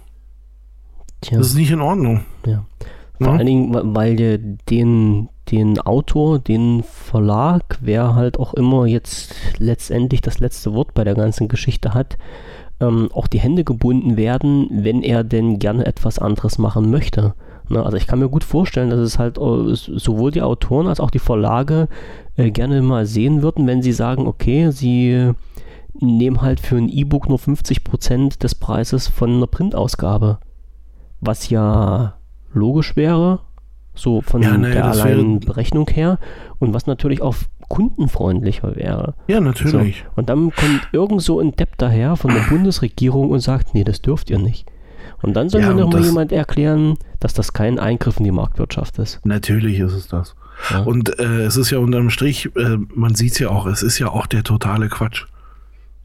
Tja. 1.22 1.38
das 1.38 1.48
ist 1.48 1.56
nicht 1.56 1.72
in 1.72 1.82
Ordnung. 1.82 2.26
Ja. 2.46 2.66
Vor 3.18 3.28
ja? 3.28 3.34
allen 3.34 3.46
Dingen, 3.46 3.96
weil 3.96 4.16
der 4.18 4.38
den 4.38 5.30
den 5.52 5.80
Autor, 5.80 6.40
den 6.40 6.84
Verlag, 6.84 7.78
wer 7.82 8.16
halt 8.16 8.40
auch 8.40 8.54
immer 8.54 8.86
jetzt 8.86 9.36
letztendlich 9.58 10.22
das 10.22 10.40
letzte 10.40 10.74
Wort 10.74 10.94
bei 10.94 11.04
der 11.04 11.16
ganzen 11.16 11.48
Geschichte 11.48 11.94
hat, 11.94 12.18
ähm, 12.80 13.10
auch 13.14 13.28
die 13.28 13.40
Hände 13.40 13.64
gebunden 13.64 14.18
werden, 14.18 14.68
wenn 14.72 15.02
er 15.02 15.24
denn 15.24 15.60
gerne 15.60 15.86
etwas 15.86 16.20
anderes 16.20 16.58
machen 16.58 16.90
möchte. 16.92 17.34
Ne? 17.70 17.84
Also 17.84 17.98
ich 17.98 18.08
kann 18.08 18.20
mir 18.20 18.30
gut 18.30 18.44
vorstellen, 18.44 18.90
dass 18.90 19.00
es 19.00 19.20
halt 19.20 19.38
äh, 19.38 19.74
sowohl 19.74 20.32
die 20.32 20.42
Autoren 20.42 20.88
als 20.88 21.00
auch 21.00 21.12
die 21.12 21.20
Verlage 21.20 21.88
äh, 22.36 22.52
gerne 22.52 22.82
mal 22.82 23.06
sehen 23.06 23.42
würden, 23.42 23.68
wenn 23.68 23.82
sie 23.82 23.94
sagen, 23.94 24.28
okay, 24.28 24.72
sie 24.72 25.32
nehmen 25.94 26.42
halt 26.42 26.60
für 26.60 26.76
ein 26.76 26.90
E-Book 26.90 27.30
nur 27.30 27.40
50% 27.40 28.40
des 28.40 28.56
Preises 28.56 29.08
von 29.08 29.36
einer 29.36 29.48
Printausgabe. 29.48 30.40
Was 31.22 31.50
ja 31.50 32.16
logisch 32.54 32.96
wäre, 32.96 33.40
so 33.96 34.22
von 34.22 34.42
ja, 34.42 34.58
nee, 34.58 34.72
der 34.72 34.86
alleinen 34.86 35.40
Berechnung 35.40 35.90
her. 35.90 36.20
Und 36.60 36.74
was 36.74 36.88
natürlich 36.88 37.22
auch 37.22 37.36
kundenfreundlicher 37.68 38.76
wäre. 38.76 39.16
Ja, 39.28 39.40
natürlich. 39.40 40.06
So. 40.06 40.12
Und 40.16 40.30
dann 40.30 40.52
kommt 40.52 40.88
irgend 40.92 41.22
so 41.22 41.40
ein 41.40 41.52
Depp 41.54 41.78
daher 41.78 42.16
von 42.16 42.34
der 42.34 42.42
Bundesregierung 42.42 43.32
und 43.32 43.40
sagt, 43.40 43.74
nee, 43.74 43.84
das 43.84 44.02
dürft 44.02 44.30
ihr 44.30 44.40
nicht. 44.40 44.66
Und 45.22 45.34
dann 45.34 45.50
soll 45.50 45.62
ja, 45.62 45.74
mir 45.74 45.82
noch 45.82 45.92
mal 45.92 46.04
jemand 46.04 46.32
erklären, 46.32 46.98
dass 47.20 47.34
das 47.34 47.54
kein 47.54 47.80
Eingriff 47.80 48.18
in 48.18 48.26
die 48.26 48.32
Marktwirtschaft 48.32 49.00
ist. 49.00 49.26
Natürlich 49.26 49.80
ist 49.80 49.94
es 49.94 50.08
das. 50.08 50.36
Ja. 50.70 50.82
Und 50.82 51.18
äh, 51.20 51.44
es 51.44 51.58
ist 51.58 51.72
ja 51.72 51.80
unterm 51.80 52.10
Strich, 52.10 52.50
äh, 52.56 52.78
man 52.94 53.16
sieht 53.16 53.34
es 53.34 53.40
ja 53.40 53.50
auch, 53.50 53.66
es 53.66 53.82
ist 53.82 54.00
ja 54.00 54.10
auch 54.10 54.28
der 54.28 54.44
totale 54.44 54.88
Quatsch. 54.88 55.26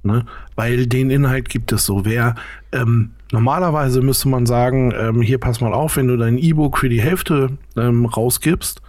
Ne? 0.03 0.25
Weil 0.57 0.87
den 0.87 1.11
Inhalt 1.11 1.49
gibt 1.49 1.73
es 1.73 1.85
so. 1.85 2.05
Wer 2.05 2.35
ähm, 2.73 3.11
Normalerweise 3.33 4.03
müsste 4.03 4.29
man 4.29 4.47
sagen, 4.47 4.93
ähm, 4.97 5.23
hier 5.23 5.39
pass 5.39 5.61
mal 5.61 5.73
auf, 5.73 5.97
wenn 5.97 6.09
du 6.09 6.17
dein 6.17 6.39
E-Book 6.39 6.79
für 6.79 6.89
die 6.89 7.01
Hälfte 7.01 7.59
ähm, 7.77 8.07
rausgibst, 8.07 8.83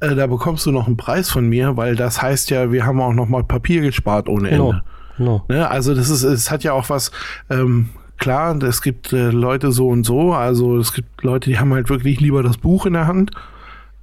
äh, 0.00 0.14
da 0.14 0.26
bekommst 0.26 0.66
du 0.66 0.70
noch 0.72 0.86
einen 0.86 0.96
Preis 0.96 1.30
von 1.30 1.48
mir, 1.48 1.76
weil 1.76 1.96
das 1.96 2.22
heißt 2.22 2.50
ja, 2.50 2.70
wir 2.70 2.86
haben 2.86 3.00
auch 3.00 3.12
noch 3.12 3.28
mal 3.28 3.42
Papier 3.42 3.82
gespart 3.82 4.28
ohne 4.28 4.50
Ende. 4.50 4.64
Genau. 4.64 4.80
Genau. 5.18 5.44
Ne? 5.48 5.68
Also 5.68 5.94
das 5.94 6.08
ist, 6.08 6.22
es 6.22 6.50
hat 6.50 6.64
ja 6.64 6.72
auch 6.72 6.88
was, 6.90 7.10
ähm, 7.50 7.90
klar, 8.18 8.60
es 8.62 8.82
gibt 8.82 9.12
äh, 9.12 9.30
Leute 9.30 9.72
so 9.72 9.88
und 9.88 10.04
so, 10.04 10.32
also 10.32 10.78
es 10.78 10.92
gibt 10.92 11.22
Leute, 11.22 11.50
die 11.50 11.58
haben 11.58 11.72
halt 11.74 11.90
wirklich 11.90 12.20
lieber 12.20 12.42
das 12.42 12.56
Buch 12.56 12.86
in 12.86 12.94
der 12.94 13.06
Hand. 13.06 13.30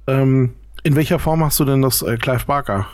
Ähm, 0.06 0.54
in 0.82 0.96
welcher 0.96 1.18
Form 1.18 1.44
hast 1.44 1.60
du 1.60 1.64
denn 1.64 1.82
das 1.82 2.02
äh, 2.02 2.16
Clive 2.16 2.46
Barker? 2.46 2.86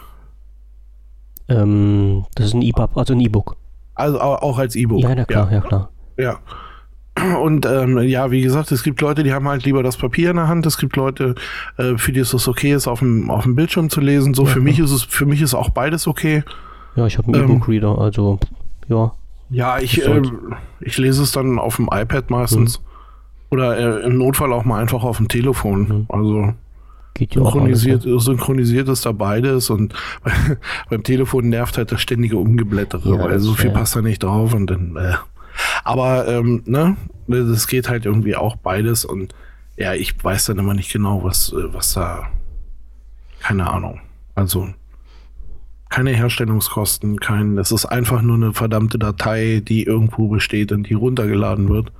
Ähm, 1.48 2.24
das 2.34 2.46
ist 2.46 2.54
ein 2.54 2.62
EPUB, 2.62 2.96
also 2.96 3.12
ein 3.12 3.20
E-Book. 3.20 3.56
Also 3.94 4.20
auch 4.20 4.58
als 4.58 4.74
E-Book. 4.76 5.02
Ja, 5.02 5.14
ja, 5.14 5.24
klar, 5.24 5.46
ja, 5.46 5.54
ja 5.54 5.60
klar. 5.60 5.90
Ja. 6.16 6.38
Und 7.40 7.64
ähm, 7.64 7.98
ja, 7.98 8.30
wie 8.30 8.42
gesagt, 8.42 8.70
es 8.72 8.82
gibt 8.82 9.00
Leute, 9.00 9.22
die 9.22 9.32
haben 9.32 9.48
halt 9.48 9.64
lieber 9.64 9.82
das 9.82 9.96
Papier 9.96 10.30
in 10.30 10.36
der 10.36 10.48
Hand. 10.48 10.66
Es 10.66 10.76
gibt 10.76 10.96
Leute, 10.96 11.34
äh, 11.78 11.96
für 11.96 12.12
die 12.12 12.20
ist 12.20 12.34
es 12.34 12.46
okay, 12.46 12.72
es 12.72 12.86
auf 12.86 12.98
dem, 12.98 13.30
auf 13.30 13.44
dem 13.44 13.54
Bildschirm 13.54 13.88
zu 13.88 14.00
lesen. 14.00 14.34
So 14.34 14.44
ja, 14.44 14.50
für 14.50 14.58
ja. 14.58 14.64
mich 14.64 14.78
ist 14.78 14.90
es, 14.90 15.02
für 15.02 15.24
mich 15.24 15.40
ist 15.40 15.54
auch 15.54 15.70
beides 15.70 16.06
okay. 16.06 16.44
Ja, 16.94 17.06
ich 17.06 17.16
habe 17.16 17.28
einen 17.28 17.44
ähm, 17.44 17.50
E-Book-Reader, 17.50 17.98
also 17.98 18.38
ja. 18.88 19.12
Ja, 19.48 19.78
ich, 19.78 20.04
äh, 20.04 20.22
ich 20.80 20.98
lese 20.98 21.22
es 21.22 21.32
dann 21.32 21.58
auf 21.58 21.76
dem 21.76 21.88
iPad 21.90 22.30
meistens. 22.30 22.80
Mhm. 22.80 22.84
Oder 23.50 23.78
äh, 23.78 24.06
im 24.06 24.18
Notfall 24.18 24.52
auch 24.52 24.64
mal 24.64 24.80
einfach 24.80 25.04
auf 25.04 25.18
dem 25.18 25.28
Telefon. 25.28 25.88
Mhm. 25.88 26.06
Also 26.08 26.52
Geht 27.14 27.34
ja 27.34 27.42
synchronisiert, 27.42 28.02
alles, 28.02 28.12
ja. 28.12 28.18
synchronisiert 28.20 28.88
ist 28.88 29.06
da 29.06 29.12
beides 29.12 29.70
und 29.70 29.94
beim 30.90 31.02
Telefon 31.02 31.48
nervt 31.48 31.78
halt 31.78 31.92
das 31.92 32.02
ständige 32.02 32.36
Umgeblättere, 32.36 33.08
ja, 33.08 33.24
weil 33.24 33.38
so 33.38 33.54
viel 33.54 33.70
passt 33.70 33.96
da 33.96 34.02
nicht 34.02 34.22
drauf 34.22 34.52
und 34.52 34.66
dann. 34.66 34.96
Äh. 34.96 35.14
Aber 35.84 36.26
ähm, 36.28 36.62
ne, 36.66 36.96
das 37.26 37.66
geht 37.66 37.88
halt 37.88 38.06
irgendwie 38.06 38.36
auch 38.36 38.56
beides 38.56 39.04
und 39.04 39.34
ja, 39.76 39.94
ich 39.94 40.22
weiß 40.22 40.46
dann 40.46 40.58
immer 40.58 40.74
nicht 40.74 40.92
genau, 40.92 41.22
was, 41.22 41.52
äh, 41.52 41.72
was 41.72 41.92
da. 41.92 42.26
Keine 43.40 43.70
Ahnung. 43.70 44.00
Also 44.34 44.68
keine 45.88 46.10
Herstellungskosten, 46.10 47.20
kein. 47.20 47.58
Es 47.58 47.70
ist 47.70 47.86
einfach 47.86 48.22
nur 48.22 48.36
eine 48.36 48.52
verdammte 48.52 48.98
Datei, 48.98 49.62
die 49.66 49.84
irgendwo 49.84 50.28
besteht 50.28 50.72
und 50.72 50.88
die 50.88 50.94
runtergeladen 50.94 51.68
wird. 51.68 51.92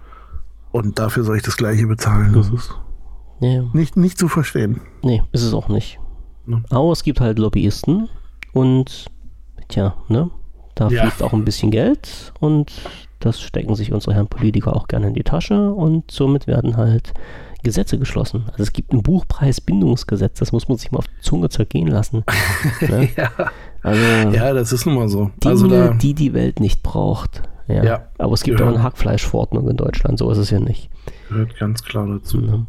Und 0.73 0.99
dafür 0.99 1.25
soll 1.25 1.37
ich 1.37 1.43
das 1.43 1.57
gleiche 1.57 1.87
bezahlen. 1.87 2.33
Das 2.33 2.51
ist 2.51 2.75
ja. 3.41 3.63
nicht, 3.73 3.97
nicht 3.97 4.19
zu 4.19 4.29
verstehen. 4.29 4.81
Nee, 5.03 5.23
ist 5.33 5.43
es 5.43 5.55
auch 5.55 5.69
nicht. 5.69 6.01
Ne? 6.47 6.63
Aber 6.71 6.93
es 6.93 7.03
gibt 7.03 7.21
halt 7.21 7.39
Lobbyisten 7.39 8.09
und 8.53 9.07
tja, 9.69 9.97
ne? 10.09 10.31
Da 10.75 10.89
ja. 10.89 11.03
fließt 11.03 11.23
auch 11.23 11.33
ein 11.33 11.45
bisschen 11.45 11.71
Geld 11.71 12.35
und 12.39 12.71
das 13.21 13.41
stecken 13.41 13.75
sich 13.75 13.93
unsere 13.93 14.15
Herren 14.15 14.29
Politiker 14.29 14.75
auch 14.77 14.89
gerne 14.89 15.09
in 15.09 15.15
die 15.15 15.23
Tasche 15.23 15.73
und 15.73 16.11
somit 16.11 16.47
werden 16.47 16.77
halt 16.77 17.13
Gesetze 17.63 17.99
geschlossen. 17.99 18.45
Also 18.51 18.63
es 18.63 18.73
gibt 18.73 18.93
ein 18.93 19.03
Buchpreisbindungsgesetz, 19.03 20.39
das 20.39 20.53
muss 20.53 20.69
man 20.69 20.79
sich 20.79 20.93
mal 20.93 20.99
auf 20.99 21.09
die 21.09 21.21
Zunge 21.21 21.49
zergehen 21.49 21.89
lassen. 21.89 22.25
ne? 22.81 23.09
ja. 23.17 23.31
Also, 23.83 24.03
ja, 24.37 24.53
das 24.53 24.73
ist 24.73 24.87
nun 24.87 24.97
mal 24.97 25.09
so. 25.09 25.31
Dinge, 25.43 25.53
also 25.53 25.69
da, 25.69 25.89
die 25.91 26.15
die 26.15 26.33
Welt 26.33 26.61
nicht 26.61 26.83
braucht. 26.83 27.43
Ja. 27.69 27.85
ja. 27.85 28.05
Aber 28.19 28.35
es 28.35 28.43
gibt 28.43 28.61
ja. 28.61 28.67
auch 28.67 28.71
eine 28.71 28.83
Hackfleischverordnung 28.83 29.69
in 29.69 29.77
Deutschland, 29.77 30.19
so 30.19 30.31
ist 30.31 30.39
es 30.39 30.51
ja 30.51 30.61
nicht. 30.61 30.91
Gehört 31.29 31.57
ganz 31.59 31.83
klar 31.83 32.07
dazu. 32.07 32.39
Ne? 32.39 32.67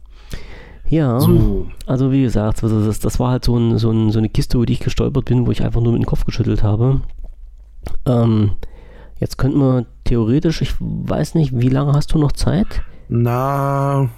Ja, 0.90 1.20
so. 1.20 1.68
also 1.86 2.12
wie 2.12 2.22
gesagt, 2.22 2.64
das, 2.64 3.00
das 3.00 3.20
war 3.20 3.32
halt 3.32 3.46
so, 3.46 3.58
ein, 3.58 3.78
so, 3.78 3.92
ein, 3.92 4.12
so, 4.12 4.20
eine 4.20 4.30
Kiste, 4.30 4.58
über 4.58 4.66
die 4.66 4.74
ich 4.74 4.80
gestolpert 4.80 5.26
bin, 5.26 5.46
wo 5.46 5.52
ich 5.52 5.64
einfach 5.64 5.82
nur 5.82 5.94
mit 5.94 6.02
dem 6.02 6.06
Kopf 6.06 6.26
geschüttelt 6.26 6.64
habe. 6.64 7.02
Ähm, 8.06 8.52
Jetzt 9.20 9.38
könnten 9.38 9.60
wir 9.60 9.86
theoretisch, 10.04 10.62
ich 10.62 10.76
weiß 10.80 11.36
nicht, 11.36 11.60
wie 11.60 11.70
lange 11.70 11.94
hast 11.94 12.14
du 12.14 12.20
noch 12.20 12.32
Zeit? 12.32 12.82
Na, 13.10 14.10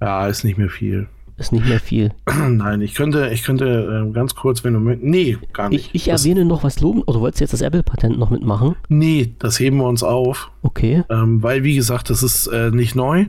ja, 0.00 0.26
ist 0.26 0.44
nicht 0.44 0.58
mehr 0.58 0.68
viel. 0.68 1.08
Ist 1.38 1.52
nicht 1.52 1.66
mehr 1.66 1.80
viel. 1.80 2.12
Nein, 2.48 2.80
ich 2.80 2.94
könnte, 2.94 3.28
ich 3.28 3.42
könnte 3.42 4.06
äh, 4.08 4.12
ganz 4.12 4.34
kurz, 4.34 4.64
wenn 4.64 4.72
du 4.72 4.80
mit. 4.80 5.02
Nee, 5.02 5.36
gar 5.52 5.68
nicht. 5.68 5.90
Ich, 5.92 6.06
ich 6.06 6.08
erwähne 6.08 6.46
noch 6.46 6.64
was 6.64 6.80
loben. 6.80 7.02
Oder 7.02 7.20
wolltest 7.20 7.40
du 7.40 7.44
jetzt 7.44 7.52
das 7.52 7.60
Apple-Patent 7.60 8.18
noch 8.18 8.30
mitmachen? 8.30 8.74
Nee, 8.88 9.34
das 9.38 9.60
heben 9.60 9.76
wir 9.76 9.86
uns 9.86 10.02
auf. 10.02 10.50
Okay. 10.62 11.04
Ähm, 11.10 11.42
weil, 11.42 11.62
wie 11.62 11.76
gesagt, 11.76 12.08
das 12.08 12.22
ist 12.22 12.46
äh, 12.46 12.70
nicht 12.70 12.94
neu. 12.94 13.26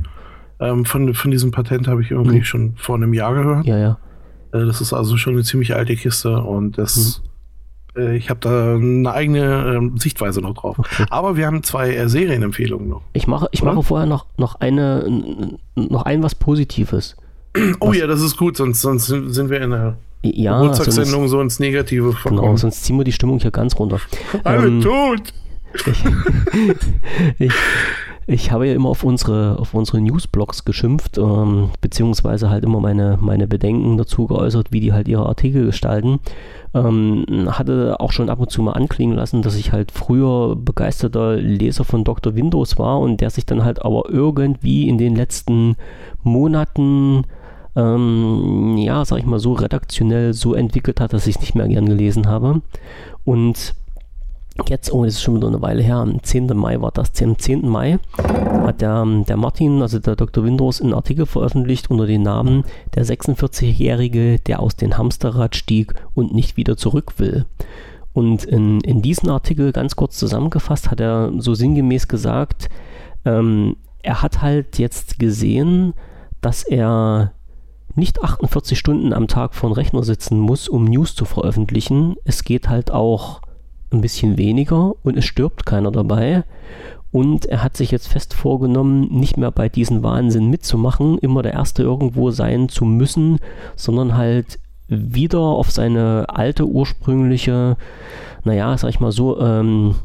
Ähm, 0.60 0.86
von, 0.86 1.14
von 1.14 1.32
diesem 1.32 1.52
Patent 1.52 1.88
habe 1.88 2.02
ich 2.02 2.12
irgendwie 2.12 2.40
mhm. 2.40 2.44
schon 2.44 2.74
vor 2.78 2.96
einem 2.96 3.14
Jahr 3.14 3.34
gehört. 3.34 3.66
Ja, 3.66 3.78
ja. 3.78 4.00
Äh, 4.54 4.66
das 4.66 4.80
ist 4.80 4.94
also 4.94 5.18
schon 5.18 5.34
eine 5.34 5.44
ziemlich 5.44 5.76
alte 5.76 5.96
Kiste 5.96 6.42
und 6.42 6.78
das. 6.78 7.22
Mhm 7.22 7.28
äh, 7.98 8.16
ich 8.16 8.30
habe 8.30 8.40
da 8.40 8.76
eine 8.76 9.12
eigene 9.12 9.76
ähm, 9.76 9.98
Sichtweise 9.98 10.42
noch 10.42 10.54
drauf. 10.54 10.80
Okay. 10.80 11.06
Aber 11.10 11.36
wir 11.38 11.46
haben 11.46 11.64
zwei 11.64 11.94
äh, 11.94 12.08
Serienempfehlungen 12.08 12.88
noch. 12.88 13.02
Ich 13.14 13.28
mache, 13.28 13.50
ich 13.52 13.64
mache 13.64 13.84
vorher 13.84 14.08
noch, 14.08 14.26
noch 14.38 14.56
eine, 14.56 15.58
noch 15.76 16.04
ein 16.04 16.24
was 16.24 16.36
Positives. 16.36 17.16
Oh 17.80 17.90
was, 17.90 17.98
ja, 17.98 18.06
das 18.06 18.22
ist 18.22 18.38
gut, 18.38 18.56
sonst, 18.56 18.82
sonst 18.82 19.08
sind 19.08 19.50
wir 19.50 19.62
in 19.62 19.72
der 19.72 19.98
ja, 20.22 20.60
Geburtstagssendung 20.60 21.28
so 21.28 21.42
ins 21.42 21.60
Negative 21.60 22.14
verkommen. 22.14 22.42
Genau, 22.42 22.58
sonst 22.58 22.84
ziehen 22.84 22.98
wir 22.98 23.04
die 23.04 23.12
Stimmung 23.12 23.40
hier 23.40 23.50
ganz 23.50 23.80
runter. 23.80 24.00
Alle 24.44 24.68
ähm, 24.68 24.82
tot! 24.82 25.34
Ich, 25.74 26.04
ich, 27.40 27.54
ich 28.30 28.52
habe 28.52 28.68
ja 28.68 28.74
immer 28.74 28.90
auf 28.90 29.06
unsere, 29.06 29.58
auf 29.58 29.74
unsere 29.74 30.02
Newsblogs 30.02 30.66
geschimpft, 30.66 31.18
ähm, 31.18 31.70
beziehungsweise 31.80 32.50
halt 32.50 32.66
immer 32.66 32.82
meine, 32.82 33.18
meine 33.22 33.48
Bedenken 33.48 33.98
dazu 33.98 34.28
geäußert, 34.28 34.74
wie 34.74 34.82
die 34.82 34.92
halt 34.92 35.08
ihre 35.08 35.26
Artikel 35.26 35.66
gestalten. 35.66 36.20
Ähm, 36.74 37.26
hatte 37.48 38.02
auch 38.02 38.12
schon 38.12 38.30
ab 38.30 38.42
und 38.42 38.52
zu 38.52 38.62
mal 38.62 38.74
anklingen 38.74 39.16
lassen, 39.16 39.42
dass 39.42 39.56
ich 39.56 39.72
halt 39.72 39.94
früher 39.94 40.58
begeisterter 40.58 41.38
Leser 41.38 41.86
von 41.86 42.04
Dr. 42.04 42.36
Windows 42.36 42.78
war 42.78 43.00
und 43.00 43.22
der 43.22 43.30
sich 43.30 43.46
dann 43.46 43.64
halt 43.64 43.84
aber 43.84 44.10
irgendwie 44.10 44.90
in 44.90 44.98
den 44.98 45.16
letzten 45.16 45.78
Monaten 46.22 47.24
ähm, 47.78 48.76
ja, 48.78 49.06
sag 49.06 49.20
ich 49.20 49.26
mal 49.26 49.40
so, 49.40 49.54
redaktionell 49.54 50.34
so 50.34 50.54
entwickelt 50.54 51.00
hat, 51.00 51.14
dass 51.14 51.28
ich 51.28 51.36
es 51.36 51.42
nicht 51.42 51.56
mehr 51.56 51.68
gern 51.70 51.86
gelesen 51.86 52.28
habe. 52.28 52.62
Und 53.24 53.74
jetzt, 54.68 54.92
oh, 54.92 55.06
das 55.06 55.16
ist 55.16 55.22
schon 55.22 55.36
wieder 55.36 55.48
eine 55.48 55.62
Weile 55.62 55.82
her, 55.82 55.98
am 55.98 56.22
10. 56.22 56.48
Mai 56.56 56.80
war 56.82 56.92
das, 56.92 57.12
am 57.22 57.38
10. 57.38 57.68
Mai 57.68 58.00
hat 58.18 58.82
der, 58.82 59.06
der 59.28 59.38
Martin, 59.38 59.82
also 59.82 60.00
der 60.00 60.16
Dr. 60.16 60.44
Windows, 60.44 60.82
einen 60.82 60.94
Artikel 60.94 61.26
veröffentlicht 61.26 61.90
unter 61.90 62.06
dem 62.06 62.24
Namen 62.24 62.64
Der 62.96 63.06
46-Jährige, 63.06 64.40
der 64.40 64.60
aus 64.60 64.76
dem 64.76 64.98
Hamsterrad 64.98 65.56
stieg 65.56 65.94
und 66.14 66.34
nicht 66.34 66.58
wieder 66.58 66.78
zurück 66.78 67.14
will. 67.18 67.46
Und 68.14 68.46
in, 68.46 68.82
in 68.82 69.02
diesem 69.02 69.30
Artikel, 69.30 69.72
ganz 69.72 69.96
kurz 69.96 70.18
zusammengefasst, 70.18 70.90
hat 70.90 71.00
er 71.00 71.32
so 71.38 71.54
sinngemäß 71.54 72.08
gesagt, 72.08 72.70
ähm, 73.26 73.76
er 74.02 74.22
hat 74.22 74.42
halt 74.42 74.80
jetzt 74.80 75.20
gesehen, 75.20 75.94
dass 76.42 76.64
er 76.64 77.34
nicht 77.96 78.24
48 78.24 78.78
Stunden 78.78 79.14
am 79.14 79.28
Tag 79.28 79.56
vor 79.56 79.70
dem 79.70 79.74
Rechner 79.74 80.04
sitzen 80.04 80.40
muss, 80.40 80.70
um 80.70 80.86
News 80.86 81.16
zu 81.16 81.26
veröffentlichen. 81.26 82.16
Es 82.24 82.44
geht 82.44 82.70
halt 82.70 82.92
auch 82.92 83.42
ein 83.92 84.02
bisschen 84.02 84.38
weniger 84.38 84.94
und 85.04 85.18
es 85.18 85.26
stirbt 85.26 85.66
keiner 85.66 85.92
dabei. 85.92 86.44
Und 87.12 87.46
er 87.46 87.64
hat 87.64 87.78
sich 87.78 87.92
jetzt 87.92 88.08
fest 88.08 88.34
vorgenommen, 88.34 89.08
nicht 89.12 89.38
mehr 89.38 89.52
bei 89.52 89.70
diesem 89.70 90.04
Wahnsinn 90.04 90.50
mitzumachen, 90.50 91.18
immer 91.20 91.42
der 91.42 91.54
Erste 91.54 91.84
irgendwo 91.84 92.32
sein 92.32 92.70
zu 92.70 92.86
müssen, 92.86 93.40
sondern 93.76 94.18
halt 94.18 94.60
wieder 94.90 95.40
auf 95.40 95.72
seine 95.72 96.26
alte 96.30 96.66
ursprüngliche, 96.66 97.78
naja, 98.44 98.78
sag 98.78 98.90
ich 98.90 99.00
mal 99.00 99.12
so, 99.12 99.40
ähm, 99.40 99.96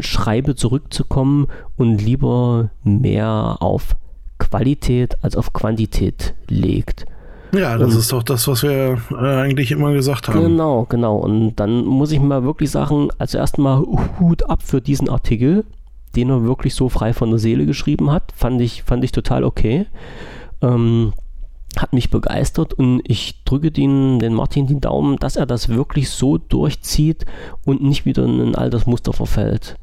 Schreibe 0.00 0.54
zurückzukommen 0.54 1.48
und 1.76 2.00
lieber 2.02 2.70
mehr 2.82 3.56
auf 3.60 3.96
Qualität 4.38 5.22
als 5.22 5.36
auf 5.36 5.52
Quantität 5.52 6.34
legt. 6.48 7.06
Ja, 7.54 7.78
das 7.78 7.94
und, 7.94 8.00
ist 8.00 8.12
doch 8.12 8.22
das, 8.22 8.48
was 8.48 8.62
wir 8.62 8.98
äh, 9.10 9.14
eigentlich 9.14 9.70
immer 9.70 9.92
gesagt 9.92 10.28
haben. 10.28 10.40
Genau, 10.40 10.86
genau. 10.88 11.16
Und 11.16 11.56
dann 11.56 11.84
muss 11.84 12.12
ich 12.12 12.20
mal 12.20 12.42
wirklich 12.42 12.70
sagen, 12.70 13.08
also 13.18 13.38
erstmal 13.38 13.82
Hut 14.18 14.48
ab 14.48 14.62
für 14.62 14.80
diesen 14.80 15.08
Artikel, 15.08 15.64
den 16.16 16.30
er 16.30 16.44
wirklich 16.44 16.74
so 16.74 16.88
frei 16.88 17.12
von 17.12 17.30
der 17.30 17.38
Seele 17.38 17.66
geschrieben 17.66 18.10
hat. 18.10 18.32
Fand 18.34 18.60
ich, 18.60 18.82
fand 18.82 19.04
ich 19.04 19.12
total 19.12 19.44
okay. 19.44 19.86
Ähm, 20.62 21.12
hat 21.76 21.92
mich 21.92 22.10
begeistert 22.10 22.74
und 22.74 23.02
ich 23.04 23.42
drücke 23.44 23.70
den, 23.70 24.18
den 24.18 24.34
Martin 24.34 24.66
den 24.66 24.80
Daumen, 24.80 25.16
dass 25.16 25.36
er 25.36 25.46
das 25.46 25.68
wirklich 25.68 26.10
so 26.10 26.38
durchzieht 26.38 27.26
und 27.64 27.82
nicht 27.82 28.04
wieder 28.04 28.24
in 28.24 28.40
ein 28.40 28.54
altes 28.54 28.86
Muster 28.86 29.12
verfällt. 29.12 29.76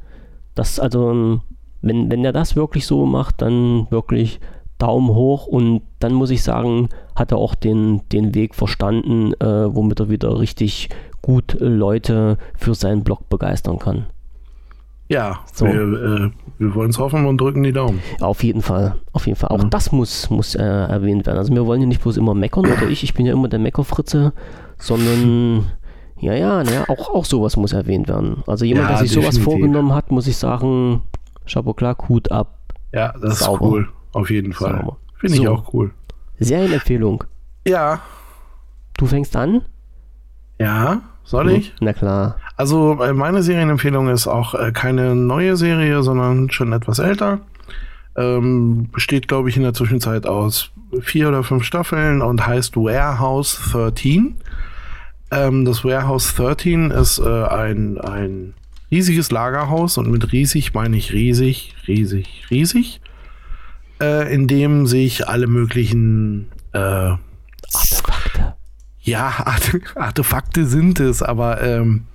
Das 0.55 0.79
also, 0.79 1.41
wenn, 1.81 2.09
wenn 2.09 2.25
er 2.25 2.33
das 2.33 2.55
wirklich 2.55 2.85
so 2.85 3.05
macht, 3.05 3.41
dann 3.41 3.87
wirklich 3.89 4.39
Daumen 4.81 5.09
hoch 5.09 5.45
und 5.45 5.83
dann 5.99 6.13
muss 6.13 6.31
ich 6.31 6.41
sagen, 6.41 6.89
hat 7.15 7.31
er 7.31 7.37
auch 7.37 7.53
den, 7.53 8.01
den 8.11 8.33
Weg 8.33 8.55
verstanden, 8.55 9.33
äh, 9.39 9.75
womit 9.75 9.99
er 9.99 10.09
wieder 10.09 10.39
richtig 10.39 10.89
gut 11.21 11.55
Leute 11.59 12.37
für 12.57 12.73
seinen 12.73 13.03
Blog 13.03 13.29
begeistern 13.29 13.77
kann. 13.77 14.07
Ja, 15.07 15.41
so. 15.53 15.65
wir, 15.65 15.73
äh, 15.73 16.31
wir 16.57 16.73
wollen 16.73 16.89
es 16.89 16.97
hoffen 16.97 17.25
und 17.25 17.39
drücken 17.39 17.61
die 17.61 17.73
Daumen. 17.73 17.99
Auf 18.21 18.43
jeden 18.43 18.61
Fall, 18.61 18.95
auf 19.11 19.27
jeden 19.27 19.37
Fall. 19.37 19.49
Auch 19.49 19.61
ja. 19.61 19.69
das 19.69 19.91
muss, 19.91 20.29
muss 20.29 20.55
äh, 20.55 20.63
erwähnt 20.63 21.27
werden. 21.27 21.37
Also 21.37 21.53
wir 21.53 21.65
wollen 21.65 21.81
ja 21.81 21.87
nicht 21.87 22.01
bloß 22.01 22.17
immer 22.17 22.33
meckern 22.33 22.65
oder 22.65 22.87
ich, 22.89 23.03
ich 23.03 23.13
bin 23.13 23.25
ja 23.25 23.33
immer 23.33 23.49
der 23.49 23.59
Meckerfritze, 23.59 24.33
sondern 24.79 25.65
ja, 26.17 26.33
ja, 26.33 26.63
naja, 26.63 26.85
auch, 26.87 27.13
auch 27.13 27.25
sowas 27.25 27.55
muss 27.57 27.73
erwähnt 27.73 28.07
werden. 28.07 28.43
Also 28.47 28.65
jemand, 28.65 28.85
ja, 28.85 28.95
der 28.95 28.97
sich 28.99 29.09
definitiv. 29.09 29.35
sowas 29.35 29.43
vorgenommen 29.43 29.93
hat, 29.93 30.11
muss 30.11 30.27
ich 30.27 30.37
sagen, 30.37 31.01
Chapeau 31.45 31.73
klar, 31.73 31.97
Hut 32.07 32.31
ab. 32.31 32.57
Ja, 32.93 33.13
das 33.21 33.39
Sauber. 33.39 33.65
ist 33.65 33.71
cool, 33.71 33.87
auf 34.11 34.29
jeden 34.29 34.53
Fall. 34.53 34.93
Finde 35.17 35.35
ich 35.35 35.43
so. 35.43 35.51
auch 35.51 35.73
cool. 35.73 35.91
Serienempfehlung. 36.39 37.23
Ja. 37.65 38.01
Du 38.97 39.05
fängst 39.05 39.35
an? 39.35 39.61
Ja, 40.59 41.01
soll 41.23 41.45
mhm. 41.45 41.49
ich? 41.51 41.73
Na 41.79 41.93
klar. 41.93 42.37
Also 42.57 43.01
äh, 43.01 43.13
meine 43.13 43.43
Serienempfehlung 43.43 44.09
ist 44.09 44.27
auch 44.27 44.53
äh, 44.53 44.71
keine 44.71 45.15
neue 45.15 45.55
Serie, 45.55 46.03
sondern 46.03 46.51
schon 46.51 46.73
etwas 46.73 46.99
älter. 46.99 47.39
Ähm, 48.15 48.89
besteht, 48.91 49.27
glaube 49.27 49.49
ich, 49.49 49.57
in 49.57 49.63
der 49.63 49.73
Zwischenzeit 49.73 50.27
aus 50.27 50.71
vier 51.01 51.29
oder 51.29 51.43
fünf 51.43 51.63
Staffeln 51.63 52.21
und 52.21 52.45
heißt 52.45 52.75
Warehouse 52.75 53.59
13. 53.71 54.35
Ähm, 55.31 55.65
das 55.65 55.85
Warehouse 55.85 56.35
13 56.35 56.91
ist 56.91 57.19
äh, 57.19 57.43
ein, 57.45 57.99
ein 57.99 58.53
riesiges 58.91 59.31
Lagerhaus 59.31 59.97
und 59.97 60.11
mit 60.11 60.33
riesig 60.33 60.73
meine 60.73 60.97
ich 60.97 61.13
riesig, 61.13 61.73
riesig, 61.87 62.43
riesig, 62.51 62.99
äh, 64.01 64.33
in 64.33 64.47
dem 64.47 64.87
sich 64.87 65.27
alle 65.27 65.47
möglichen 65.47 66.51
äh, 66.73 66.77
Artefakte. 67.73 68.55
Ja, 69.03 69.45
Artefakte 69.95 70.65
sind 70.65 70.99
es, 70.99 71.23
aber 71.23 71.61
ähm, 71.61 72.05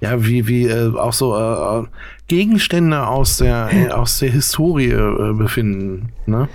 ja, 0.00 0.24
wie, 0.24 0.46
wie 0.46 0.66
äh, 0.66 0.94
auch 0.96 1.12
so 1.12 1.36
äh, 1.36 1.80
äh 1.80 1.84
Gegenstände 2.28 3.06
aus 3.06 3.36
der, 3.36 3.68
äh, 3.72 3.88
aus 3.90 4.18
der 4.18 4.30
Historie 4.30 4.90
äh, 4.90 5.32
befinden. 5.32 6.12
Ne? 6.26 6.48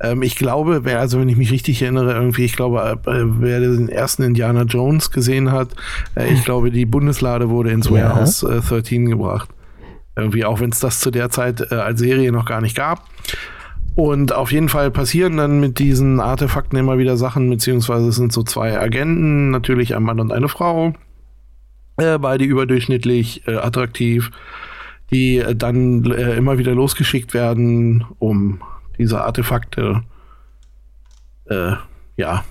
Ähm, 0.00 0.22
ich 0.22 0.36
glaube, 0.36 0.84
wer, 0.84 1.00
also 1.00 1.18
wenn 1.18 1.30
ich 1.30 1.36
mich 1.36 1.50
richtig 1.50 1.80
erinnere, 1.80 2.12
irgendwie, 2.12 2.44
ich 2.44 2.54
glaube, 2.54 3.00
äh, 3.06 3.22
wer 3.40 3.60
den 3.60 3.88
ersten 3.88 4.22
Indiana 4.22 4.62
Jones 4.62 5.10
gesehen 5.10 5.50
hat, 5.50 5.70
ich 6.30 6.44
glaube, 6.44 6.70
die 6.70 6.84
Bundeslade 6.84 7.48
wurde 7.48 7.70
ins 7.70 7.86
ja. 7.86 7.92
Warehouse 7.92 8.42
äh, 8.42 8.60
13 8.60 9.08
gebracht. 9.08 9.48
Irgendwie, 10.14 10.44
auch 10.44 10.60
wenn 10.60 10.70
es 10.70 10.78
das 10.78 11.00
zu 11.00 11.10
der 11.10 11.30
Zeit 11.30 11.72
als 11.72 11.98
Serie 11.98 12.30
noch 12.30 12.44
gar 12.44 12.60
nicht 12.60 12.76
gab. 12.76 13.08
Und 13.96 14.32
auf 14.32 14.50
jeden 14.50 14.68
Fall 14.68 14.90
passieren 14.90 15.36
dann 15.36 15.60
mit 15.60 15.78
diesen 15.78 16.20
Artefakten 16.20 16.78
immer 16.78 16.98
wieder 16.98 17.16
Sachen, 17.16 17.48
beziehungsweise 17.48 18.08
es 18.08 18.16
sind 18.16 18.32
so 18.32 18.42
zwei 18.42 18.78
Agenten, 18.78 19.50
natürlich 19.50 19.94
ein 19.94 20.02
Mann 20.02 20.18
und 20.18 20.32
eine 20.32 20.48
Frau 20.48 20.94
äh, 21.96 22.18
beide 22.18 22.44
überdurchschnittlich 22.44 23.46
äh, 23.46 23.56
attraktiv, 23.56 24.30
die 25.10 25.38
äh, 25.38 25.54
dann 25.54 26.04
äh, 26.10 26.34
immer 26.34 26.58
wieder 26.58 26.74
losgeschickt 26.74 27.34
werden, 27.34 28.04
um 28.18 28.62
diese 28.98 29.22
Artefakte 29.22 30.02
äh, 31.46 31.72
ja 32.16 32.44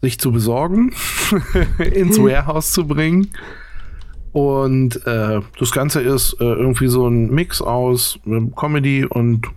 sich 0.00 0.18
zu 0.18 0.30
besorgen, 0.32 0.92
ins 1.92 2.18
Warehouse 2.18 2.72
zu 2.72 2.86
bringen. 2.86 3.28
Und 4.32 5.04
äh, 5.06 5.40
das 5.58 5.72
Ganze 5.72 6.00
ist 6.00 6.36
irgendwie 6.38 6.86
so 6.86 7.08
ein 7.08 7.30
Mix 7.30 7.60
aus 7.60 8.20
Comedy 8.54 9.04
und 9.04 9.48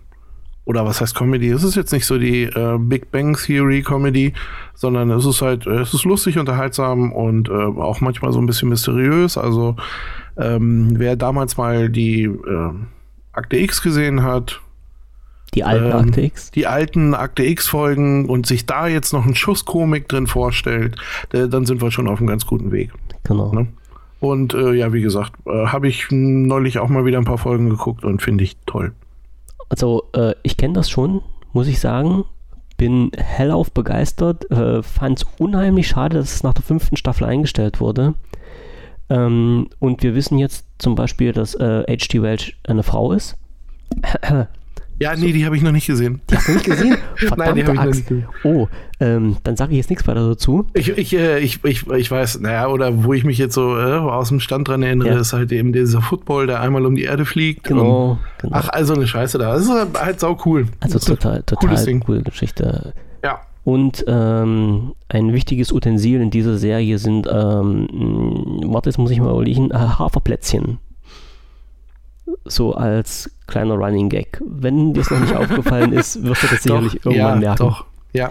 oder 0.66 0.86
was 0.86 1.02
heißt 1.02 1.16
Comedy? 1.16 1.50
Es 1.50 1.64
ist 1.64 1.76
jetzt 1.76 1.92
nicht 1.92 2.06
so 2.06 2.18
die 2.18 2.44
äh, 2.44 2.78
Big 2.80 3.12
Bang 3.12 3.36
Theory 3.36 3.82
Comedy, 3.82 4.34
sondern 4.76 5.10
es 5.12 5.26
ist 5.26 5.42
halt, 5.42 5.66
äh, 5.66 5.80
es 5.80 5.94
ist 5.94 6.06
lustig, 6.06 6.38
unterhaltsam 6.38 7.12
und 7.12 7.50
äh, 7.50 7.52
auch 7.52 8.02
manchmal 8.02 8.32
so 8.32 8.40
ein 8.40 8.46
bisschen 8.46 8.70
mysteriös. 8.70 9.38
Also 9.38 9.76
ähm, 10.38 10.90
wer 10.94 11.16
damals 11.16 11.58
mal 11.58 11.90
die 11.90 12.24
äh, 12.24 12.72
Akte 13.34 13.58
X 13.58 13.82
gesehen 13.82 14.24
hat, 14.24 14.62
die 15.54 15.64
alten 15.64 15.86
ähm, 15.86 16.08
Akte 16.08 16.22
X? 16.22 16.52
Die 16.52 16.68
alten 16.68 17.14
Akte 17.14 17.44
X-Folgen 17.44 18.30
und 18.30 18.46
sich 18.46 18.66
da 18.66 18.88
jetzt 18.88 19.12
noch 19.12 19.26
einen 19.26 19.36
Schuss 19.36 19.66
Komik 19.66 20.08
drin 20.08 20.28
vorstellt, 20.28 20.96
der, 21.34 21.48
dann 21.48 21.66
sind 21.66 21.82
wir 21.82 21.92
schon 21.92 22.08
auf 22.08 22.20
einem 22.20 22.28
ganz 22.28 22.46
guten 22.46 22.72
Weg. 22.72 22.92
Genau. 23.24 23.52
Ne? 23.52 23.68
Und 24.20 24.54
äh, 24.54 24.74
ja, 24.74 24.94
wie 24.94 25.02
gesagt, 25.02 25.34
äh, 25.46 25.68
habe 25.68 25.88
ich 25.88 26.08
neulich 26.12 26.80
auch 26.80 26.90
mal 26.90 27.06
wieder 27.06 27.18
ein 27.18 27.26
paar 27.26 27.38
Folgen 27.38 27.70
geguckt 27.70 28.06
und 28.06 28.22
finde 28.22 28.44
ich 28.44 28.56
toll. 28.66 28.94
Also 29.72 30.10
äh, 30.12 30.34
ich 30.44 30.58
kenne 30.58 30.74
das 30.74 30.90
schon, 30.90 31.22
muss 31.54 31.68
ich 31.68 31.80
sagen. 31.80 32.26
Bin 32.76 33.10
hellauf 33.16 33.72
begeistert. 33.72 34.52
Äh, 34.52 34.84
Fand 34.84 35.20
es 35.20 35.26
unheimlich 35.40 35.88
schade, 35.88 36.18
dass 36.18 36.36
es 36.36 36.44
nach 36.44 36.54
der 36.54 36.64
fünften 36.64 36.98
Staffel 36.98 37.24
eingestellt 37.24 37.80
wurde. 37.80 38.16
Ähm, 39.10 39.70
und 39.80 40.04
wir 40.04 40.14
wissen 40.14 40.38
jetzt 40.38 40.66
zum 40.78 40.96
Beispiel, 40.96 41.32
dass 41.32 41.56
äh, 41.56 41.86
H.G. 41.88 42.22
Welch 42.22 42.58
eine 42.68 42.84
Frau 42.84 43.14
ist. 43.14 43.38
Ja, 45.02 45.16
nee, 45.16 45.32
die 45.32 45.46
habe 45.46 45.58
ich 45.58 45.64
noch 45.64 45.72
nicht 45.72 45.88
gesehen. 45.88 46.22
Die 46.30 46.36
hast 46.36 46.48
du 46.48 46.52
nicht 46.52 46.66
gesehen? 46.66 46.96
Nein, 47.36 47.56
die 47.56 47.64
habe 47.64 47.74
ich 47.74 47.80
noch 47.80 47.86
nicht 47.86 48.08
gesehen. 48.08 48.28
Oh, 48.44 48.68
ähm, 49.00 49.38
dann 49.42 49.58
sage 49.58 49.72
ich 49.72 49.78
jetzt 49.78 49.90
nichts 49.90 50.08
weiter 50.08 50.28
dazu. 50.28 50.68
Ich, 50.76 50.96
ich, 50.96 51.16
äh, 51.16 51.40
ich, 51.40 51.66
ich, 51.66 51.88
ich 51.88 52.12
weiß, 52.12 52.40
naja, 52.42 52.68
oder 52.68 53.04
wo 53.04 53.12
ich 53.14 53.24
mich 53.24 53.40
jetzt 53.40 53.56
so 53.56 53.76
äh, 53.80 53.96
aus 53.96 54.30
dem 54.30 54.40
Stand 54.40 54.68
dran 54.68 54.84
erinnere, 54.84 55.10
ja. 55.10 55.20
ist 55.20 55.34
halt 55.34 55.52
eben 55.52 55.74
dieser 55.74 56.04
Football, 56.04 56.46
der 56.46 56.62
einmal 56.62 56.86
um 56.86 56.96
die 56.96 57.06
Erde 57.06 57.26
fliegt. 57.26 57.64
Genau. 57.64 58.20
genau. 58.40 58.56
Ach, 58.56 58.70
also 58.70 58.94
eine 58.94 59.08
Scheiße 59.08 59.40
da. 59.40 59.54
Das 59.54 59.64
ist 59.64 59.72
halt 59.72 60.20
sau 60.20 60.38
cool. 60.46 60.68
Also 60.82 61.00
total, 61.00 61.42
total 61.48 62.00
coole 62.02 62.22
Geschichte. 62.22 62.94
Ja. 63.24 63.40
Und 63.64 64.06
ähm, 64.08 64.94
ein 65.10 65.34
wichtiges 65.34 65.72
Utensil 65.72 66.22
in 66.22 66.30
dieser 66.30 66.60
Serie 66.60 67.00
sind, 67.00 67.28
ähm, 67.28 67.88
warte, 68.66 68.90
jetzt 68.90 69.00
muss 69.00 69.10
ich 69.10 69.20
mal 69.20 69.32
überlegen, 69.32 69.72
äh, 69.72 69.78
Haferplätzchen 69.78 70.78
so 72.46 72.74
als 72.74 73.30
kleiner 73.48 73.76
Running 73.76 74.10
Gag. 74.10 74.42
Wenn 74.46 74.94
dir 74.94 75.02
es 75.02 75.12
noch 75.12 75.20
nicht 75.20 75.36
aufgefallen 75.36 75.94
ist, 75.94 76.24
wirst 76.24 76.44
du 76.44 76.48
das 76.48 76.64
sicherlich 76.64 76.96
irgendwann 77.06 77.16
ja, 77.16 77.36
merken. 77.36 77.58
Doch. 77.58 77.86
Ja. 78.14 78.30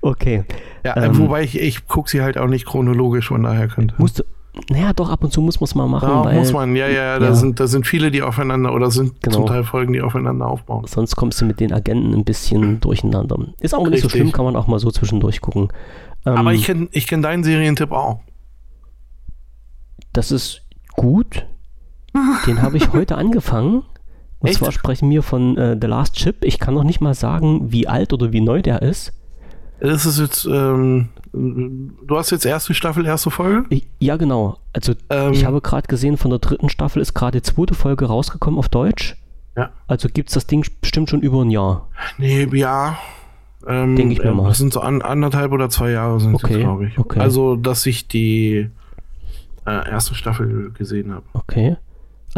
Okay. 0.00 0.44
Ja, 0.84 0.96
ähm, 0.96 1.18
wobei 1.18 1.42
ich, 1.42 1.58
ich 1.58 1.88
gucke 1.88 2.08
sie 2.08 2.22
halt 2.22 2.38
auch 2.38 2.46
nicht 2.46 2.66
chronologisch, 2.66 3.28
von 3.28 3.42
daher 3.42 3.68
könnte. 3.68 3.94
Musst 3.98 4.20
du, 4.20 4.24
naja, 4.70 4.92
doch, 4.92 5.10
ab 5.10 5.22
und 5.22 5.32
zu 5.32 5.40
muss 5.40 5.60
man 5.60 5.66
es 5.66 5.74
mal 5.74 5.86
machen. 5.86 6.08
Da 6.08 6.24
weil, 6.24 6.36
muss 6.36 6.52
man, 6.52 6.74
ja, 6.74 6.88
ja, 6.88 7.18
da, 7.18 7.26
ja. 7.26 7.34
Sind, 7.34 7.60
da 7.60 7.66
sind 7.66 7.86
viele, 7.86 8.10
die 8.10 8.22
aufeinander 8.22 8.74
oder 8.74 8.90
sind 8.90 9.20
genau. 9.22 9.36
zum 9.36 9.46
Teil 9.46 9.64
Folgen, 9.64 9.92
die 9.92 10.00
aufeinander 10.00 10.46
aufbauen. 10.46 10.84
Sonst 10.86 11.16
kommst 11.16 11.40
du 11.40 11.44
mit 11.44 11.60
den 11.60 11.72
Agenten 11.72 12.14
ein 12.14 12.24
bisschen 12.24 12.80
durcheinander. 12.80 13.38
Ist 13.60 13.74
auch 13.74 13.88
nicht 13.88 14.02
so 14.02 14.08
schlimm, 14.08 14.32
kann 14.32 14.44
man 14.44 14.56
auch 14.56 14.66
mal 14.66 14.78
so 14.78 14.90
zwischendurch 14.90 15.40
gucken. 15.40 15.68
Ähm, 16.26 16.36
Aber 16.36 16.52
ich 16.52 16.64
kenne 16.64 16.88
ich 16.92 17.06
kenn 17.06 17.22
deinen 17.22 17.44
Serientipp 17.44 17.92
auch. 17.92 18.20
Das 20.12 20.32
ist 20.32 20.62
gut. 20.94 21.46
Den 22.46 22.62
habe 22.62 22.76
ich 22.76 22.92
heute 22.92 23.16
angefangen. 23.18 23.82
Und 24.40 24.48
Echt? 24.48 24.58
zwar 24.58 24.70
sprechen 24.72 25.10
wir 25.10 25.22
von 25.22 25.56
äh, 25.56 25.76
The 25.80 25.86
Last 25.88 26.14
Chip. 26.14 26.44
Ich 26.44 26.58
kann 26.58 26.74
noch 26.74 26.84
nicht 26.84 27.00
mal 27.00 27.14
sagen, 27.14 27.72
wie 27.72 27.88
alt 27.88 28.12
oder 28.12 28.32
wie 28.32 28.40
neu 28.40 28.62
der 28.62 28.82
ist. 28.82 29.12
Das 29.80 30.06
ist 30.06 30.18
jetzt, 30.18 30.44
ähm, 30.44 31.08
du 31.32 32.16
hast 32.16 32.30
jetzt 32.30 32.44
erste 32.44 32.74
Staffel, 32.74 33.06
erste 33.06 33.30
Folge? 33.30 33.64
Ich, 33.70 33.86
ja, 34.00 34.16
genau. 34.16 34.58
Also 34.72 34.94
ähm, 35.10 35.32
ich 35.32 35.44
habe 35.44 35.60
gerade 35.60 35.86
gesehen, 35.86 36.16
von 36.16 36.30
der 36.30 36.40
dritten 36.40 36.68
Staffel 36.68 37.00
ist 37.00 37.14
gerade 37.14 37.40
die 37.40 37.42
zweite 37.42 37.74
Folge 37.74 38.06
rausgekommen 38.06 38.58
auf 38.58 38.68
Deutsch. 38.68 39.16
Ja. 39.56 39.70
Also 39.86 40.08
gibt 40.08 40.30
es 40.30 40.34
das 40.34 40.46
Ding 40.46 40.64
bestimmt 40.80 41.10
schon 41.10 41.20
über 41.20 41.42
ein 41.44 41.50
Jahr. 41.50 41.88
Nee, 42.16 42.48
ja. 42.52 42.98
Ähm, 43.66 43.96
Denk 43.96 44.12
ich 44.12 44.22
mir 44.22 44.32
mal. 44.32 44.48
Das 44.48 44.58
sind 44.58 44.72
so 44.72 44.80
an, 44.80 45.02
anderthalb 45.02 45.52
oder 45.52 45.68
zwei 45.68 45.90
Jahre 45.90 46.20
sind 46.20 46.34
Okay, 46.34 46.60
glaube 46.60 46.86
ich. 46.86 46.98
okay. 46.98 47.18
Also, 47.20 47.56
dass 47.56 47.84
ich 47.86 48.08
die 48.08 48.70
äh, 49.66 49.90
erste 49.90 50.14
Staffel 50.14 50.70
gesehen 50.72 51.12
habe. 51.12 51.24
Okay. 51.32 51.76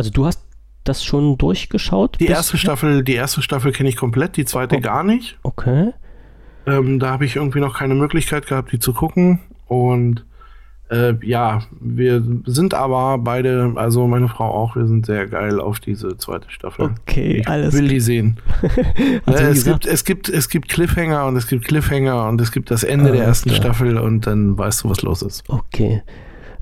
Also 0.01 0.11
du 0.11 0.25
hast 0.25 0.41
das 0.85 1.05
schon 1.05 1.37
durchgeschaut? 1.37 2.19
Die 2.21 2.27
erste 2.27 2.57
Staffel, 2.57 3.05
die 3.05 3.13
erste 3.13 3.43
Staffel 3.43 3.71
kenne 3.71 3.91
ich 3.91 3.97
komplett, 3.97 4.39
die 4.39 4.47
zweite 4.47 4.77
Oh. 4.77 4.81
gar 4.81 5.05
nicht. 5.05 5.39
Okay. 5.43 5.91
Ähm, 6.67 6.99
da 6.99 7.11
habe 7.11 7.27
ich 7.27 7.37
irgendwie 7.37 7.61
noch 7.61 7.77
keine 7.77 7.95
Möglichkeit 7.95 8.47
gehabt, 8.47 8.73
die 8.73 8.79
zu 8.79 8.95
gucken. 8.95 9.41
Und 9.67 10.25
äh, 10.91 11.13
ja, 11.23 11.61
wir 11.83 12.25
sind 12.47 12.73
aber 12.73 13.19
beide, 13.19 13.75
also 13.77 14.07
meine 14.07 14.29
Frau 14.29 14.47
auch, 14.55 14.75
wir 14.75 14.87
sind 14.87 15.05
sehr 15.05 15.27
geil 15.27 15.61
auf 15.61 15.81
diese 15.81 16.17
zweite 16.17 16.51
Staffel. 16.51 16.95
Okay, 17.03 17.41
ich 17.41 17.49
alles 17.49 17.75
will 17.75 17.87
die 17.89 18.01
sehen. 18.01 18.39
Also 19.27 19.39
Äh, 19.45 19.47
wie 19.49 19.51
es, 19.51 19.65
gesagt- 19.65 19.83
gibt, 19.83 19.87
es, 19.93 20.05
gibt, 20.07 20.29
es 20.31 20.49
gibt 20.49 20.69
Cliffhanger 20.71 21.27
und 21.27 21.37
es 21.37 21.47
gibt 21.47 21.67
Cliffhanger 21.67 22.27
und 22.27 22.41
es 22.41 22.53
gibt 22.53 22.71
das 22.71 22.85
Ende 22.85 23.13
der 23.13 23.17
Alles 23.27 23.27
ersten 23.45 23.51
klar. 23.51 23.61
Staffel 23.75 23.99
und 23.99 24.27
dann 24.27 24.57
weißt 24.57 24.83
du, 24.85 24.89
was 24.89 25.03
los 25.03 25.21
ist. 25.21 25.45
Okay. 25.51 26.03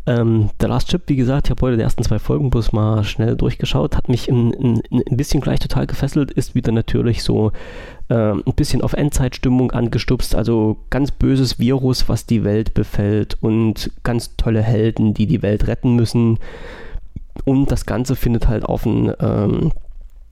Ähm, 0.09 0.49
The 0.59 0.67
Last 0.67 0.89
Chip, 0.89 1.03
wie 1.09 1.17
gesagt, 1.17 1.49
ich 1.49 1.51
habe 1.51 1.61
heute 1.67 1.77
die 1.77 1.83
ersten 1.83 2.03
zwei 2.03 2.19
Folgen 2.19 2.49
bloß 2.49 2.73
mal 2.73 3.05
schnell 3.05 3.37
durchgeschaut, 3.37 3.95
hat 3.95 4.09
mich 4.09 4.31
ein, 4.31 4.55
ein, 4.55 4.83
ein 4.91 5.17
bisschen 5.19 5.43
gleich 5.43 5.61
total 5.61 5.87
gefesselt, 5.87 6.31
ist 6.31 6.55
wieder 6.55 6.73
natürlich 6.73 7.23
so 7.23 7.53
ähm, 8.09 8.43
ein 8.47 8.55
bisschen 8.55 8.81
auf 8.81 8.95
Endzeitstimmung 8.95 9.71
angestupst, 9.71 10.35
also 10.35 10.79
ganz 10.89 11.11
böses 11.11 11.59
Virus, 11.59 12.09
was 12.09 12.25
die 12.25 12.43
Welt 12.43 12.73
befällt 12.73 13.37
und 13.43 13.91
ganz 14.03 14.35
tolle 14.39 14.63
Helden, 14.63 15.13
die 15.13 15.27
die 15.27 15.43
Welt 15.43 15.67
retten 15.67 15.95
müssen. 15.95 16.39
Und 17.45 17.71
das 17.71 17.85
Ganze 17.85 18.17
findet 18.17 18.49
halt 18.49 18.65
auf 18.65 18.87
ein 18.87 19.13
ähm, 19.21 19.73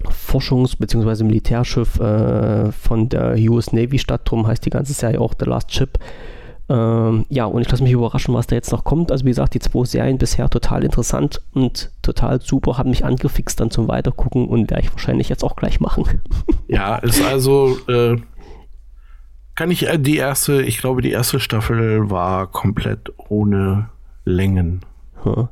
Forschungs- 0.05 0.79
bzw. 0.79 1.25
Militärschiff 1.25 2.01
äh, 2.01 2.73
von 2.73 3.11
der 3.11 3.37
US 3.51 3.75
Navy 3.75 3.99
statt, 3.99 4.23
drum 4.25 4.47
heißt 4.47 4.65
die 4.65 4.71
ganze 4.71 4.95
Serie 4.95 5.21
auch 5.21 5.35
The 5.39 5.45
Last 5.45 5.69
Chip. 5.69 5.99
Ähm, 6.69 7.27
ja, 7.29 7.45
und 7.45 7.63
ich 7.63 7.71
lasse 7.71 7.83
mich 7.83 7.93
überraschen, 7.93 8.35
was 8.35 8.49
da 8.49 8.57
jetzt 8.57 8.73
noch 8.73 8.83
kommt. 8.83 9.13
Also 9.13 9.25
wie 9.25 9.31
gesagt, 9.31 9.55
die 9.55 9.61
zwei 9.61 9.85
Serien 9.85 10.19
bisher 10.19 10.51
total 10.51 10.83
interessant 10.85 11.41
und 11.55 11.93
total 12.03 12.41
super, 12.41 12.77
haben 12.77 12.91
mich 12.91 13.05
angefixt 13.05 13.61
dann 13.61 13.71
zum 13.71 13.87
Weitergucken 13.87 14.49
und 14.49 14.71
werde 14.71 14.83
ich 14.83 14.93
wahrscheinlich 14.93 15.29
jetzt 15.29 15.45
auch 15.45 15.57
gleich 15.57 15.81
machen. 15.81 16.05
Ja, 16.69 16.97
ist 16.97 17.23
also, 17.25 17.79
äh, 17.89 18.17
kann 19.55 19.71
ich, 19.71 19.89
äh, 19.89 19.99
die 20.01 20.17
erste, 20.17 20.63
ich 20.63 20.79
glaube, 20.79 21.01
die 21.01 21.13
erste 21.13 21.39
Staffel 21.39 22.11
war 22.11 22.49
komplett 22.49 23.13
ohne 23.29 23.89
Längen. 24.25 24.81
Ja, 25.25 25.49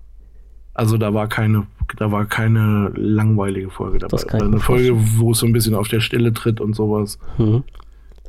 Also 0.74 0.98
da 0.98 1.14
war 1.14 1.28
keine, 1.28 1.68
da 1.98 2.10
war 2.10 2.24
keine 2.24 2.90
langweilige 2.96 3.70
Folge 3.70 3.98
dabei. 3.98 4.18
Eine 4.40 4.58
Folge, 4.58 4.92
wo 5.18 5.30
es 5.30 5.38
so 5.38 5.46
ein 5.46 5.52
bisschen 5.52 5.76
auf 5.76 5.86
der 5.86 6.00
Stelle 6.00 6.32
tritt 6.32 6.60
und 6.60 6.74
sowas. 6.74 7.20
hm. 7.36 7.62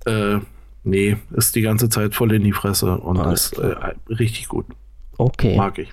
Äh, 0.06 0.38
nee, 0.86 1.18
ist 1.32 1.56
die 1.56 1.62
ganze 1.62 1.90
Zeit 1.90 2.16
voll 2.16 2.32
in 2.34 2.44
die 2.44 2.54
Fresse 2.54 2.98
und 2.98 3.18
Alles 3.18 3.52
ist 3.52 3.60
äh, 3.60 3.76
richtig 4.10 4.48
gut. 4.48 4.66
Okay, 5.18 5.58
Mag 5.58 5.78
ich. 5.80 5.90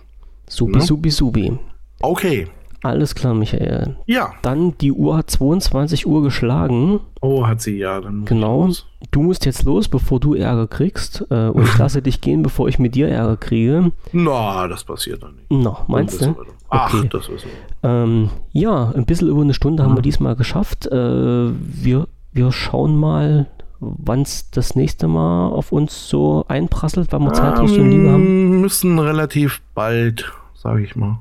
subi, 0.48 0.77
Ne? 0.78 0.81
subi, 0.82 1.10
subi. 1.10 1.59
Okay. 2.01 2.47
Alles 2.85 3.14
klar, 3.14 3.32
Michael. 3.32 3.97
Ja. 4.06 4.32
Dann 4.43 4.77
die 4.78 4.90
Uhr 4.90 5.16
hat 5.16 5.31
22 5.31 6.05
Uhr 6.05 6.20
geschlagen. 6.24 6.98
Oh, 7.20 7.47
hat 7.47 7.60
sie 7.60 7.78
ja. 7.78 8.01
Dann 8.01 8.24
Genau. 8.24 8.69
Du 9.12 9.23
musst 9.23 9.47
jetzt 9.47 9.64
los, 9.64 9.86
bevor 9.89 10.19
du 10.19 10.35
Ärger 10.35 10.66
kriegst. 10.66 11.24
Äh, 11.31 11.47
und 11.51 11.62
ich 11.62 11.78
lasse 11.78 12.02
dich 12.02 12.20
gehen, 12.20 12.43
bevor 12.43 12.66
ich 12.69 12.81
mit 12.81 12.97
dir 12.97 13.06
Ärger 13.09 13.36
kriege. 13.36 13.93
Na, 14.12 14.66
das 14.66 14.82
passiert 14.82 15.23
dann 15.23 15.36
nicht. 15.36 15.47
Na, 15.51 15.85
meinst 15.86 16.20
Das 16.20 16.27
du? 16.27 16.35
doch. 16.35 16.47
Ach, 16.70 16.93
Okay. 16.93 17.09
das 17.12 17.28
wissen 17.28 17.47
wir. 17.82 17.89
Ähm, 17.89 18.31
ja, 18.51 18.90
ein 18.97 19.06
bisschen 19.06 19.28
über 19.28 19.43
eine 19.43 19.55
Stunde 19.55 19.85
haben 19.85 19.94
wir 19.97 20.02
diesmal 20.02 20.35
geschafft. 20.35 20.86
Äh, 20.86 21.51
wir, 21.52 22.09
wir 22.32 22.51
schauen 22.51 22.97
mal, 22.97 23.47
wann 23.83 24.23
es 24.23 24.51
das 24.51 24.77
nächste 24.77 25.09
Mal 25.09 25.49
auf 25.49 25.73
uns 25.73 26.09
so 26.09 26.45
einprasselt, 26.49 27.09
wann 27.11 27.25
wir 27.25 27.33
Zeit, 27.33 27.59
Lust 27.59 27.77
und 27.77 27.91
Liebe 27.91 28.11
haben. 28.11 28.23
Ähm, 28.25 28.61
müssen 28.61 28.99
relativ 28.99 29.61
bald, 29.75 30.33
sage 30.55 30.83
ich 30.85 30.95
mal. 30.97 31.19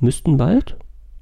Müssten 0.00 0.36
bald. 0.36 0.76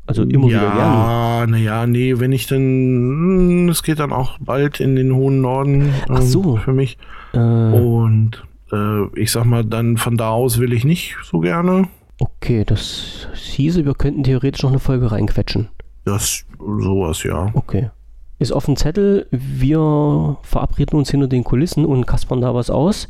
Also 0.06 0.22
immer 0.22 0.46
wieder 0.48 0.60
gerne. 0.60 0.78
Ja, 0.78 1.46
naja, 1.46 1.86
nee, 1.86 2.18
wenn 2.18 2.32
ich 2.32 2.46
dann, 2.46 3.66
mm, 3.66 3.68
es 3.68 3.82
geht 3.82 3.98
dann 3.98 4.12
auch 4.12 4.38
bald 4.40 4.80
in 4.80 4.96
den 4.96 5.14
hohen 5.14 5.42
Norden 5.42 5.92
Ach 6.08 6.20
ähm, 6.20 6.26
so. 6.26 6.56
für 6.56 6.72
mich. 6.72 6.96
Äh, 7.34 7.38
Und 7.38 8.42
äh, 8.72 9.20
ich 9.20 9.30
sag 9.30 9.44
mal, 9.44 9.64
dann 9.64 9.98
von 9.98 10.16
da 10.16 10.30
aus 10.30 10.58
will 10.58 10.72
ich 10.72 10.84
nicht 10.84 11.16
so 11.22 11.40
gerne. 11.40 11.88
okay, 12.20 12.64
das 12.64 13.28
hieße, 13.34 13.84
wir 13.84 13.94
könnten 13.94 14.22
theoretisch 14.22 14.62
noch 14.62 14.70
eine 14.70 14.78
Folge 14.80 15.12
reinquetschen. 15.12 15.68
Das, 16.06 16.46
sowas, 16.58 17.22
ja. 17.24 17.50
Okay. 17.52 17.90
Ist 18.38 18.52
auf 18.52 18.66
dem 18.66 18.76
Zettel, 18.76 19.26
wir 19.30 20.36
verabreden 20.42 20.96
uns 20.98 21.10
hinter 21.10 21.26
den 21.26 21.42
Kulissen 21.44 21.84
und 21.84 22.06
kaspern 22.06 22.40
da 22.40 22.54
was 22.54 22.70
aus 22.70 23.08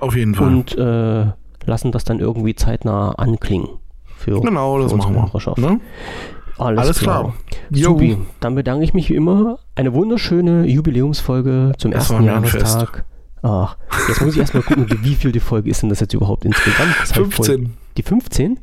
Auf 0.00 0.16
jeden 0.16 0.34
Fall. 0.34 0.46
und 0.48 0.76
äh, 0.78 1.26
lassen 1.66 1.92
das 1.92 2.04
dann 2.04 2.18
irgendwie 2.18 2.54
zeitnah 2.54 3.12
anklingen. 3.12 3.68
Für, 4.16 4.40
genau, 4.40 4.78
das 4.80 4.90
für 4.90 4.94
unsere 4.96 5.12
machen 5.12 5.30
wir. 5.56 5.70
Ne? 5.70 5.80
Alles, 6.58 6.78
Alles 6.80 6.98
klar. 6.98 7.20
klar. 7.22 7.34
Jo. 7.70 7.90
Supi, 7.90 8.18
dann 8.40 8.54
bedanke 8.54 8.84
ich 8.84 8.92
mich 8.94 9.08
wie 9.10 9.14
immer. 9.14 9.58
Eine 9.74 9.92
wunderschöne 9.94 10.66
Jubiläumsfolge 10.66 11.72
zum 11.78 11.90
Das 11.90 12.10
ersten 12.10 12.24
Jahrestag. 12.24 13.04
Ach, 13.42 13.76
jetzt 14.08 14.20
muss 14.20 14.34
ich 14.34 14.40
erstmal 14.40 14.62
gucken, 14.62 14.86
wie 15.02 15.14
viel 15.14 15.32
die 15.32 15.40
Folge 15.40 15.70
ist 15.70 15.80
denn 15.82 15.88
das 15.88 16.00
jetzt 16.00 16.12
überhaupt 16.12 16.44
insgesamt? 16.44 16.94
Das 17.00 17.14
hab 17.14 17.26
ich 17.26 17.34
voll- 17.34 17.46
15. 17.46 17.76
Die 17.96 18.02
15? 18.02 18.58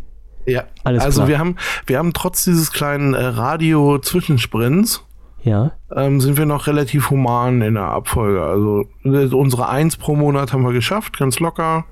Ja, 0.45 0.64
Alles 0.84 1.03
also 1.03 1.19
klar. 1.22 1.27
wir 1.27 1.39
haben, 1.39 1.56
wir 1.88 1.98
haben 1.98 2.14
trotz 2.14 2.44
dieses 2.44 2.72
kleinen 2.72 3.14
äh, 3.15 3.23
Radio-Zwischensprints 3.23 5.03
Ja. 5.48 5.72
ähm, 5.95 6.19
sind 6.19 6.38
wir 6.38 6.45
noch 6.45 6.68
relativ 6.68 7.10
human 7.10 7.61
in 7.61 7.76
der 7.76 7.86
Abfolge. 7.86 8.44
Also 8.44 8.86
äh, 9.03 9.34
unsere 9.34 9.69
Eins 9.69 9.98
pro 9.98 10.15
Monat 10.15 10.53
haben 10.53 10.64
wir 10.64 10.74
geschafft, 10.74 11.18
ganz 11.18 11.40
locker. 11.40 11.86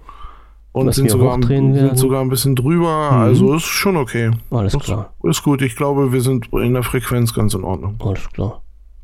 Und 0.72 0.94
sind 0.94 1.10
sogar, 1.10 1.42
sind 1.42 1.98
sogar 1.98 2.20
ein 2.22 2.28
bisschen 2.28 2.54
drüber. 2.56 3.12
Mhm. 3.12 3.18
Also 3.18 3.54
ist 3.56 3.64
schon 3.64 3.96
okay. 3.96 4.32
Alles 4.52 4.74
Das 4.74 4.84
klar. 4.84 5.14
Ist 5.24 5.42
gut. 5.42 5.62
Ich 5.62 5.78
glaube, 5.78 6.12
wir 6.12 6.20
sind 6.20 6.50
in 6.52 6.74
der 6.74 6.84
Frequenz 6.84 7.34
ganz 7.34 7.54
in 7.54 7.64
Ordnung. 7.64 7.96
Alles 8.04 8.30
klar. 8.34 8.62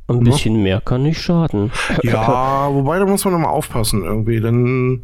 Ein 0.08 0.20
bisschen 0.20 0.62
mehr 0.62 0.82
kann 0.82 1.04
nicht 1.04 1.22
schaden. 1.22 1.72
Ja, 2.04 2.68
wobei 2.74 3.00
da 3.00 3.06
muss 3.06 3.24
man 3.24 3.36
immer 3.36 3.50
aufpassen 3.52 4.04
irgendwie. 4.04 4.42
Denn 4.42 5.04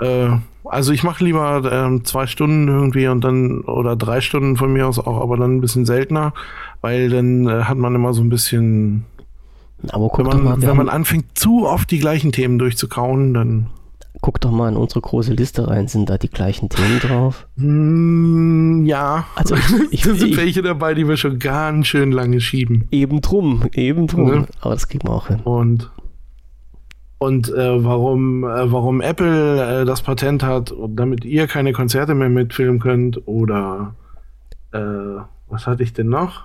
äh, 0.00 0.28
also 0.64 0.92
ich 0.92 1.02
mache 1.02 1.22
lieber 1.22 1.70
ähm, 1.70 2.04
zwei 2.06 2.26
Stunden 2.26 2.68
irgendwie 2.68 3.06
und 3.08 3.22
dann 3.22 3.60
oder 3.62 3.94
drei 3.96 4.22
Stunden 4.22 4.56
von 4.56 4.72
mir 4.72 4.86
aus 4.88 4.98
auch, 4.98 5.20
aber 5.20 5.36
dann 5.36 5.56
ein 5.56 5.60
bisschen 5.60 5.84
seltener, 5.84 6.32
weil 6.80 7.10
dann 7.10 7.46
äh, 7.46 7.64
hat 7.64 7.78
man 7.78 7.94
immer 7.94 8.12
so 8.12 8.22
ein 8.22 8.28
bisschen, 8.28 9.04
Aber 9.90 10.08
guck 10.08 10.18
wenn 10.18 10.24
doch 10.26 10.34
mal, 10.34 10.42
man, 10.42 10.62
wir 10.62 10.68
wenn 10.68 10.76
man 10.76 10.88
anfängt 10.88 11.38
zu 11.38 11.66
oft 11.66 11.90
die 11.90 11.98
gleichen 11.98 12.32
Themen 12.32 12.58
durchzukauen, 12.58 13.34
dann 13.34 13.66
guck 14.20 14.40
doch 14.40 14.50
mal 14.50 14.68
in 14.68 14.76
unsere 14.76 15.00
große 15.00 15.32
Liste 15.32 15.68
rein. 15.68 15.88
Sind 15.88 16.10
da 16.10 16.18
die 16.18 16.28
gleichen 16.28 16.68
Themen 16.68 17.00
drauf? 17.00 17.46
mm, 17.56 18.84
ja, 18.84 19.26
Also 19.34 19.56
ich, 19.56 19.72
ich, 19.90 20.02
da 20.02 20.14
sind 20.14 20.30
ich, 20.30 20.36
welche 20.36 20.62
dabei, 20.62 20.94
die 20.94 21.08
wir 21.08 21.16
schon 21.16 21.38
ganz 21.38 21.86
schön 21.86 22.12
lange 22.12 22.40
schieben. 22.40 22.88
eben 22.90 23.20
drum, 23.20 23.64
eben 23.74 24.06
drum. 24.06 24.30
Ne? 24.30 24.46
Aber 24.60 24.74
das 24.74 24.88
kriegen 24.88 25.08
wir 25.08 25.12
auch 25.14 25.28
hin. 25.28 25.40
Und 25.40 25.90
und 27.22 27.52
äh, 27.52 27.84
warum, 27.84 28.44
äh, 28.44 28.72
warum 28.72 29.02
Apple 29.02 29.82
äh, 29.82 29.84
das 29.84 30.00
Patent 30.00 30.42
hat, 30.42 30.72
damit 30.88 31.26
ihr 31.26 31.46
keine 31.48 31.74
Konzerte 31.74 32.14
mehr 32.14 32.30
mitfilmen 32.30 32.80
könnt 32.80 33.28
oder 33.28 33.94
äh, 34.72 34.78
was 35.48 35.66
hatte 35.66 35.82
ich 35.82 35.92
denn 35.92 36.08
noch? 36.08 36.44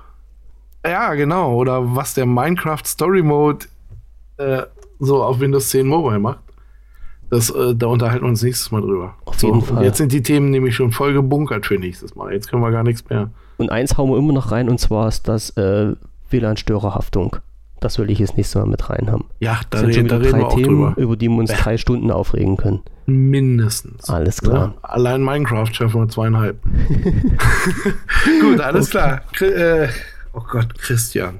Ja, 0.86 1.14
genau, 1.16 1.53
oder 1.56 1.95
was 1.95 2.14
der 2.14 2.26
Minecraft 2.26 2.84
Story 2.86 3.22
Mode 3.24 3.66
äh, 4.38 4.64
so 4.99 5.24
auf 5.24 5.40
Windows 5.40 5.70
10 5.70 5.88
Mobile 5.88 6.20
macht. 6.20 6.40
Das, 7.32 7.49
äh, 7.49 7.74
da 7.76 7.88
unterhalten 7.88 8.24
wir 8.26 8.30
uns 8.30 8.44
nächstes 8.44 8.72
Mal 8.72 8.82
drüber. 8.82 9.16
Auf 9.26 9.41
jeden 9.41 9.62
Fall. 9.62 9.84
Jetzt 9.84 9.98
sind 9.98 10.12
die 10.12 10.22
Themen 10.22 10.52
nämlich 10.52 10.76
schon 10.76 10.91
voll 10.91 11.14
gebunkert 11.14 11.66
für 11.66 11.76
nächstes 11.80 12.16
Mal. 12.16 12.32
Jetzt 12.34 12.49
können 12.49 12.62
wir 12.62 12.72
gar 12.72 12.84
nichts 12.84 13.07
mehr. 13.10 13.32
Und 13.57 13.72
eins 13.72 13.98
hauen 13.98 14.10
wir 14.12 14.18
immer 14.18 14.34
noch 14.34 14.52
rein, 14.52 14.70
und 14.70 14.80
zwar 14.80 15.07
ist 15.07 15.28
das 15.28 15.49
äh, 15.57 15.94
WLAN-Störerhaftung. 16.30 17.38
Das 17.82 17.98
will 17.99 18.10
ich 18.10 18.20
jetzt 18.20 18.38
nächstes 18.38 18.56
Mal 18.62 18.68
mit 18.68 18.90
rein 18.90 19.12
haben. 19.12 19.26
Ja, 19.40 19.60
da, 19.70 19.82
Das 19.82 19.82
sind 19.82 19.95
schon 19.95 20.07
da 20.07 20.20
wieder 20.20 20.28
reden 20.34 20.40
drei 20.41 20.49
Themen, 20.56 20.66
drüber. 20.66 20.94
über 20.98 21.16
die 21.18 21.30
wir 21.30 21.38
uns 21.38 21.52
drei 21.52 21.78
Stunden 21.78 22.12
aufregen 22.12 22.57
können. 22.57 22.82
Mindestens. 23.06 24.10
Alles 24.10 24.41
klar. 24.41 24.74
Ja, 24.82 24.90
allein 24.90 25.24
Minecraft 25.24 25.68
schaffen 25.74 26.02
wir 26.02 26.07
zweieinhalb. 26.10 26.57
Gut, 28.41 28.60
alles 28.62 28.90
klar. 28.90 29.22
Chri- 29.36 29.52
äh, 29.52 29.88
oh 30.36 30.44
Gott, 30.49 30.78
Christian. 30.78 31.40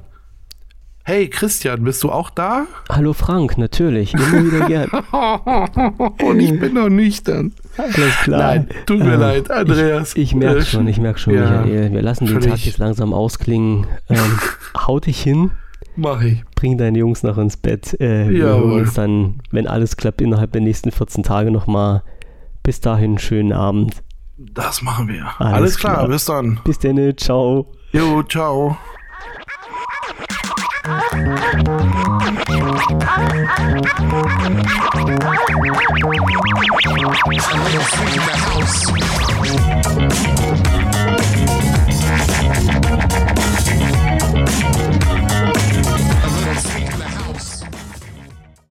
Hey 1.08 1.30
Christian, 1.30 1.84
bist 1.84 2.04
du 2.04 2.12
auch 2.12 2.32
da? 2.32 2.66
Hallo 2.90 3.14
Frank, 3.14 3.60
natürlich, 3.60 4.16
immer 4.16 4.44
wieder 4.44 4.68
gern. 4.68 4.90
Und 6.24 6.40
ich 6.40 6.60
bin 6.60 6.74
noch 6.74 6.90
nüchtern. 6.90 7.54
Alles 7.78 8.16
klar. 8.24 8.40
Nein, 8.56 8.68
tut 8.88 9.00
mir 9.00 9.14
Äh, 9.14 9.18
leid, 9.18 9.52
Andreas. 9.52 10.16
Ich 10.16 10.34
merke 10.34 10.62
Äh, 10.62 10.66
schon, 10.66 10.88
ich 10.88 10.98
merke 11.00 11.20
schon, 11.20 11.36
ja, 11.36 11.62
Michael. 11.62 11.92
Wir 11.94 12.02
lassen 12.02 12.26
den. 12.26 12.42
Tag 12.42 12.58
jetzt 12.66 12.80
langsam 12.80 13.14
ausklingen. 13.14 13.86
Ähm, 14.10 14.40
hau 14.76 15.00
dich 15.00 15.22
hin, 15.22 15.52
Mach 15.96 16.24
ich. 16.24 16.44
bring 16.56 16.80
deine 16.80 16.98
Jungs 16.98 17.22
noch 17.22 17.38
ins 17.38 17.56
Bett. 17.58 17.94
Äh, 18.02 18.30
wir 18.30 18.40
Jawohl. 18.40 18.70
hören 18.72 18.80
uns 18.82 18.94
dann, 18.96 19.36
wenn 19.52 19.68
alles 19.68 19.98
klappt, 19.98 20.22
innerhalb 20.22 20.54
der 20.54 20.62
nächsten 20.62 20.90
14 20.92 21.22
Tage 21.22 21.52
nochmal. 21.52 22.02
Bis 22.64 22.82
dahin, 22.82 23.20
schönen 23.20 23.54
Abend. 23.54 24.02
Das 24.38 24.82
machen 24.82 25.08
wir. 25.08 25.28
Alles 25.38 25.54
Alles, 25.54 25.78
klar, 25.78 25.96
klar. 25.98 26.08
bis 26.08 26.26
dann. 26.26 26.60
Bis 26.66 26.80
dann, 26.80 27.14
ciao. 27.18 27.68
Jo, 27.96 28.22
ciao. 28.28 28.78